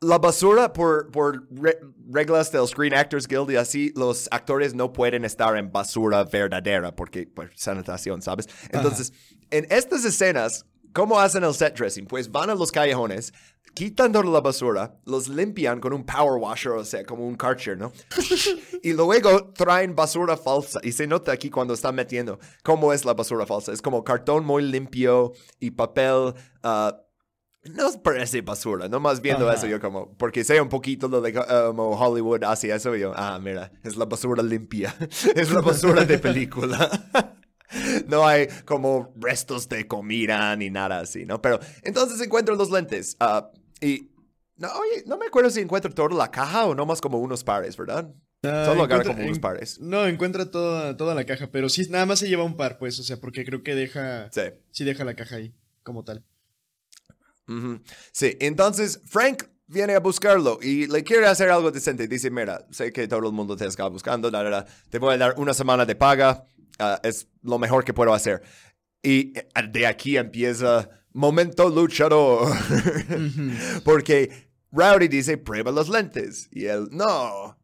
la 0.00 0.18
basura, 0.18 0.72
por, 0.72 1.12
por 1.12 1.46
reglas 2.10 2.50
del 2.50 2.66
Screen 2.66 2.94
Actors 2.94 3.28
Guild 3.28 3.52
y 3.52 3.56
así, 3.56 3.92
los 3.94 4.26
actores 4.32 4.74
no 4.74 4.92
pueden 4.92 5.24
estar 5.24 5.56
en 5.56 5.70
basura 5.70 6.24
verdadera 6.24 6.96
porque, 6.96 7.28
pues, 7.32 7.50
sanitación, 7.54 8.22
¿sabes? 8.22 8.48
Entonces, 8.72 9.12
en 9.52 9.68
estas 9.70 10.04
escenas, 10.04 10.66
¿cómo 10.92 11.18
hacen 11.18 11.44
el 11.44 11.54
set 11.54 11.76
dressing? 11.76 12.06
Pues 12.06 12.30
van 12.30 12.50
a 12.50 12.54
los 12.54 12.70
callejones, 12.70 13.32
quitan 13.74 14.12
toda 14.12 14.24
la 14.24 14.40
basura, 14.40 14.96
los 15.04 15.28
limpian 15.28 15.80
con 15.80 15.92
un 15.92 16.04
power 16.04 16.40
washer, 16.40 16.72
o 16.72 16.84
sea, 16.84 17.04
como 17.04 17.26
un 17.26 17.36
karcher, 17.36 17.78
¿no? 17.78 17.92
y 18.82 18.92
luego 18.92 19.52
traen 19.52 19.94
basura 19.94 20.36
falsa. 20.36 20.80
Y 20.82 20.92
se 20.92 21.06
nota 21.06 21.32
aquí 21.32 21.50
cuando 21.50 21.74
están 21.74 21.94
metiendo 21.94 22.38
cómo 22.62 22.92
es 22.92 23.04
la 23.04 23.14
basura 23.14 23.46
falsa. 23.46 23.72
Es 23.72 23.82
como 23.82 24.04
cartón 24.04 24.44
muy 24.44 24.62
limpio 24.62 25.32
y 25.60 25.70
papel. 25.70 26.34
Uh, 26.62 26.92
no 27.64 27.92
parece 28.02 28.40
basura, 28.40 28.88
no 28.88 28.98
más 28.98 29.20
viendo 29.20 29.50
eso 29.50 29.68
yo 29.68 29.80
como, 29.80 30.12
porque 30.16 30.42
sé 30.42 30.60
un 30.60 30.68
poquito 30.68 31.06
lo 31.06 31.20
de 31.20 31.32
como 31.32 31.90
Hollywood 31.90 32.42
hace 32.42 32.74
eso 32.74 32.96
yo, 32.96 33.12
ah, 33.14 33.38
mira, 33.40 33.70
es 33.84 33.96
la 33.96 34.04
basura 34.04 34.42
limpia, 34.42 34.94
es 35.36 35.52
la 35.52 35.60
basura 35.60 36.04
de 36.04 36.18
película. 36.18 36.90
no 38.08 38.26
hay 38.26 38.48
como 38.64 39.12
restos 39.16 39.68
de 39.68 39.86
comida 39.86 40.54
ni 40.56 40.70
nada 40.70 41.00
así, 41.00 41.24
¿no? 41.24 41.40
Pero 41.40 41.58
entonces 41.82 42.20
encuentro 42.20 42.54
los 42.56 42.70
lentes 42.70 43.16
uh, 43.20 43.46
y 43.80 44.10
no, 44.56 44.68
oye, 44.72 45.04
no 45.06 45.18
me 45.18 45.26
acuerdo 45.26 45.50
si 45.50 45.60
encuentro 45.60 45.92
toda 45.92 46.14
la 46.14 46.30
caja 46.30 46.66
o 46.66 46.74
no 46.74 46.86
más 46.86 47.00
como 47.00 47.18
unos 47.18 47.42
pares, 47.42 47.76
¿verdad? 47.76 48.14
Uh, 48.44 48.64
Solo 48.64 48.84
agarra 48.84 49.04
como 49.04 49.22
unos 49.24 49.38
pares. 49.38 49.80
No, 49.80 50.06
encuentra 50.06 50.50
toda, 50.50 50.96
toda 50.96 51.14
la 51.14 51.24
caja, 51.24 51.50
pero 51.50 51.68
sí, 51.68 51.88
nada 51.90 52.06
más 52.06 52.18
se 52.18 52.28
lleva 52.28 52.44
un 52.44 52.56
par, 52.56 52.78
pues, 52.78 52.98
o 52.98 53.02
sea, 53.02 53.18
porque 53.18 53.44
creo 53.44 53.62
que 53.62 53.74
deja... 53.74 54.30
Sí. 54.32 54.42
Sí 54.70 54.84
deja 54.84 55.04
la 55.04 55.14
caja 55.14 55.36
ahí, 55.36 55.54
como 55.82 56.04
tal. 56.04 56.24
Sí, 58.12 58.36
entonces 58.40 59.00
Frank 59.04 59.44
viene 59.66 59.94
a 59.94 60.00
buscarlo 60.00 60.58
y 60.62 60.86
le 60.86 61.02
quiere 61.02 61.26
hacer 61.26 61.50
algo 61.50 61.70
decente. 61.70 62.06
Dice, 62.08 62.30
mira, 62.30 62.66
sé 62.70 62.92
que 62.92 63.08
todo 63.08 63.26
el 63.26 63.32
mundo 63.32 63.56
te 63.56 63.66
está 63.66 63.88
buscando, 63.88 64.30
te 64.90 64.98
voy 64.98 65.14
a 65.14 65.18
dar 65.18 65.34
una 65.38 65.54
semana 65.54 65.84
de 65.84 65.94
paga, 65.94 66.46
ah, 66.78 67.00
es 67.02 67.28
lo 67.42 67.58
mejor 67.58 67.84
que 67.84 67.94
puedo 67.94 68.12
hacer. 68.14 68.42
Y 69.02 69.36
eh, 69.38 69.48
de 69.70 69.86
aquí 69.86 70.16
empieza 70.16 70.88
momento 71.12 71.68
luchador, 71.68 72.52
porque 73.84 74.50
Rowdy 74.72 75.08
dice, 75.08 75.36
prueba 75.36 75.70
los 75.70 75.88
lentes. 75.88 76.48
Y 76.50 76.66
él, 76.66 76.88
no, 76.90 77.56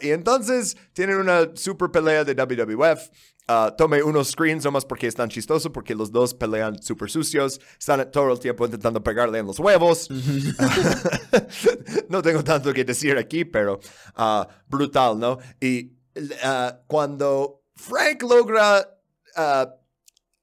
Y 0.00 0.10
entonces 0.10 0.76
tienen 0.92 1.16
una 1.16 1.50
super 1.54 1.90
pelea 1.90 2.24
de 2.24 2.34
WWF. 2.34 3.10
Uh, 3.48 3.74
tome 3.76 4.00
unos 4.02 4.28
screens 4.30 4.64
nomás 4.64 4.84
porque 4.84 5.08
están 5.08 5.28
chistosos, 5.28 5.72
porque 5.72 5.96
los 5.96 6.12
dos 6.12 6.32
pelean 6.32 6.80
súper 6.80 7.10
sucios, 7.10 7.60
están 7.76 8.08
todo 8.12 8.32
el 8.32 8.38
tiempo 8.38 8.64
intentando 8.64 9.02
pegarle 9.02 9.40
en 9.40 9.46
los 9.46 9.58
huevos. 9.58 10.08
no 12.08 12.22
tengo 12.22 12.44
tanto 12.44 12.72
que 12.72 12.84
decir 12.84 13.18
aquí, 13.18 13.44
pero 13.44 13.80
uh, 14.16 14.44
brutal, 14.68 15.18
¿no? 15.18 15.38
Y 15.60 15.92
uh, 16.16 16.70
cuando 16.86 17.61
Frank 17.82 18.22
logra 18.22 18.88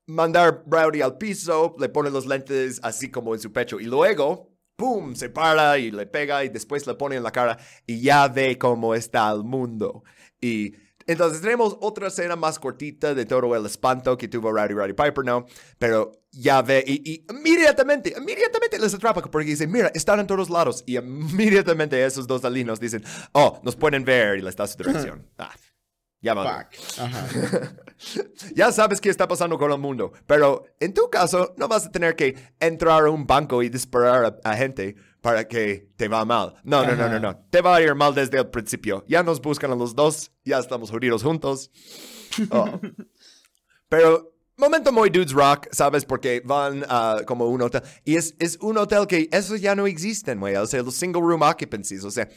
mandar 0.07 0.63
Browdy 0.65 1.01
al 1.01 1.17
piso, 1.17 1.75
le 1.79 1.87
pone 1.87 2.09
los 2.09 2.25
lentes 2.25 2.79
así 2.83 3.09
como 3.09 3.33
en 3.33 3.39
su 3.39 3.53
pecho 3.53 3.79
y 3.79 3.85
luego, 3.85 4.51
¡pum!, 4.75 5.15
se 5.15 5.29
para 5.29 5.77
y 5.77 5.89
le 5.89 6.05
pega 6.05 6.43
y 6.43 6.49
después 6.49 6.85
le 6.85 6.95
pone 6.95 7.15
en 7.15 7.23
la 7.23 7.31
cara 7.31 7.57
y 7.87 8.01
ya 8.01 8.27
ve 8.27 8.57
cómo 8.57 8.93
está 8.93 9.31
el 9.31 9.43
mundo. 9.43 10.03
Y 10.41 10.73
entonces 11.07 11.41
tenemos 11.41 11.77
otra 11.79 12.09
escena 12.09 12.35
más 12.35 12.59
cortita 12.59 13.15
de 13.15 13.25
todo 13.25 13.55
el 13.55 13.65
espanto 13.65 14.17
que 14.17 14.27
tuvo 14.27 14.51
Rowdy 14.51 14.73
Roddy 14.73 14.93
Piper, 14.93 15.23
¿no? 15.23 15.45
Pero 15.77 16.11
ya 16.31 16.61
ve 16.61 16.83
y, 16.85 17.25
inmediatamente, 17.29 18.13
inmediatamente 18.17 18.77
les 18.77 18.93
atrapa 18.93 19.21
porque 19.21 19.47
dicen, 19.47 19.71
mira, 19.71 19.91
están 19.95 20.19
en 20.19 20.27
todos 20.27 20.49
lados. 20.49 20.83
Y 20.85 20.97
inmediatamente 20.97 22.03
esos 22.03 22.27
dos 22.27 22.43
alinos 22.43 22.79
dicen, 22.79 23.03
oh, 23.31 23.59
nos 23.63 23.75
pueden 23.75 24.03
ver 24.03 24.39
y 24.39 24.41
les 24.41 24.55
da 24.55 24.67
su 24.67 24.77
dirección. 24.77 25.25
Ah, 25.37 25.55
ya 26.21 26.33
va. 26.33 26.69
ya 28.55 28.71
sabes 28.71 28.99
qué 28.99 29.09
está 29.09 29.27
pasando 29.27 29.57
con 29.57 29.71
el 29.71 29.77
mundo, 29.77 30.11
pero 30.27 30.65
en 30.79 30.93
tu 30.93 31.09
caso 31.09 31.53
no 31.57 31.67
vas 31.67 31.85
a 31.85 31.91
tener 31.91 32.15
que 32.15 32.35
entrar 32.59 33.05
a 33.05 33.09
un 33.09 33.25
banco 33.25 33.63
y 33.63 33.69
disparar 33.69 34.39
a 34.43 34.55
gente 34.55 34.95
para 35.21 35.47
que 35.47 35.89
te 35.95 36.07
va 36.07 36.25
mal. 36.25 36.55
No, 36.63 36.85
no, 36.85 36.95
no, 36.95 37.09
no, 37.09 37.19
no. 37.19 37.37
Te 37.49 37.61
va 37.61 37.75
a 37.75 37.81
ir 37.81 37.93
mal 37.95 38.13
desde 38.13 38.37
el 38.37 38.47
principio. 38.47 39.03
Ya 39.07 39.23
nos 39.23 39.41
buscan 39.41 39.71
a 39.71 39.75
los 39.75 39.95
dos, 39.95 40.31
ya 40.45 40.59
estamos 40.59 40.91
jodidos 40.91 41.23
juntos. 41.23 41.71
Oh. 42.51 42.79
Pero 43.89 44.35
momento 44.55 44.91
muy 44.91 45.09
dudes 45.09 45.31
rock, 45.31 45.67
¿sabes? 45.71 46.05
Porque 46.05 46.41
van 46.45 46.85
a 46.87 47.21
como 47.25 47.47
un 47.47 47.61
hotel. 47.61 47.81
Y 48.05 48.17
es, 48.17 48.35
es 48.37 48.57
un 48.61 48.77
hotel 48.77 49.07
que 49.07 49.27
eso 49.31 49.55
ya 49.55 49.73
no 49.75 49.87
existe, 49.87 50.35
güey. 50.35 50.55
O 50.55 50.67
sea, 50.67 50.83
los 50.83 50.95
single 50.95 51.21
room 51.21 51.41
occupancies. 51.41 52.03
O 52.03 52.11
sea, 52.11 52.29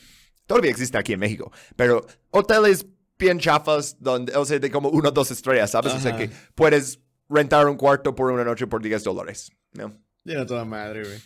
todavía 0.46 0.70
existe 0.70 0.96
aquí 0.96 1.12
en 1.12 1.20
México. 1.20 1.52
Pero 1.76 2.06
hoteles 2.30 2.86
bien 3.22 3.38
chafas, 3.38 3.96
donde, 4.00 4.34
o 4.36 4.44
sea, 4.44 4.58
de 4.58 4.70
como 4.70 4.88
uno 4.90 5.08
o 5.08 5.12
dos 5.12 5.30
estrellas, 5.30 5.70
¿sabes? 5.70 5.94
O 5.94 6.00
sea, 6.00 6.10
Ajá. 6.10 6.18
que 6.18 6.30
puedes 6.54 7.00
rentar 7.28 7.66
un 7.68 7.76
cuarto 7.76 8.14
por 8.14 8.30
una 8.30 8.44
noche 8.44 8.66
por 8.66 8.82
10 8.82 9.04
dólares, 9.04 9.50
¿no? 9.72 9.96
Era 10.24 10.44
toda 10.44 10.64
madre, 10.64 11.04
güey. 11.04 11.20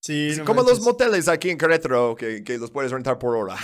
Sí, 0.00 0.34
no 0.38 0.44
como 0.44 0.62
los 0.62 0.80
moteles 0.80 1.26
aquí 1.26 1.50
en 1.50 1.58
Querétaro, 1.58 2.14
que, 2.14 2.44
que 2.44 2.56
los 2.56 2.70
puedes 2.70 2.92
rentar 2.92 3.18
por 3.18 3.36
hora. 3.36 3.56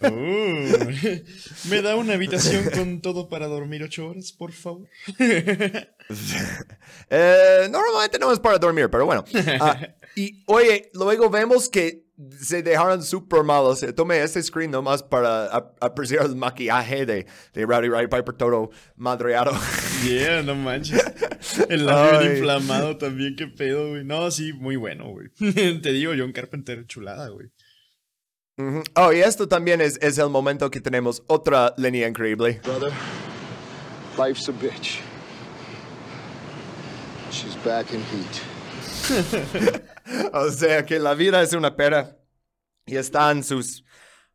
Uh, 0.00 1.70
me 1.70 1.82
da 1.82 1.96
una 1.96 2.14
habitación 2.14 2.68
con 2.70 3.00
todo 3.00 3.28
para 3.28 3.46
dormir 3.46 3.82
ocho 3.82 4.08
horas, 4.08 4.32
por 4.32 4.52
favor. 4.52 4.88
Eh, 7.10 7.68
normalmente 7.70 8.18
no 8.18 8.32
es 8.32 8.38
para 8.38 8.58
dormir, 8.58 8.88
pero 8.90 9.04
bueno. 9.04 9.22
Ah, 9.60 9.76
y 10.16 10.42
oye, 10.46 10.90
luego 10.94 11.28
vemos 11.28 11.68
que 11.68 12.07
se 12.40 12.62
dejaron 12.62 13.02
súper 13.02 13.42
mal. 13.44 13.64
O 13.64 13.76
sea, 13.76 13.94
tomé 13.94 14.20
este 14.22 14.42
screen 14.42 14.70
nomás 14.70 15.02
para 15.02 15.46
ap- 15.46 15.76
apreciar 15.82 16.24
el 16.26 16.34
maquillaje 16.36 17.06
de, 17.06 17.26
de 17.52 17.66
Rowdy 17.66 17.88
Roddy 17.88 18.06
Piper 18.08 18.34
todo 18.34 18.70
madreado. 18.96 19.52
Yeah, 20.04 20.42
no 20.42 20.54
manches. 20.54 21.02
El 21.68 21.86
labio 21.86 22.32
inflamado 22.36 22.96
también, 22.98 23.34
qué 23.36 23.46
pedo, 23.46 23.90
güey. 23.90 24.04
No, 24.04 24.30
sí, 24.30 24.52
muy 24.52 24.76
bueno, 24.76 25.10
güey. 25.10 25.28
Te 25.80 25.92
digo, 25.92 26.12
John 26.16 26.32
Carpenter, 26.32 26.86
chulada, 26.86 27.28
güey. 27.28 27.48
Oh, 28.96 29.12
y 29.12 29.20
esto 29.20 29.46
también 29.46 29.80
es, 29.80 29.98
es 30.02 30.18
el 30.18 30.28
momento 30.30 30.68
que 30.68 30.80
tenemos 30.80 31.22
otra 31.28 31.74
línea 31.76 32.08
increíble. 32.08 32.60
Brother, 32.64 32.92
life's 34.18 34.48
a 34.48 34.52
bitch. 34.52 34.98
She's 37.30 37.54
back 37.64 37.92
in 37.92 38.02
heat. 38.10 38.42
O 40.32 40.50
sea, 40.50 40.84
que 40.86 40.98
la 40.98 41.14
vida 41.14 41.42
es 41.42 41.52
una 41.52 41.76
pera 41.76 42.16
y 42.86 42.96
están 42.96 43.42
sus... 43.44 43.84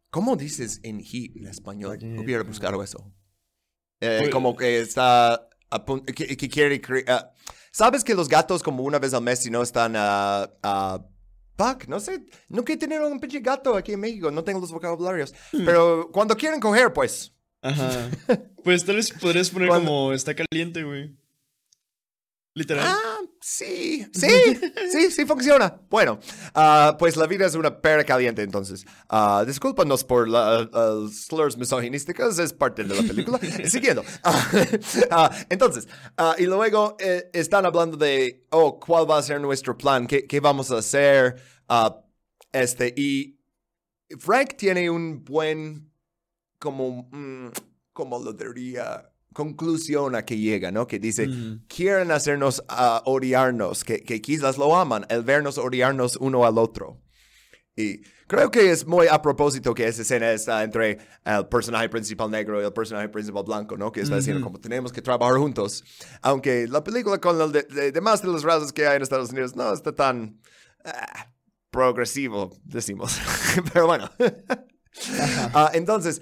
¿Cómo 0.09 0.35
dices 0.35 0.79
en 0.83 0.99
heat 1.03 1.35
en 1.35 1.47
español? 1.47 1.97
Hubiera 2.19 2.43
buscado 2.43 2.83
eso. 2.83 3.11
Eh, 3.99 4.17
Pues- 4.21 4.29
como 4.31 4.55
que 4.55 4.79
está 4.79 5.33
a 5.69 5.85
pun- 5.85 6.05
que, 6.05 6.37
que 6.37 6.49
quiere 6.49 6.81
ah, 7.07 7.31
¿Sabes 7.71 8.03
que 8.03 8.13
los 8.13 8.27
gatos 8.29 8.61
como 8.61 8.83
una 8.83 8.99
vez 8.99 9.13
al 9.15 9.23
mes 9.23 9.39
si 9.39 9.49
no 9.49 9.61
están 9.63 9.95
a... 9.95 10.43
a 10.61 11.03
fuck, 11.57 11.87
no 11.87 11.99
sé, 11.99 12.25
nunca 12.49 12.73
he 12.73 12.77
tenido 12.77 13.07
un 13.07 13.19
pinche 13.19 13.39
gato 13.39 13.75
aquí 13.75 13.93
en 13.93 13.99
México, 13.99 14.29
no 14.31 14.43
tengo 14.43 14.59
los 14.59 14.71
vocabularios. 14.71 15.33
Hmm. 15.51 15.65
Pero 15.65 16.09
cuando 16.11 16.35
quieren 16.35 16.59
coger, 16.59 16.93
pues... 16.93 17.33
Ajá. 17.61 18.09
Pues 18.63 18.85
tal 18.85 18.95
vez 18.95 19.11
podrías 19.11 19.49
poner 19.49 19.67
Cuando- 19.67 19.87
como 19.89 20.13
está 20.13 20.33
caliente, 20.33 20.83
güey. 20.83 21.17
Literal. 22.55 22.85
Ah, 22.87 23.19
sí, 23.41 24.05
sí, 24.13 24.27
sí, 24.91 25.09
sí 25.11 25.25
funciona. 25.25 25.81
Bueno, 25.89 26.19
ah, 26.53 26.95
pues 26.99 27.17
la 27.17 27.25
vida 27.25 27.47
es 27.47 27.55
una 27.55 27.81
pera 27.81 28.03
caliente, 28.03 28.43
entonces. 28.43 28.85
Ah, 29.09 29.43
discúlpanos 29.45 30.03
por 30.03 30.27
la- 30.27 30.61
los 30.71 31.25
slurs 31.25 31.57
misoginísticos, 31.57 32.37
es 32.37 32.53
parte 32.53 32.83
de 32.83 32.93
la 32.95 33.01
película. 33.01 33.39
Siguiendo. 33.67 34.03
Ah, 35.09 35.31
entonces, 35.49 35.87
y 36.37 36.45
luego 36.45 36.95
eh, 36.99 37.29
están 37.33 37.65
hablando 37.65 37.97
de, 37.97 38.45
oh, 38.51 38.79
¿cuál 38.79 39.09
va 39.09 39.17
a 39.17 39.23
ser 39.23 39.39
nuestro 39.41 39.77
plan? 39.77 40.05
¿Qué, 40.07 40.25
qué 40.27 40.39
vamos 40.39 40.71
a 40.71 40.77
hacer? 40.77 41.35
Este, 42.51 42.93
y 42.95 43.39
Frank 44.19 44.55
tiene 44.57 44.89
un 44.89 45.23
buen, 45.23 45.91
como, 46.59 47.07
mm, 47.11 47.49
¿cómo 47.93 48.19
lo 48.19 48.33
diría? 48.33 49.12
Conclusión 49.33 50.15
a 50.15 50.23
que 50.25 50.37
llega, 50.37 50.71
¿no? 50.71 50.87
Que 50.87 50.99
dice, 50.99 51.27
Ujú. 51.27 51.59
quieren 51.67 52.11
hacernos 52.11 52.63
ah, 52.69 53.01
odiarnos, 53.05 53.83
que, 53.83 54.01
que 54.03 54.21
quizás 54.21 54.57
lo 54.57 54.75
aman, 54.75 55.05
el 55.09 55.23
vernos 55.23 55.57
odiarnos 55.57 56.15
uno 56.17 56.45
al 56.45 56.57
otro. 56.57 56.99
Y 57.75 58.01
creo 58.27 58.51
que 58.51 58.69
es 58.69 58.85
muy 58.85 59.07
a 59.07 59.19
propósito 59.19 59.73
que 59.73 59.87
esa 59.87 60.03
escena 60.03 60.31
está 60.31 60.63
entre 60.63 60.99
el 61.25 61.47
personaje 61.47 61.89
principal 61.89 62.29
negro 62.29 62.61
y 62.61 62.65
el 62.65 62.71
personaje 62.71 63.09
principal 63.09 63.43
blanco, 63.43 63.75
¿no? 63.75 63.91
Que 63.91 64.01
está 64.01 64.15
diciendo 64.17 64.43
como 64.43 64.59
tenemos 64.59 64.93
que 64.93 65.01
trabajar 65.01 65.37
juntos. 65.37 65.83
Aunque 66.21 66.67
la 66.67 66.83
película 66.83 67.17
con 67.19 67.41
el 67.41 67.51
de, 67.51 67.63
de- 67.63 67.91
demás 67.91 68.21
de 68.21 68.27
las 68.27 68.43
razas 68.43 68.71
que 68.71 68.85
hay 68.85 68.97
en 68.97 69.01
Estados 69.01 69.31
Unidos 69.31 69.55
no 69.55 69.73
está 69.73 69.91
tan 69.91 70.39
ah, 70.85 71.31
progresivo, 71.71 72.55
decimos. 72.63 73.17
Pero 73.73 73.87
bueno. 73.87 74.07
Ah, 75.55 75.71
entonces, 75.73 76.21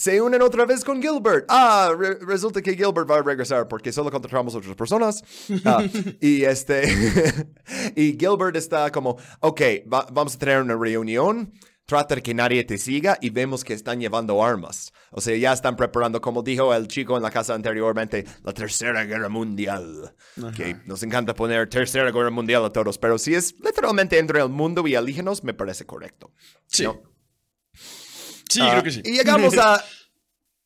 se 0.00 0.18
unen 0.22 0.40
otra 0.40 0.64
vez 0.64 0.82
con 0.82 1.02
Gilbert. 1.02 1.44
Ah, 1.48 1.92
re- 1.94 2.18
resulta 2.22 2.62
que 2.62 2.74
Gilbert 2.74 3.10
va 3.10 3.18
a 3.18 3.22
regresar 3.22 3.68
porque 3.68 3.92
solo 3.92 4.10
contratamos 4.10 4.54
otras 4.54 4.74
personas. 4.74 5.22
Ah, 5.66 5.84
y 6.20 6.42
este, 6.44 6.82
y 7.96 8.16
Gilbert 8.18 8.56
está 8.56 8.90
como, 8.90 9.18
ok, 9.40 9.60
va- 9.92 10.06
vamos 10.10 10.34
a 10.36 10.38
tener 10.38 10.62
una 10.62 10.74
reunión. 10.76 11.52
Trata 11.84 12.14
de 12.14 12.22
que 12.22 12.32
nadie 12.34 12.62
te 12.62 12.78
siga 12.78 13.18
y 13.20 13.30
vemos 13.30 13.64
que 13.64 13.74
están 13.74 13.98
llevando 13.98 14.42
armas. 14.44 14.92
O 15.10 15.20
sea, 15.20 15.36
ya 15.36 15.52
están 15.52 15.74
preparando, 15.74 16.20
como 16.20 16.40
dijo 16.44 16.72
el 16.72 16.86
chico 16.86 17.16
en 17.16 17.22
la 17.24 17.32
casa 17.32 17.52
anteriormente, 17.52 18.24
la 18.44 18.52
tercera 18.52 19.04
guerra 19.04 19.28
mundial. 19.28 20.14
Que 20.56 20.76
nos 20.86 21.02
encanta 21.02 21.34
poner 21.34 21.68
tercera 21.68 22.12
guerra 22.12 22.30
mundial 22.30 22.64
a 22.64 22.70
todos, 22.72 22.96
pero 22.96 23.18
si 23.18 23.34
es 23.34 23.56
literalmente 23.58 24.18
entre 24.20 24.40
el 24.40 24.50
mundo 24.50 24.86
y 24.86 24.94
alienígenas, 24.94 25.42
me 25.42 25.52
parece 25.52 25.84
correcto. 25.84 26.30
Sí. 26.68 26.84
¿no? 26.84 27.02
Sí, 28.50 28.60
Ah, 28.62 28.68
creo 28.72 28.82
que 28.82 28.90
sí. 28.90 29.00
Y 29.04 29.12
llegamos 29.12 29.56
a. 29.56 29.82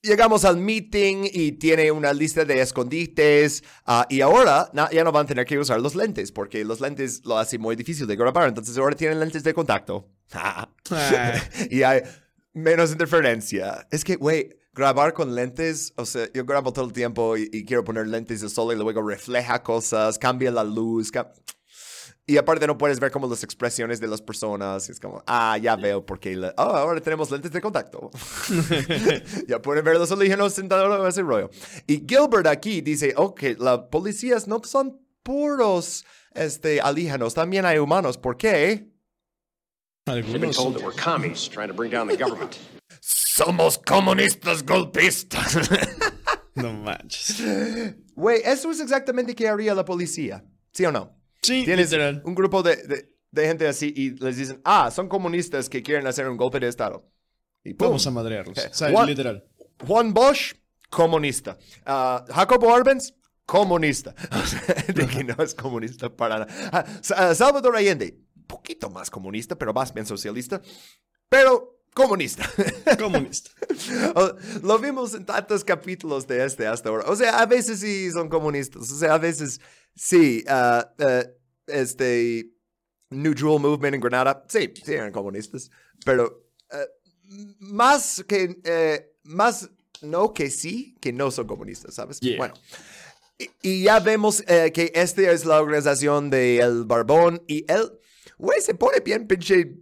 Llegamos 0.03 0.45
al 0.45 0.59
meeting 0.59 1.24
y 1.32 1.53
tiene 1.53 1.91
una 1.91 2.12
lista 2.12 2.45
de 2.45 2.61
escondites 2.61 3.64
ah, 3.87 4.07
y 4.11 4.20
ahora 4.20 4.70
ya 4.93 5.03
no 5.03 5.11
van 5.12 5.24
a 5.24 5.28
tener 5.28 5.47
que 5.47 5.59
usar 5.59 5.80
los 5.80 5.95
lentes 5.95 6.30
porque 6.30 6.62
los 6.62 6.78
lentes 6.82 7.22
lo 7.24 7.39
hacen 7.39 7.59
muy 7.62 7.74
difícil 7.74 8.07
de 8.07 8.14
grabar, 8.14 8.49
entonces 8.49 8.76
ahora 8.76 8.95
tienen 8.95 9.18
lentes 9.18 9.43
de 9.45 9.55
contacto. 9.55 10.07
Ah. 10.35 10.68
y 11.70 11.82
hay 11.85 12.03
menos 12.53 12.93
interferencia. 12.93 13.89
Es 13.91 14.05
que, 14.05 14.16
güey, 14.16 14.51
grabar 14.74 15.14
con 15.14 15.35
lentes, 15.35 15.95
o 15.97 16.05
sea, 16.05 16.28
yo 16.35 16.45
grabo 16.45 16.70
todo 16.74 16.85
el 16.85 16.93
tiempo 16.93 17.39
y, 17.39 17.49
y 17.51 17.64
quiero 17.64 17.82
poner 17.82 18.07
lentes 18.07 18.43
de 18.43 18.51
sol 18.51 18.74
y 18.74 18.76
luego 18.78 19.01
refleja 19.09 19.62
cosas, 19.62 20.18
cambia 20.18 20.51
la 20.51 20.64
luz. 20.64 21.11
ca- 21.11 21.32
y 22.26 22.36
aparte 22.38 22.66
no 22.66 22.78
puedes 22.78 22.98
ver 23.00 23.10
como 23.10 23.28
las 23.28 23.42
expresiones 23.44 24.00
de 24.00 24.06
las 24.08 24.22
personas. 24.22 24.88
Es 24.88 24.98
como, 24.98 25.22
ah, 25.26 25.58
ya 25.58 25.76
veo 25.76 26.04
por 26.04 26.18
qué. 26.18 26.34
la- 26.36 26.54
Oh, 26.56 26.62
ahora 26.62 27.00
tenemos 27.00 27.30
lentes 27.30 27.52
de 27.52 27.60
contacto. 27.60 28.10
ya 29.48 29.60
pueden 29.60 29.84
ver 29.84 29.96
los 29.98 30.10
alienígenas 30.10 30.54
sentados 30.54 31.00
en 31.00 31.06
ese 31.06 31.22
rollo. 31.22 31.50
Y 31.86 32.04
Gilbert 32.08 32.46
aquí 32.46 32.80
dice, 32.80 33.12
ok, 33.16 33.42
las 33.58 33.78
policías 33.90 34.48
no 34.48 34.60
son 34.64 35.00
puros 35.22 36.04
este, 36.34 36.80
alienígenas, 36.80 37.34
también 37.34 37.64
hay 37.66 37.78
humanos. 37.78 38.16
¿Por 38.18 38.36
qué? 38.36 38.90
They've 40.06 40.22
been 40.22 40.44
Algunos. 40.44 40.56
told 40.56 40.76
that 40.76 40.84
we're 40.84 40.92
commies 41.02 41.48
trying 41.48 41.68
to 41.68 41.74
bring 41.74 41.90
down 41.90 42.08
the 42.08 42.16
government. 42.16 42.56
Somos 43.00 43.78
comunistas 43.78 44.62
golpistas. 44.64 45.56
No 46.54 46.72
manches. 46.72 47.42
Güey, 48.14 48.42
eso 48.44 48.70
es 48.70 48.80
exactamente 48.80 49.34
que 49.34 49.48
haría 49.48 49.74
la 49.74 49.84
policía. 49.84 50.44
¿Sí 50.72 50.84
o 50.84 50.92
no? 50.92 51.16
Sí, 51.45 51.64
Tienes 51.64 51.90
literal. 51.90 52.22
un 52.24 52.34
grupo 52.34 52.62
de, 52.62 52.76
de- 52.76 53.14
de 53.30 53.47
gente 53.47 53.66
así 53.66 53.92
y 53.97 54.11
les 54.11 54.36
dicen, 54.36 54.61
ah, 54.64 54.90
son 54.92 55.09
comunistas 55.09 55.68
que 55.68 55.82
quieren 55.82 56.07
hacer 56.07 56.28
un 56.28 56.36
golpe 56.36 56.61
de 56.61 56.68
Estado. 56.68 57.11
Y 57.64 57.74
pum. 57.74 57.88
Vamos 57.88 58.07
a 58.07 58.11
madrearlos. 58.12 58.57
Eh, 58.59 58.68
O 58.70 58.74
sea, 58.74 58.90
what? 58.90 59.07
literal. 59.07 59.45
Juan 59.86 60.14
Bosch, 60.14 60.55
comunista. 60.88 61.59
Ah, 61.84 62.24
Jacobo 62.28 62.72
Arbenz, 62.74 63.12
comunista. 63.45 64.14
De 64.95 65.07
que 65.07 65.24
no 65.24 65.34
es 65.42 65.55
comunista 65.55 66.14
para 66.14 66.40
nada. 66.47 66.55
Ah, 66.72 67.34
Salvador 67.34 67.76
Allende, 67.76 68.16
poquito 68.47 68.88
más 68.90 69.11
comunista, 69.11 69.57
pero 69.57 69.72
más 69.74 69.92
bien 69.92 70.07
socialista. 70.07 70.61
Pero 71.28 71.73
comunista. 71.95 72.49
Comunista. 72.99 73.51
Lo 74.62 74.78
vimos 74.78 75.14
en 75.14 75.24
tantos 75.24 75.64
capítulos 75.64 76.26
de 76.26 76.45
este 76.45 76.66
hasta 76.66 76.88
ahora. 76.88 77.05
O 77.07 77.16
sea, 77.16 77.38
a 77.38 77.47
veces 77.47 77.80
sí 77.80 78.11
son 78.11 78.28
comunistas. 78.28 78.90
O 78.90 78.99
sea, 78.99 79.14
a 79.14 79.18
veces 79.18 79.61
sí. 79.95 80.45
ah, 80.49 80.92
ah, 80.99 81.24
este. 81.66 82.51
New 83.11 83.32
Jewel 83.36 83.61
Movement 83.61 83.95
en 83.95 84.01
Granada. 84.01 84.45
Sí, 84.49 84.72
sí 84.84 84.92
eran 84.92 85.12
comunistas. 85.12 85.70
Pero 86.05 86.45
m- 87.30 87.55
más 87.61 88.24
que. 88.26 88.59
eh, 88.64 89.12
más 89.22 89.70
no 90.03 90.34
que 90.34 90.51
sí, 90.51 90.95
que 91.01 91.12
no 91.12 91.30
son 91.30 91.47
comunistas, 91.47 91.95
¿sabes? 91.95 92.20
Yeah. 92.20 92.36
Bueno. 92.36 92.55
Y, 93.38 93.51
y 93.62 93.82
ya 93.84 94.01
vemos 94.01 94.42
eh, 94.47 94.70
que 94.72 94.92
esta 94.95 95.22
es 95.30 95.45
la 95.47 95.61
organización 95.62 96.28
de 96.30 96.59
El 96.59 96.84
Barbón 96.84 97.42
y 97.47 97.64
él, 97.72 97.90
güey, 98.36 98.61
se 98.61 98.74
pone 98.74 99.01
bien 99.01 99.26
pinche 99.26 99.76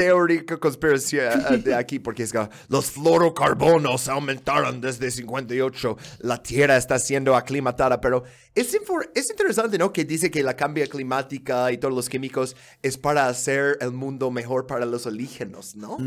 teórica 0.00 0.56
conspiración 0.56 1.42
eh, 1.50 1.58
de 1.58 1.74
aquí 1.74 1.98
porque 1.98 2.22
es 2.22 2.32
que 2.32 2.48
los 2.68 2.90
fluorocarbonos 2.90 4.08
aumentaron 4.08 4.80
desde 4.80 5.10
58, 5.10 5.98
la 6.20 6.42
Tierra 6.42 6.78
está 6.78 6.98
siendo 6.98 7.36
aclimatada, 7.36 8.00
pero 8.00 8.24
es, 8.54 8.74
es 9.14 9.30
interesante, 9.30 9.76
¿no? 9.76 9.92
Que 9.92 10.06
dice 10.06 10.30
que 10.30 10.42
la 10.42 10.56
cambia 10.56 10.86
climática 10.86 11.70
y 11.70 11.76
todos 11.76 11.94
los 11.94 12.08
químicos 12.08 12.56
es 12.82 12.96
para 12.96 13.26
hacer 13.26 13.76
el 13.82 13.92
mundo 13.92 14.30
mejor 14.30 14.66
para 14.66 14.86
los 14.86 15.06
alienígenos, 15.06 15.76
¿no? 15.76 15.98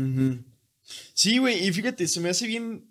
Sí, 1.14 1.38
güey, 1.38 1.64
y 1.64 1.72
fíjate, 1.72 2.08
se 2.08 2.20
me 2.20 2.30
hace 2.30 2.48
bien. 2.48 2.90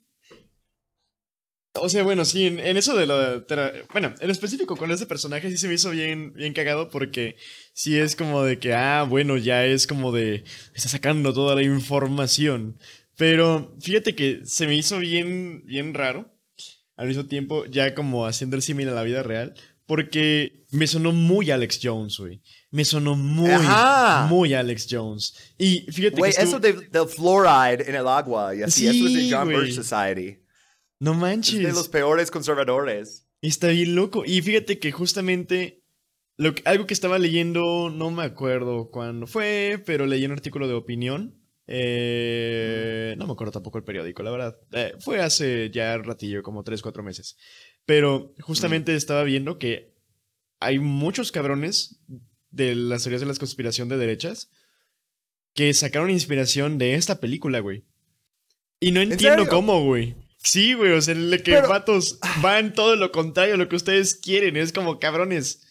O 1.76 1.90
sea, 1.90 2.04
bueno, 2.04 2.24
sí, 2.24 2.46
en, 2.46 2.60
en 2.60 2.78
eso 2.78 2.96
de 2.96 3.08
lo. 3.08 3.44
tera- 3.46 3.74
Bueno, 3.92 4.14
en 4.20 4.30
específico 4.30 4.76
con 4.76 4.92
ese 4.92 5.08
personaje 5.08 5.50
sí 5.50 5.58
se 5.58 5.68
me 5.68 5.74
hizo 5.74 5.90
bien, 5.90 6.32
bien 6.34 6.54
cagado 6.54 6.90
porque 6.90 7.36
sí 7.74 7.98
es 7.98 8.16
como 8.16 8.44
de 8.44 8.60
que, 8.60 8.74
ah, 8.76 9.04
bueno, 9.10 9.38
ya 9.38 9.66
es 9.66 9.88
como 9.88 10.12
de. 10.12 10.44
Está 10.76 10.90
sacando 10.90 11.34
toda 11.34 11.56
la 11.56 11.64
información 11.64 12.78
Pero 13.18 13.76
fíjate 13.82 14.14
que 14.16 14.42
se 14.46 14.68
me 14.68 14.76
hizo 14.76 15.00
bien, 15.00 15.64
bien 15.66 15.94
raro. 15.94 16.32
Al 16.96 17.08
mismo 17.08 17.26
tiempo, 17.26 17.66
ya 17.66 17.96
como 17.96 18.28
haciendo 18.28 18.56
el 18.56 18.62
símil 18.62 18.90
a 18.90 18.94
la 18.94 19.04
vida 19.04 19.24
real. 19.24 19.56
Porque 19.88 20.64
me 20.72 20.88
sonó 20.88 21.12
muy 21.12 21.50
Alex 21.52 21.80
Jones, 21.84 22.18
güey. 22.18 22.42
Me 22.72 22.86
sonó 22.86 23.16
muy, 23.16 23.50
Ajá. 23.50 24.28
muy 24.30 24.54
Alex 24.54 24.88
Jones. 24.90 25.36
Y 25.58 25.82
fíjate 25.92 26.18
Güey, 26.18 26.32
que 26.34 26.42
estuvo- 26.42 26.60
eso 26.66 26.90
de- 26.92 27.08
fluoride 27.08 27.90
en 27.90 27.96
el 27.96 28.08
agua 28.08 28.56
y 28.56 28.62
así, 28.62 28.88
eso 28.88 29.08
es 29.08 29.14
de 29.14 29.20
Sí, 29.22 29.32
John 29.32 29.46
güey. 29.52 29.66
Birch 29.66 29.76
Society. 29.76 30.38
No 31.04 31.12
Es 31.12 31.18
manches. 31.18 31.62
de 31.62 31.72
los 31.74 31.90
peores 31.90 32.32
conservadores. 32.32 33.28
Está 33.42 33.68
bien 33.70 33.96
loco. 33.96 34.24
Y 34.26 34.42
fíjate 34.42 34.80
que 34.80 34.92
justamente 34.92 35.84
lo 36.38 36.56
que- 36.56 36.64
algo 36.66 36.86
que 36.88 36.94
estaba 36.94 37.20
leyendo, 37.20 37.90
no 37.90 38.10
me 38.12 38.24
acuerdo 38.24 38.90
cuándo 38.90 39.28
fue, 39.28 39.82
pero 39.86 40.06
leí 40.06 40.26
un 40.26 40.32
artículo 40.32 40.68
de 40.68 40.74
opinión. 40.76 41.40
Eh, 41.68 43.16
no 43.18 43.26
me 43.28 43.34
acuerdo 43.34 43.52
tampoco 43.52 43.78
el 43.78 43.84
periódico, 43.84 44.24
la 44.24 44.32
verdad. 44.32 44.58
Eh, 44.72 44.94
fue 45.00 45.22
hace 45.22 45.70
ya 45.72 45.98
ratillo, 45.98 46.42
como 46.44 46.64
3, 46.64 46.82
4 46.82 47.04
meses. 47.04 47.38
Pero 47.86 48.34
justamente 48.40 48.96
estaba 48.96 49.24
viendo 49.24 49.58
que 49.60 49.94
hay 50.60 50.80
muchos 50.80 51.32
cabrones 51.32 52.00
de 52.50 52.76
las 52.76 53.04
teorías 53.04 53.22
de 53.22 53.28
la 53.28 53.36
conspiración 53.36 53.90
de 53.90 53.98
derechas 53.98 54.50
que 55.54 55.74
sacaron 55.74 56.10
inspiración 56.10 56.78
de 56.78 56.96
esta 56.96 57.20
película, 57.20 57.60
güey. 57.60 57.84
Y 58.80 58.92
no 58.92 59.02
entiendo 59.02 59.48
cómo, 59.48 59.84
güey. 59.84 60.16
Sí, 60.44 60.74
güey, 60.74 60.92
o 60.92 61.02
sea, 61.02 61.16
le 61.16 61.42
que 61.42 61.54
Pero- 61.54 61.70
vatos 61.70 62.20
van 62.42 62.74
todo 62.74 62.96
lo 62.98 63.12
contrario 63.12 63.54
a 63.56 63.58
lo 63.58 63.70
que 63.70 63.76
ustedes 63.78 64.16
quieren. 64.16 64.58
Es 64.58 64.74
como 64.74 65.00
cabrones. 65.00 65.66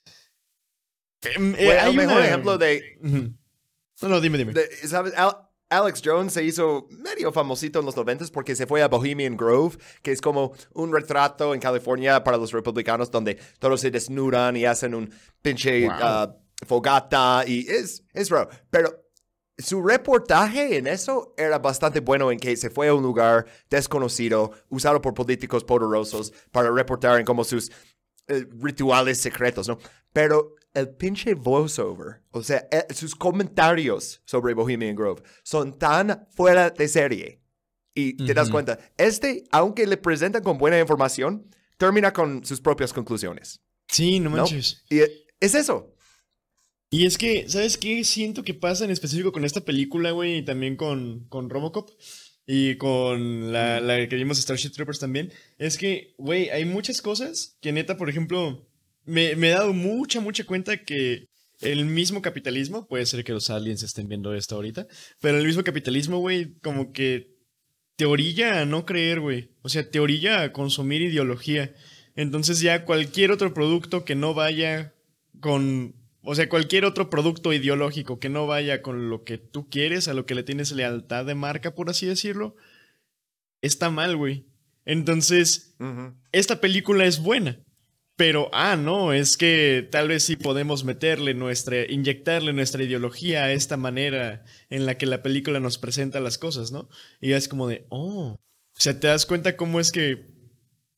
Em, 1.23 1.55
eh, 1.55 1.65
Güey, 1.67 1.77
hay 1.79 1.91
el 1.91 1.97
mejor 1.97 2.17
una- 2.17 2.27
ejemplo 2.27 2.59
de. 2.59 2.99
No, 3.01 4.09
no, 4.09 4.21
dime, 4.21 4.39
dime. 4.39 4.53
de- 4.55 4.69
¿sabes? 4.89 5.13
Al- 5.17 5.37
Alex 5.71 6.03
Jones 6.05 6.35
se 6.35 6.45
hizo 6.45 6.87
medio 6.91 7.33
famosito 7.33 7.79
en 7.81 7.87
los 7.87 7.97
noventas 7.97 8.31
porque 8.31 8.55
se 8.55 8.67
fue 8.67 8.83
a 8.83 8.89
Bohemian 8.89 9.37
Grove, 9.39 9.79
que 10.03 10.13
es 10.13 10.21
como 10.21 10.53
un 10.75 10.93
retrato 10.93 11.55
en 11.55 11.61
California 11.61 12.23
para 12.25 12.37
los 12.37 12.53
republicanos 12.53 13.11
donde 13.11 13.39
todos 13.59 13.81
se 13.81 13.91
desnudan 13.91 14.55
y 14.57 14.67
hacen 14.67 14.95
un 14.95 15.15
pinche 15.41 15.85
Wow. 15.87 15.93
ah, 15.99 16.37
fogata 16.67 17.45
y 17.47 17.67
es, 17.71 18.05
es 18.13 18.29
raro. 18.29 18.51
Pero 18.71 19.02
su 19.59 19.83
reportaje 19.83 20.77
en 20.77 20.87
eso 20.87 21.35
era 21.37 21.59
bastante 21.59 22.01
bueno 22.01 22.31
en 22.31 22.39
que 22.39 22.57
se 22.57 22.71
fue 22.71 22.89
a 22.89 22.95
un 22.95 23.03
lugar 23.03 23.47
desconocido, 23.69 24.53
usado 24.69 25.01
por 25.01 25.15
políticos 25.15 25.65
poderosos 25.65 26.33
para 26.51 26.71
reportar 26.71 27.19
en 27.19 27.27
como 27.27 27.45
sus 27.45 27.71
eh, 28.29 28.47
rituales 28.61 29.19
secretos, 29.19 29.69
¿no? 29.69 29.79
Pero 30.13 30.55
el 30.75 30.89
pinche 30.91 31.35
voiceover, 31.35 32.23
o 32.31 32.43
sea, 32.43 32.67
eh, 32.71 32.87
sus 32.95 33.15
comentarios 33.15 34.23
sobre 34.25 34.55
Bohemian 34.55 34.97
Grove 34.97 35.23
son 35.43 35.79
tan 35.79 36.27
fuera 36.31 36.71
de 36.71 36.89
serie. 36.89 37.43
Y 37.95 38.17
te 38.17 38.33
das 38.33 38.49
cuenta, 38.49 38.79
este, 38.97 39.45
aunque 39.51 39.87
le 39.87 39.99
presentan 39.99 40.43
con 40.43 40.57
buena 40.57 40.79
información, 40.79 41.47
termina 41.77 42.11
con 42.11 42.43
sus 42.43 42.59
propias 42.59 42.91
conclusiones. 42.91 43.61
Sí, 43.87 44.19
no 44.19 44.31
¿no? 44.31 44.39
manches. 44.39 44.83
Y 44.89 45.01
eh, 45.01 45.27
es 45.41 45.55
eso. 45.55 45.92
Y 46.93 47.07
es 47.07 47.17
que, 47.17 47.49
¿sabes 47.49 47.79
qué? 47.79 48.05
Siento 48.05 48.43
que 48.43 48.53
pasa 48.53 48.85
en 48.85 48.91
específico 48.91 49.33
con 49.33 49.47
esta 49.47 49.63
película, 49.63 50.11
güey, 50.11 50.37
y 50.37 50.43
también 50.43 50.77
con, 50.77 51.25
con 51.31 51.49
Robocop. 51.49 51.89
Y 52.47 52.77
con 52.77 53.51
la, 53.51 53.81
la 53.81 54.07
que 54.07 54.17
vimos 54.17 54.37
Starship 54.37 54.73
Troopers 54.73 54.99
también. 54.99 55.33
Es 55.57 55.79
que, 55.79 56.15
güey, 56.19 56.51
hay 56.51 56.67
muchas 56.67 57.01
cosas 57.01 57.57
que 57.63 57.73
neta, 57.73 57.97
por 57.97 58.11
ejemplo, 58.11 58.69
me, 59.07 59.35
me 59.37 59.49
he 59.49 59.53
dado 59.53 59.73
mucha, 59.73 60.21
mucha 60.21 60.45
cuenta 60.45 60.85
que 60.85 61.29
el 61.63 61.87
mismo 61.87 62.21
capitalismo, 62.21 62.87
puede 62.87 63.07
ser 63.07 63.25
que 63.25 63.33
los 63.33 63.49
aliens 63.49 63.83
estén 63.83 64.07
viendo 64.07 64.35
esto 64.35 64.57
ahorita, 64.57 64.87
pero 65.19 65.39
el 65.39 65.47
mismo 65.47 65.65
capitalismo, 65.65 66.19
güey, 66.19 66.59
como 66.59 66.93
que 66.93 67.39
te 67.97 68.05
orilla 68.05 68.61
a 68.61 68.67
no 68.67 68.85
creer, 68.85 69.21
güey. 69.21 69.49
O 69.63 69.71
sea, 69.71 69.91
te 69.91 69.99
orilla 69.99 70.43
a 70.43 70.53
consumir 70.53 71.01
ideología. 71.01 71.73
Entonces 72.17 72.61
ya 72.61 72.85
cualquier 72.85 73.31
otro 73.31 73.55
producto 73.55 74.05
que 74.05 74.15
no 74.15 74.35
vaya 74.35 74.93
con... 75.41 76.02
O 76.23 76.35
sea, 76.35 76.49
cualquier 76.49 76.85
otro 76.85 77.11
producto 77.11 77.53
ideológico 77.53 78.21
que 78.21 78.29
no 78.29 78.47
vaya 78.47 78.81
con 78.81 79.11
lo 79.11 79.25
que 79.25 79.39
tú 79.39 79.69
quieres, 79.69 80.07
a 80.07 80.15
lo 80.15 80.25
que 80.25 80.35
le 80.35 80.45
tienes 80.45 80.71
lealtad 80.73 81.25
de 81.25 81.35
marca, 81.35 81.75
por 81.75 81.91
así 81.91 82.07
decirlo, 82.07 82.57
está 83.61 83.91
mal, 83.91 84.17
güey. 84.17 84.47
Entonces, 84.85 85.77
esta 86.31 86.61
película 86.61 87.07
es 87.07 87.21
buena. 87.21 87.61
Pero, 88.17 88.51
ah, 88.53 88.77
no, 88.77 89.13
es 89.13 89.37
que 89.37 89.89
tal 89.91 90.09
vez 90.09 90.23
sí 90.23 90.37
podemos 90.37 90.85
meterle 90.85 91.35
nuestra, 91.35 91.91
inyectarle 91.91 92.53
nuestra 92.53 92.85
ideología 92.85 93.45
a 93.45 93.53
esta 93.53 93.77
manera 93.77 94.45
en 94.71 94.87
la 94.87 94.97
que 94.99 95.07
la 95.07 95.23
película 95.23 95.61
nos 95.61 95.79
presenta 95.79 96.21
las 96.21 96.39
cosas, 96.39 96.71
¿no? 96.73 96.89
Y 97.21 97.31
ya 97.31 97.37
es 97.37 97.49
como 97.49 97.67
de, 97.67 97.87
oh. 97.89 98.37
O 98.37 98.81
sea, 98.81 99.01
te 99.01 99.07
das 99.07 99.27
cuenta 99.27 99.57
cómo 99.57 99.81
es 99.81 99.91
que 99.91 100.27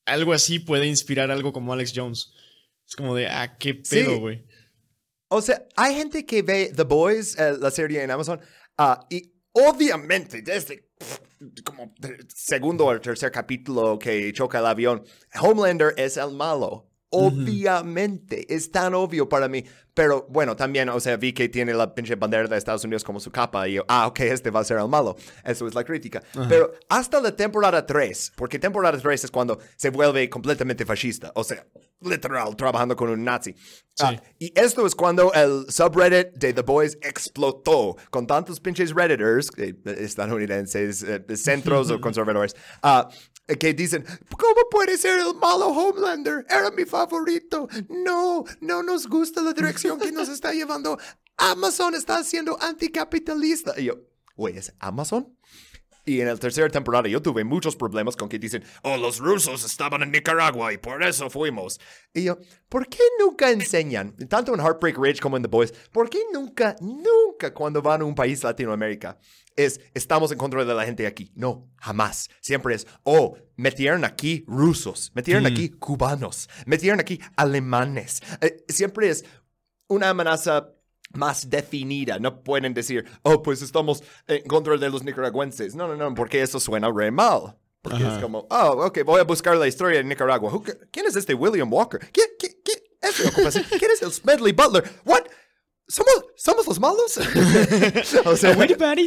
algo 0.04 0.32
así 0.32 0.58
puede 0.58 0.86
inspirar 0.86 1.30
algo 1.30 1.52
como 1.52 1.72
Alex 1.72 1.92
Jones. 1.94 2.32
Es 2.86 2.96
como 2.96 3.14
de, 3.14 3.28
ah, 3.28 3.56
qué 3.58 3.74
pedo, 3.74 4.28
Sí. 4.28 4.42
O 5.34 5.42
sea, 5.42 5.66
hay 5.74 5.96
gente 5.96 6.24
que 6.24 6.42
ve 6.42 6.70
The 6.74 6.84
Boys, 6.84 7.36
eh, 7.36 7.56
la 7.58 7.72
serie 7.72 8.04
en 8.04 8.10
Amazon, 8.10 8.40
ah, 8.78 9.04
y 9.10 9.32
obviamente 9.50 10.42
desde 10.42 10.90
como 11.64 11.92
segundo 12.32 12.86
o 12.86 13.00
tercer 13.00 13.32
capítulo 13.32 13.98
que 13.98 14.32
choca 14.32 14.60
el 14.60 14.66
avión, 14.66 15.02
Homelander 15.40 15.92
es 15.96 16.16
el 16.18 16.30
malo. 16.30 16.88
Obviamente, 17.14 18.52
es 18.54 18.70
tan 18.70 18.94
obvio 18.94 19.28
para 19.28 19.48
mí. 19.48 19.64
Pero 19.94 20.26
bueno, 20.28 20.56
también, 20.56 20.88
o 20.88 20.98
sea, 20.98 21.16
vi 21.16 21.32
que 21.32 21.48
tiene 21.48 21.72
la 21.72 21.94
pinche 21.94 22.16
bandera 22.16 22.48
de 22.48 22.56
Estados 22.56 22.84
Unidos 22.84 23.04
como 23.04 23.20
su 23.20 23.30
capa 23.30 23.68
y 23.68 23.74
yo, 23.74 23.84
ah, 23.88 24.08
ok, 24.08 24.20
este 24.20 24.50
va 24.50 24.60
a 24.60 24.64
ser 24.64 24.78
el 24.78 24.88
malo. 24.88 25.16
Eso 25.44 25.68
es 25.68 25.74
la 25.74 25.84
crítica. 25.84 26.20
Pero 26.48 26.72
hasta 26.88 27.20
la 27.20 27.34
temporada 27.34 27.86
3, 27.86 28.32
porque 28.36 28.58
temporada 28.58 28.98
3 28.98 29.24
es 29.24 29.30
cuando 29.30 29.58
se 29.76 29.90
vuelve 29.90 30.28
completamente 30.28 30.84
fascista, 30.84 31.30
o 31.36 31.44
sea, 31.44 31.64
literal, 32.00 32.56
trabajando 32.56 32.96
con 32.96 33.08
un 33.08 33.24
nazi. 33.24 33.54
Ah, 34.00 34.20
y 34.38 34.52
esto 34.58 34.84
es 34.84 34.94
cuando 34.96 35.32
el 35.32 35.66
subreddit 35.68 36.32
de 36.34 36.52
The 36.52 36.62
Boys 36.62 36.98
explotó 37.00 37.96
con 38.10 38.26
tantos 38.26 38.58
pinches 38.58 38.92
redditors 38.92 39.50
eh, 39.56 39.74
estadounidenses, 39.84 41.04
eh, 41.04 41.36
centros 41.36 41.90
o 41.90 42.00
conservadores, 42.00 42.56
ah, 42.82 43.08
que 43.46 43.74
dicen, 43.74 44.04
¿cómo 44.30 44.68
puede 44.70 44.96
ser 44.96 45.18
el 45.18 45.34
malo 45.34 45.68
Homelander? 45.68 46.46
Era 46.48 46.70
mi 46.70 46.84
favorito. 46.84 47.68
No, 47.88 48.44
no 48.60 48.82
nos 48.82 49.06
gusta 49.06 49.42
la 49.42 49.52
dirección 49.52 49.98
que 49.98 50.12
nos 50.12 50.28
está 50.30 50.52
llevando. 50.52 50.98
Amazon 51.36 51.94
está 51.94 52.22
siendo 52.24 52.60
anticapitalista. 52.62 53.74
Y 53.78 53.84
yo, 53.84 54.00
güey, 54.36 54.56
¿es 54.56 54.72
Amazon? 54.78 55.36
Y 56.06 56.20
en 56.20 56.28
la 56.28 56.36
tercera 56.36 56.68
temporada 56.68 57.08
yo 57.08 57.22
tuve 57.22 57.44
muchos 57.44 57.76
problemas 57.76 58.14
con 58.14 58.28
que 58.28 58.38
dicen, 58.38 58.62
oh, 58.82 58.98
los 58.98 59.18
rusos 59.18 59.64
estaban 59.64 60.02
en 60.02 60.10
Nicaragua 60.10 60.72
y 60.72 60.76
por 60.76 61.02
eso 61.02 61.30
fuimos. 61.30 61.80
Y 62.12 62.24
yo, 62.24 62.38
¿por 62.68 62.86
qué 62.88 63.02
nunca 63.18 63.50
enseñan, 63.50 64.14
tanto 64.28 64.52
en 64.52 64.60
Heartbreak 64.60 64.98
Ridge 64.98 65.20
como 65.20 65.38
en 65.38 65.42
The 65.44 65.48
Boys, 65.48 65.72
por 65.92 66.10
qué 66.10 66.18
nunca, 66.30 66.76
nunca 66.80 67.54
cuando 67.54 67.80
van 67.80 68.02
a 68.02 68.04
un 68.04 68.14
país 68.14 68.44
Latinoamérica 68.44 69.18
es, 69.56 69.80
estamos 69.94 70.32
en 70.32 70.38
contra 70.38 70.64
de 70.64 70.74
la 70.74 70.84
gente 70.84 71.06
aquí? 71.06 71.30
No, 71.34 71.70
jamás. 71.76 72.28
Siempre 72.40 72.74
es, 72.74 72.86
oh, 73.02 73.36
metieron 73.56 74.04
aquí 74.04 74.44
rusos, 74.46 75.12
metieron 75.14 75.46
aquí 75.46 75.70
cubanos, 75.70 76.48
metieron 76.66 77.00
aquí 77.00 77.20
alemanes. 77.36 78.22
Eh, 78.40 78.64
siempre 78.68 79.10
es 79.10 79.24
una 79.88 80.10
amenaza 80.10 80.70
más 81.12 81.48
definida. 81.48 82.18
No 82.18 82.42
pueden 82.42 82.74
decir, 82.74 83.04
oh, 83.22 83.42
pues 83.42 83.62
estamos 83.62 84.02
en 84.26 84.46
contra 84.46 84.76
de 84.76 84.90
los 84.90 85.02
nicaragüenses. 85.04 85.74
No, 85.74 85.88
no, 85.88 85.96
no, 85.96 86.14
porque 86.14 86.42
eso 86.42 86.60
suena 86.60 86.90
re 86.92 87.10
mal. 87.10 87.56
Porque 87.82 87.98
es 87.98 88.08
Ajá. 88.08 88.22
como, 88.22 88.46
oh, 88.48 88.86
ok, 88.86 89.04
voy 89.04 89.20
a 89.20 89.24
buscar 89.24 89.58
la 89.58 89.68
historia 89.68 89.98
de 89.98 90.04
Nicaragua. 90.04 90.50
¿Quién 90.90 91.04
es 91.04 91.16
este 91.16 91.34
William 91.34 91.70
Walker? 91.70 92.00
¿Quién, 92.12 92.28
quién, 92.38 92.52
quién, 92.64 92.78
es? 93.02 93.66
¿Quién 93.78 93.90
es 93.90 94.00
el 94.00 94.10
Smedley 94.10 94.52
Butler? 94.52 94.90
What? 95.04 95.24
¿Somos, 95.86 96.24
¿Somos 96.36 96.66
los 96.66 96.80
malos? 96.80 97.18
o 98.24 98.36
sea, 98.36 98.56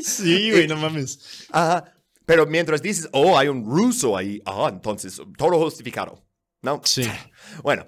Sí, 0.03 0.51
güey, 0.51 0.67
no 0.67 0.77
mames. 0.77 1.47
Ajá. 1.51 1.93
Pero 2.25 2.45
mientras 2.45 2.81
dices, 2.81 3.07
oh, 3.13 3.37
hay 3.37 3.47
un 3.47 3.65
ruso 3.65 4.17
ahí, 4.17 4.41
ah, 4.45 4.67
entonces 4.69 5.19
todo 5.37 5.57
justificado. 5.59 6.23
¿No? 6.61 6.81
Sí. 6.83 7.03
Bueno, 7.63 7.85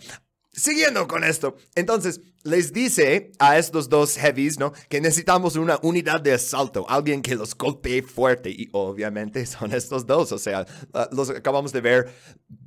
siguiendo 0.51 1.07
con 1.07 1.23
esto, 1.23 1.57
entonces 1.75 2.21
les 2.43 2.71
dice 2.71 3.31
a 3.39 3.57
estos 3.57 3.89
dos 3.89 4.15
heavies, 4.17 4.57
¿no? 4.57 4.71
Que 4.87 5.01
necesitamos 5.01 5.55
una 5.57 5.77
unidad 5.81 6.21
de 6.21 6.33
asalto, 6.33 6.89
alguien 6.89 7.21
que 7.21 7.35
los 7.35 7.55
golpee 7.55 8.01
fuerte. 8.01 8.49
Y 8.49 8.69
obviamente 8.71 9.45
son 9.45 9.73
estos 9.73 10.05
dos, 10.05 10.31
o 10.31 10.37
sea, 10.37 10.65
ah, 10.93 11.09
los 11.11 11.29
acabamos 11.29 11.73
de 11.73 11.81
ver 11.81 12.13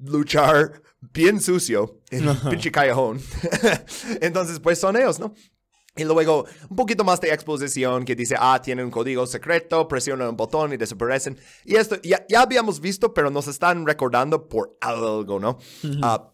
luchar 0.05 0.82
bien 1.01 1.40
sucio 1.40 2.01
en 2.11 2.28
un 2.28 2.39
pinche 2.51 2.70
callejón. 2.70 3.20
entonces, 4.20 4.61
pues 4.61 4.78
son 4.78 4.97
ellos, 4.97 5.19
¿no? 5.19 5.35
Y 5.94 6.05
luego 6.05 6.47
un 6.70 6.77
poquito 6.77 7.05
más 7.05 7.20
de 7.20 7.28
exposición 7.32 8.05
que 8.05 8.14
dice, 8.16 8.35
ah, 8.39 8.60
tienen 8.62 8.86
un 8.86 8.90
código 8.90 9.27
secreto, 9.27 9.86
presionan 9.86 10.28
un 10.31 10.36
botón 10.36 10.73
y 10.73 10.77
desaparecen. 10.78 11.39
Y 11.64 11.77
esto 11.77 12.01
ya, 12.02 12.24
ya 12.28 12.43
habíamos 12.43 12.81
visto, 12.81 13.12
pero 13.12 13.31
nos 13.31 13.47
están 13.47 13.86
recordando 13.86 14.48
por 14.48 14.77
algo, 14.81 15.39
¿no? 15.39 15.59
Ah, 16.02 16.28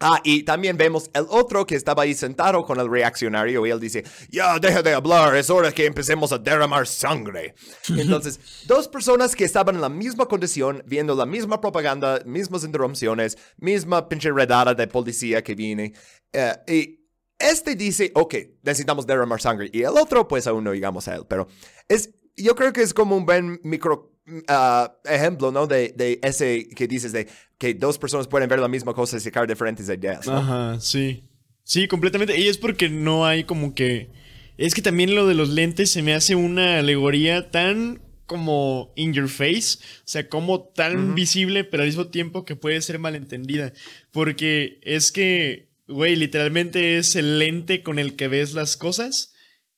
Ah, 0.00 0.20
y 0.22 0.44
también 0.44 0.76
vemos 0.76 1.10
el 1.12 1.26
otro 1.28 1.66
que 1.66 1.74
estaba 1.74 2.04
ahí 2.04 2.14
sentado 2.14 2.64
con 2.64 2.78
el 2.78 2.88
reaccionario 2.88 3.66
y 3.66 3.70
él 3.70 3.80
dice, 3.80 4.04
ya, 4.30 4.56
deja 4.60 4.80
de 4.80 4.94
hablar, 4.94 5.34
es 5.34 5.50
hora 5.50 5.72
que 5.72 5.86
empecemos 5.86 6.30
a 6.30 6.38
derramar 6.38 6.86
sangre. 6.86 7.56
Entonces, 7.88 8.38
dos 8.68 8.86
personas 8.86 9.34
que 9.34 9.44
estaban 9.44 9.74
en 9.74 9.80
la 9.80 9.88
misma 9.88 10.26
condición, 10.26 10.84
viendo 10.86 11.16
la 11.16 11.26
misma 11.26 11.60
propaganda, 11.60 12.20
mismas 12.24 12.62
interrupciones, 12.62 13.36
misma 13.56 14.08
pinche 14.08 14.30
redada 14.30 14.72
de 14.72 14.86
policía 14.86 15.42
que 15.42 15.56
viene. 15.56 15.92
eh, 16.32 16.54
y 16.68 16.97
este 17.38 17.76
dice, 17.76 18.10
ok, 18.14 18.34
necesitamos 18.62 19.06
derramar 19.06 19.40
sangre. 19.40 19.70
Y 19.72 19.82
el 19.82 19.96
otro, 19.96 20.26
pues 20.26 20.46
aún 20.46 20.64
no 20.64 20.74
llegamos 20.74 21.08
a 21.08 21.16
él. 21.16 21.22
Pero 21.28 21.48
es, 21.88 22.10
yo 22.36 22.54
creo 22.54 22.72
que 22.72 22.82
es 22.82 22.94
como 22.94 23.16
un 23.16 23.26
buen 23.26 23.60
micro 23.62 24.12
ah, 24.48 24.96
ejemplo, 25.04 25.52
¿no? 25.52 25.66
De, 25.66 25.94
de 25.96 26.18
ese 26.22 26.68
que 26.68 26.86
dices 26.86 27.12
de 27.12 27.28
que 27.58 27.74
dos 27.74 27.98
personas 27.98 28.26
pueden 28.26 28.48
ver 28.48 28.58
la 28.58 28.68
misma 28.68 28.94
cosa 28.94 29.16
y 29.16 29.20
sacar 29.20 29.46
diferentes 29.46 29.88
ideas. 29.88 30.26
¿no? 30.26 30.36
Ajá, 30.36 30.80
sí. 30.80 31.24
Sí, 31.64 31.86
completamente. 31.86 32.38
Y 32.38 32.48
es 32.48 32.58
porque 32.58 32.88
no 32.88 33.26
hay 33.26 33.44
como 33.44 33.74
que. 33.74 34.10
Es 34.56 34.74
que 34.74 34.82
también 34.82 35.14
lo 35.14 35.26
de 35.26 35.34
los 35.34 35.50
lentes 35.50 35.90
se 35.90 36.02
me 36.02 36.14
hace 36.14 36.34
una 36.34 36.78
alegoría 36.78 37.50
tan 37.50 38.00
como 38.28 38.92
in 38.94 39.14
your 39.14 39.28
face, 39.28 39.78
o 39.80 40.02
sea, 40.04 40.28
como 40.28 40.60
tan 40.60 41.14
visible, 41.14 41.64
pero 41.64 41.82
al 41.82 41.88
mismo 41.88 42.08
tiempo 42.08 42.44
que 42.44 42.56
puede 42.56 42.80
ser 42.82 42.98
malentendida. 42.98 43.72
Porque 44.12 44.78
es 44.82 45.10
que, 45.10 45.67
güey, 45.88 46.14
literalmente 46.16 46.98
es 46.98 47.16
el 47.16 47.38
lente 47.38 47.82
con 47.82 47.98
el 47.98 48.14
que 48.16 48.28
ves 48.28 48.54
las 48.54 48.76
cosas. 48.76 49.34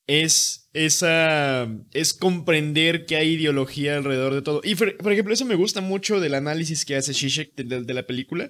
Es 0.07 0.69
esa. 0.73 1.67
Es 1.93 2.13
comprender 2.13 3.05
que 3.05 3.15
hay 3.15 3.33
ideología 3.33 3.95
alrededor 3.97 4.33
de 4.33 4.41
todo. 4.41 4.61
Y 4.63 4.75
por, 4.75 4.95
por 4.97 5.11
ejemplo, 5.13 5.33
eso 5.33 5.45
me 5.45 5.55
gusta 5.55 5.81
mucho 5.81 6.19
del 6.19 6.33
análisis 6.35 6.85
que 6.85 6.95
hace 6.95 7.13
Shishak 7.13 7.55
de, 7.55 7.63
de- 7.63 7.83
de 7.83 7.93
la 7.93 8.05
película. 8.05 8.49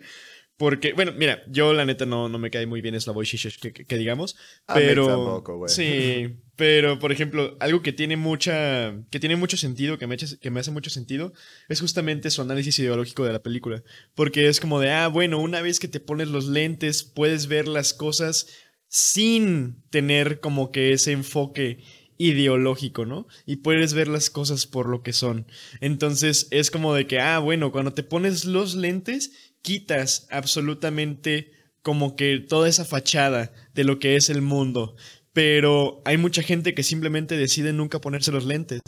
Porque, 0.58 0.94
bueno, 0.94 1.12
mira, 1.18 1.42
yo 1.48 1.74
la 1.74 1.86
neta 1.86 2.06
no, 2.06 2.30
no 2.30 2.38
me 2.38 2.52
cae 2.52 2.68
muy 2.68 2.82
bien 2.82 3.00
Slavoj 3.00 3.26
Žižek, 3.26 3.60
que, 3.60 3.74
que- 3.74 3.86
que 3.86 3.98
digamos. 3.98 4.36
A 4.68 4.76
mí 4.76 4.82
Pero. 4.86 5.08
tampoco, 5.08 5.58
güey. 5.58 5.70
Sí, 5.74 6.36
pero 6.62 7.00
por 7.00 7.12
ejemplo, 7.12 7.58
algo 7.60 7.82
que 7.82 7.92
tiene 7.92 8.18
mucha. 8.18 8.94
que 9.10 9.20
tiene 9.20 9.36
mucho 9.36 9.58
sentido, 9.58 9.98
que 9.98 10.06
me, 10.06 10.16
que 10.16 10.52
me 10.52 10.60
hace 10.60 10.70
mucho 10.70 10.92
sentido, 10.92 11.34
es 11.70 11.80
justamente 11.82 12.30
su 12.30 12.44
análisis 12.44 12.78
ideológico 12.78 13.26
de 13.26 13.34
la 13.34 13.42
película. 13.42 13.84
Porque 14.14 14.48
es 14.48 14.60
como 14.60 14.80
de, 14.80 14.92
ah, 14.92 15.08
bueno, 15.08 15.40
una 15.40 15.62
vez 15.62 15.80
que 15.80 15.88
te 15.88 16.00
pones 16.00 16.28
los 16.28 16.46
lentes, 16.46 17.02
puedes 17.02 17.48
ver 17.48 17.68
las 17.68 17.96
cosas 17.96 18.46
sin 18.90 19.82
tener 19.90 20.40
como 20.40 20.72
que 20.72 20.94
ese 20.94 21.14
enfoque 21.14 21.80
ideológico, 22.20 23.08
¿no? 23.08 23.26
Y 23.48 23.56
puedes 23.56 23.96
ver 23.96 24.08
las 24.08 24.30
cosas 24.30 24.68
por 24.68 24.88
lo 24.88 25.02
que 25.02 25.14
son. 25.14 25.48
Entonces 25.80 26.48
es 26.52 26.70
como 26.70 26.94
de 26.94 27.08
que, 27.08 27.20
ah, 27.20 27.40
bueno, 27.40 27.72
cuando 27.72 27.96
te 27.96 28.04
pones 28.04 28.46
los 28.46 28.76
lentes, 28.76 29.32
quitas 29.64 30.28
absolutamente 30.30 31.54
como 31.82 32.16
que 32.16 32.38
toda 32.38 32.70
esa 32.70 32.86
fachada 32.86 33.52
de 33.74 33.84
lo 33.84 33.98
que 33.98 34.16
es 34.16 34.30
el 34.30 34.44
mundo. 34.44 34.96
Pero 35.34 36.02
hay 36.06 36.18
mucha 36.18 36.41
gente 36.44 36.74
que 36.74 36.84
simplemente 36.84 37.38
decide 37.38 37.74
nunca 37.74 38.02
ponerse 38.02 38.32
los 38.32 38.45
lentes, 38.45 38.82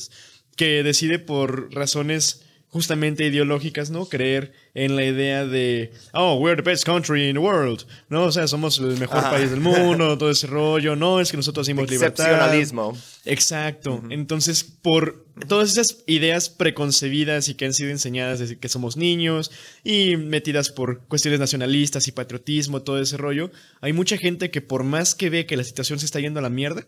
que 0.55 0.83
decide 0.83 1.19
por 1.19 1.73
razones 1.73 2.42
justamente 2.73 3.23
ideológicas, 3.27 3.91
¿no? 3.91 4.07
Creer 4.07 4.51
en 4.73 4.95
la 4.95 5.05
idea 5.05 5.45
de, 5.45 5.91
oh, 6.11 6.39
we're 6.39 6.59
the 6.59 6.67
best 6.67 6.83
country 6.83 7.29
in 7.29 7.35
the 7.35 7.39
world, 7.39 7.85
¿no? 8.09 8.23
O 8.23 8.31
sea, 8.31 8.47
somos 8.47 8.79
el 8.79 8.97
mejor 8.97 9.19
Ajá. 9.19 9.29
país 9.29 9.51
del 9.51 9.59
mundo, 9.59 10.17
todo 10.17 10.31
ese 10.31 10.47
rollo, 10.47 10.95
no, 10.95 11.19
es 11.21 11.29
que 11.29 11.37
nosotros 11.37 11.67
hicimos 11.67 11.87
libertad. 11.87 12.25
Excepcionalismo. 12.25 12.97
Exacto. 13.25 14.01
Entonces, 14.09 14.63
por 14.63 15.23
todas 15.47 15.71
esas 15.71 16.03
ideas 16.07 16.49
preconcebidas 16.49 17.47
y 17.47 17.53
que 17.53 17.65
han 17.65 17.75
sido 17.75 17.91
enseñadas 17.91 18.39
desde 18.39 18.57
que 18.57 18.69
somos 18.69 18.97
niños 18.97 19.51
y 19.83 20.17
metidas 20.17 20.71
por 20.71 21.05
cuestiones 21.05 21.39
nacionalistas 21.39 22.07
y 22.07 22.11
patriotismo, 22.11 22.81
todo 22.81 22.99
ese 22.99 23.17
rollo, 23.17 23.51
hay 23.81 23.93
mucha 23.93 24.17
gente 24.17 24.49
que 24.49 24.61
por 24.61 24.83
más 24.83 25.13
que 25.13 25.29
ve 25.29 25.45
que 25.45 25.57
la 25.57 25.63
situación 25.63 25.99
se 25.99 26.07
está 26.07 26.19
yendo 26.19 26.39
a 26.39 26.43
la 26.43 26.49
mierda, 26.49 26.87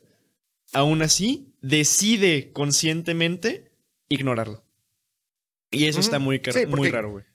aún 0.74 1.04
así 1.04 1.54
decide 1.62 2.52
conscientemente 2.54 3.72
ignorarlo. 4.10 4.65
Y 5.76 5.88
eso 5.88 6.00
está 6.00 6.20
muy, 6.20 6.42
Sí, 6.52 6.66
muy 6.66 6.90
raro, 6.90 7.12
güey. 7.12 7.26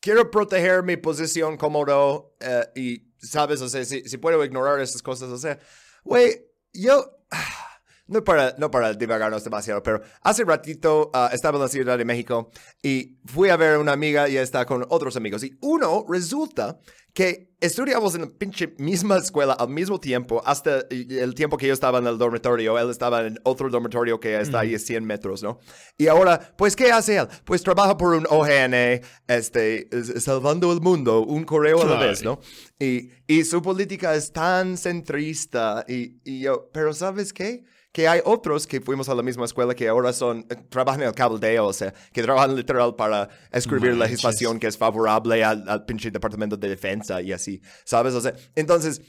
Quiero 0.00 0.30
proteger 0.30 0.82
mi 0.82 0.96
posición 0.96 1.56
cómodo 1.56 2.36
eh, 2.40 2.66
y, 2.76 3.12
¿sabes? 3.18 3.60
O 3.60 3.68
sea, 3.68 3.84
si, 3.84 4.02
si 4.08 4.16
puedo 4.16 4.44
ignorar 4.44 4.80
esas 4.80 5.02
cosas, 5.02 5.28
o 5.30 5.38
sea, 5.38 5.58
güey, 6.04 6.46
yo... 6.72 7.14
No 8.10 8.24
para, 8.24 8.54
no 8.56 8.70
para 8.70 8.94
divagarnos 8.94 9.44
demasiado, 9.44 9.82
pero 9.82 10.00
hace 10.22 10.42
ratito 10.42 11.10
ah, 11.12 11.28
estaba 11.30 11.58
en 11.58 11.62
la 11.64 11.68
Ciudad 11.68 11.98
de 11.98 12.06
México 12.06 12.50
y 12.82 13.18
fui 13.26 13.50
a 13.50 13.56
ver 13.58 13.74
a 13.74 13.78
una 13.78 13.92
amiga 13.92 14.30
y 14.30 14.38
está 14.38 14.64
con 14.64 14.86
otros 14.88 15.18
amigos. 15.18 15.44
Y 15.44 15.58
uno 15.60 16.06
resulta 16.08 16.78
que 17.18 17.50
estudiamos 17.60 18.14
en 18.14 18.20
la 18.20 18.26
pinche 18.28 18.76
misma 18.78 19.16
escuela 19.16 19.52
al 19.54 19.70
mismo 19.70 19.98
tiempo, 19.98 20.40
hasta 20.46 20.82
el 20.88 21.34
tiempo 21.34 21.56
que 21.56 21.66
yo 21.66 21.74
estaba 21.74 21.98
en 21.98 22.06
el 22.06 22.16
dormitorio. 22.16 22.78
Él 22.78 22.90
estaba 22.90 23.26
en 23.26 23.40
otro 23.42 23.68
dormitorio 23.68 24.20
que 24.20 24.40
está 24.40 24.60
ahí 24.60 24.76
a 24.76 24.78
100 24.78 25.04
metros, 25.04 25.42
¿no? 25.42 25.58
Y 25.96 26.06
ahora, 26.06 26.54
pues, 26.56 26.76
¿qué 26.76 26.92
hace 26.92 27.16
él? 27.16 27.26
Pues 27.44 27.64
trabaja 27.64 27.96
por 27.96 28.14
un 28.14 28.24
OGN, 28.30 29.02
este, 29.26 29.88
salvando 30.20 30.72
el 30.72 30.80
mundo, 30.80 31.22
un 31.22 31.42
correo 31.42 31.82
a 31.82 31.86
la 31.86 31.98
vez, 31.98 32.22
¿no? 32.22 32.38
Y, 32.78 33.10
y 33.26 33.42
su 33.42 33.62
política 33.62 34.14
es 34.14 34.30
tan 34.30 34.76
centrista. 34.76 35.84
Y, 35.88 36.20
y 36.22 36.42
yo, 36.42 36.70
pero 36.72 36.94
¿sabes 36.94 37.32
qué? 37.32 37.64
Que 37.92 38.06
hay 38.06 38.20
otros 38.24 38.66
que 38.66 38.80
fuimos 38.80 39.08
a 39.08 39.14
la 39.14 39.22
misma 39.22 39.46
escuela 39.46 39.74
que 39.74 39.88
ahora 39.88 40.12
son, 40.12 40.46
eh, 40.50 40.56
trabajan 40.68 41.00
en 41.02 41.08
el 41.08 41.14
cabildeo, 41.14 41.66
o 41.66 41.72
sea, 41.72 41.92
que 42.12 42.22
trabajan 42.22 42.54
literal 42.54 42.94
para 42.96 43.28
escribir 43.50 43.92
Manches. 43.92 44.10
legislación 44.10 44.58
que 44.60 44.66
es 44.66 44.76
favorable 44.76 45.42
al, 45.42 45.68
al 45.68 45.84
pinche 45.86 46.10
departamento 46.10 46.56
de 46.56 46.68
defensa 46.68 47.22
y 47.22 47.32
así, 47.32 47.62
¿sabes? 47.86 48.12
O 48.14 48.20
sea, 48.20 48.34
entonces, 48.54 49.00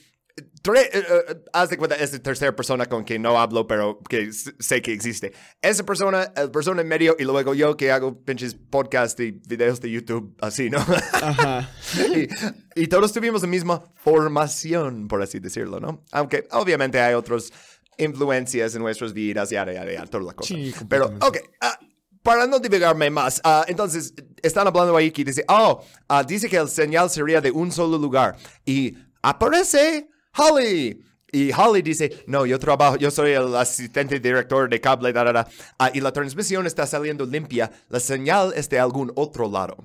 tre- 0.64 0.90
eh, 0.94 1.04
eh, 1.30 1.36
haz 1.52 1.70
de 1.70 1.78
cuenta, 1.78 1.98
es 1.98 2.14
la 2.14 2.20
tercera 2.20 2.56
persona 2.56 2.86
con 2.86 3.04
quien 3.04 3.22
no 3.22 3.38
hablo, 3.38 3.68
pero 3.68 4.00
que 4.08 4.32
sé 4.32 4.82
que 4.82 4.94
existe. 4.94 5.34
Esa 5.62 5.86
persona, 5.86 6.32
el 6.38 6.50
persona 6.50 6.82
en 6.82 6.88
medio, 6.88 7.18
y 7.20 7.26
luego 7.26 7.54
yo 7.54 7.76
que 7.76 7.92
hago 7.92 8.24
pinches 8.24 8.56
podcast 8.56 9.20
y 9.20 9.32
videos 9.32 9.82
de 9.82 9.92
YouTube, 9.92 10.38
así, 10.40 10.70
¿no? 10.70 10.78
Ajá. 10.80 11.70
y, 12.16 12.82
y 12.84 12.88
todos 12.88 13.12
tuvimos 13.12 13.42
la 13.42 13.50
misma 13.50 13.84
formación, 13.96 15.10
por 15.10 15.22
así 15.22 15.40
decirlo, 15.40 15.82
¿no? 15.82 16.06
Aunque 16.14 16.48
obviamente 16.52 17.02
hay 17.02 17.14
otras 17.14 17.52
influencias 18.00 18.74
en 18.76 18.82
nuestras 18.82 19.14
vidas, 19.14 19.50
yada, 19.50 19.74
yada, 19.74 19.92
yada, 19.92 20.08
toda 20.08 20.24
la 20.24 20.34
cosa. 20.34 20.54
Sí, 20.54 20.74
Pero, 20.88 21.06
ok, 21.22 21.38
ah, 21.62 21.78
para 22.24 22.48
no 22.48 22.60
divagarme 22.60 23.10
más, 23.10 23.42
ah, 23.44 23.66
entonces, 23.68 24.14
están 24.42 24.68
hablando 24.68 24.96
ahí 24.96 25.12
que 25.12 25.24
dice, 25.24 25.44
oh, 25.48 25.84
ah, 26.08 26.24
dice 26.24 26.50
que 26.50 26.58
el 26.58 26.70
señal 26.70 27.10
sería 27.10 27.42
de 27.42 27.52
un 27.52 27.72
solo 27.72 27.98
lugar. 27.98 28.38
Y 28.66 28.96
aparece 29.22 30.10
Holly. 30.38 31.04
Y 31.32 31.52
Holly 31.54 31.82
dice, 31.84 32.24
no, 32.26 32.46
yo 32.46 32.58
trabajo, 32.58 32.98
yo 32.98 33.12
soy 33.12 33.32
el 33.32 33.56
asistente 33.56 34.20
director 34.20 34.68
de 34.68 34.82
cable, 34.82 35.14
da, 35.14 35.24
da, 35.24 35.32
da. 35.32 35.48
Ah, 35.78 35.92
y 35.94 36.02
la 36.02 36.12
transmisión 36.12 36.66
está 36.66 36.88
saliendo 36.88 37.26
limpia, 37.26 37.72
la 37.90 38.00
señal 38.00 38.52
es 38.56 38.68
de 38.70 38.80
algún 38.80 39.12
otro 39.16 39.50
lado. 39.50 39.78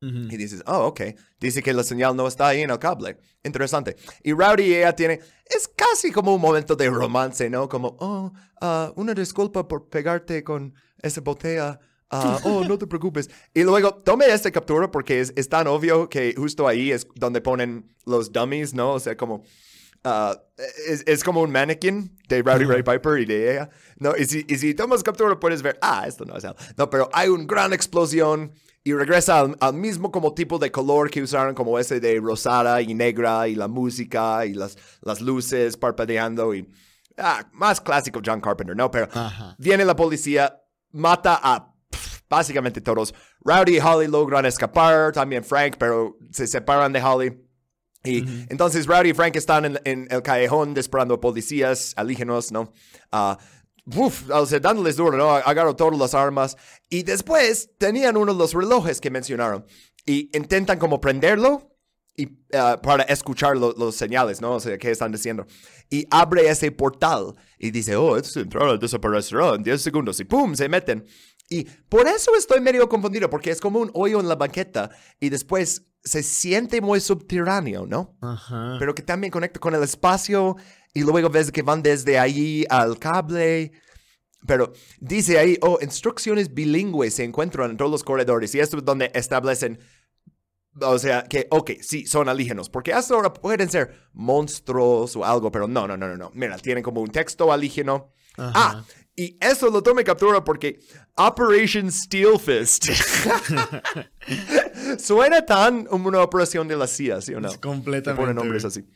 Y 0.00 0.36
dices, 0.36 0.62
oh, 0.66 0.86
ok. 0.86 1.00
Dice 1.40 1.62
que 1.62 1.72
la 1.72 1.82
señal 1.82 2.14
no 2.14 2.28
está 2.28 2.48
ahí 2.48 2.60
en 2.60 2.70
el 2.70 2.78
cable. 2.78 3.18
Interesante. 3.42 3.96
Y 4.22 4.32
Rowdy 4.32 4.64
y 4.64 4.74
ella 4.74 4.94
tiene, 4.94 5.20
es 5.46 5.68
casi 5.68 6.12
como 6.12 6.34
un 6.34 6.40
momento 6.40 6.76
de 6.76 6.88
romance, 6.90 7.48
¿no? 7.48 7.68
Como, 7.68 7.96
oh, 7.98 8.32
ah, 8.60 8.92
una 8.96 9.14
disculpa 9.14 9.66
por 9.66 9.88
pegarte 9.88 10.44
con 10.44 10.74
esa 11.02 11.22
botella. 11.22 11.80
Ah, 12.10 12.38
oh, 12.44 12.62
no 12.64 12.78
te 12.78 12.86
preocupes. 12.86 13.30
Y 13.54 13.62
luego 13.62 13.94
tome 13.94 14.26
esta 14.26 14.50
captura 14.50 14.90
porque 14.90 15.20
es, 15.20 15.32
es 15.34 15.48
tan 15.48 15.66
obvio 15.66 16.08
que 16.08 16.34
justo 16.36 16.68
ahí 16.68 16.92
es 16.92 17.08
donde 17.14 17.40
ponen 17.40 17.92
los 18.04 18.30
dummies, 18.30 18.74
¿no? 18.74 18.92
O 18.92 19.00
sea, 19.00 19.16
como... 19.16 19.44
ah, 20.04 20.38
es, 20.88 21.02
es 21.06 21.24
como 21.24 21.40
un 21.40 21.50
mannequin 21.50 22.16
de 22.28 22.42
Rowdy 22.42 22.64
Ray 22.64 22.82
Piper 22.82 23.18
y 23.18 23.24
de 23.24 23.52
ella. 23.52 23.70
No, 23.98 24.14
y 24.16 24.26
si, 24.26 24.44
y 24.46 24.56
si 24.56 24.74
tomas 24.74 25.02
captura 25.02 25.40
puedes 25.40 25.62
ver, 25.62 25.78
ah, 25.80 26.04
esto 26.06 26.24
no 26.24 26.36
es 26.36 26.44
él. 26.44 26.54
No, 26.76 26.90
pero 26.90 27.08
hay 27.12 27.28
una 27.28 27.44
gran 27.44 27.72
explosión 27.72 28.52
y 28.86 28.94
regresa 28.94 29.40
al, 29.40 29.56
al 29.58 29.74
mismo 29.74 30.12
como 30.12 30.32
tipo 30.32 30.60
de 30.60 30.70
color 30.70 31.10
que 31.10 31.20
usaron 31.20 31.56
como 31.56 31.76
ese 31.76 31.98
de 31.98 32.20
rosada 32.20 32.80
y 32.80 32.94
negra 32.94 33.48
y 33.48 33.56
la 33.56 33.66
música 33.66 34.46
y 34.46 34.54
las, 34.54 34.78
las 35.00 35.20
luces 35.20 35.76
parpadeando 35.76 36.54
y... 36.54 36.70
Ah, 37.18 37.44
más 37.52 37.80
clásico 37.80 38.20
John 38.24 38.40
Carpenter, 38.40 38.76
¿no? 38.76 38.88
Pero 38.88 39.08
Ajá. 39.12 39.56
viene 39.58 39.84
la 39.84 39.96
policía, 39.96 40.62
mata 40.92 41.40
a 41.42 41.74
pff, 41.90 42.20
básicamente 42.30 42.80
todos. 42.80 43.12
Rowdy 43.40 43.78
y 43.78 43.80
Holly 43.80 44.06
logran 44.06 44.46
escapar, 44.46 45.10
también 45.10 45.42
Frank, 45.42 45.74
pero 45.80 46.16
se 46.30 46.46
separan 46.46 46.92
de 46.92 47.02
Holly. 47.02 47.42
Y 48.04 48.46
entonces 48.50 48.86
Rowdy 48.86 49.10
y 49.10 49.14
Frank 49.14 49.34
están 49.34 49.64
en, 49.64 49.80
en 49.82 50.06
el 50.12 50.22
callejón 50.22 50.74
disparando 50.74 51.18
policías 51.18 51.92
alígenos, 51.96 52.52
¿no? 52.52 52.72
Ah, 53.10 53.36
uf, 53.94 54.28
o 54.30 54.46
sea, 54.46 54.58
dándoles 54.60 54.96
duro, 54.96 55.16
¿no? 55.16 55.30
Agarro 55.32 55.76
todas 55.76 55.98
las 55.98 56.14
armas. 56.14 56.56
Y 56.88 57.02
después 57.02 57.70
tenían 57.78 58.16
uno 58.16 58.32
de 58.32 58.38
los 58.38 58.52
relojes 58.52 59.00
que 59.00 59.10
mencionaron. 59.10 59.64
Y 60.04 60.30
intentan 60.36 60.78
como 60.78 61.00
prenderlo 61.00 61.70
y, 62.16 62.28
ah, 62.54 62.80
para 62.82 63.02
escuchar 63.04 63.56
lo- 63.56 63.72
los 63.76 63.94
señales, 63.96 64.40
¿no? 64.40 64.52
O 64.54 64.60
sea, 64.60 64.78
qué 64.78 64.90
están 64.90 65.12
diciendo. 65.12 65.46
Y 65.90 66.06
abre 66.10 66.48
ese 66.48 66.70
portal 66.72 67.34
y 67.58 67.70
dice, 67.70 67.96
oh, 67.96 68.16
esta 68.16 68.40
entrada 68.40 68.76
desaparecerá 68.76 69.54
en 69.54 69.62
10 69.62 69.80
segundos. 69.82 70.18
Y 70.20 70.24
pum, 70.24 70.54
se 70.54 70.68
meten. 70.68 71.04
Y 71.48 71.64
por 71.88 72.08
eso 72.08 72.32
estoy 72.36 72.60
medio 72.60 72.88
confundido, 72.88 73.30
porque 73.30 73.50
es 73.50 73.60
como 73.60 73.78
un 73.80 73.90
hoyo 73.94 74.18
en 74.18 74.28
la 74.28 74.34
banqueta 74.34 74.90
y 75.20 75.28
después 75.28 75.84
se 76.02 76.22
siente 76.22 76.80
muy 76.80 77.00
subterráneo, 77.00 77.84
¿no? 77.86 78.16
Ajá. 78.20 78.76
Pero 78.78 78.94
que 78.94 79.02
también 79.02 79.30
conecta 79.32 79.58
con 79.60 79.74
el 79.74 79.82
espacio 79.82 80.56
y 80.96 81.02
luego 81.02 81.28
ves 81.28 81.52
que 81.52 81.60
van 81.60 81.82
desde 81.82 82.18
ahí 82.18 82.64
al 82.70 82.98
cable. 82.98 83.70
Pero 84.46 84.72
dice 84.98 85.38
ahí, 85.38 85.58
oh, 85.60 85.78
instrucciones 85.82 86.54
bilingües 86.54 87.14
se 87.14 87.24
encuentran 87.24 87.72
en 87.72 87.76
todos 87.76 87.90
los 87.90 88.02
corredores 88.02 88.54
y 88.54 88.60
esto 88.60 88.78
es 88.78 88.84
donde 88.84 89.10
establecen, 89.12 89.78
o 90.80 90.98
sea, 90.98 91.24
que, 91.24 91.48
ok, 91.50 91.72
sí, 91.82 92.06
son 92.06 92.30
alígenos, 92.30 92.70
porque 92.70 92.94
hasta 92.94 93.14
ahora 93.14 93.34
pueden 93.34 93.68
ser 93.68 94.08
monstruos 94.14 95.16
o 95.16 95.24
algo, 95.24 95.52
pero 95.52 95.68
no, 95.68 95.86
no, 95.86 95.98
no, 95.98 96.08
no, 96.08 96.16
no. 96.16 96.30
Mira, 96.32 96.56
tienen 96.56 96.82
como 96.82 97.02
un 97.02 97.10
texto 97.10 97.52
alígeno. 97.52 98.14
Ah, 98.38 98.82
y 99.14 99.36
eso 99.38 99.68
lo 99.68 99.82
tomé 99.82 100.02
captura 100.02 100.44
porque 100.44 100.78
Operation 101.16 101.92
Steel 101.92 102.38
Fist 102.38 102.86
suena 104.98 105.44
tan 105.44 105.84
como 105.84 106.08
una 106.08 106.22
operación 106.22 106.66
de 106.68 106.76
la 106.76 106.86
CIA, 106.86 107.20
¿sí 107.20 107.34
o 107.34 107.40
no? 107.40 107.50
Completamente. 107.60 108.10
Le 108.12 108.16
ponen 108.16 108.36
nombres 108.36 108.64
así. 108.64 108.86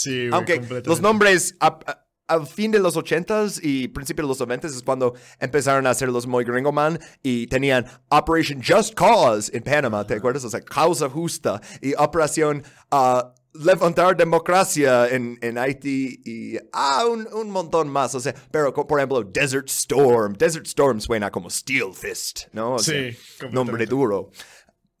Sí, 0.00 0.28
güey, 0.28 0.32
Aunque 0.32 0.82
los 0.84 1.00
nombres 1.00 1.56
a- 1.58 1.78
a- 1.86 2.04
al 2.28 2.46
fin 2.46 2.70
de 2.70 2.78
los 2.78 2.94
80s 2.96 3.58
y 3.62 3.88
principios 3.88 4.26
de 4.26 4.28
los 4.28 4.38
90s 4.40 4.76
es 4.76 4.82
cuando 4.82 5.14
empezaron 5.40 5.86
a 5.86 5.90
hacer 5.90 6.08
los 6.10 6.26
muy 6.26 6.44
gringo 6.44 6.70
man 6.72 6.98
y 7.22 7.46
tenían 7.48 7.84
Operation 8.10 8.62
Just 8.62 8.94
Cause 8.94 9.50
en 9.56 9.62
Panamá, 9.64 10.06
¿te 10.06 10.14
acuerdas? 10.14 10.44
O 10.44 10.50
sea, 10.50 10.60
causa 10.60 11.08
justa 11.08 11.60
y 11.82 11.94
Operación 11.94 12.62
ah, 12.92 13.32
Levantar 13.54 14.14
Democracia 14.16 15.08
en, 15.08 15.36
en 15.40 15.58
Haití 15.58 16.20
y 16.24 16.58
ah, 16.72 17.06
un, 17.10 17.26
un 17.32 17.50
montón 17.50 17.88
más. 17.88 18.14
O 18.14 18.20
sea, 18.20 18.34
pero 18.52 18.72
por 18.72 19.00
ejemplo, 19.00 19.24
Desert 19.24 19.68
Storm. 19.68 20.34
Desert 20.34 20.66
Storm 20.66 21.00
suena 21.00 21.30
como 21.32 21.50
Steel 21.50 21.92
Fist, 21.94 22.42
¿no? 22.52 22.74
O 22.74 22.78
Sí, 22.78 23.12
sea, 23.38 23.48
nombre 23.50 23.86
duro. 23.86 24.30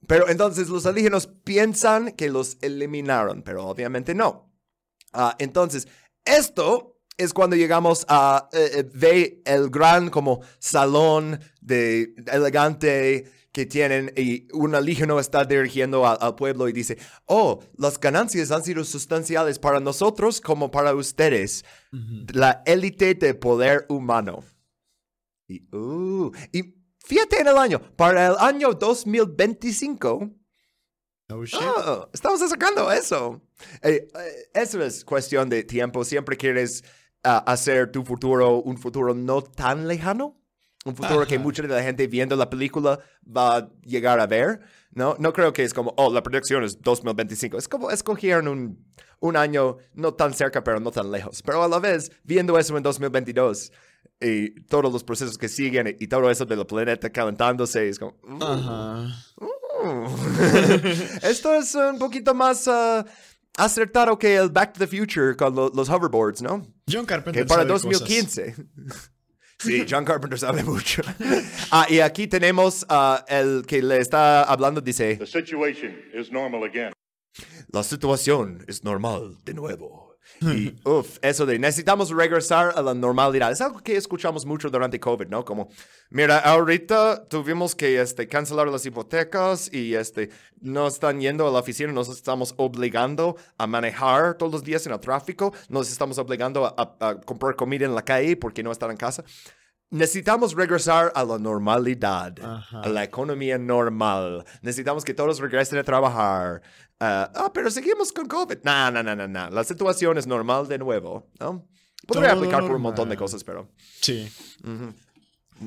Pero 0.08 0.28
entonces 0.28 0.68
los 0.70 0.86
alienígenas 0.86 1.26
piensan 1.44 2.12
que 2.12 2.30
los 2.30 2.56
eliminaron, 2.62 3.42
pero 3.42 3.66
obviamente 3.66 4.14
no. 4.14 4.47
Ah, 5.12 5.34
entonces, 5.38 5.88
esto 6.24 6.98
es 7.16 7.34
cuando 7.34 7.56
llegamos 7.56 8.06
a 8.08 8.48
eh, 8.52 8.70
eh, 8.74 8.90
ve 8.94 9.42
el 9.44 9.70
gran 9.70 10.08
como 10.08 10.40
salón 10.58 11.40
de 11.60 12.14
elegante 12.32 13.30
que 13.50 13.66
tienen 13.66 14.12
y 14.16 14.46
un 14.52 14.74
alienígena 14.74 15.18
está 15.18 15.44
dirigiendo 15.44 16.06
al 16.06 16.34
pueblo 16.36 16.68
y 16.68 16.72
dice, 16.72 16.96
oh, 17.26 17.60
las 17.76 17.98
ganancias 17.98 18.52
han 18.52 18.62
sido 18.62 18.84
sustanciales 18.84 19.58
para 19.58 19.80
nosotros 19.80 20.40
como 20.40 20.70
para 20.70 20.94
ustedes, 20.94 21.64
la 22.32 22.62
élite 22.66 23.14
de 23.14 23.34
poder 23.34 23.84
humano. 23.88 24.44
Y, 25.48 25.62
uh, 25.74 26.30
y 26.52 26.74
fíjate 27.04 27.40
en 27.40 27.48
el 27.48 27.56
año, 27.56 27.80
para 27.96 28.28
el 28.28 28.36
año 28.38 28.74
2025, 28.74 30.30
Oh, 31.30 31.44
shit. 31.44 31.60
Oh, 31.60 32.08
estamos 32.12 32.40
acercando 32.40 32.88
a 32.88 32.96
eso. 32.96 33.42
Eh, 33.82 34.08
eh, 34.14 34.48
eso 34.54 34.82
es 34.82 35.04
cuestión 35.04 35.48
de 35.50 35.62
tiempo. 35.62 36.02
Siempre 36.04 36.36
quieres 36.38 36.82
ah, 37.22 37.44
hacer 37.46 37.92
tu 37.92 38.02
futuro 38.02 38.62
un 38.62 38.78
futuro 38.78 39.14
no 39.14 39.42
tan 39.42 39.86
lejano. 39.86 40.36
Un 40.86 40.96
futuro 40.96 41.26
que 41.26 41.34
Ajá. 41.34 41.44
mucha 41.44 41.60
de 41.60 41.68
la 41.68 41.82
gente 41.82 42.06
viendo 42.06 42.34
la 42.34 42.48
película 42.48 42.98
va 43.24 43.56
a 43.56 43.68
llegar 43.82 44.20
a 44.20 44.26
ver. 44.26 44.60
No, 44.92 45.16
no 45.18 45.34
creo 45.34 45.52
que 45.52 45.64
es 45.64 45.74
como, 45.74 45.92
oh, 45.98 46.10
la 46.10 46.22
predicción 46.22 46.64
es 46.64 46.80
2025. 46.80 47.58
Es 47.58 47.68
como 47.68 47.90
escogieron 47.90 48.48
un, 48.48 48.86
un 49.20 49.36
año 49.36 49.76
no 49.92 50.14
tan 50.14 50.32
cerca, 50.32 50.64
pero 50.64 50.80
no 50.80 50.90
tan 50.90 51.10
lejos. 51.10 51.42
Pero 51.42 51.62
a 51.62 51.68
la 51.68 51.78
vez, 51.78 52.10
viendo 52.24 52.58
eso 52.58 52.74
en 52.74 52.82
2022 52.82 53.70
y 54.20 54.62
todos 54.62 54.90
los 54.90 55.04
procesos 55.04 55.36
que 55.36 55.48
siguen 55.48 55.88
y, 55.88 56.04
y 56.04 56.08
todo 56.08 56.30
eso 56.30 56.46
del 56.46 56.64
planeta 56.64 57.10
calentándose, 57.10 57.86
es 57.86 57.98
como, 57.98 58.16
uh, 58.22 58.42
Ajá. 58.42 59.08
esto 61.22 61.54
es 61.54 61.74
un 61.74 61.98
poquito 61.98 62.34
más 62.34 62.66
ah, 62.68 63.04
acertado 63.56 64.18
que 64.18 64.36
el 64.36 64.48
Back 64.50 64.74
to 64.74 64.80
the 64.80 64.86
Future 64.86 65.36
con 65.36 65.54
lo- 65.54 65.70
los 65.74 65.88
hoverboards, 65.88 66.42
¿no? 66.42 66.66
John 66.90 67.06
Carpenter 67.06 67.42
Que 67.42 67.48
para 67.48 67.62
sabe 67.62 67.72
cosas. 67.72 67.90
2015. 68.00 68.54
Sí, 69.60 69.84
John 69.90 70.04
Carpenter 70.04 70.38
sabe 70.38 70.62
mucho. 70.62 71.02
Ah, 71.72 71.84
y 71.90 71.98
aquí 71.98 72.28
tenemos 72.28 72.86
ah, 72.88 73.24
el 73.28 73.64
que 73.66 73.82
le 73.82 73.98
está 73.98 74.44
hablando, 74.44 74.80
dice, 74.80 75.16
The 75.16 75.26
situation 75.26 75.96
is 76.14 76.30
normal 76.30 76.62
again. 76.62 76.92
la 77.72 77.82
situación 77.82 78.64
es 78.68 78.84
normal 78.84 79.36
de 79.44 79.54
nuevo. 79.54 80.07
Y 80.40 80.74
uff, 80.88 81.18
eso 81.22 81.46
de 81.46 81.58
necesitamos 81.58 82.10
regresar 82.10 82.72
a 82.76 82.82
la 82.82 82.94
normalidad. 82.94 83.50
Es 83.50 83.60
algo 83.60 83.80
que 83.80 83.96
escuchamos 83.96 84.46
mucho 84.46 84.70
durante 84.70 85.00
COVID, 85.00 85.26
¿no? 85.28 85.44
Como, 85.44 85.68
mira, 86.10 86.38
ahorita 86.38 87.24
tuvimos 87.28 87.74
que 87.74 88.00
este, 88.00 88.28
cancelar 88.28 88.68
las 88.68 88.86
hipotecas 88.86 89.72
y 89.72 89.94
este, 89.94 90.30
no 90.60 90.86
están 90.86 91.20
yendo 91.20 91.46
a 91.48 91.50
la 91.50 91.58
oficina, 91.58 91.92
nos 91.92 92.08
estamos 92.08 92.54
obligando 92.56 93.36
a 93.56 93.66
manejar 93.66 94.34
todos 94.34 94.52
los 94.52 94.62
días 94.64 94.86
en 94.86 94.92
el 94.92 95.00
tráfico, 95.00 95.52
nos 95.68 95.90
estamos 95.90 96.18
obligando 96.18 96.66
a, 96.66 96.74
a- 97.00 97.08
a 97.08 97.20
comprar 97.20 97.56
comida 97.56 97.84
en 97.84 97.94
la 97.94 98.02
calle 98.02 98.36
porque 98.36 98.62
no 98.62 98.70
están 98.70 98.90
en 98.92 98.96
casa. 98.96 99.24
Necesitamos 99.90 100.54
regresar 100.54 101.10
a 101.14 101.24
la 101.24 101.38
normalidad, 101.38 102.34
Ajá. 102.42 102.80
a 102.82 102.88
la 102.88 103.04
economía 103.04 103.56
normal. 103.56 104.44
Necesitamos 104.60 105.02
que 105.04 105.14
todos 105.14 105.38
regresen 105.40 105.78
a 105.78 105.82
trabajar. 105.82 106.60
Ah, 107.00 107.30
ah, 107.34 107.50
pero 107.54 107.70
seguimos 107.70 108.12
con 108.12 108.26
COVID. 108.28 108.58
No, 108.64 108.90
no, 108.90 109.02
no, 109.02 109.16
no, 109.16 109.26
no. 109.26 109.50
La 109.50 109.64
situación 109.64 110.18
es 110.18 110.26
normal 110.26 110.68
de 110.68 110.76
nuevo, 110.78 111.28
¿no? 111.40 111.66
Podría 112.06 112.30
Todo 112.30 112.38
aplicar 112.40 112.62
por 112.62 112.76
un 112.76 112.82
montón 112.82 113.08
de 113.08 113.16
cosas, 113.16 113.42
pero 113.44 113.68
Sí. 114.00 114.30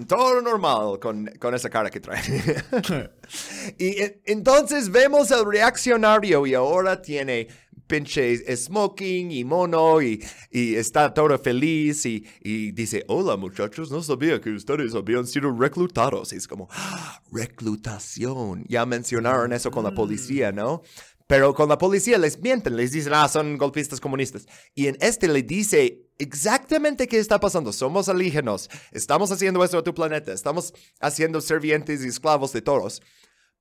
todo 0.07 0.39
normal 0.41 0.99
con, 0.99 1.25
con 1.39 1.53
esa 1.55 1.69
cara 1.69 1.89
que 1.89 1.99
trae. 1.99 2.21
y 3.79 4.01
e- 4.01 4.21
entonces 4.25 4.89
vemos 4.91 5.31
al 5.31 5.45
reaccionario 5.51 6.45
y 6.45 6.53
ahora 6.53 7.01
tiene 7.01 7.47
pinche 7.91 8.55
smoking 8.55 9.31
y 9.31 9.43
mono 9.43 10.01
y, 10.01 10.23
está 10.49 11.13
todo 11.13 11.37
feliz 11.37 12.05
y, 12.05 12.71
dice, 12.71 13.03
hola 13.09 13.35
muchachos, 13.35 13.91
no 13.91 14.01
sabía 14.01 14.39
que 14.39 14.49
ustedes 14.51 14.95
habían 14.95 15.27
sido 15.27 15.51
reclutados. 15.51 16.31
Es 16.31 16.47
como, 16.47 16.69
"Ah, 16.71 17.21
reclutación. 17.33 18.63
Ya 18.69 18.85
mencionaron 18.85 19.51
eso 19.51 19.71
con 19.71 19.83
la 19.83 19.91
policía, 19.91 20.53
¿no? 20.53 20.83
Pero 21.27 21.53
con 21.53 21.67
la 21.67 21.77
policía 21.77 22.17
les 22.17 22.39
mienten, 22.39 22.77
les 22.77 22.93
dicen, 22.93 23.13
ah, 23.13 23.27
son 23.27 23.57
golpistas 23.57 23.99
comunistas. 23.99 24.47
Y 24.73 24.87
en 24.87 24.97
este 25.01 25.27
le 25.27 25.43
dice 25.43 26.09
exactamente 26.17 27.07
qué 27.09 27.19
está 27.19 27.41
pasando. 27.41 27.73
Somos 27.73 28.07
alienígenas, 28.07 28.69
estamos 28.91 29.31
haciendo 29.33 29.63
esto 29.65 29.77
a 29.77 29.83
tu 29.83 29.93
planeta, 29.93 30.31
estamos 30.31 30.73
haciendo 31.01 31.41
servientes 31.41 32.05
y 32.05 32.07
esclavos 32.07 32.53
de 32.53 32.61
todos. 32.61 33.01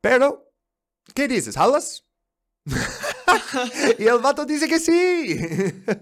Pero, 0.00 0.52
¿qué 1.14 1.26
dices? 1.26 1.56
¿Jalas? 1.56 2.04
y 3.98 4.04
el 4.04 4.18
vato 4.22 4.44
dice 4.46 4.68
que 4.68 4.78
sí. 4.78 5.38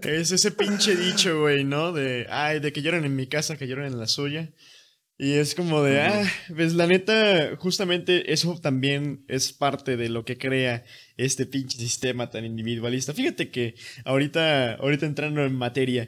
Es 0.03 0.31
ese 0.31 0.51
pinche 0.51 0.95
dicho, 0.95 1.41
güey, 1.41 1.63
¿no? 1.63 1.91
De, 1.91 2.27
ay, 2.29 2.59
de 2.59 2.71
que 2.73 2.81
lloran 2.81 3.05
en 3.05 3.15
mi 3.15 3.27
casa, 3.27 3.57
que 3.57 3.67
lloran 3.67 3.85
en 3.87 3.99
la 3.99 4.07
suya. 4.07 4.51
Y 5.17 5.33
es 5.33 5.53
como 5.53 5.83
de, 5.83 5.99
ah, 6.01 6.23
pues 6.55 6.73
la 6.75 6.87
neta, 6.87 7.55
justamente 7.57 8.31
eso 8.31 8.57
también 8.61 9.25
es 9.27 9.51
parte 9.51 9.97
de 9.97 10.07
lo 10.07 10.23
que 10.23 10.37
crea 10.37 10.85
este 11.17 11.45
pinche 11.45 11.77
sistema 11.77 12.29
tan 12.29 12.45
individualista. 12.45 13.13
Fíjate 13.13 13.49
que 13.49 13.75
ahorita, 14.05 14.75
ahorita 14.75 15.05
entrando 15.05 15.43
en 15.43 15.53
materia, 15.55 16.07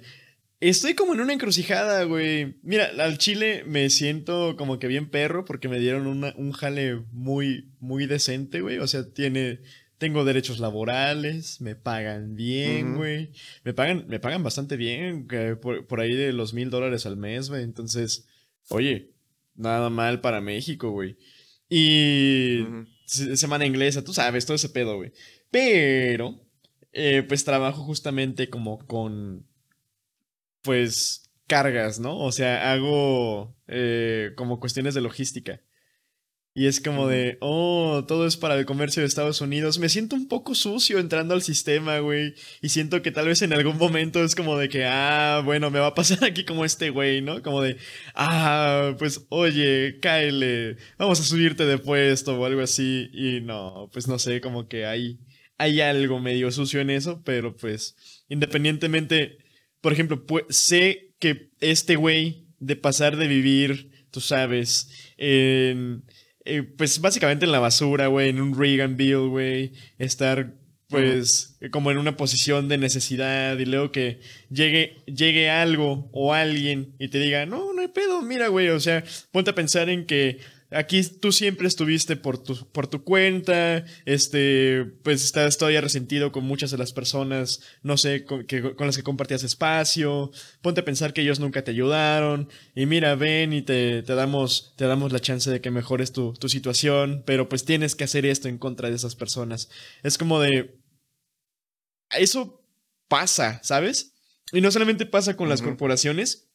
estoy 0.62 0.94
como 0.94 1.14
en 1.14 1.20
una 1.20 1.34
encrucijada, 1.34 2.04
güey. 2.06 2.56
Mira, 2.64 2.90
al 3.00 3.18
chile 3.18 3.66
me 3.68 3.90
siento 3.90 4.56
como 4.56 4.80
que 4.80 4.88
bien 4.88 5.10
perro 5.10 5.44
porque 5.44 5.68
me 5.68 5.80
dieron 5.80 6.08
una- 6.08 6.34
un 6.38 6.54
jale 6.54 7.02
muy, 7.12 7.74
muy 7.82 8.06
decente, 8.06 8.62
güey. 8.62 8.78
O 8.78 8.88
sea, 8.88 9.12
tiene, 9.12 9.60
tengo 10.02 10.26
derechos 10.26 10.58
laborales, 10.60 11.62
me 11.62 11.76
pagan 11.76 12.34
bien, 12.36 12.96
güey. 12.96 13.32
Me 13.64 13.72
pagan, 13.76 14.06
me 14.08 14.20
pagan 14.20 14.42
bastante 14.42 14.76
bien, 14.76 15.28
por, 15.62 15.86
por 15.86 16.00
ahí 16.02 16.16
de 16.16 16.34
los 16.34 16.56
mil 16.56 16.72
dólares 16.72 17.06
al 17.06 17.18
mes, 17.18 17.50
güey. 17.50 17.62
Entonces, 17.62 18.28
oye, 18.70 19.12
nada 19.54 19.92
mal 19.92 20.20
para 20.20 20.42
México, 20.42 20.90
güey. 20.90 21.18
Y 21.70 22.66
se- 23.06 23.38
semana 23.38 23.68
inglesa, 23.68 24.04
tú 24.04 24.12
sabes, 24.12 24.48
todo 24.48 24.56
ese 24.56 24.70
pedo, 24.70 24.96
güey. 24.98 25.12
Pero, 25.52 26.42
eh, 26.94 27.22
pues 27.28 27.44
trabajo 27.46 27.84
justamente 27.84 28.50
como 28.50 28.80
con, 28.88 29.46
pues, 30.64 31.30
cargas, 31.46 32.00
¿no? 32.00 32.18
O 32.18 32.32
sea, 32.32 32.72
hago 32.74 33.56
eh, 33.68 34.32
como 34.36 34.60
cuestiones 34.60 34.96
de 34.96 35.02
logística. 35.02 35.62
Y 36.54 36.66
es 36.66 36.82
como 36.82 37.08
de, 37.08 37.38
oh, 37.40 38.04
todo 38.06 38.28
es 38.28 38.36
para 38.36 38.60
el 38.60 38.66
comercio 38.66 39.02
de 39.02 39.08
Estados 39.08 39.40
Unidos. 39.40 39.80
Me 39.80 39.88
siento 39.88 40.18
un 40.18 40.28
poco 40.28 40.54
sucio 40.54 41.00
entrando 41.00 41.34
al 41.34 41.42
sistema, 41.42 42.00
güey. 42.00 42.34
Y 42.62 42.70
siento 42.70 43.02
que 43.02 43.12
tal 43.12 43.28
vez 43.28 43.42
en 43.42 43.54
algún 43.54 43.78
momento 43.78 44.22
es 44.22 44.36
como 44.36 44.58
de 44.58 44.68
que, 44.68 44.84
ah, 44.86 45.42
bueno, 45.46 45.72
me 45.72 45.80
va 45.80 45.88
a 45.88 45.96
pasar 45.96 46.24
aquí 46.26 46.44
como 46.44 46.66
este 46.66 46.90
güey, 46.90 47.22
¿no? 47.22 47.42
Como 47.42 47.62
de, 47.62 47.78
ah, 48.16 48.96
pues 49.00 49.26
oye, 49.30 50.00
cáele, 50.02 50.76
vamos 50.98 51.22
a 51.22 51.24
subirte 51.24 51.66
de 51.66 51.78
puesto 51.78 52.38
o 52.38 52.46
algo 52.46 52.62
así. 52.62 53.10
Y 53.14 53.40
no, 53.40 53.90
pues 53.94 54.10
no 54.10 54.20
sé, 54.20 54.42
como 54.42 54.68
que 54.68 54.86
hay, 54.86 55.20
hay 55.58 55.80
algo 55.80 56.20
medio 56.20 56.52
sucio 56.52 56.82
en 56.82 56.90
eso, 56.90 57.22
pero 57.24 57.56
pues 57.56 57.96
independientemente, 58.28 59.38
por 59.80 59.94
ejemplo, 59.94 60.26
sé 60.50 61.14
que 61.18 61.52
este 61.62 61.96
güey 61.96 62.48
de 62.60 62.76
pasar 62.76 63.16
de 63.16 63.28
vivir, 63.28 63.90
tú 64.12 64.20
sabes, 64.20 64.90
en 65.18 66.04
eh, 66.08 66.21
pues 66.78 67.00
básicamente 67.02 67.46
en 67.46 67.52
la 67.52 67.60
basura, 67.60 68.08
güey, 68.08 68.30
en 68.30 68.42
un 68.42 68.58
Reaganville, 68.58 69.28
güey, 69.28 69.74
estar 69.98 70.54
pues 70.92 71.58
como 71.72 71.90
en 71.90 71.98
una 71.98 72.18
posición 72.18 72.68
de 72.68 72.78
necesidad 72.78 73.58
y 73.58 73.66
luego 73.66 73.94
que 73.94 74.20
llegue, 74.50 74.98
llegue 75.06 75.50
algo 75.50 76.10
o 76.12 76.34
alguien 76.34 76.96
y 77.00 77.08
te 77.08 77.18
diga, 77.20 77.46
no, 77.46 77.72
no 77.74 77.82
hay 77.82 77.88
pedo, 77.88 78.22
mira, 78.22 78.50
güey, 78.50 78.70
o 78.70 78.80
sea, 78.80 79.04
ponte 79.32 79.52
a 79.52 79.56
pensar 79.56 79.90
en 79.90 80.06
que 80.06 80.40
aquí 80.72 81.04
tú 81.04 81.32
siempre 81.32 81.68
estuviste 81.68 82.16
por 82.16 82.42
tu, 82.42 82.56
por 82.72 82.88
tu 82.88 83.04
cuenta, 83.04 83.86
este, 84.06 84.86
pues 85.04 85.24
estás 85.24 85.58
todavía 85.58 85.82
resentido 85.82 86.32
con 86.32 86.46
muchas 86.46 86.72
de 86.72 86.78
las 86.78 86.94
personas, 86.94 87.62
no 87.84 87.98
sé, 87.98 88.24
con, 88.24 88.46
que, 88.46 88.76
con 88.76 88.88
las 88.88 88.98
que 88.98 89.04
compartías 89.04 89.44
espacio, 89.44 90.32
ponte 90.62 90.82
a 90.82 90.86
pensar 90.86 91.14
que 91.14 91.22
ellos 91.22 91.40
nunca 91.40 91.64
te 91.64 91.72
ayudaron, 91.72 92.50
y 92.74 92.86
mira, 92.86 93.16
ven 93.16 93.54
y 93.54 93.62
te, 93.62 94.02
te 94.04 94.16
damos, 94.16 94.74
te 94.78 94.86
damos 94.86 95.12
la 95.12 95.20
chance 95.20 95.50
de 95.50 95.62
que 95.62 95.72
mejores 95.72 96.14
tu, 96.14 96.34
tu 96.34 96.50
situación, 96.50 97.24
pero 97.26 97.50
pues 97.50 97.66
tienes 97.66 97.96
que 97.96 98.06
hacer 98.06 98.26
esto 98.26 98.48
en 98.48 98.58
contra 98.58 98.90
de 98.90 98.96
esas 98.96 99.16
personas. 99.16 99.70
Es 100.04 100.18
como 100.18 100.40
de, 100.40 100.80
eso 102.18 102.64
pasa, 103.08 103.60
¿sabes? 103.64 104.14
Y 104.54 104.62
no 104.62 104.72
solamente 104.72 105.06
pasa 105.06 105.36
con 105.36 105.50
las 105.50 105.62
corporaciones, 105.62 106.50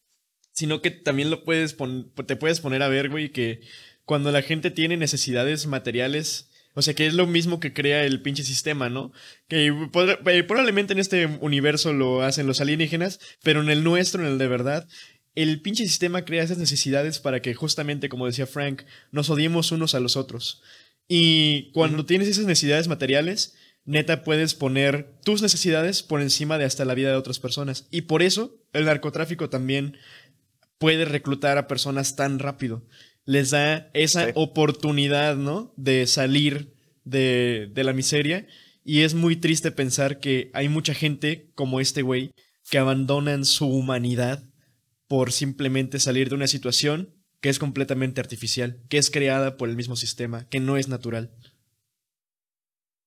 sino 0.52 0.80
que 0.80 0.90
también 0.90 1.30
lo 1.30 1.44
puedes 1.44 1.76
te 2.26 2.36
puedes 2.36 2.60
poner 2.60 2.82
a 2.82 2.88
ver, 2.88 3.10
güey, 3.10 3.30
que 3.30 3.60
cuando 4.06 4.32
la 4.32 4.40
gente 4.40 4.70
tiene 4.70 4.96
necesidades 4.96 5.66
materiales, 5.66 6.48
o 6.74 6.80
sea, 6.80 6.94
que 6.94 7.06
es 7.06 7.14
lo 7.14 7.26
mismo 7.26 7.60
que 7.60 7.74
crea 7.74 8.04
el 8.04 8.22
pinche 8.22 8.44
sistema, 8.44 8.88
¿no? 8.88 9.12
Que 9.48 9.66
eh, 9.66 10.42
probablemente 10.44 10.92
en 10.92 11.00
este 11.00 11.26
universo 11.40 11.92
lo 11.92 12.22
hacen 12.22 12.46
los 12.46 12.60
alienígenas, 12.60 13.18
pero 13.42 13.60
en 13.60 13.68
el 13.68 13.82
nuestro, 13.82 14.22
en 14.22 14.32
el 14.32 14.38
de 14.38 14.46
verdad, 14.46 14.88
el 15.34 15.60
pinche 15.60 15.84
sistema 15.84 16.24
crea 16.24 16.44
esas 16.44 16.58
necesidades 16.58 17.18
para 17.18 17.42
que 17.42 17.54
justamente, 17.54 18.08
como 18.08 18.26
decía 18.26 18.46
Frank, 18.46 18.82
nos 19.10 19.28
odiemos 19.28 19.72
unos 19.72 19.94
a 19.94 20.00
los 20.00 20.16
otros. 20.16 20.62
Y 21.08 21.72
cuando 21.72 22.06
tienes 22.06 22.28
esas 22.28 22.46
necesidades 22.46 22.88
materiales, 22.88 23.54
neta 23.84 24.22
puedes 24.22 24.54
poner 24.54 25.14
tus 25.24 25.42
necesidades 25.42 26.02
por 26.02 26.22
encima 26.22 26.58
de 26.58 26.64
hasta 26.64 26.84
la 26.84 26.94
vida 26.94 27.10
de 27.10 27.16
otras 27.16 27.40
personas. 27.40 27.86
Y 27.90 28.02
por 28.02 28.22
eso 28.22 28.56
el 28.72 28.84
narcotráfico 28.84 29.50
también 29.50 29.98
puede 30.78 31.04
reclutar 31.04 31.58
a 31.58 31.68
personas 31.68 32.16
tan 32.16 32.38
rápido. 32.38 32.84
Les 33.26 33.50
da 33.50 33.90
esa 33.92 34.28
oportunidad, 34.34 35.36
¿no? 35.36 35.74
De 35.76 36.06
salir 36.06 36.74
de, 37.04 37.70
de 37.72 37.84
la 37.84 37.92
miseria. 37.92 38.46
Y 38.84 39.02
es 39.02 39.14
muy 39.14 39.36
triste 39.36 39.70
pensar 39.70 40.20
que 40.20 40.50
hay 40.54 40.68
mucha 40.68 40.94
gente 40.94 41.50
como 41.54 41.80
este 41.80 42.02
güey 42.02 42.32
que 42.70 42.78
abandonan 42.78 43.44
su 43.44 43.66
humanidad 43.68 44.48
por 45.08 45.32
simplemente 45.32 46.00
salir 46.00 46.28
de 46.28 46.36
una 46.36 46.46
situación 46.46 47.14
que 47.40 47.48
es 47.48 47.58
completamente 47.58 48.20
artificial, 48.20 48.82
que 48.88 48.98
es 48.98 49.10
creada 49.10 49.56
por 49.56 49.68
el 49.68 49.76
mismo 49.76 49.96
sistema, 49.96 50.48
que 50.48 50.60
no 50.60 50.76
es 50.76 50.88
natural. 50.88 51.32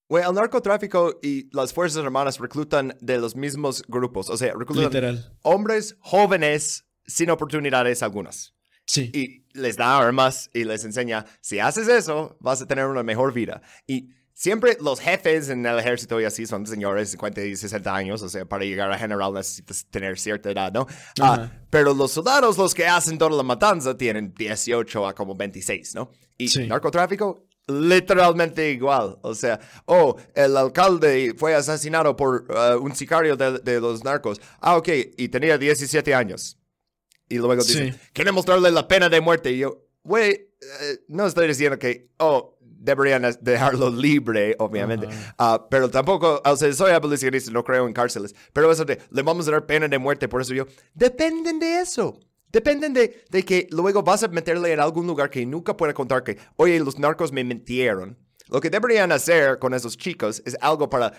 Güey, 0.08 0.24
el 0.24 0.34
narcotráfico 0.34 1.20
y 1.22 1.56
las 1.56 1.72
Fuerzas 1.72 2.04
Armadas 2.04 2.40
reclutan 2.40 2.98
de 3.00 3.20
los 3.20 3.36
mismos 3.36 3.84
grupos. 3.88 4.30
O 4.30 4.38
sea, 4.38 4.54
reclutan 4.58 5.24
hombres 5.44 5.98
jóvenes 6.00 6.86
sin 7.06 7.30
oportunidades 7.30 8.02
algunas. 8.02 8.56
Sí. 8.86 9.12
Y 9.14 9.46
les 9.60 9.78
da 9.78 9.98
armas 9.98 10.50
y 10.54 10.64
les 10.64 10.84
enseña, 10.84 11.26
si 11.42 11.60
haces 11.60 11.88
eso, 11.88 12.38
vas 12.40 12.62
a 12.62 12.68
tener 12.68 12.86
una 12.86 13.04
mejor 13.04 13.34
vida. 13.34 13.62
Y 13.86 14.10
siempre 14.34 14.78
los 14.82 15.00
jefes 15.00 15.50
en 15.50 15.66
el 15.66 15.78
ejército 15.80 16.20
y 16.20 16.24
así 16.24 16.46
son 16.46 16.66
señores 16.66 17.10
de 17.10 17.12
50 17.12 17.42
y 17.42 17.56
60 17.56 17.96
años, 17.96 18.22
o 18.22 18.30
sea, 18.30 18.46
para 18.46 18.64
llegar 18.64 18.92
a 18.92 18.98
general 18.98 19.34
necesitas 19.34 19.86
tener 19.90 20.18
cierta 20.18 20.52
edad, 20.52 20.72
¿no? 20.72 20.88
Ah, 21.22 21.52
pero 21.70 21.94
los 21.94 22.12
soldados, 22.12 22.58
los 22.58 22.74
que 22.74 22.88
hacen 22.88 23.18
toda 23.18 23.36
la 23.36 23.44
matanza, 23.44 23.98
tienen 23.98 24.34
18 24.34 25.08
a 25.08 25.14
como 25.14 25.36
26, 25.36 25.96
¿no? 25.96 26.12
Y 26.38 26.48
narcotráfico 26.68 27.50
literalmente 27.70 28.72
igual. 28.72 29.18
O 29.22 29.34
sea, 29.36 29.60
oh, 29.86 30.16
el 30.34 30.58
alcalde 30.58 31.34
fue 31.38 31.56
asesinado 31.56 32.16
por 32.16 32.46
uh, 32.50 32.82
un 32.82 32.96
sicario 32.96 33.38
de, 33.38 33.80
los 33.80 34.04
narcos. 34.04 34.42
Ah, 34.60 34.78
ok, 34.78 34.90
y 35.18 35.30
tenía 35.30 35.58
17 35.58 36.14
años. 36.14 36.58
Y 37.30 37.38
luego 37.38 37.56
dice, 37.56 37.96
queremos 38.12 38.46
darle 38.46 38.72
la 38.72 38.88
pena 38.88 39.08
de 39.08 39.22
muerte. 39.22 39.52
Y 39.52 39.60
yo, 39.60 39.86
güey, 40.04 40.32
eh, 40.32 41.00
no 41.08 41.28
estoy 41.28 41.48
diciendo 41.48 41.78
que, 41.78 42.10
oh, 42.18 42.58
deberían 42.60 43.24
dejarlo 43.42 43.90
libre, 43.90 44.56
obviamente. 44.58 45.08
Ah, 45.38 45.68
pero 45.70 45.90
tampoco, 45.90 46.42
o 46.44 46.56
sea, 46.56 46.74
soy 46.74 46.92
abolicionista, 46.92 47.52
no 47.52 47.64
creo 47.64 47.86
en 47.88 47.94
cárceles. 47.94 48.34
Pero 48.52 48.72
eso 48.72 48.84
de, 48.84 49.00
le 49.12 49.22
vamos 49.22 49.48
a 49.48 49.52
dar 49.52 49.66
pena 49.66 49.88
de 49.88 50.00
muerte, 50.00 50.28
por 50.28 50.42
eso 50.42 50.54
yo, 50.54 50.66
dependen 50.94 51.60
de 51.60 51.82
eso. 51.82 52.20
Dependen 52.52 52.94
de, 52.94 53.24
de, 53.30 53.46
que 53.46 53.68
luego 53.70 54.02
vas 54.02 54.24
a 54.24 54.28
meterle 54.28 54.74
en 54.74 54.80
algún 54.80 55.06
lugar 55.06 55.30
que 55.30 55.46
nunca 55.46 55.78
pueda 55.78 55.94
contar 55.94 56.24
que, 56.24 56.40
oye, 56.56 56.80
los 56.80 56.98
narcos 56.98 57.32
me 57.32 57.44
mintieron. 57.44 58.18
Lo 58.48 58.60
que 58.60 58.72
deberían 58.72 59.12
hacer 59.12 59.60
con 59.60 59.76
esos 59.76 59.96
chicos 59.96 60.42
es 60.44 60.58
algo 60.60 60.90
para 60.90 61.14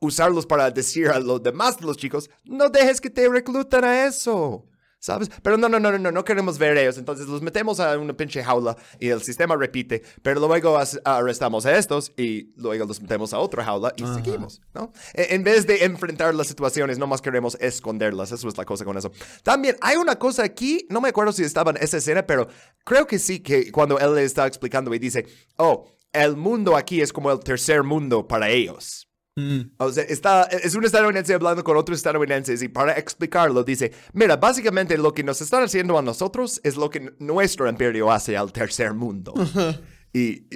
usarlos 0.00 0.44
para 0.44 0.70
decir 0.70 1.08
a 1.08 1.18
los 1.18 1.42
demás 1.42 1.78
de 1.78 1.86
los 1.86 1.96
chicos, 1.96 2.28
no 2.44 2.68
dejes 2.68 3.00
que 3.00 3.08
te 3.08 3.28
reclutan 3.28 3.84
a 3.84 4.06
eso. 4.06 4.66
¿Sabes? 5.04 5.30
Pero 5.42 5.58
no, 5.58 5.68
no, 5.68 5.78
no, 5.78 5.98
no, 5.98 6.10
no 6.10 6.24
queremos 6.24 6.56
ver 6.56 6.78
ellos. 6.78 6.96
Entonces 6.96 7.26
los 7.26 7.42
metemos 7.42 7.78
a 7.78 7.98
una 7.98 8.16
pinche 8.16 8.42
jaula 8.42 8.74
y 8.98 9.08
el 9.08 9.20
sistema 9.20 9.54
repite, 9.54 10.02
pero 10.22 10.40
luego 10.40 10.78
arrestamos 11.04 11.66
a 11.66 11.76
estos 11.76 12.10
y 12.16 12.54
luego 12.56 12.86
los 12.86 13.02
metemos 13.02 13.34
a 13.34 13.38
otra 13.38 13.62
jaula 13.62 13.92
y 13.98 14.06
seguimos, 14.06 14.62
¿no? 14.72 14.94
E, 15.12 15.34
en 15.34 15.44
vez 15.44 15.66
de 15.66 15.84
enfrentar 15.84 16.34
las 16.34 16.46
situaciones, 16.46 16.96
no 16.96 17.06
más 17.06 17.20
queremos 17.20 17.54
esconderlas. 17.60 18.32
Eso 18.32 18.48
es 18.48 18.56
la 18.56 18.64
cosa 18.64 18.86
con 18.86 18.96
eso. 18.96 19.12
También 19.42 19.76
hay 19.82 19.98
una 19.98 20.18
cosa 20.18 20.42
aquí, 20.42 20.86
no 20.88 21.02
me 21.02 21.10
acuerdo 21.10 21.34
si 21.34 21.42
estaba 21.42 21.72
en 21.72 21.76
esa 21.82 21.98
escena, 21.98 22.26
pero 22.26 22.48
creo 22.82 23.06
que 23.06 23.18
sí, 23.18 23.40
que 23.40 23.70
cuando 23.72 23.98
él 23.98 24.14
le 24.14 24.24
está 24.24 24.46
explicando 24.46 24.94
y 24.94 24.98
dice, 24.98 25.26
oh, 25.58 25.86
el 26.14 26.34
mundo 26.34 26.78
aquí 26.78 27.02
es 27.02 27.12
como 27.12 27.30
el 27.30 27.40
tercer 27.40 27.82
mundo 27.82 28.26
para 28.26 28.48
ellos. 28.48 29.06
Mm. 29.36 29.72
O 29.78 29.90
sea, 29.90 30.04
está, 30.04 30.44
es 30.44 30.74
un 30.76 30.84
estadounidense 30.84 31.34
hablando 31.34 31.64
con 31.64 31.76
otros 31.76 31.98
estadounidenses 31.98 32.62
y 32.62 32.68
para 32.68 32.92
explicarlo 32.92 33.64
dice, 33.64 33.92
mira, 34.12 34.36
básicamente 34.36 34.96
lo 34.96 35.12
que 35.12 35.24
nos 35.24 35.40
están 35.40 35.64
haciendo 35.64 35.98
a 35.98 36.02
nosotros 36.02 36.60
es 36.62 36.76
lo 36.76 36.88
que 36.88 37.12
nuestro 37.18 37.68
imperio 37.68 38.12
hace 38.12 38.36
al 38.36 38.52
tercer 38.52 38.94
mundo. 38.94 39.34
Y, 40.16 40.46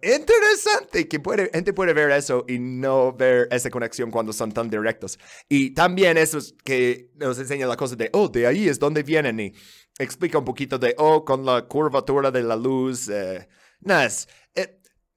interesante 0.00 1.08
que 1.08 1.18
puede, 1.18 1.50
gente 1.52 1.72
puede 1.72 1.92
ver 1.92 2.12
eso 2.12 2.44
y 2.46 2.60
no 2.60 3.12
ver 3.12 3.48
esa 3.50 3.68
conexión 3.68 4.12
cuando 4.12 4.32
son 4.32 4.52
tan 4.52 4.70
directos. 4.70 5.18
Y 5.48 5.70
también 5.70 6.16
eso 6.16 6.38
es 6.38 6.54
que 6.64 7.10
nos 7.16 7.36
enseña 7.36 7.66
la 7.66 7.76
cosa 7.76 7.96
de, 7.96 8.10
oh, 8.12 8.28
de 8.28 8.46
ahí 8.46 8.68
es 8.68 8.78
donde 8.78 9.02
vienen 9.02 9.40
y 9.40 9.52
explica 9.98 10.38
un 10.38 10.44
poquito 10.44 10.78
de, 10.78 10.94
oh, 10.98 11.24
con 11.24 11.44
la 11.44 11.62
curvatura 11.62 12.30
de 12.30 12.44
la 12.44 12.54
luz. 12.54 13.08
Eh, 13.08 13.48
nada, 13.80 14.06
es, 14.06 14.28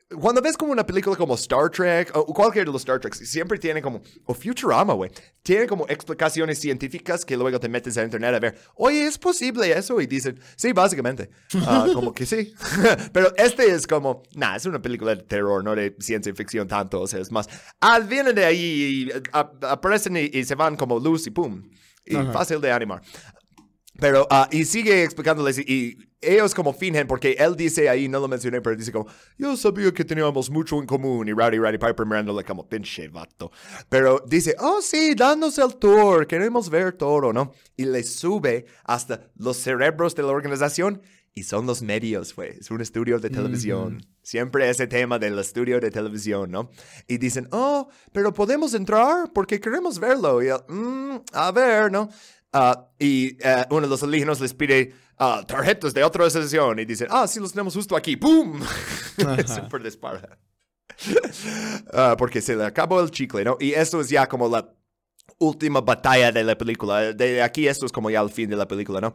cuando 0.10 0.42
ves 0.42 0.56
como 0.56 0.72
una 0.72 0.86
película 0.86 1.16
como 1.16 1.34
Star 1.34 1.70
Trek 1.70 2.12
o 2.14 2.26
cualquier 2.28 2.66
de 2.66 2.72
los 2.72 2.82
Star 2.82 3.00
Treks, 3.00 3.28
siempre 3.28 3.58
tiene 3.58 3.82
como, 3.82 4.02
o 4.26 4.34
Futurama, 4.34 4.94
güey, 4.94 5.10
tiene 5.42 5.66
como 5.66 5.86
explicaciones 5.88 6.60
científicas 6.60 7.26
que 7.26 7.36
luego 7.36 7.60
te 7.60 7.68
metes 7.68 7.98
a 7.98 8.04
internet 8.04 8.36
a 8.36 8.40
ver, 8.40 8.56
oye, 8.76 9.08
¿es 9.08 9.18
posible 9.18 9.72
eso? 9.72 10.00
Y 10.00 10.06
dicen, 10.06 10.40
sí, 10.56 10.74
básicamente, 10.74 11.30
ah, 11.66 11.88
como 11.94 12.14
que 12.14 12.26
sí. 12.26 12.54
Pero 13.14 13.34
este 13.36 13.72
es 13.72 13.88
como, 13.88 14.22
nah, 14.36 14.56
es 14.56 14.66
una 14.66 14.82
película 14.82 15.16
de 15.16 15.24
terror, 15.24 15.64
no 15.64 15.76
de 15.76 15.96
ciencia 16.00 16.34
ficción 16.36 16.68
tanto, 16.68 17.02
o 17.02 17.08
sea, 17.08 17.20
es 17.20 17.32
más, 17.32 17.50
ah, 17.82 18.00
vienen 18.00 18.36
de 18.36 18.46
ahí 18.46 18.60
y 18.60 19.12
aparecen 19.32 20.18
y, 20.18 20.44
se 20.46 20.54
van 20.54 20.76
como 20.76 21.00
luz 21.00 21.26
y 21.26 21.32
pum. 21.32 21.64
Y 22.08 22.14
fácil 22.32 22.62
de 22.62 22.72
animar. 22.72 23.02
Pero, 24.00 24.28
uh, 24.30 24.46
y 24.52 24.66
sigue 24.66 25.04
explicándoles, 25.04 25.60
y, 25.60 25.98
ellos 26.22 26.56
como 26.56 26.74
fingen, 26.74 27.08
porque 27.08 27.36
él 27.38 27.56
dice 27.56 27.88
ahí, 27.88 28.08
no 28.08 28.20
lo 28.20 28.28
mencioné, 28.28 28.60
pero 28.62 28.76
dice 28.76 28.92
como, 28.92 29.08
yo 29.38 29.56
sabía 29.56 29.94
que 29.94 30.04
teníamos 30.04 30.50
mucho 30.50 30.80
en 30.80 30.86
común, 30.86 31.28
y 31.28 31.34
Rowdy 31.34 31.58
Roddy 31.58 31.78
Piper 31.78 32.06
mirándole 32.06 32.44
como, 32.44 32.68
pinche 32.68 33.08
vato. 33.10 33.52
Pero 33.90 34.24
dice, 34.28 34.56
oh 34.60 34.82
sí, 34.82 35.14
danos 35.16 35.58
el 35.58 35.76
tour, 35.76 36.26
queremos 36.26 36.70
ver 36.70 36.94
todo, 36.94 37.32
¿no? 37.32 37.52
Y 37.78 37.86
le 37.86 38.04
sube 38.04 38.66
hasta 38.84 39.30
los 39.36 39.58
cerebros 39.58 40.16
de 40.16 40.24
la 40.24 40.30
organización, 40.30 41.02
y 41.38 41.44
son 41.44 41.66
los 41.66 41.82
medios, 41.82 42.34
pues, 42.34 42.60
es 42.60 42.72
un 42.72 42.80
estudio 42.80 43.20
de 43.20 43.30
televisión. 43.30 44.02
Siempre 44.24 44.70
ese 44.70 44.88
tema 44.88 45.20
del 45.20 45.38
estudio 45.38 45.82
de 45.82 45.92
televisión, 45.92 46.50
¿no? 46.50 46.72
Y 47.10 47.18
dicen, 47.18 47.50
oh, 47.52 47.90
pero 48.14 48.34
podemos 48.34 48.74
entrar 48.74 49.30
porque 49.34 49.60
queremos 49.60 50.00
verlo. 50.00 50.42
Y 50.42 50.48
mm, 50.48 51.24
a 51.34 51.52
ver, 51.52 51.92
¿no? 51.92 52.10
Ah, 52.58 52.88
y 52.98 53.36
eh, 53.46 53.66
uno 53.70 53.82
de 53.82 53.88
los 53.90 54.02
alienígenas 54.02 54.40
les 54.40 54.54
pide 54.54 54.94
ah, 55.18 55.44
tarjetas 55.46 55.94
de 55.94 56.06
otra 56.06 56.30
sesión 56.30 56.80
y 56.80 56.86
dicen, 56.86 57.10
ah, 57.12 57.28
sí, 57.28 57.42
los 57.42 57.52
tenemos 57.52 57.74
justo 57.74 57.98
aquí. 57.98 58.16
¡Pum! 58.16 58.62
Súper 59.46 59.84
dispara. 59.84 60.40
Ah, 61.92 62.16
porque 62.18 62.40
se 62.42 62.56
le 62.56 62.64
acabó 62.64 63.02
el 63.02 63.12
chicle, 63.12 63.44
¿no? 63.44 63.58
Y 63.60 63.74
esto 63.74 64.00
es 64.00 64.08
ya 64.08 64.28
como 64.28 64.48
la 64.48 64.74
última 65.40 65.82
batalla 65.82 66.32
de 66.32 66.46
la 66.46 66.58
película. 66.58 67.12
De 67.12 67.44
aquí 67.44 67.68
esto 67.68 67.86
es 67.86 67.92
como 67.92 68.10
ya 68.10 68.22
el 68.22 68.30
fin 68.30 68.50
de 68.50 68.56
la 68.56 68.68
película, 68.68 69.02
¿no? 69.02 69.14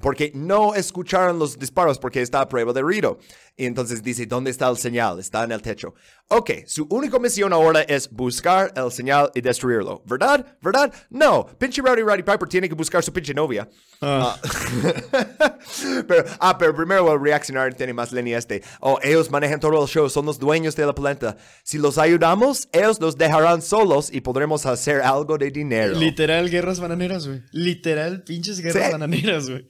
porque 0.00 0.32
no 0.34 0.74
escucharon 0.74 1.38
los 1.38 1.58
disparos 1.58 1.98
porque 1.98 2.22
está 2.22 2.40
a 2.40 2.48
prueba 2.48 2.72
de 2.72 2.80
ruido. 2.80 3.18
Y 3.56 3.66
entonces 3.66 4.02
dice, 4.02 4.26
¿dónde 4.26 4.50
está 4.50 4.68
el 4.68 4.78
señal? 4.78 5.18
Está 5.18 5.44
en 5.44 5.52
el 5.52 5.60
techo. 5.60 5.94
Ok, 6.28 6.50
su 6.66 6.86
única 6.88 7.18
misión 7.18 7.52
ahora 7.52 7.82
es 7.82 8.10
buscar 8.10 8.72
el 8.74 8.90
señal 8.90 9.30
y 9.34 9.42
destruirlo. 9.42 10.02
¿Verdad? 10.06 10.56
¿Verdad? 10.62 10.92
No, 11.10 11.46
pinche 11.58 11.82
Rowdy 11.82 12.00
Roddy 12.00 12.22
Piper 12.22 12.48
tiene 12.48 12.68
que 12.70 12.74
buscar 12.74 13.02
su 13.02 13.12
pinche 13.12 13.34
novia. 13.34 13.68
Ah. 14.00 14.40
pero, 16.08 16.24
ah, 16.40 16.56
pero 16.56 16.74
primero 16.74 17.12
el 17.12 17.20
reaccionar 17.20 17.74
tiene 17.74 17.92
más 17.92 18.12
línea 18.12 18.38
este. 18.38 18.62
Oh, 18.80 18.98
ellos 19.02 19.30
manejan 19.30 19.60
todo 19.60 19.82
el 19.82 19.88
show, 19.88 20.08
son 20.08 20.24
los 20.24 20.38
dueños 20.38 20.74
de 20.74 20.86
la 20.86 20.94
planta. 20.94 21.36
Si 21.64 21.76
los 21.76 21.98
ayudamos, 21.98 22.66
ellos 22.72 22.98
nos 22.98 23.18
dejarán 23.18 23.60
solos 23.60 24.08
y 24.10 24.22
podremos 24.22 24.64
hacer 24.64 25.02
algo 25.02 25.36
de 25.36 25.50
dinero. 25.50 25.94
Literal 25.98 26.48
guerras 26.48 26.80
bananeras, 26.80 27.26
güey. 27.26 27.42
Literal 27.52 28.24
pinches 28.24 28.60
guerras 28.60 28.92
bananeras, 28.92 29.50
güey. 29.50 29.68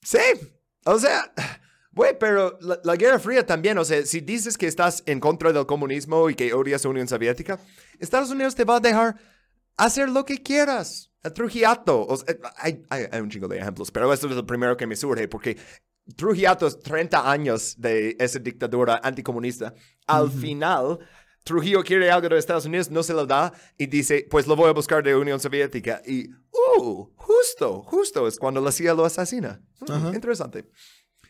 Sí, 0.00 0.18
o 0.84 0.98
sea, 0.98 1.32
güey, 1.92 2.18
pero 2.18 2.58
la, 2.60 2.96
Guerra 2.96 3.18
Fría 3.18 3.46
también, 3.46 3.78
o 3.78 3.84
sea, 3.84 4.04
si 4.04 4.20
dices 4.20 4.58
que 4.58 4.66
estás 4.66 5.02
en 5.06 5.20
contra 5.20 5.52
del 5.52 5.66
comunismo 5.66 6.28
y 6.30 6.34
que 6.34 6.52
odias 6.52 6.84
a 6.84 6.88
la 6.88 6.92
Unión 6.92 7.08
Soviética, 7.08 7.58
Estados 7.98 8.30
Unidos 8.30 8.54
te 8.54 8.64
va 8.64 8.76
a 8.76 8.80
dejar 8.80 9.16
hacer 9.76 10.08
lo 10.08 10.24
que 10.24 10.42
quieras. 10.42 11.10
El 11.22 11.32
Trujillato, 11.32 12.04
o 12.04 12.16
sea, 12.16 12.34
hay, 12.56 12.82
hay, 12.90 13.20
un 13.20 13.30
chingo 13.30 13.48
de 13.48 13.58
ejemplos, 13.58 13.90
pero 13.90 14.12
esto 14.12 14.28
es 14.28 14.36
el 14.36 14.44
primero 14.44 14.76
que 14.76 14.86
me 14.86 14.96
surge, 14.96 15.28
porque 15.28 15.56
Trujillato 16.16 16.66
es 16.66 16.78
30 16.80 17.30
años 17.30 17.76
de 17.78 18.16
esa 18.18 18.38
dictadura 18.40 19.00
anticomunista. 19.02 19.72
Al 20.06 20.30
final, 20.30 20.98
Trujillo 21.44 21.82
quiere 21.82 22.10
algo 22.10 22.28
de 22.28 22.38
Estados 22.38 22.66
Unidos, 22.66 22.90
no 22.90 23.02
se 23.02 23.12
lo 23.12 23.26
da 23.26 23.52
y 23.76 23.86
dice, 23.86 24.26
pues 24.30 24.46
lo 24.46 24.56
voy 24.56 24.68
a 24.68 24.72
buscar 24.72 25.02
de 25.02 25.14
Unión 25.14 25.40
Soviética. 25.40 26.02
Y, 26.06 26.30
uh, 26.78 27.08
justo, 27.16 27.82
justo 27.82 28.26
es 28.28 28.38
cuando 28.38 28.60
la 28.60 28.70
CIA 28.70 28.94
lo 28.94 29.04
asesina. 29.04 29.60
Mm, 29.80 30.14
interesante. 30.14 30.66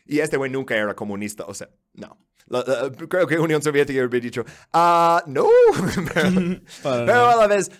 Y 0.05 0.19
este 0.19 0.37
güey 0.37 0.51
nunca 0.51 0.75
era 0.75 0.95
comunista, 0.95 1.45
o 1.45 1.53
sea, 1.53 1.69
no. 1.93 2.17
creo 3.09 3.25
que 3.27 3.39
Unión 3.39 3.61
Soviética 3.61 4.03
hubiera 4.03 4.23
dicho, 4.23 4.45
ah, 4.73 5.23
no. 5.27 5.47
pero, 6.83 7.29
a 7.29 7.35
la 7.35 7.47
vez, 7.47 7.71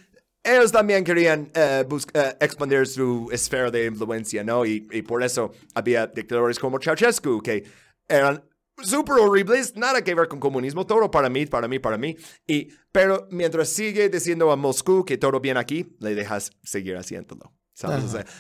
ellos 0.44 0.72
también 0.72 1.04
querían 1.04 1.52
eh, 1.54 1.86
eh, 2.14 2.36
expandir 2.40 2.88
su 2.88 3.30
esfera 3.32 3.72
de 3.72 3.86
influencia, 3.86 4.44
¿no? 4.44 4.66
Y, 4.66 4.88
y, 4.92 5.02
por 5.02 5.24
eso 5.24 5.52
había 5.74 6.08
dictadores 6.08 6.60
como 6.60 6.80
Ceausescu 6.80 7.42
que 7.42 7.64
eran 8.08 8.44
súper 8.82 9.20
horribles, 9.20 9.76
nada 9.76 10.04
que 10.04 10.16
ver 10.16 10.28
con 10.28 10.40
comunismo, 10.40 10.86
todo 10.86 11.10
para 11.12 11.30
mí, 11.30 11.46
para 11.46 11.68
mí, 11.68 11.80
para 11.80 11.98
mí. 11.98 12.16
Y, 12.48 12.70
pero 12.92 13.28
mientras 13.32 13.70
sigue 13.70 14.10
diciendo 14.10 14.52
a 14.52 14.56
Moscú 14.56 15.06
que 15.06 15.18
todo 15.18 15.40
bien 15.40 15.58
aquí, 15.58 15.96
le 16.00 16.16
dejas 16.16 16.52
seguir 16.64 16.98
haciéndolo. 16.98 17.54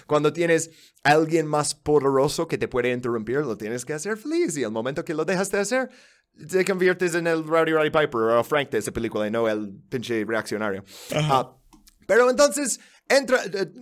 Cuando 0.07 0.33
tienes 0.33 0.71
alguien 1.03 1.47
más 1.47 1.75
poderoso 1.75 2.47
que 2.47 2.57
te 2.57 2.67
puede 2.67 2.91
interrumpir, 2.91 3.37
lo 3.37 3.57
tienes 3.57 3.85
que 3.85 3.93
hacer 3.93 4.17
feliz. 4.17 4.55
Y 4.57 4.63
al 4.63 4.71
momento 4.71 5.03
que 5.03 5.13
lo 5.13 5.25
dejas 5.25 5.51
de 5.51 5.59
hacer, 5.59 5.89
te 6.49 6.65
conviertes 6.65 7.15
en 7.15 7.27
el 7.27 7.45
Rowdy 7.45 7.71
Roddy 7.71 7.89
Piper 7.89 8.21
o 8.21 8.43
Frank 8.43 8.69
de 8.69 8.79
esa 8.79 8.91
película 8.91 9.27
y 9.27 9.31
no 9.31 9.47
el 9.47 9.71
pinche 9.89 10.25
reaccionario. 10.25 10.83
Ah, 11.13 11.55
pero 12.07 12.29
entonces, 12.29 12.79
entra, 13.07 13.39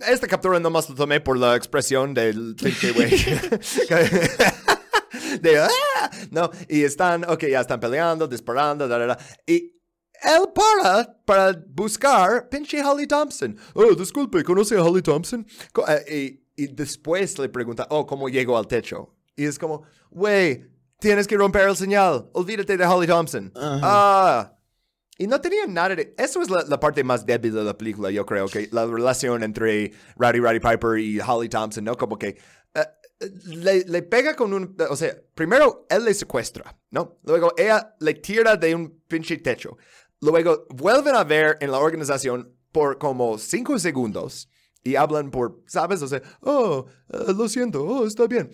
esta 0.08 0.26
captura 0.26 0.60
nomás 0.60 0.88
lo 0.88 0.94
tomé 0.94 1.20
por 1.20 1.36
la 1.36 1.56
expresión 1.56 2.14
del 2.14 2.54
pinche 2.56 2.92
güey. 2.92 3.10
de, 5.40 5.58
¡ah! 5.58 6.10
No, 6.30 6.50
y 6.68 6.84
están, 6.84 7.28
ok, 7.28 7.44
ya 7.46 7.60
están 7.60 7.80
peleando, 7.80 8.26
disparando, 8.28 8.88
da, 8.88 8.98
da, 8.98 9.06
da. 9.06 9.18
Y 9.46 9.81
él 10.22 10.48
para 10.54 11.16
para 11.24 11.64
buscar 11.68 12.48
pinche 12.48 12.82
Holly 12.84 13.06
Thompson. 13.06 13.56
Oh, 13.74 13.94
disculpe, 13.94 14.42
¿conoce 14.44 14.76
a 14.76 14.82
Holly 14.82 15.02
Thompson? 15.02 15.46
Eh, 15.88 16.40
y, 16.56 16.64
y, 16.64 16.66
después 16.68 17.38
le 17.38 17.48
pregunta, 17.48 17.86
oh, 17.90 18.06
¿cómo 18.06 18.28
llegó 18.28 18.56
al 18.56 18.66
techo? 18.66 19.14
Y 19.36 19.44
es 19.44 19.58
como, 19.58 19.82
güey, 20.10 20.64
tienes 20.98 21.26
que 21.26 21.36
romper 21.36 21.68
el 21.68 21.76
señal. 21.76 22.28
Olvídate 22.32 22.76
de 22.76 22.86
Holly 22.86 23.06
Thompson. 23.06 23.52
Ah. 23.54 24.52
Y 25.18 25.26
no 25.26 25.40
tenía 25.40 25.66
nada 25.66 25.94
de... 25.94 26.14
Eso 26.18 26.42
es 26.42 26.50
la, 26.50 26.64
la, 26.64 26.80
parte 26.80 27.04
más 27.04 27.24
débil 27.24 27.52
de 27.52 27.62
la 27.62 27.76
película, 27.76 28.10
yo 28.10 28.26
creo, 28.26 28.48
que 28.48 28.68
la 28.72 28.86
relación 28.86 29.42
entre 29.42 29.92
Rowdy 30.16 30.40
Roddy 30.40 30.58
Piper 30.58 30.98
y 30.98 31.20
Holly 31.20 31.48
Thompson, 31.48 31.84
¿no? 31.84 31.96
Como 31.96 32.18
que 32.18 32.38
le, 33.46 33.84
le, 33.84 34.02
pega 34.02 34.34
con 34.34 34.52
un, 34.52 34.76
o 34.88 34.96
sea, 34.96 35.16
primero 35.34 35.86
él 35.88 36.04
le 36.04 36.14
secuestra, 36.14 36.76
¿no? 36.90 37.18
Luego 37.24 37.52
ella 37.56 37.94
le 38.00 38.14
tira 38.14 38.56
de 38.56 38.74
un 38.74 39.02
pinche 39.06 39.36
techo. 39.38 39.76
Luego 40.22 40.66
vuelven 40.70 41.16
a 41.16 41.24
ver 41.24 41.58
en 41.60 41.72
la 41.72 41.78
organización 41.78 42.56
por 42.70 42.98
como 42.98 43.36
cinco 43.38 43.78
segundos 43.78 44.48
y 44.84 44.94
hablan 44.94 45.32
por, 45.32 45.62
¿sabes? 45.66 46.00
O 46.00 46.06
sea, 46.06 46.22
oh, 46.40 46.86
eh, 47.12 47.34
lo 47.36 47.48
siento, 47.48 47.84
oh, 47.84 48.06
está 48.06 48.28
bien. 48.28 48.50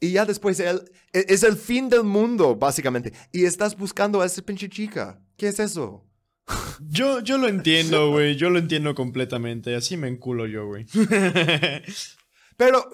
Y 0.00 0.12
ya 0.12 0.24
después 0.24 0.60
él, 0.60 0.80
e, 1.12 1.26
es 1.28 1.42
el 1.42 1.56
fin 1.56 1.88
del 1.88 2.04
mundo, 2.04 2.54
básicamente. 2.54 3.12
Y 3.32 3.44
estás 3.44 3.76
buscando 3.76 4.20
a 4.20 4.26
esa 4.26 4.42
pinche 4.42 4.68
chica. 4.68 5.20
¿Qué 5.36 5.48
es 5.48 5.58
eso? 5.58 6.04
Yo, 6.88 7.20
yo 7.20 7.36
lo 7.36 7.48
entiendo, 7.48 8.10
güey. 8.12 8.36
Yo 8.36 8.48
lo 8.48 8.60
entiendo 8.60 8.94
completamente. 8.94 9.74
Así 9.74 9.96
me 9.96 10.08
enculo 10.08 10.46
yo, 10.46 10.66
güey. 10.66 10.86
Pero 12.56 12.90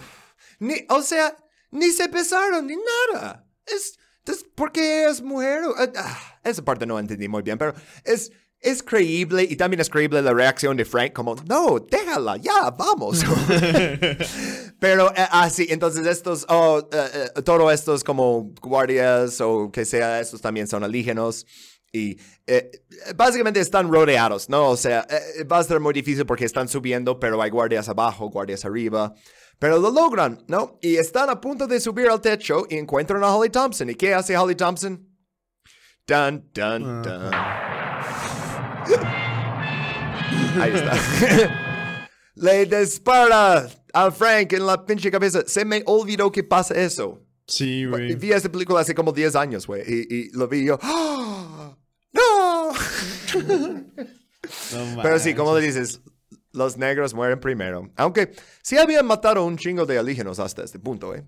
ni, 0.58 0.74
o 0.88 1.02
sea, 1.02 1.36
ni 1.70 1.90
se 1.90 2.08
besaron 2.08 2.66
ni 2.66 2.74
nada. 3.12 3.46
Es, 3.66 3.98
es 4.32 4.44
porque 4.54 5.06
es 5.06 5.22
mujer. 5.22 5.62
Eh, 5.78 5.92
ah, 5.96 6.38
esa 6.42 6.64
parte 6.64 6.86
no 6.86 6.98
entendí 6.98 7.28
muy 7.28 7.42
bien, 7.42 7.58
pero 7.58 7.74
es, 8.04 8.32
es 8.60 8.82
creíble 8.82 9.42
y 9.42 9.56
también 9.56 9.80
es 9.80 9.90
creíble 9.90 10.22
la 10.22 10.32
reacción 10.32 10.76
de 10.76 10.84
Frank 10.84 11.12
como, 11.12 11.36
no, 11.46 11.78
déjala, 11.78 12.36
ya, 12.36 12.70
vamos. 12.70 13.22
pero 14.78 15.12
así, 15.30 15.62
eh, 15.62 15.68
ah, 15.70 15.72
entonces 15.72 16.06
estos, 16.06 16.46
oh, 16.48 16.78
uh, 16.78 17.42
todos 17.42 17.72
estos 17.72 18.04
como 18.04 18.52
guardias 18.60 19.40
o 19.40 19.70
que 19.70 19.84
sea, 19.84 20.20
estos 20.20 20.40
también 20.40 20.66
son 20.66 20.84
alígenos. 20.84 21.46
Y 21.96 22.18
básicamente 23.14 23.60
están 23.60 23.88
rodeados, 23.88 24.48
¿no? 24.48 24.70
O 24.70 24.76
sea, 24.76 25.06
va 25.50 25.58
a 25.58 25.62
ser 25.62 25.78
muy 25.78 25.92
difícil 25.94 26.26
porque 26.26 26.44
están 26.44 26.66
subiendo, 26.66 27.20
pero 27.20 27.40
hay 27.40 27.50
guardias 27.50 27.88
abajo, 27.88 28.30
guardias 28.30 28.64
arriba. 28.64 29.14
Pero 29.64 29.78
lo 29.78 29.90
logran, 29.90 30.44
¿no? 30.46 30.78
Y 30.82 30.96
están 30.96 31.30
a 31.30 31.40
punto 31.40 31.66
de 31.66 31.80
subir 31.80 32.06
al 32.10 32.20
techo 32.20 32.66
y 32.68 32.76
encuentran 32.76 33.24
a 33.24 33.34
Holly 33.34 33.48
Thompson. 33.48 33.88
¿Y 33.88 33.94
qué 33.94 34.12
hace 34.12 34.36
Holly 34.36 34.54
Thompson? 34.54 35.08
Dun, 36.06 36.50
dun, 36.52 37.02
dun. 37.02 37.32
Ahí 40.60 40.70
está. 40.70 40.92
Le 42.34 42.66
dispara 42.66 43.66
a 43.94 44.10
Frank 44.10 44.52
en 44.52 44.66
la 44.66 44.84
pinche 44.84 45.10
cabeza. 45.10 45.44
Se 45.46 45.64
me 45.64 45.82
olvidó 45.86 46.30
que 46.30 46.44
pasa 46.44 46.74
eso. 46.74 47.24
Sí, 47.46 47.86
güey. 47.86 48.16
Vi 48.16 48.32
esta 48.32 48.52
película 48.52 48.80
hace 48.80 48.94
como 48.94 49.12
10 49.12 49.34
años, 49.34 49.66
güey. 49.66 49.82
Y, 49.88 50.30
lo 50.36 50.46
vi 50.46 50.66
yo. 50.66 50.78
¡Oh! 50.82 51.74
¡No! 52.12 52.70
no 54.74 55.02
Pero 55.02 55.18
sí, 55.18 55.34
como 55.34 55.56
le 55.58 55.64
dices, 55.64 56.02
los 56.54 56.76
negros 56.76 57.12
mueren 57.14 57.40
primero. 57.40 57.90
Aunque 57.96 58.32
sí 58.62 58.78
habían 58.78 59.06
matado 59.06 59.44
un 59.44 59.56
chingo 59.56 59.84
de 59.84 59.98
alígenos 59.98 60.38
hasta 60.38 60.64
este 60.64 60.78
punto, 60.78 61.14
¿eh? 61.14 61.24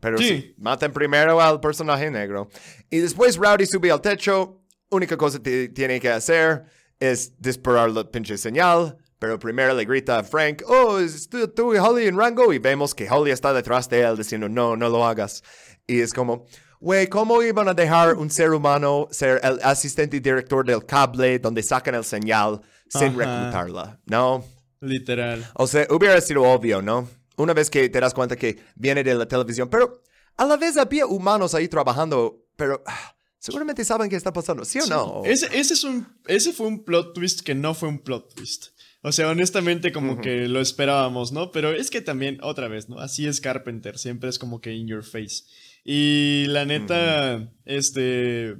Pero 0.00 0.18
sí. 0.18 0.54
matan 0.58 0.92
primero 0.92 1.40
al 1.40 1.60
personaje 1.60 2.10
negro. 2.10 2.48
Y 2.90 2.98
después 2.98 3.36
Rowdy 3.36 3.66
sube 3.66 3.90
al 3.90 4.00
techo. 4.00 4.62
Única 4.90 5.16
cosa 5.16 5.42
que 5.42 5.68
tiene 5.68 5.98
que 6.00 6.10
hacer 6.10 6.64
es 7.00 7.40
disparar 7.40 7.90
la 7.90 8.04
pinche 8.10 8.36
señal. 8.36 8.96
Pero 9.18 9.38
primero 9.38 9.72
le 9.74 9.86
grita 9.86 10.18
a 10.18 10.22
Frank, 10.24 10.62
oh, 10.66 10.98
es 10.98 11.28
tú, 11.30 11.74
y 11.74 11.78
Holly 11.78 12.06
en 12.06 12.18
rango. 12.18 12.52
Y 12.52 12.58
vemos 12.58 12.94
que 12.94 13.08
Holly 13.10 13.30
está 13.30 13.52
detrás 13.52 13.88
de 13.88 14.02
él 14.02 14.16
diciendo, 14.16 14.48
no, 14.48 14.76
no 14.76 14.90
lo 14.90 15.06
hagas. 15.06 15.42
Y 15.86 16.00
es 16.00 16.12
como, 16.12 16.44
güey, 16.80 17.06
¿cómo 17.06 17.42
iban 17.42 17.68
a 17.68 17.74
dejar 17.74 18.16
un 18.16 18.28
ser 18.30 18.50
humano 18.50 19.08
ser 19.10 19.40
el 19.42 19.58
asistente 19.62 20.20
director 20.20 20.66
del 20.66 20.84
cable 20.84 21.38
donde 21.38 21.62
sacan 21.62 21.94
el 21.94 22.04
señal 22.04 22.60
sin 22.88 23.16
reclutarla? 23.18 23.98
No. 24.04 24.44
Literal. 24.80 25.46
O 25.54 25.66
sea, 25.66 25.86
hubiera 25.90 26.20
sido 26.20 26.42
obvio, 26.42 26.82
¿no? 26.82 27.08
Una 27.36 27.54
vez 27.54 27.70
que 27.70 27.88
te 27.88 28.00
das 28.00 28.14
cuenta 28.14 28.36
que 28.36 28.58
viene 28.74 29.04
de 29.04 29.14
la 29.14 29.26
televisión, 29.26 29.68
pero 29.68 30.02
a 30.36 30.44
la 30.44 30.56
vez 30.56 30.76
había 30.76 31.06
humanos 31.06 31.54
ahí 31.54 31.68
trabajando, 31.68 32.44
pero 32.56 32.82
ah, 32.86 33.16
seguramente 33.38 33.84
saben 33.84 34.08
qué 34.08 34.16
está 34.16 34.32
pasando, 34.32 34.64
¿sí 34.64 34.78
o 34.80 34.86
no? 34.86 35.22
Ese, 35.24 35.46
ese, 35.52 35.74
es 35.74 35.84
un, 35.84 36.06
ese 36.26 36.52
fue 36.52 36.66
un 36.66 36.84
plot 36.84 37.14
twist 37.14 37.40
que 37.40 37.54
no 37.54 37.74
fue 37.74 37.88
un 37.88 37.98
plot 37.98 38.34
twist. 38.34 38.68
O 39.02 39.12
sea, 39.12 39.28
honestamente 39.28 39.92
como 39.92 40.20
que 40.20 40.48
lo 40.48 40.60
esperábamos, 40.60 41.30
¿no? 41.30 41.52
Pero 41.52 41.72
es 41.72 41.90
que 41.90 42.00
también, 42.00 42.38
otra 42.42 42.66
vez, 42.66 42.88
¿no? 42.88 42.98
Así 42.98 43.26
es 43.26 43.40
Carpenter, 43.40 43.98
siempre 43.98 44.28
es 44.28 44.38
como 44.38 44.60
que 44.60 44.72
in 44.72 44.88
your 44.88 45.04
face. 45.04 45.44
Y 45.84 46.46
la 46.48 46.64
neta, 46.64 47.52
este... 47.64 48.56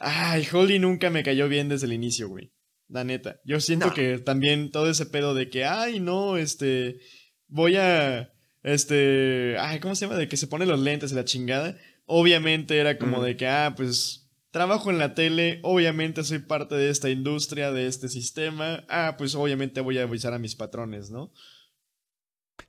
Ay, 0.00 0.44
Holly 0.52 0.80
nunca 0.80 1.08
me 1.08 1.22
cayó 1.22 1.48
bien 1.48 1.68
desde 1.68 1.86
el 1.86 1.92
inicio, 1.92 2.28
güey. 2.28 2.50
La 2.94 3.02
neta. 3.02 3.40
Yo 3.44 3.58
siento 3.58 3.92
que 3.92 4.20
también 4.20 4.70
todo 4.70 4.88
ese 4.88 5.04
pedo 5.04 5.34
de 5.34 5.50
que, 5.50 5.64
ay, 5.64 5.98
no, 5.98 6.36
este, 6.36 7.00
voy 7.48 7.74
a, 7.74 8.32
este, 8.62 9.56
ay, 9.58 9.80
¿cómo 9.80 9.96
se 9.96 10.06
llama? 10.06 10.16
De 10.16 10.28
que 10.28 10.36
se 10.36 10.46
pone 10.46 10.64
los 10.64 10.78
lentes 10.78 11.10
y 11.10 11.16
la 11.16 11.24
chingada. 11.24 11.76
Obviamente 12.06 12.78
era 12.78 12.96
como 12.96 13.20
de 13.20 13.36
que, 13.36 13.48
ah, 13.48 13.74
pues, 13.76 14.30
trabajo 14.52 14.92
en 14.92 14.98
la 14.98 15.12
tele, 15.16 15.58
obviamente 15.64 16.22
soy 16.22 16.38
parte 16.38 16.76
de 16.76 16.88
esta 16.88 17.10
industria, 17.10 17.72
de 17.72 17.88
este 17.88 18.08
sistema. 18.08 18.84
Ah, 18.88 19.16
pues 19.18 19.34
obviamente 19.34 19.80
voy 19.80 19.98
a 19.98 20.04
avisar 20.04 20.32
a 20.32 20.38
mis 20.38 20.54
patrones, 20.54 21.10
¿no? 21.10 21.32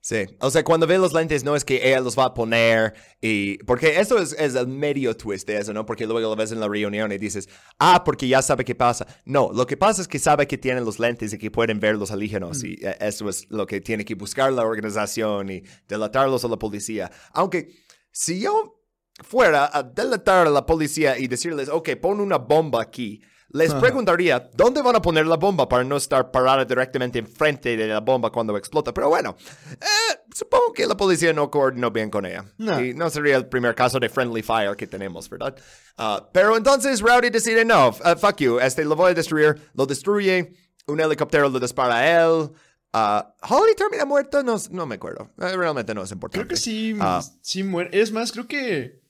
Sí, 0.02 0.26
o 0.40 0.52
sea, 0.52 0.64
cuando 0.64 0.86
ve 0.86 0.98
los 0.98 1.14
lentes 1.14 1.44
no 1.44 1.56
es 1.56 1.66
que 1.66 1.88
ella 1.88 2.00
los 2.00 2.18
va 2.18 2.26
a 2.26 2.34
poner 2.34 2.94
y... 3.22 3.58
Porque 3.64 4.00
eso 4.00 4.20
es, 4.20 4.34
es 4.34 4.54
el 4.56 4.68
medio 4.68 5.16
twist 5.18 5.48
de 5.48 5.58
eso, 5.58 5.74
¿no? 5.74 5.86
Porque 5.86 6.06
luego 6.06 6.22
lo 6.30 6.36
ves 6.36 6.52
en 6.52 6.60
la 6.60 6.68
reunión 6.68 7.12
y 7.12 7.18
dices, 7.18 7.50
ah, 7.80 8.04
porque 8.04 8.28
ya 8.28 8.42
sabe 8.42 8.64
qué 8.64 8.76
pasa. 8.76 9.08
No, 9.26 9.52
lo 9.52 9.66
que 9.66 9.78
pasa 9.78 10.02
es 10.02 10.08
que 10.08 10.20
sabe 10.20 10.48
que 10.48 10.58
tienen 10.58 10.86
los 10.86 11.00
lentes 11.00 11.34
y 11.34 11.38
que 11.38 11.50
pueden 11.50 11.80
ver 11.80 11.96
los 11.96 12.12
alienígenas 12.12 12.64
y 12.64 12.74
eh, 12.82 12.98
eso 13.00 13.30
es 13.30 13.50
lo 13.50 13.66
que 13.66 13.82
tiene 13.82 14.06
que 14.06 14.16
buscar 14.16 14.54
la 14.54 14.64
organización 14.64 15.50
y 15.50 15.64
delatarlos 15.88 16.46
a 16.46 16.48
la 16.50 16.58
policía. 16.58 17.12
Aunque 17.34 17.70
si 18.12 18.42
yo 18.42 18.82
fuera 19.24 19.70
a 19.72 19.84
delatar 19.84 20.48
a 20.48 20.52
la 20.52 20.66
policía 20.66 21.18
y 21.18 21.28
decirles, 21.28 21.70
ok, 21.70 21.96
pon 22.02 22.20
una 22.20 22.38
bomba 22.38 22.82
aquí 22.82 23.22
les 23.56 23.74
preguntaría, 23.74 24.50
¿dónde 24.54 24.82
van 24.82 24.98
a 24.98 25.02
poner 25.02 25.26
la 25.26 25.38
bomba 25.38 25.70
para 25.70 25.86
no 25.86 25.96
estar 25.96 26.30
parada 26.30 26.66
directamente 26.66 27.20
enfrente 27.20 27.78
de 27.78 27.88
la 27.88 28.02
bomba 28.02 28.30
cuando 28.30 28.58
explota? 28.58 28.94
Pero 28.94 29.08
bueno, 29.08 29.38
eh, 29.72 30.20
supongo 30.34 30.74
que 30.74 30.86
la 30.86 30.98
policía 30.98 31.32
no 31.32 31.50
coordinó 31.50 31.90
bien 31.90 32.10
con 32.10 32.26
ella. 32.26 32.44
No. 32.58 32.82
Y 32.82 32.94
no 32.94 33.10
sería 33.10 33.38
el 33.38 33.48
primer 33.48 33.74
caso 33.74 33.98
de 33.98 34.10
friendly 34.10 34.44
fire 34.44 34.76
que 34.76 34.88
tenemos, 34.88 35.30
¿verdad? 35.30 35.56
Ah, 35.98 36.28
pero 36.34 36.58
entonces 36.58 37.00
Rowdy 37.00 37.30
decide, 37.30 37.64
no, 37.64 37.90
uh, 37.90 38.18
fuck 38.18 38.36
you, 38.38 38.60
este 38.60 38.84
lo 38.84 38.98
voy 38.98 39.12
a 39.12 39.14
destruir. 39.14 39.56
Lo 39.74 39.86
destruye, 39.86 40.54
un 40.88 41.00
helicóptero 41.00 41.48
lo 41.48 41.60
dispara 41.60 41.96
a 41.96 42.24
él. 42.26 42.52
Uh, 42.94 43.24
Holly 43.42 43.74
termina 43.76 44.04
muerto, 44.04 44.44
no, 44.44 44.58
no 44.72 44.86
me 44.86 44.96
acuerdo. 44.96 45.30
Eh, 45.40 45.56
realmente 45.56 45.94
no 45.94 46.04
es 46.04 46.12
importante. 46.12 46.46
Creo 46.46 46.50
que 46.50 46.58
sí, 46.58 46.94
uh, 46.94 47.22
sí 47.42 47.64
muere. 47.64 47.90
Es 47.94 48.12
más, 48.12 48.34
creo 48.34 48.48
que, 48.48 49.02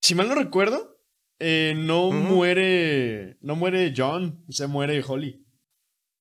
si 0.00 0.14
mal 0.14 0.28
no 0.28 0.34
recuerdo, 0.34 0.99
eh, 1.40 1.74
no 1.76 2.10
muere. 2.12 3.36
No 3.40 3.56
muere 3.56 3.92
John, 3.96 4.44
se 4.48 4.66
muere 4.66 5.02
Holly. 5.06 5.44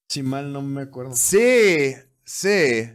Si 0.10 0.24
mal 0.24 0.52
no 0.52 0.62
me 0.62 0.82
acuerdo. 0.82 1.16
Sí, 1.16 1.94
sí. 2.24 2.90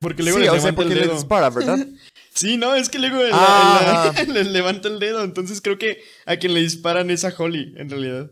Porque 0.00 0.22
luego 0.22 0.38
sí, 0.38 0.44
le 0.44 0.50
o 0.50 0.60
sea, 0.60 0.72
porque 0.74 0.92
el 0.92 0.98
le 0.98 1.04
dedo. 1.06 1.14
dispara, 1.14 1.50
¿verdad? 1.50 1.78
Sí, 2.34 2.56
no, 2.56 2.72
es 2.76 2.88
que 2.88 3.00
luego 3.00 3.16
le- 3.20 3.30
Ah. 3.32 4.12
le, 4.16 4.26
le 4.32 4.44
levanta 4.44 4.86
el 4.86 5.00
dedo. 5.00 5.24
Entonces 5.24 5.60
creo 5.60 5.76
que 5.76 5.98
a 6.24 6.36
quien 6.36 6.54
le 6.54 6.60
disparan 6.60 7.10
es 7.10 7.24
a 7.24 7.34
Holly, 7.36 7.74
en 7.76 7.90
realidad. 7.90 8.30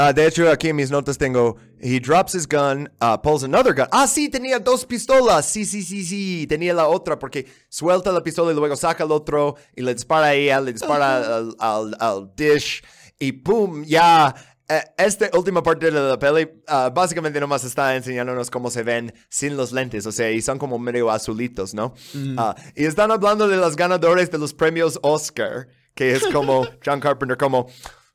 Ah, 0.00 0.12
de 0.12 0.28
hecho, 0.28 0.48
aquí 0.48 0.68
en 0.68 0.76
mis 0.76 0.92
notas 0.92 1.18
tengo, 1.18 1.56
he 1.80 1.98
drops 1.98 2.32
his 2.32 2.46
gun, 2.46 2.88
uh, 3.00 3.18
pulls 3.20 3.42
another 3.42 3.74
gun. 3.74 3.88
Ah, 3.90 4.06
sí, 4.06 4.28
tenía 4.28 4.60
dos 4.60 4.86
pistolas. 4.86 5.44
Sí, 5.44 5.64
sí, 5.64 5.82
sí, 5.82 6.04
sí. 6.04 6.46
Tenía 6.48 6.72
la 6.72 6.86
otra 6.86 7.18
porque 7.18 7.46
suelta 7.68 8.12
la 8.12 8.22
pistola 8.22 8.52
y 8.52 8.54
luego 8.54 8.76
saca 8.76 9.02
el 9.02 9.10
otro 9.10 9.56
y 9.74 9.82
le 9.82 9.92
dispara 9.92 10.26
a 10.26 10.34
ella, 10.34 10.60
le 10.60 10.72
dispara 10.72 11.38
al, 11.38 11.56
al, 11.58 11.96
al 11.98 12.30
dish 12.36 12.80
y 13.18 13.32
pum, 13.32 13.82
ya. 13.84 14.32
Eh, 14.68 14.82
esta 14.98 15.30
última 15.32 15.62
parte 15.62 15.90
de 15.90 15.98
la 15.98 16.18
peli 16.18 16.46
ah, 16.68 16.92
básicamente 16.94 17.40
nomás 17.40 17.64
está 17.64 17.96
enseñándonos 17.96 18.50
cómo 18.50 18.70
se 18.70 18.82
ven 18.82 19.12
sin 19.30 19.56
los 19.56 19.72
lentes, 19.72 20.06
o 20.06 20.12
sea, 20.12 20.30
y 20.30 20.42
son 20.42 20.58
como 20.58 20.78
medio 20.78 21.10
azulitos, 21.10 21.72
¿no? 21.72 21.94
Ah, 22.36 22.54
y 22.76 22.84
están 22.84 23.10
hablando 23.10 23.48
de 23.48 23.56
los 23.56 23.74
ganadores 23.74 24.30
de 24.30 24.36
los 24.36 24.52
premios 24.52 24.98
Oscar, 25.02 25.68
que 25.94 26.12
es 26.12 26.22
como 26.28 26.68
John 26.84 27.00
Carpenter, 27.00 27.38
como, 27.38 27.66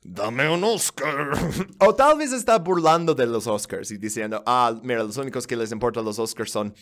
dame 0.04 0.48
un 0.48 0.62
Oscar. 0.62 1.32
o 1.78 1.94
tal 1.94 2.18
vez 2.18 2.32
está 2.32 2.58
burlando 2.58 3.14
de 3.14 3.26
los 3.26 3.46
Oscars 3.46 3.90
y 3.90 3.96
diciendo, 3.96 4.42
ah, 4.46 4.78
mira, 4.82 5.02
los 5.02 5.16
únicos 5.16 5.46
que 5.46 5.56
les 5.56 5.72
importan 5.72 6.04
los 6.04 6.18
Oscars 6.18 6.52
son 6.52 6.74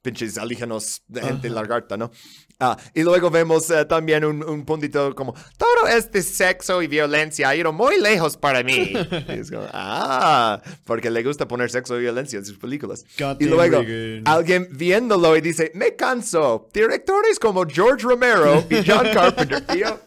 pinches 0.00 0.38
alígenos 0.38 1.02
de 1.08 1.20
gente 1.20 1.50
lagarta, 1.50 1.96
¿no? 1.96 2.12
Ah, 2.60 2.76
y 2.94 3.02
luego 3.02 3.30
vemos 3.30 3.68
eh, 3.70 3.84
también 3.84 4.24
un, 4.24 4.42
un 4.48 4.64
puntito 4.64 5.14
como, 5.14 5.34
todo 5.56 5.88
este 5.88 6.22
sexo 6.22 6.80
y 6.82 6.86
violencia 6.86 7.48
ha 7.48 7.56
ido 7.56 7.72
muy 7.72 8.00
lejos 8.00 8.36
para 8.36 8.62
mí. 8.62 8.92
Y 9.28 9.32
es 9.40 9.50
como, 9.50 9.66
ah, 9.72 10.62
porque 10.84 11.10
le 11.10 11.22
gusta 11.22 11.46
poner 11.46 11.70
sexo 11.70 11.96
y 11.98 12.02
violencia 12.02 12.38
en 12.38 12.44
sus 12.44 12.58
películas. 12.58 13.04
God 13.18 13.40
y 13.40 13.46
luego 13.46 13.82
Reagan. 13.82 14.22
alguien 14.24 14.68
viéndolo 14.70 15.36
y 15.36 15.40
dice, 15.40 15.72
me 15.74 15.96
canso. 15.96 16.68
Directores 16.72 17.38
como 17.38 17.66
George 17.66 18.04
Romero 18.04 18.64
y 18.70 18.76
John 18.86 19.08
Carpenter. 19.12 19.64
Y 19.74 19.80
yo, 19.80 20.00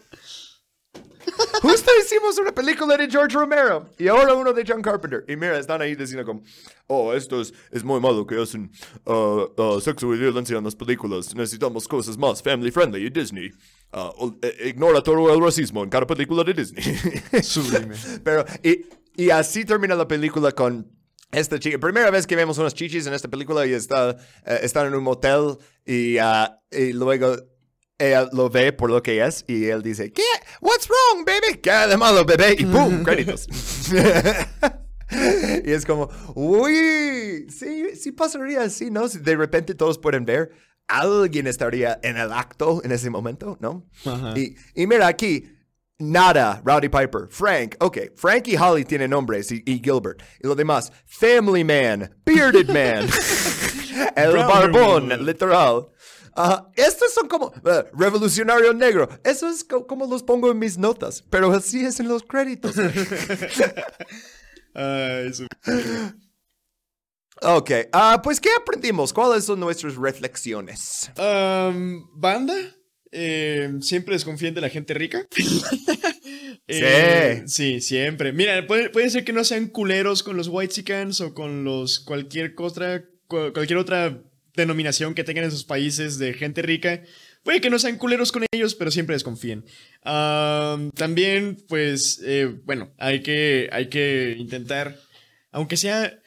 Justo 1.62 1.90
hicimos 2.00 2.38
una 2.38 2.52
película 2.52 2.96
de 2.96 3.08
George 3.08 3.36
Romero 3.36 3.88
y 3.98 4.08
ahora 4.08 4.34
uno 4.34 4.52
de 4.52 4.64
John 4.66 4.82
Carpenter. 4.82 5.24
Y 5.28 5.36
mira, 5.36 5.58
están 5.58 5.80
ahí 5.80 5.94
diciendo 5.94 6.24
como, 6.24 6.42
oh, 6.88 7.12
esto 7.12 7.40
es, 7.40 7.52
es 7.70 7.84
muy 7.84 8.00
malo 8.00 8.26
que 8.26 8.40
hacen 8.40 8.70
uh, 9.06 9.12
uh, 9.56 9.80
sexo 9.80 10.12
y 10.14 10.18
violencia 10.18 10.58
en 10.58 10.64
las 10.64 10.74
películas. 10.74 11.34
Necesitamos 11.34 11.86
cosas 11.86 12.18
más 12.18 12.42
family 12.42 12.70
friendly 12.70 13.06
y 13.06 13.10
Disney. 13.10 13.50
Uh, 13.92 14.34
ignora 14.64 15.02
todo 15.02 15.32
el 15.32 15.40
racismo 15.40 15.84
en 15.84 15.90
cada 15.90 16.06
película 16.06 16.42
de 16.44 16.54
Disney. 16.54 16.82
Sublime. 17.42 17.94
Pero, 18.24 18.44
y, 18.62 18.86
y 19.16 19.30
así 19.30 19.64
termina 19.64 19.94
la 19.94 20.08
película 20.08 20.52
con 20.52 20.90
esta 21.32 21.58
chica. 21.58 21.78
Primera 21.78 22.10
vez 22.10 22.26
que 22.26 22.36
vemos 22.36 22.58
unas 22.58 22.74
chichis 22.74 23.06
en 23.06 23.14
esta 23.14 23.28
película 23.28 23.66
y 23.66 23.72
está, 23.72 24.16
eh, 24.44 24.60
están 24.62 24.86
en 24.86 24.94
un 24.94 25.02
motel 25.02 25.56
y, 25.84 26.18
ah, 26.18 26.58
y 26.70 26.92
luego 26.92 27.36
ella 28.02 28.28
lo 28.32 28.50
ve 28.50 28.72
por 28.72 28.90
lo 28.90 29.02
que 29.02 29.24
es 29.24 29.44
y 29.46 29.66
él 29.66 29.82
dice, 29.82 30.12
¿qué? 30.12 30.22
What's 30.60 30.88
wrong, 30.88 31.24
baby? 31.24 31.58
¿Qué 31.62 31.70
de 31.70 31.96
malo, 31.96 32.24
bebé? 32.24 32.56
Y 32.58 32.66
¡pum! 32.66 33.02
Créditos. 33.04 33.46
y 35.64 35.70
es 35.70 35.86
como, 35.86 36.08
uy, 36.34 37.46
sí, 37.48 37.94
sí 37.94 38.12
pasaría 38.12 38.62
así, 38.62 38.90
¿no? 38.90 39.08
Si 39.08 39.18
de 39.18 39.36
repente 39.36 39.74
todos 39.74 39.98
pueden 39.98 40.24
ver, 40.24 40.50
alguien 40.88 41.46
estaría 41.46 42.00
en 42.02 42.16
el 42.16 42.32
acto 42.32 42.82
en 42.84 42.92
ese 42.92 43.08
momento, 43.08 43.56
¿no? 43.60 43.86
Y, 44.36 44.56
y 44.74 44.86
mira 44.86 45.06
aquí, 45.06 45.44
Nada, 46.02 46.60
Rowdy 46.64 46.88
Piper, 46.88 47.28
Frank, 47.30 47.76
ok, 47.78 47.98
Frank 48.16 48.48
y 48.48 48.56
Holly 48.56 48.84
tienen 48.84 49.10
nombres 49.10 49.52
y, 49.52 49.62
y 49.64 49.78
Gilbert. 49.78 50.20
Y 50.42 50.48
lo 50.48 50.56
demás, 50.56 50.92
Family 51.06 51.62
Man, 51.62 52.10
Bearded 52.24 52.68
Man, 52.68 53.08
El 54.16 54.32
Brown 54.32 54.48
Barbón, 54.48 55.24
literal. 55.24 55.86
Ah, 56.34 56.70
estos 56.76 57.12
son 57.12 57.28
como 57.28 57.52
eh, 57.64 57.84
Revolucionario 57.92 58.72
Negro. 58.72 59.08
Eso 59.24 59.48
es 59.48 59.64
co- 59.64 59.86
como 59.86 60.06
los 60.06 60.22
pongo 60.22 60.50
en 60.50 60.58
mis 60.58 60.78
notas, 60.78 61.22
pero 61.30 61.52
así 61.52 61.84
es 61.84 62.00
en 62.00 62.08
los 62.08 62.22
créditos. 62.22 62.74
Ay, 64.74 65.32
su- 65.34 65.46
ok, 67.42 67.70
ah, 67.92 68.20
pues 68.22 68.40
¿qué 68.40 68.48
aprendimos? 68.58 69.12
¿Cuáles 69.12 69.44
son 69.44 69.60
nuestras 69.60 69.96
reflexiones? 69.96 71.10
Am, 71.16 72.06
Banda, 72.14 72.54
eh, 73.10 73.70
siempre 73.80 74.14
desconfíen 74.14 74.54
de 74.54 74.60
la 74.60 74.68
gente 74.70 74.94
rica. 74.94 75.26
Eh, 76.68 77.42
sí, 77.46 77.80
siempre. 77.80 78.32
Mira, 78.32 78.66
puede, 78.66 78.88
puede 78.88 79.10
ser 79.10 79.24
que 79.24 79.32
no 79.32 79.42
sean 79.44 79.66
culeros 79.66 80.22
con 80.22 80.36
los 80.36 80.48
Whitexicans 80.48 81.20
o 81.20 81.34
con 81.34 81.64
los 81.64 82.00
cualquier 82.00 82.54
otra, 82.58 83.02
cu- 83.26 83.52
cualquier 83.52 83.78
otra 83.78 84.22
denominación 84.54 85.14
que 85.14 85.24
tengan 85.24 85.44
en 85.44 85.50
sus 85.50 85.64
países 85.64 86.18
de 86.18 86.34
gente 86.34 86.62
rica. 86.62 87.02
Puede 87.42 87.60
que 87.60 87.70
no 87.70 87.78
sean 87.78 87.98
culeros 87.98 88.32
con 88.32 88.44
ellos, 88.52 88.74
pero 88.74 88.90
siempre 88.90 89.14
desconfíen. 89.14 89.64
Am, 90.02 90.90
también, 90.92 91.56
pues, 91.68 92.20
eh, 92.24 92.46
bueno, 92.64 92.94
hay 92.98 93.22
que, 93.22 93.68
hay 93.72 93.88
que 93.88 94.36
intentar, 94.38 94.96
aunque 95.50 95.76
sea 95.76 96.22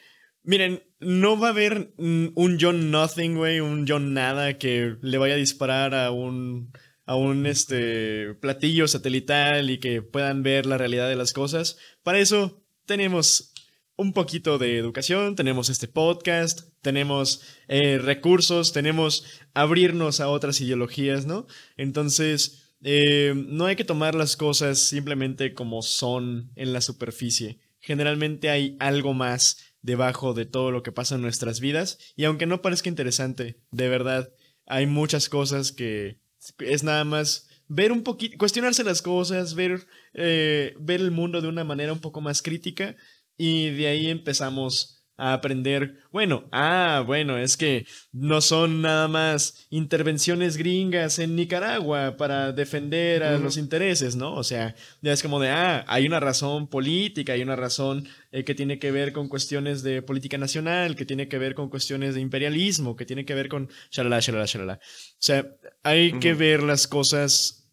Miren, 0.46 0.84
no 1.00 1.36
va 1.38 1.48
a 1.48 1.50
haber 1.50 1.92
mm, 1.98 2.28
un 2.36 2.58
John 2.60 2.92
Nothing, 2.92 3.36
güey, 3.36 3.58
un 3.58 3.84
John 3.86 4.14
Nada 4.14 4.58
que 4.58 4.94
le 5.02 5.18
vaya 5.18 5.34
a 5.34 5.38
disparar 5.38 5.92
a 5.92 6.12
un, 6.12 6.72
a 7.04 7.16
un 7.16 7.46
este, 7.46 8.34
platillo 8.34 8.86
satelital 8.86 9.70
y 9.70 9.78
que 9.78 10.02
puedan 10.02 10.44
ver 10.44 10.64
la 10.64 10.78
realidad 10.78 11.08
de 11.08 11.16
las 11.16 11.32
cosas. 11.32 11.78
Para 12.04 12.20
eso 12.20 12.64
tenemos 12.84 13.52
un 13.96 14.12
poquito 14.12 14.58
de 14.58 14.78
educación, 14.78 15.36
tenemos 15.36 15.70
este 15.70 15.88
podcast, 15.88 16.68
tenemos 16.82 17.42
eh, 17.68 17.98
recursos, 17.98 18.72
tenemos 18.72 19.24
abrirnos 19.54 20.20
a 20.20 20.28
otras 20.28 20.60
ideologías, 20.60 21.26
¿no? 21.26 21.46
Entonces, 21.76 22.74
eh, 22.82 23.32
no 23.34 23.64
hay 23.64 23.76
que 23.76 23.84
tomar 23.84 24.14
las 24.14 24.36
cosas 24.36 24.78
simplemente 24.78 25.54
como 25.54 25.80
son 25.82 26.52
en 26.56 26.72
la 26.72 26.82
superficie. 26.82 27.58
Generalmente 27.80 28.50
hay 28.50 28.76
algo 28.80 29.14
más 29.14 29.58
debajo 29.80 30.34
de 30.34 30.44
todo 30.44 30.70
lo 30.70 30.82
que 30.82 30.92
pasa 30.92 31.14
en 31.14 31.22
nuestras 31.22 31.60
vidas 31.60 31.98
y 32.16 32.24
aunque 32.24 32.46
no 32.46 32.60
parezca 32.60 32.88
interesante, 32.88 33.60
de 33.70 33.88
verdad, 33.88 34.30
hay 34.66 34.86
muchas 34.86 35.28
cosas 35.28 35.72
que 35.72 36.20
es 36.58 36.84
nada 36.84 37.04
más 37.04 37.48
ver 37.68 37.92
un 37.92 38.02
poquito, 38.02 38.36
cuestionarse 38.38 38.84
las 38.84 39.02
cosas, 39.02 39.54
ver, 39.54 39.86
eh, 40.14 40.74
ver 40.78 41.00
el 41.00 41.10
mundo 41.10 41.40
de 41.40 41.48
una 41.48 41.64
manera 41.64 41.92
un 41.92 42.00
poco 42.00 42.20
más 42.20 42.42
crítica 42.42 42.96
y 43.36 43.70
de 43.70 43.86
ahí 43.88 44.06
empezamos 44.08 44.92
a 45.18 45.32
aprender, 45.32 45.94
bueno, 46.12 46.46
ah, 46.52 47.02
bueno, 47.06 47.38
es 47.38 47.56
que 47.56 47.86
no 48.12 48.42
son 48.42 48.82
nada 48.82 49.08
más 49.08 49.66
intervenciones 49.70 50.58
gringas 50.58 51.18
en 51.18 51.36
Nicaragua 51.36 52.18
para 52.18 52.52
defender 52.52 53.22
a 53.22 53.38
los 53.38 53.56
intereses, 53.56 54.14
¿no? 54.14 54.34
O 54.34 54.44
sea, 54.44 54.74
ya 55.00 55.12
es 55.12 55.22
como 55.22 55.40
de, 55.40 55.48
ah, 55.48 55.86
hay 55.88 56.06
una 56.06 56.20
razón 56.20 56.68
política, 56.68 57.32
hay 57.32 57.40
una 57.40 57.56
razón 57.56 58.06
eh, 58.30 58.44
que 58.44 58.54
tiene 58.54 58.78
que 58.78 58.90
ver 58.90 59.14
con 59.14 59.28
cuestiones 59.28 59.82
de 59.82 60.02
política 60.02 60.36
nacional, 60.36 60.96
que 60.96 61.06
tiene 61.06 61.28
que 61.28 61.38
ver 61.38 61.54
con 61.54 61.70
cuestiones 61.70 62.14
de 62.14 62.20
imperialismo, 62.20 62.94
que 62.94 63.06
tiene 63.06 63.24
que 63.24 63.34
ver 63.34 63.48
con 63.48 63.70
shalala, 63.90 64.20
shalala, 64.20 64.44
shalala. 64.44 64.74
O 64.74 65.16
sea, 65.18 65.46
hay 65.82 66.12
que 66.18 66.34
ver 66.34 66.62
las 66.62 66.86
cosas 66.86 67.70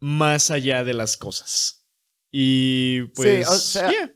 más 0.00 0.50
allá 0.50 0.84
de 0.84 0.94
las 0.94 1.18
cosas. 1.18 1.86
Y 2.30 3.02
pues, 3.14 3.46
Sí, 3.46 3.52
o 3.52 3.56
sea- 3.58 3.90
yeah. 3.90 4.10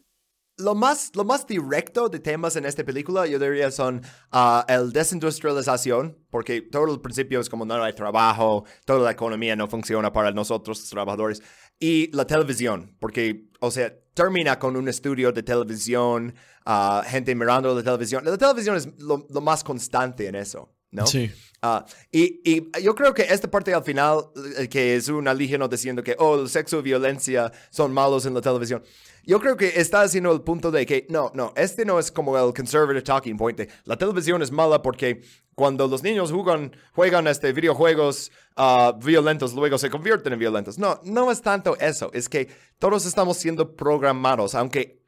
Lo 0.58 0.74
más, 0.74 1.10
lo 1.14 1.24
más 1.24 1.46
directo 1.46 2.08
de 2.08 2.20
temas 2.20 2.56
en 2.56 2.66
esta 2.66 2.84
película, 2.84 3.26
yo 3.26 3.38
diría, 3.38 3.70
son 3.70 4.02
uh, 4.32 4.60
el 4.68 4.92
desindustrialización, 4.92 6.18
porque 6.30 6.62
todo 6.62 6.92
el 6.92 7.00
principio 7.00 7.40
es 7.40 7.48
como 7.48 7.64
no 7.64 7.82
hay 7.82 7.94
trabajo, 7.94 8.64
toda 8.84 9.00
la 9.00 9.10
economía 9.12 9.56
no 9.56 9.66
funciona 9.66 10.12
para 10.12 10.30
nosotros, 10.30 10.78
los 10.80 10.90
trabajadores, 10.90 11.42
y 11.78 12.14
la 12.14 12.26
televisión, 12.26 12.96
porque, 13.00 13.48
o 13.60 13.70
sea, 13.70 13.92
termina 14.14 14.58
con 14.58 14.76
un 14.76 14.88
estudio 14.88 15.32
de 15.32 15.42
televisión, 15.42 16.34
uh, 16.66 17.02
gente 17.04 17.34
mirando 17.34 17.74
la 17.74 17.82
televisión. 17.82 18.24
La 18.24 18.36
televisión 18.36 18.76
es 18.76 18.88
lo, 18.98 19.26
lo 19.30 19.40
más 19.40 19.64
constante 19.64 20.26
en 20.28 20.34
eso, 20.34 20.74
¿no? 20.90 21.06
Sí. 21.06 21.30
Ah, 21.64 21.84
y, 22.10 22.40
y, 22.44 22.82
yo 22.82 22.94
creo 22.94 23.14
que 23.14 23.22
esta 23.22 23.48
parte 23.48 23.72
al 23.72 23.84
final, 23.84 24.30
eh, 24.58 24.68
que 24.68 24.96
es 24.96 25.08
un 25.08 25.28
alígeno 25.28 25.68
diciendo 25.68 26.02
que, 26.02 26.16
oh, 26.18 26.40
el 26.40 26.48
sexo 26.48 26.80
y 26.80 26.82
violencia 26.82 27.52
son 27.70 27.92
malos 27.92 28.26
en 28.26 28.34
la 28.34 28.40
televisión, 28.40 28.82
yo 29.24 29.40
creo 29.40 29.57
que 29.57 29.81
está 29.81 30.03
haciendo 30.03 30.32
el 30.32 30.43
punto 30.43 30.70
de 30.70 30.85
que, 30.85 31.07
no, 31.09 31.31
no, 31.35 31.53
este 31.57 31.85
no 31.85 31.99
es 31.99 32.11
como 32.11 32.36
el 32.36 32.53
conservative 32.53 33.03
talking 33.03 33.36
point. 33.36 33.59
De, 33.59 33.69
la 33.85 33.97
televisión 33.97 34.43
es 34.43 34.51
mala 34.51 34.82
porque 34.82 35.23
cuando 35.55 35.86
los 35.86 36.03
niños 36.03 36.32
juegan, 36.32 36.74
juegan 36.93 37.27
este, 37.27 37.53
videojuegos 37.53 38.32
uh, 38.57 38.99
violentos, 38.99 39.55
luego 39.55 39.78
se 39.78 39.90
convierten 39.90 40.32
en 40.32 40.39
violentos. 40.39 40.78
No, 40.78 41.01
no 41.05 41.31
es 41.31 41.40
tanto 41.40 41.77
eso, 41.78 42.11
es 42.12 42.28
que 42.28 42.49
todos 42.78 43.07
estamos 43.07 43.36
siendo 43.36 43.77
programados, 43.77 44.55
aunque 44.55 45.03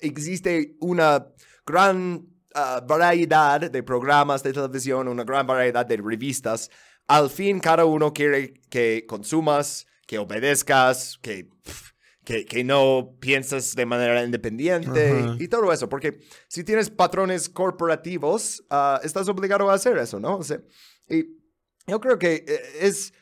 existe 0.00 0.76
una 0.80 1.26
gran 1.66 2.26
uh, 2.54 2.86
variedad 2.86 3.60
de 3.60 3.82
programas 3.82 4.42
de 4.42 4.52
televisión, 4.52 5.08
una 5.08 5.24
gran 5.24 5.46
variedad 5.46 5.84
de 5.84 5.96
revistas. 5.96 6.70
Al 7.06 7.28
fin, 7.30 7.58
cada 7.58 7.84
uno 7.84 8.12
quiere 8.12 8.54
que 8.70 9.04
consumas, 9.06 9.86
que 10.06 10.18
obedezcas, 10.18 11.18
que, 11.20 11.48
que, 12.28 12.44
que 12.44 12.62
no 12.62 13.16
piensas 13.20 13.74
de 13.74 13.86
manera 13.86 14.22
independiente 14.22 15.12
Ajá. 15.12 15.36
y 15.38 15.48
todo 15.48 15.72
eso. 15.72 15.88
Porque 15.88 16.20
si 16.46 16.62
tienes 16.62 16.90
patrones 16.90 17.48
corporativos, 17.48 18.62
uh, 18.70 19.02
estás 19.02 19.30
obligado 19.30 19.70
a 19.70 19.72
hacer 19.72 19.96
eso, 19.96 20.20
¿no? 20.20 20.36
O 20.36 20.42
sea, 20.42 20.60
y 21.08 21.24
yo 21.86 21.98
creo 22.02 22.18
que 22.18 22.44
eh, 22.46 22.60
es 22.82 23.14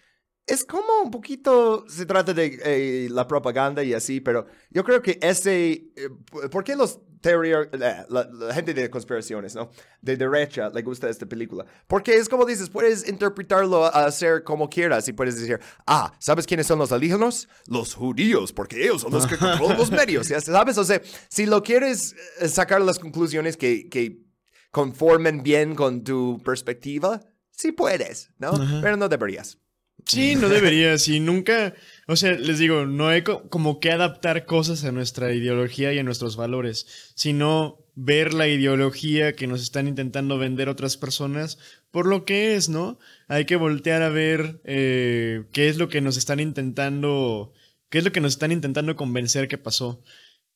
es 0.47 0.65
como 0.65 1.03
un 1.03 1.11
poquito, 1.11 1.85
se 1.89 2.07
trata 2.07 2.33
de 2.33 2.61
eh, 2.65 3.09
la 3.11 3.27
propaganda 3.27 3.83
y 3.83 3.93
así, 3.93 4.21
pero 4.21 4.47
yo 4.71 4.85
creo 4.85 5.03
que 5.03 5.19
ese, 5.21 5.73
eh, 5.97 6.09
¿por 6.51 6.63
qué 6.63 6.77
los 6.77 7.01
teoría, 7.21 7.69
la, 7.73 8.07
la, 8.09 8.29
la, 8.33 8.55
gente 8.55 8.73
de 8.73 8.89
conspiraciones, 8.89 9.57
¿no? 9.57 9.71
De 10.01 10.17
derecha 10.17 10.71
le 10.71 10.83
gusta 10.83 11.09
esta 11.09 11.27
película? 11.27 11.67
Porque 11.89 12.15
es 12.15 12.29
como 12.29 12.45
dices, 12.45 12.71
puedes 12.71 13.09
interpretarlo 13.09 13.87
a 13.87 14.07
hacer 14.07 14.45
como 14.45 14.71
quieras 14.71 15.09
y 15.09 15.13
puedes 15.13 15.37
decir, 15.41 15.59
ah, 15.87 16.13
¿sabes 16.21 16.47
quiénes 16.47 16.69
son 16.69 16.79
los 16.79 16.93
alienígenas? 16.93 17.49
Los 17.67 17.95
judíos, 17.95 18.53
porque 18.53 18.85
ellos 18.85 19.03
son 19.03 19.13
los 19.13 19.27
que 19.27 19.37
controlan 19.37 19.77
los 19.77 19.91
medios, 19.91 20.29
¿ya 20.29 20.41
¿sabes? 20.41 20.79
O 20.79 20.85
sea, 20.85 21.03
si 21.29 21.47
lo 21.47 21.65
quieres 21.65 22.15
eh, 22.41 22.49
sacar 22.49 22.81
las 22.83 23.01
conclusiones 23.01 23.57
que, 23.57 23.89
que 23.89 24.25
conformen 24.71 25.43
bien 25.43 25.75
con 25.75 26.05
tu 26.05 26.41
perspectiva, 26.45 27.21
sí 27.51 27.73
puedes, 27.73 28.31
¿no? 28.39 28.53
Pero 28.81 28.97
no 28.97 29.09
deberías. 29.09 29.59
Sí, 30.07 30.37
no 30.37 30.49
deberías. 30.49 31.09
Y 31.09 31.19
nunca, 31.19 31.75
o 32.07 32.15
sea, 32.15 32.33
les 32.33 32.59
digo, 32.59 32.87
no 32.87 33.09
hay 33.09 33.23
co 33.23 33.49
como 33.49 33.81
que 33.81 33.91
adaptar 33.91 34.47
cosas 34.47 34.85
a 34.85 34.93
nuestra 34.93 35.33
ideología 35.33 35.93
y 35.93 35.99
a 35.99 36.05
nuestros 36.05 36.37
valores, 36.37 37.13
sino 37.17 37.85
ver 37.97 38.33
la 38.33 38.47
ideología 38.47 39.35
que 39.35 39.47
nos 39.47 39.63
están 39.63 39.89
intentando 39.89 40.39
vender 40.39 40.69
otras 40.69 40.97
personas 40.97 41.59
por 41.91 42.07
lo 42.07 42.25
que 42.25 42.55
es, 42.55 42.69
¿no? 42.69 42.99
Hay 43.27 43.47
que 43.47 43.57
voltear 43.57 44.03
a 44.03 44.11
ver 44.11 44.61
eh, 44.65 45.45
qué 45.53 45.69
es 45.69 45.79
lo 45.79 45.89
que 45.89 46.01
nos 46.01 46.17
están 46.17 46.39
intentando, 46.39 47.53
qué 47.89 47.99
es 47.99 48.05
lo 48.05 48.13
que 48.13 48.21
nos 48.21 48.35
están 48.35 48.53
intentando 48.53 48.95
convencer 48.97 49.49
que 49.49 49.59
pasó, 49.59 50.03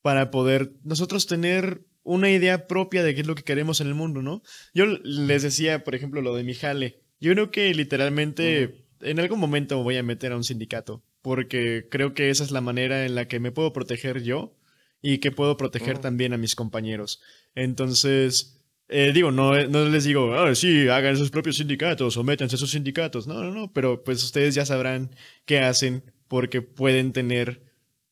para 0.01 0.31
poder 0.31 0.73
nosotros 0.83 1.27
tener 1.27 1.81
una 2.03 2.31
idea 2.31 2.67
propia 2.67 3.03
de 3.03 3.15
qué 3.15 3.21
es 3.21 3.27
lo 3.27 3.35
que 3.35 3.43
queremos 3.43 3.81
en 3.81 3.87
el 3.87 3.95
mundo, 3.95 4.21
¿no? 4.21 4.43
Yo 4.73 4.85
les 4.85 5.41
decía, 5.41 5.83
por 5.83 5.95
ejemplo, 5.95 6.21
lo 6.21 6.35
de 6.35 6.43
mi 6.43 6.53
jale. 6.53 7.01
Yo 7.19 7.33
creo 7.33 7.51
que 7.51 7.73
literalmente... 7.73 8.85
En 9.01 9.19
algún 9.19 9.39
momento 9.39 9.77
me 9.77 9.83
voy 9.83 9.97
a 9.97 10.03
meter 10.03 10.31
a 10.31 10.37
un 10.37 10.43
sindicato, 10.43 11.03
porque 11.21 11.87
creo 11.89 12.13
que 12.13 12.29
esa 12.29 12.43
es 12.43 12.51
la 12.51 12.61
manera 12.61 13.05
en 13.05 13.15
la 13.15 13.27
que 13.27 13.39
me 13.39 13.51
puedo 13.51 13.73
proteger 13.73 14.23
yo 14.23 14.55
y 15.01 15.17
que 15.19 15.31
puedo 15.31 15.57
proteger 15.57 15.99
también 15.99 16.33
a 16.33 16.37
mis 16.37 16.55
compañeros. 16.55 17.21
Entonces, 17.55 18.61
eh, 18.87 19.11
digo, 19.13 19.31
no, 19.31 19.53
no 19.67 19.85
les 19.85 20.03
digo, 20.03 20.31
oh, 20.31 20.53
sí, 20.53 20.87
hagan 20.89 21.17
sus 21.17 21.31
propios 21.31 21.57
sindicatos 21.57 22.17
o 22.17 22.23
métanse 22.23 22.55
a 22.55 22.59
sus 22.59 22.71
sindicatos. 22.71 23.27
No, 23.27 23.41
no, 23.41 23.51
no, 23.51 23.73
pero 23.73 24.03
pues 24.03 24.23
ustedes 24.23 24.53
ya 24.55 24.65
sabrán 24.65 25.15
qué 25.45 25.59
hacen 25.59 26.03
porque 26.27 26.61
pueden 26.61 27.13
tener 27.13 27.63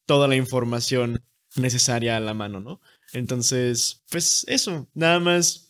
toda 0.06 0.28
la 0.28 0.36
información 0.36 1.22
necesaria 1.56 2.18
a 2.18 2.20
la 2.20 2.34
mano, 2.34 2.60
¿no? 2.60 2.82
Entonces, 3.14 4.04
pues 4.10 4.46
eso, 4.48 4.88
nada 4.94 5.20
más, 5.20 5.70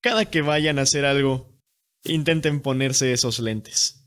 cada 0.00 0.24
que 0.26 0.42
vayan 0.42 0.78
a 0.78 0.82
hacer 0.82 1.04
algo, 1.04 1.52
intenten 2.04 2.60
ponerse 2.60 3.12
esos 3.12 3.40
lentes. 3.40 3.99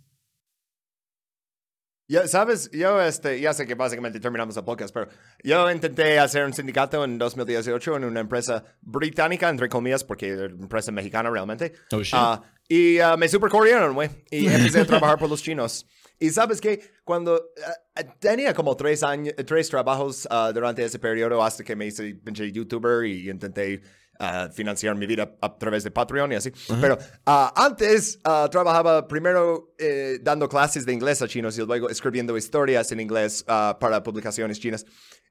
Ya, 2.13 2.27
sabes, 2.27 2.69
yo 2.71 3.01
este, 3.01 3.41
ya 3.41 3.55
sé 3.55 3.65
que 3.65 3.73
básicamente 3.73 4.19
terminamos 4.19 4.55
el 4.55 4.63
podcast, 4.63 4.93
pero 4.93 5.07
yo 5.43 5.71
intenté 5.71 6.19
hacer 6.19 6.45
un 6.45 6.53
sindicato 6.53 7.03
en 7.03 7.17
2018 7.17 7.97
en 7.97 8.03
una 8.03 8.19
empresa 8.19 8.63
británica, 8.81 9.49
entre 9.49 9.67
comillas, 9.67 10.03
porque 10.03 10.27
era 10.27 10.45
una 10.45 10.61
empresa 10.61 10.91
mexicana 10.91 11.31
realmente. 11.31 11.73
Oh, 11.91 12.03
shit. 12.03 12.13
Uh, 12.13 12.39
y 12.69 12.99
uh, 12.99 13.17
me 13.17 13.27
super 13.27 13.49
corrieron, 13.49 13.95
güey. 13.95 14.11
Y 14.29 14.45
empecé 14.53 14.81
a 14.81 14.85
trabajar 14.85 15.17
por 15.17 15.27
los 15.27 15.41
chinos. 15.41 15.87
Y 16.19 16.29
sabes 16.29 16.61
que 16.61 16.81
cuando 17.03 17.33
uh, 17.33 18.01
tenía 18.19 18.53
como 18.53 18.77
tres, 18.77 19.01
años, 19.01 19.33
tres 19.47 19.67
trabajos 19.67 20.27
durante 20.53 20.85
ese 20.85 20.99
periodo 20.99 21.43
hasta 21.43 21.63
que 21.63 21.75
me 21.75 21.87
hice 21.87 22.13
pinche 22.13 22.51
youtuber 22.51 23.07
y 23.07 23.27
intenté 23.27 23.81
Financiar 24.53 24.95
mi 24.95 25.05
vida 25.05 25.35
a 25.41 25.57
través 25.57 25.83
de 25.83 25.91
Patreon 25.91 26.31
y 26.31 26.35
así. 26.35 26.49
Uh 26.49 26.53
-huh. 26.53 26.81
Pero 26.81 26.97
uh, 27.27 27.49
antes 27.55 28.19
uh, 28.25 28.47
trabajaba 28.49 29.05
primero 29.05 29.73
eh, 29.77 30.19
dando 30.21 30.47
clases 30.47 30.85
de 30.85 30.93
inglés 30.93 31.21
a 31.21 31.27
chinos 31.27 31.57
y 31.57 31.65
luego 31.65 31.89
escribiendo 31.89 32.37
historias 32.37 32.91
en 32.91 32.99
inglés 32.99 33.43
para 33.43 34.01
publicaciones 34.01 34.59
chinas. 34.59 34.85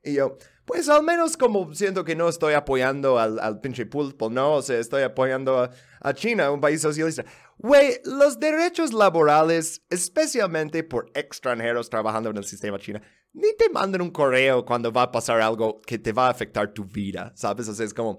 Y 0.05 0.15
yo, 0.15 0.37
pues 0.67 0.89
al 0.89 1.05
menos 1.05 1.37
como 1.37 1.73
siento 1.75 2.05
que 2.05 2.17
no 2.17 2.29
estoy 2.29 2.55
apoyando 2.55 3.19
al, 3.19 3.39
al 3.39 3.61
pinche 3.61 3.87
pulpo, 3.87 4.29
¿no? 4.29 4.55
O 4.57 4.63
sea, 4.63 4.79
estoy 4.79 5.05
apoyando 5.05 5.61
a, 5.61 5.71
a 6.01 6.13
China, 6.13 6.51
un 6.51 6.61
país 6.61 6.83
socialista. 6.83 7.25
Güey, 7.59 8.01
los 8.05 8.39
derechos 8.39 8.93
laborales, 8.93 9.81
especialmente 9.91 10.83
por 10.83 11.11
extranjeros 11.15 11.89
trabajando 11.89 12.31
en 12.31 12.37
el 12.37 12.45
sistema 12.45 12.79
chino, 12.79 13.01
ni 13.33 13.55
te 13.57 13.71
mandan 13.71 14.03
un 14.03 14.11
correo 14.11 14.65
cuando 14.65 14.93
va 14.93 15.03
a 15.03 15.11
pasar 15.13 15.41
algo 15.41 15.81
que 15.81 15.99
te 15.99 16.13
va 16.13 16.27
a 16.27 16.31
afectar 16.31 16.75
tu 16.75 16.85
vida, 16.85 17.33
¿sabes? 17.37 17.69
O 17.69 17.75
sea, 17.75 17.87
es 17.87 17.95
como... 17.95 18.19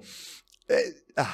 Eh, 0.74 0.96
ah, 1.18 1.34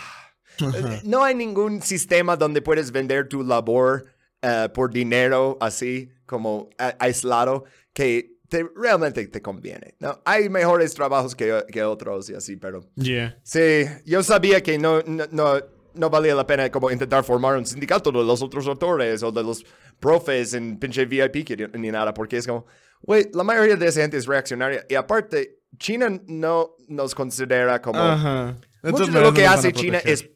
no 1.04 1.24
hay 1.24 1.36
ningún 1.36 1.82
sistema 1.82 2.36
donde 2.36 2.62
puedes 2.62 2.92
vender 2.92 3.28
tu 3.28 3.44
labor 3.44 4.06
uh, 4.44 4.72
por 4.74 4.92
dinero 4.92 5.58
así 5.62 6.12
como 6.26 6.70
aislado 7.00 7.66
que 7.94 8.40
te, 8.50 8.68
realmente 8.76 9.28
te 9.28 9.42
conviene. 9.42 9.96
¿no? 10.00 10.22
Hay 10.26 10.50
mejores 10.50 10.94
trabajos 10.94 11.36
que, 11.36 11.64
que 11.72 11.84
otros 11.84 12.30
y 12.30 12.36
así, 12.36 12.58
pero... 12.58 12.82
Yeah. 12.96 13.38
Sí, 13.44 13.86
yo 14.06 14.22
sabía 14.24 14.62
que 14.62 14.78
no, 14.78 15.02
no, 15.06 15.26
no, 15.32 15.60
no, 15.94 16.10
valía 16.10 16.36
la 16.36 16.46
pena 16.46 16.70
como 16.72 16.92
intentar 16.92 17.24
formar 17.24 17.58
un 17.58 17.66
sindicato 17.66 18.12
de 18.12 18.24
los 18.24 18.42
otros 18.42 18.68
autores 18.68 19.24
o 19.24 19.32
de 19.32 19.44
los 19.44 19.66
profes 20.00 20.54
en 20.54 20.78
pinche 20.78 21.06
VIP 21.06 21.46
que, 21.46 21.70
ni 21.78 21.92
nada, 21.92 22.14
porque 22.14 22.38
es 22.38 22.48
como, 22.48 22.66
güey, 23.02 23.30
la 23.34 23.44
mayoría 23.44 23.76
de 23.76 23.88
esa 23.88 24.02
gente 24.02 24.18
es 24.18 24.26
reaccionaria 24.26 24.86
y 24.90 24.96
aparte, 24.96 25.60
China 25.78 26.20
no 26.28 26.76
nos 26.88 27.14
considera 27.14 27.82
como... 27.82 28.00
Uh 28.00 28.18
-huh. 28.18 28.56
Mucho 28.84 29.06
de 29.08 29.22
lo 29.22 29.34
que 29.34 29.46
hace 29.46 29.74
China 29.74 30.00
es... 30.00 30.30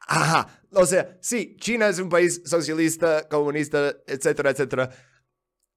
Ajá. 0.00 0.62
O 0.72 0.86
sea, 0.86 1.18
sí, 1.20 1.56
China 1.60 1.88
es 1.88 1.98
un 1.98 2.08
país 2.08 2.42
socialista, 2.44 3.28
comunista, 3.28 3.94
etcétera, 4.06 4.50
etcétera. 4.50 4.90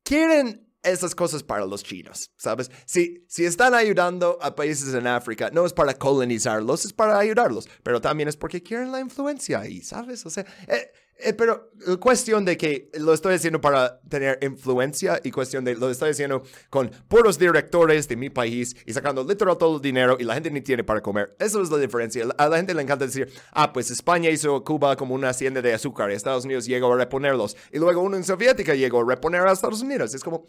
Quieren 0.04 0.66
esas 0.86 1.16
cosas 1.16 1.44
para 1.44 1.66
los 1.66 1.84
chinos, 1.84 2.32
¿sabes? 2.38 2.72
Si, 2.86 3.26
si 3.28 3.46
están 3.46 3.74
ayudando 3.74 4.38
a 4.42 4.56
países 4.56 4.94
en 4.94 5.08
África, 5.08 5.50
no 5.52 5.66
es 5.66 5.74
para 5.74 5.96
colonizarlos, 5.96 6.86
es 6.86 6.94
para 6.94 7.18
ayudarlos, 7.18 7.68
pero 7.84 8.00
también 8.00 8.30
es 8.30 8.38
porque 8.38 8.62
quieren 8.62 8.92
la 8.92 9.00
influencia 9.00 9.60
ahí, 9.60 9.82
¿sabes? 9.82 10.26
O 10.26 10.30
sea, 10.30 10.46
eh, 10.68 10.76
eh, 10.76 10.92
pero 11.38 11.72
cuestión 12.00 12.44
de 12.46 12.58
que 12.58 12.90
lo 12.94 13.14
estoy 13.14 13.36
haciendo 13.36 13.62
para 13.62 14.00
tener 14.10 14.38
influencia 14.42 15.20
y 15.24 15.32
cuestión 15.32 15.64
de 15.64 15.76
lo 15.76 15.90
estoy 15.90 16.12
haciendo 16.12 16.44
con 16.70 16.92
puros 17.08 17.40
directores 17.40 18.08
de 18.08 18.16
mi 18.16 18.30
país 18.30 18.76
y 18.86 18.94
sacando 18.94 19.24
literal 19.24 19.58
todo 19.58 19.78
el 19.78 19.82
dinero 19.82 20.18
y 20.20 20.24
la 20.24 20.34
gente 20.34 20.52
ni 20.52 20.62
tiene 20.62 20.84
para 20.84 21.02
comer. 21.02 21.36
Eso 21.40 21.62
es 21.62 21.70
la 21.70 21.78
diferencia. 21.78 22.26
A 22.38 22.50
la 22.50 22.58
gente 22.58 22.74
le 22.74 22.82
encanta 22.82 23.06
decir, 23.06 23.32
ah, 23.52 23.72
pues 23.72 23.92
España 23.92 24.30
hizo 24.30 24.64
Cuba 24.64 24.96
como 24.96 25.16
una 25.16 25.30
hacienda 25.30 25.62
de 25.62 25.74
azúcar 25.74 26.12
y 26.12 26.16
Estados 26.16 26.46
Unidos 26.46 26.66
llegó 26.66 26.92
a 26.94 26.98
reponerlos. 26.98 27.56
Y 27.72 27.80
luego 27.80 28.02
uno 28.02 28.18
en 28.18 28.24
Soviética 28.24 28.76
llegó 28.76 29.02
a 29.02 29.06
reponer 29.06 29.42
a 29.42 29.52
Estados 29.52 29.82
Unidos. 29.82 30.14
Es 30.14 30.24
como, 30.24 30.46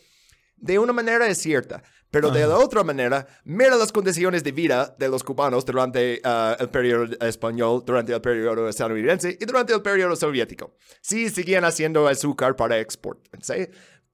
de 0.57 0.79
una 0.79 0.93
manera 0.93 1.27
es 1.29 1.39
cierta, 1.39 1.83
pero 2.11 2.31
de 2.31 2.47
la 2.47 2.57
otra 2.57 2.83
manera, 2.83 3.27
mira 3.45 3.77
las 3.77 3.93
condiciones 3.93 4.43
de 4.43 4.53
vida 4.53 4.95
de 4.99 5.09
los 5.09 5.23
cubanos 5.23 5.65
durante 5.65 6.21
uh, 6.25 6.61
el 6.63 6.71
periodo 6.71 7.15
español, 7.21 7.83
durante 7.85 8.15
el 8.15 8.21
periodo 8.21 8.69
estadounidense 8.69 9.37
y 9.39 9.45
durante 9.45 9.75
el 9.75 9.83
periodo 9.83 10.17
soviético. 10.17 10.77
Sí, 11.03 11.29
seguían 11.29 11.65
haciendo 11.65 12.09
azúcar 12.09 12.57
para 12.57 12.79
export, 12.79 13.21
¿sí? 13.43 13.69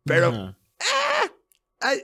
Pero, 0.04 0.56
ah, 1.80 1.94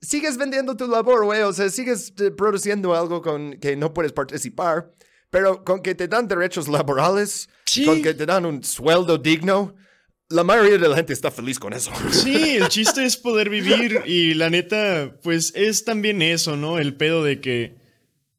sigues 0.00 0.36
vendiendo 0.36 0.76
tu 0.76 0.86
labor, 0.86 1.24
güey. 1.24 1.42
O 1.42 1.52
sea, 1.52 1.70
sigues 1.70 2.12
eh, 2.20 2.30
produciendo 2.30 2.94
algo 2.94 3.22
con 3.22 3.54
que 3.58 3.76
no 3.76 3.94
puedes 3.94 4.12
participar, 4.12 4.90
pero 5.30 5.64
con 5.64 5.80
que 5.80 5.94
te 5.94 6.08
dan 6.08 6.28
derechos 6.28 6.68
laborales, 6.68 7.48
Sí. 7.64 7.86
con 7.86 8.02
que 8.02 8.12
te 8.14 8.26
dan 8.26 8.44
un 8.44 8.62
sueldo 8.62 9.18
digno. 9.18 9.74
La 10.30 10.42
mayoría 10.42 10.78
de 10.78 10.88
la 10.88 10.96
gente 10.96 11.12
está 11.12 11.30
feliz 11.30 11.58
con 11.58 11.72
eso. 11.74 11.90
Sí, 12.10 12.56
el 12.56 12.68
chiste 12.68 13.04
es 13.04 13.16
poder 13.16 13.50
vivir 13.50 14.00
y 14.06 14.34
la 14.34 14.50
neta, 14.50 15.18
pues 15.22 15.52
es 15.54 15.84
también 15.84 16.22
eso, 16.22 16.56
¿no? 16.56 16.78
El 16.78 16.96
pedo 16.96 17.22
de 17.22 17.40
que 17.40 17.74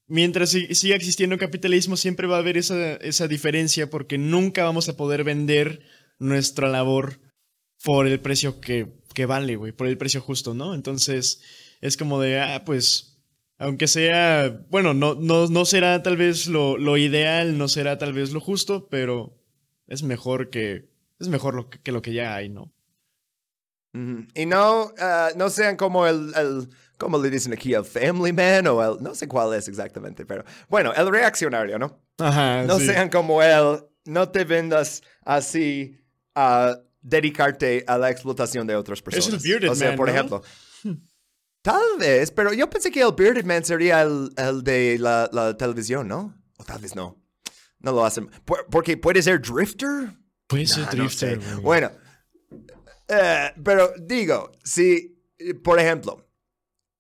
mientras 0.08 0.50
si- 0.50 0.74
siga 0.74 0.96
existiendo 0.96 1.38
capitalismo 1.38 1.96
siempre 1.96 2.28
va 2.28 2.38
a 2.38 2.40
haber 2.40 2.58
esa, 2.58 2.96
esa 2.96 3.28
diferencia 3.28 3.90
porque 3.90 4.18
nunca 4.18 4.64
vamos 4.64 4.90
a 4.90 4.98
poder 4.98 5.24
vender 5.24 5.82
nuestra 6.20 6.68
labor 6.70 7.20
por 7.84 8.08
el 8.08 8.20
precio 8.20 8.60
que, 8.60 8.88
que 9.14 9.26
vale, 9.28 9.56
güey, 9.56 9.72
por 9.72 9.88
el 9.88 9.98
precio 9.98 10.22
justo, 10.22 10.54
¿no? 10.56 10.74
Entonces 10.74 11.42
es 11.82 11.98
como 11.98 12.20
de, 12.20 12.40
ah, 12.40 12.64
pues, 12.66 13.22
aunque 13.60 13.88
sea, 13.88 14.66
bueno, 14.70 14.94
no, 14.96 15.14
no, 15.16 15.48
no 15.48 15.66
será 15.66 16.02
tal 16.02 16.18
vez 16.18 16.48
lo, 16.48 16.78
lo 16.78 16.98
ideal, 16.98 17.58
no 17.60 17.68
será 17.68 18.00
tal 18.00 18.12
vez 18.14 18.32
lo 18.32 18.42
justo, 18.42 18.88
pero 18.90 19.40
es 19.88 20.02
mejor 20.02 20.50
que, 20.50 20.90
es 21.20 21.28
mejor 21.28 21.56
lo 21.56 21.70
que, 21.70 21.80
que 21.80 21.92
lo 21.92 22.02
que 22.02 22.14
ya 22.14 22.36
hay, 22.36 22.50
¿no? 22.50 22.72
Y 24.34 24.46
no, 24.46 24.92
ah, 25.00 25.30
no 25.38 25.50
sean 25.50 25.78
como 25.78 26.06
el, 26.06 26.34
el, 26.36 26.70
¿cómo 26.98 27.18
le 27.18 27.30
dicen 27.30 27.54
aquí? 27.54 27.74
El 27.74 27.86
family 27.86 28.34
man 28.34 28.68
o 28.68 28.84
el, 28.84 29.02
no 29.02 29.16
sé 29.16 29.26
cuál 29.26 29.54
es 29.54 29.70
exactamente, 29.70 30.26
pero 30.26 30.44
bueno, 30.68 30.94
el 30.94 31.10
reaccionario, 31.10 31.80
¿no? 31.80 32.02
Ajá. 32.18 32.64
No 32.64 32.78
sí. 32.78 32.88
sean 32.88 33.10
como 33.10 33.42
él, 33.42 33.86
no 34.04 34.28
te 34.30 34.44
vendas 34.44 35.02
así 35.24 35.98
a 36.36 36.78
dedicarte 37.02 37.86
a 37.88 37.98
la 37.98 38.12
explotación 38.12 38.68
de 38.68 38.76
otras 38.76 39.02
personas. 39.02 39.42
el 39.46 39.50
bearded 39.50 39.70
o 39.72 39.76
sea, 39.76 39.88
man, 39.90 39.98
por 39.98 40.08
¿no? 40.10 40.14
ejemplo. 40.14 40.42
Tal 41.62 41.98
vez, 41.98 42.32
pero 42.32 42.52
yo 42.52 42.70
pensé 42.70 42.92
que 42.92 43.02
el 43.02 43.14
bearded 43.16 43.46
man 43.46 43.64
sería 43.64 44.02
el, 44.02 44.30
el 44.36 44.62
de 44.62 44.98
la, 45.00 45.30
la 45.32 45.56
televisión, 45.56 46.08
¿no? 46.08 46.36
O 46.58 46.66
tal 46.66 46.82
vez 46.82 46.96
no. 46.98 47.18
No 47.80 47.94
lo 47.94 48.06
hacen. 48.06 48.28
Por- 48.44 48.66
porque 48.70 48.98
puede 48.98 49.22
ser 49.22 49.42
drifter. 49.42 50.14
Puede 50.48 50.68
ser 50.68 50.84
Ah, 50.90 50.94
no 50.96 51.10
sé. 51.10 51.28
drifter, 51.36 51.40
güey. 51.54 51.62
Bueno, 51.64 51.92
eh, 53.08 53.52
pero 53.64 53.94
digo, 54.00 54.52
si, 54.64 55.18
por 55.64 55.80
ejemplo, 55.80 56.26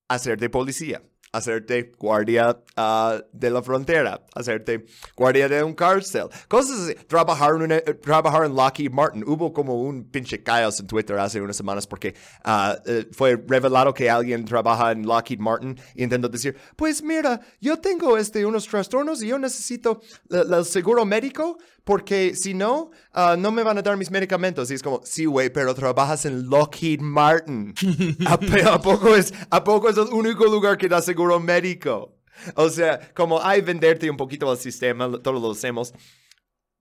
hacerte 0.07 0.49
policía, 0.49 1.01
hacerte 1.31 1.91
guardia 1.97 2.63
ah, 2.77 3.19
de 3.33 3.49
la 3.49 3.61
frontera, 3.61 4.25
hacerte 4.35 4.85
guardia 5.17 5.49
de 5.49 5.63
un 5.63 5.73
cárcel, 5.73 6.27
cosas 6.47 6.79
así. 6.79 6.95
Trabajar 7.07 7.55
en, 7.55 7.61
una- 7.63 7.81
trabajar 7.81 8.45
en 8.45 8.55
Lockheed 8.55 8.91
Martin. 8.91 9.23
Hubo 9.27 9.51
como 9.51 9.81
un 9.81 10.09
pinche 10.09 10.41
caos 10.41 10.79
en 10.79 10.87
Twitter 10.87 11.17
hace 11.19 11.41
unas 11.41 11.57
semanas 11.57 11.85
porque 11.87 12.15
ah, 12.45 12.77
eh, 12.85 13.07
fue 13.11 13.35
revelado 13.47 13.93
que 13.93 14.09
alguien 14.09 14.45
trabaja 14.45 14.91
en 14.93 15.05
Lockheed 15.05 15.39
Martin 15.39 15.77
y 15.93 16.03
intentó 16.03 16.29
decir, 16.29 16.55
pues 16.77 17.03
mira, 17.03 17.41
yo 17.59 17.79
tengo 17.79 18.17
este, 18.17 18.45
unos 18.45 18.65
trastornos 18.67 19.21
y 19.21 19.27
yo 19.27 19.37
necesito 19.37 20.01
eh, 20.31 20.41
el 20.49 20.63
seguro 20.65 21.03
médico 21.05 21.57
porque 21.85 22.35
si 22.35 22.53
no, 22.53 22.89
ah, 23.13 23.35
no 23.37 23.51
me 23.51 23.63
van 23.63 23.77
a 23.77 23.81
dar 23.81 23.95
mis 23.95 24.11
medicamentos. 24.11 24.69
Y 24.71 24.73
es 24.73 24.81
como, 24.81 25.01
sí, 25.05 25.25
güey, 25.25 25.51
pero 25.51 25.73
trabajas 25.73 26.25
en 26.25 26.49
Lockheed 26.49 26.99
Martin. 26.99 27.73
¿A, 28.27 28.81
poco 28.81 29.15
es, 29.15 29.33
¿A 29.51 29.63
poco 29.63 29.87
es 29.87 29.95
el 29.95 30.07
único 30.11 30.45
lugar 30.45 30.77
que 30.77 30.89
da 30.89 31.01
seguro 31.01 31.39
médico? 31.39 32.17
O 32.55 32.69
sea, 32.69 32.99
como 33.13 33.41
hay 33.41 33.61
venderte 33.61 34.09
un 34.09 34.17
poquito 34.17 34.49
al 34.49 34.57
sistema, 34.57 35.09
todos 35.21 35.41
lo 35.41 35.51
hacemos, 35.51 35.93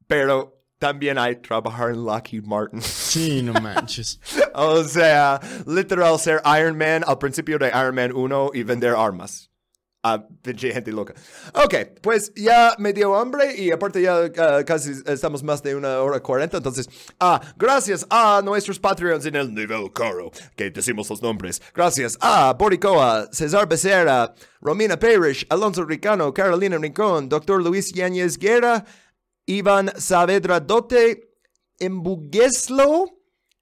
pero 0.07 0.65
también 0.79 1.19
hay 1.19 1.37
trabajar 1.37 1.91
en 1.91 2.05
Lockheed 2.05 2.43
Martin. 2.43 2.81
Sí, 2.81 3.43
no 3.43 3.53
manches. 3.61 4.19
o 4.55 4.83
sea, 4.85 5.39
literal 5.67 6.19
ser 6.19 6.41
Iron 6.59 6.77
Man 6.79 7.05
al 7.07 7.19
principio 7.19 7.59
de 7.59 7.69
Iron 7.69 7.95
Man 7.95 8.13
1 8.13 8.51
y 8.55 8.63
vender 8.63 8.95
armas. 8.97 9.51
A 10.05 10.27
gente 10.45 10.93
loca. 10.93 11.15
Ok, 11.55 11.75
pues 12.03 12.31
ya 12.37 12.75
me 12.79 12.93
dio 12.93 13.17
hambre 13.17 13.57
y 13.57 13.71
aparte 13.71 14.03
ya 14.03 14.31
ah, 14.37 14.63
casi 14.65 14.93
estamos 15.07 15.43
más 15.43 15.63
de 15.63 15.75
una 15.75 16.01
hora 16.01 16.21
cuarenta. 16.21 16.59
Entonces, 16.59 16.89
ah, 17.19 17.41
gracias 17.57 18.07
a 18.11 18.43
nuestros 18.45 18.79
Patreons 18.79 19.25
en 19.25 19.35
el 19.35 19.55
nivel 19.55 19.91
caro, 19.95 20.31
que 20.57 20.71
decimos 20.71 21.09
los 21.09 21.23
nombres. 21.23 21.63
Gracias 21.75 22.19
a 22.21 22.53
Boricoa, 22.53 23.29
César 23.33 23.67
Becerra, 23.67 24.35
Romina 24.61 24.99
Parrish, 24.99 25.47
Alonso 25.49 25.85
Ricano, 25.85 26.35
Carolina 26.35 26.77
Rincón, 26.77 27.31
Dr. 27.31 27.63
Luis 27.63 27.91
Yáñez 27.93 28.37
Guerra, 28.39 28.85
Iván 29.47 29.91
Saavedra 29.97 30.61
Dote, 30.61 31.31
Embugueslo. 31.79 33.07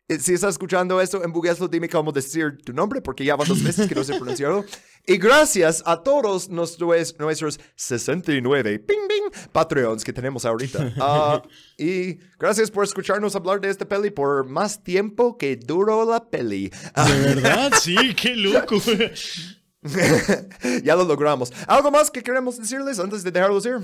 Eh, 0.09 0.19
Si 0.19 0.35
estás 0.35 0.51
escuchando 0.55 1.01
esto, 1.01 1.23
Embugueslo, 1.23 1.69
dime 1.69 1.89
cómo 1.89 2.11
decir 2.11 2.59
tu 2.65 2.73
nombre, 2.73 3.01
porque 3.01 3.25
ya 3.25 3.37
van 3.37 3.47
dos 3.47 3.63
veces 3.63 3.89
que 3.89 3.95
no 3.95 4.03
sé 4.03 4.15
pronunciarlo. 4.17 4.65
Y 5.07 5.17
gracias 5.19 5.83
a 5.85 6.01
todos 6.03 6.49
nuestros, 6.49 7.19
nuestros 7.19 7.59
69 7.75 8.79
ping, 8.79 9.09
ping, 9.09 9.41
Patreons 9.51 10.05
que 10.05 10.13
tenemos 10.13 10.45
ahorita. 10.45 10.93
Ah, 11.01 11.43
y 11.77 12.19
gracias 12.39 12.71
por 12.71 12.85
escucharnos 12.85 13.35
hablar 13.35 13.61
de 13.61 13.71
esta 13.71 13.87
peli 13.87 14.11
por 14.11 14.49
más 14.49 14.83
tiempo 14.83 15.37
que 15.37 15.57
duró 15.57 16.05
la 16.09 16.31
peli. 16.31 16.69
De 16.69 17.21
verdad, 17.21 17.73
sí, 17.81 17.97
qué 18.15 18.37
loco. 18.37 18.77
ya 20.85 20.95
lo 20.95 21.05
logramos. 21.05 21.53
¿Algo 21.67 21.91
más 21.91 22.11
que 22.11 22.23
queremos 22.23 22.59
decirles 22.59 23.01
antes 23.01 23.25
de 23.25 23.33
dejarlos 23.33 23.67
ir? 23.67 23.79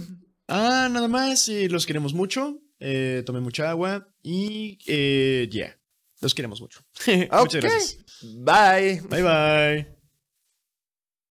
Ah, 0.46 0.88
nada 0.90 1.08
más, 1.08 1.48
eh, 1.48 1.68
los 1.68 1.86
queremos 1.86 2.14
mucho. 2.14 2.60
Eh, 2.78 3.24
tomen 3.26 3.42
mucha 3.42 3.68
agua 3.70 4.08
y 4.22 4.78
eh, 4.86 5.48
ya, 5.50 5.76
los 6.20 6.34
queremos 6.34 6.60
mucho. 6.60 6.80
Ok. 7.00 7.40
Muchas 7.40 7.62
gracias. 7.62 7.98
Bye. 8.22 9.00
Bye 9.08 9.22
bye. 9.22 9.97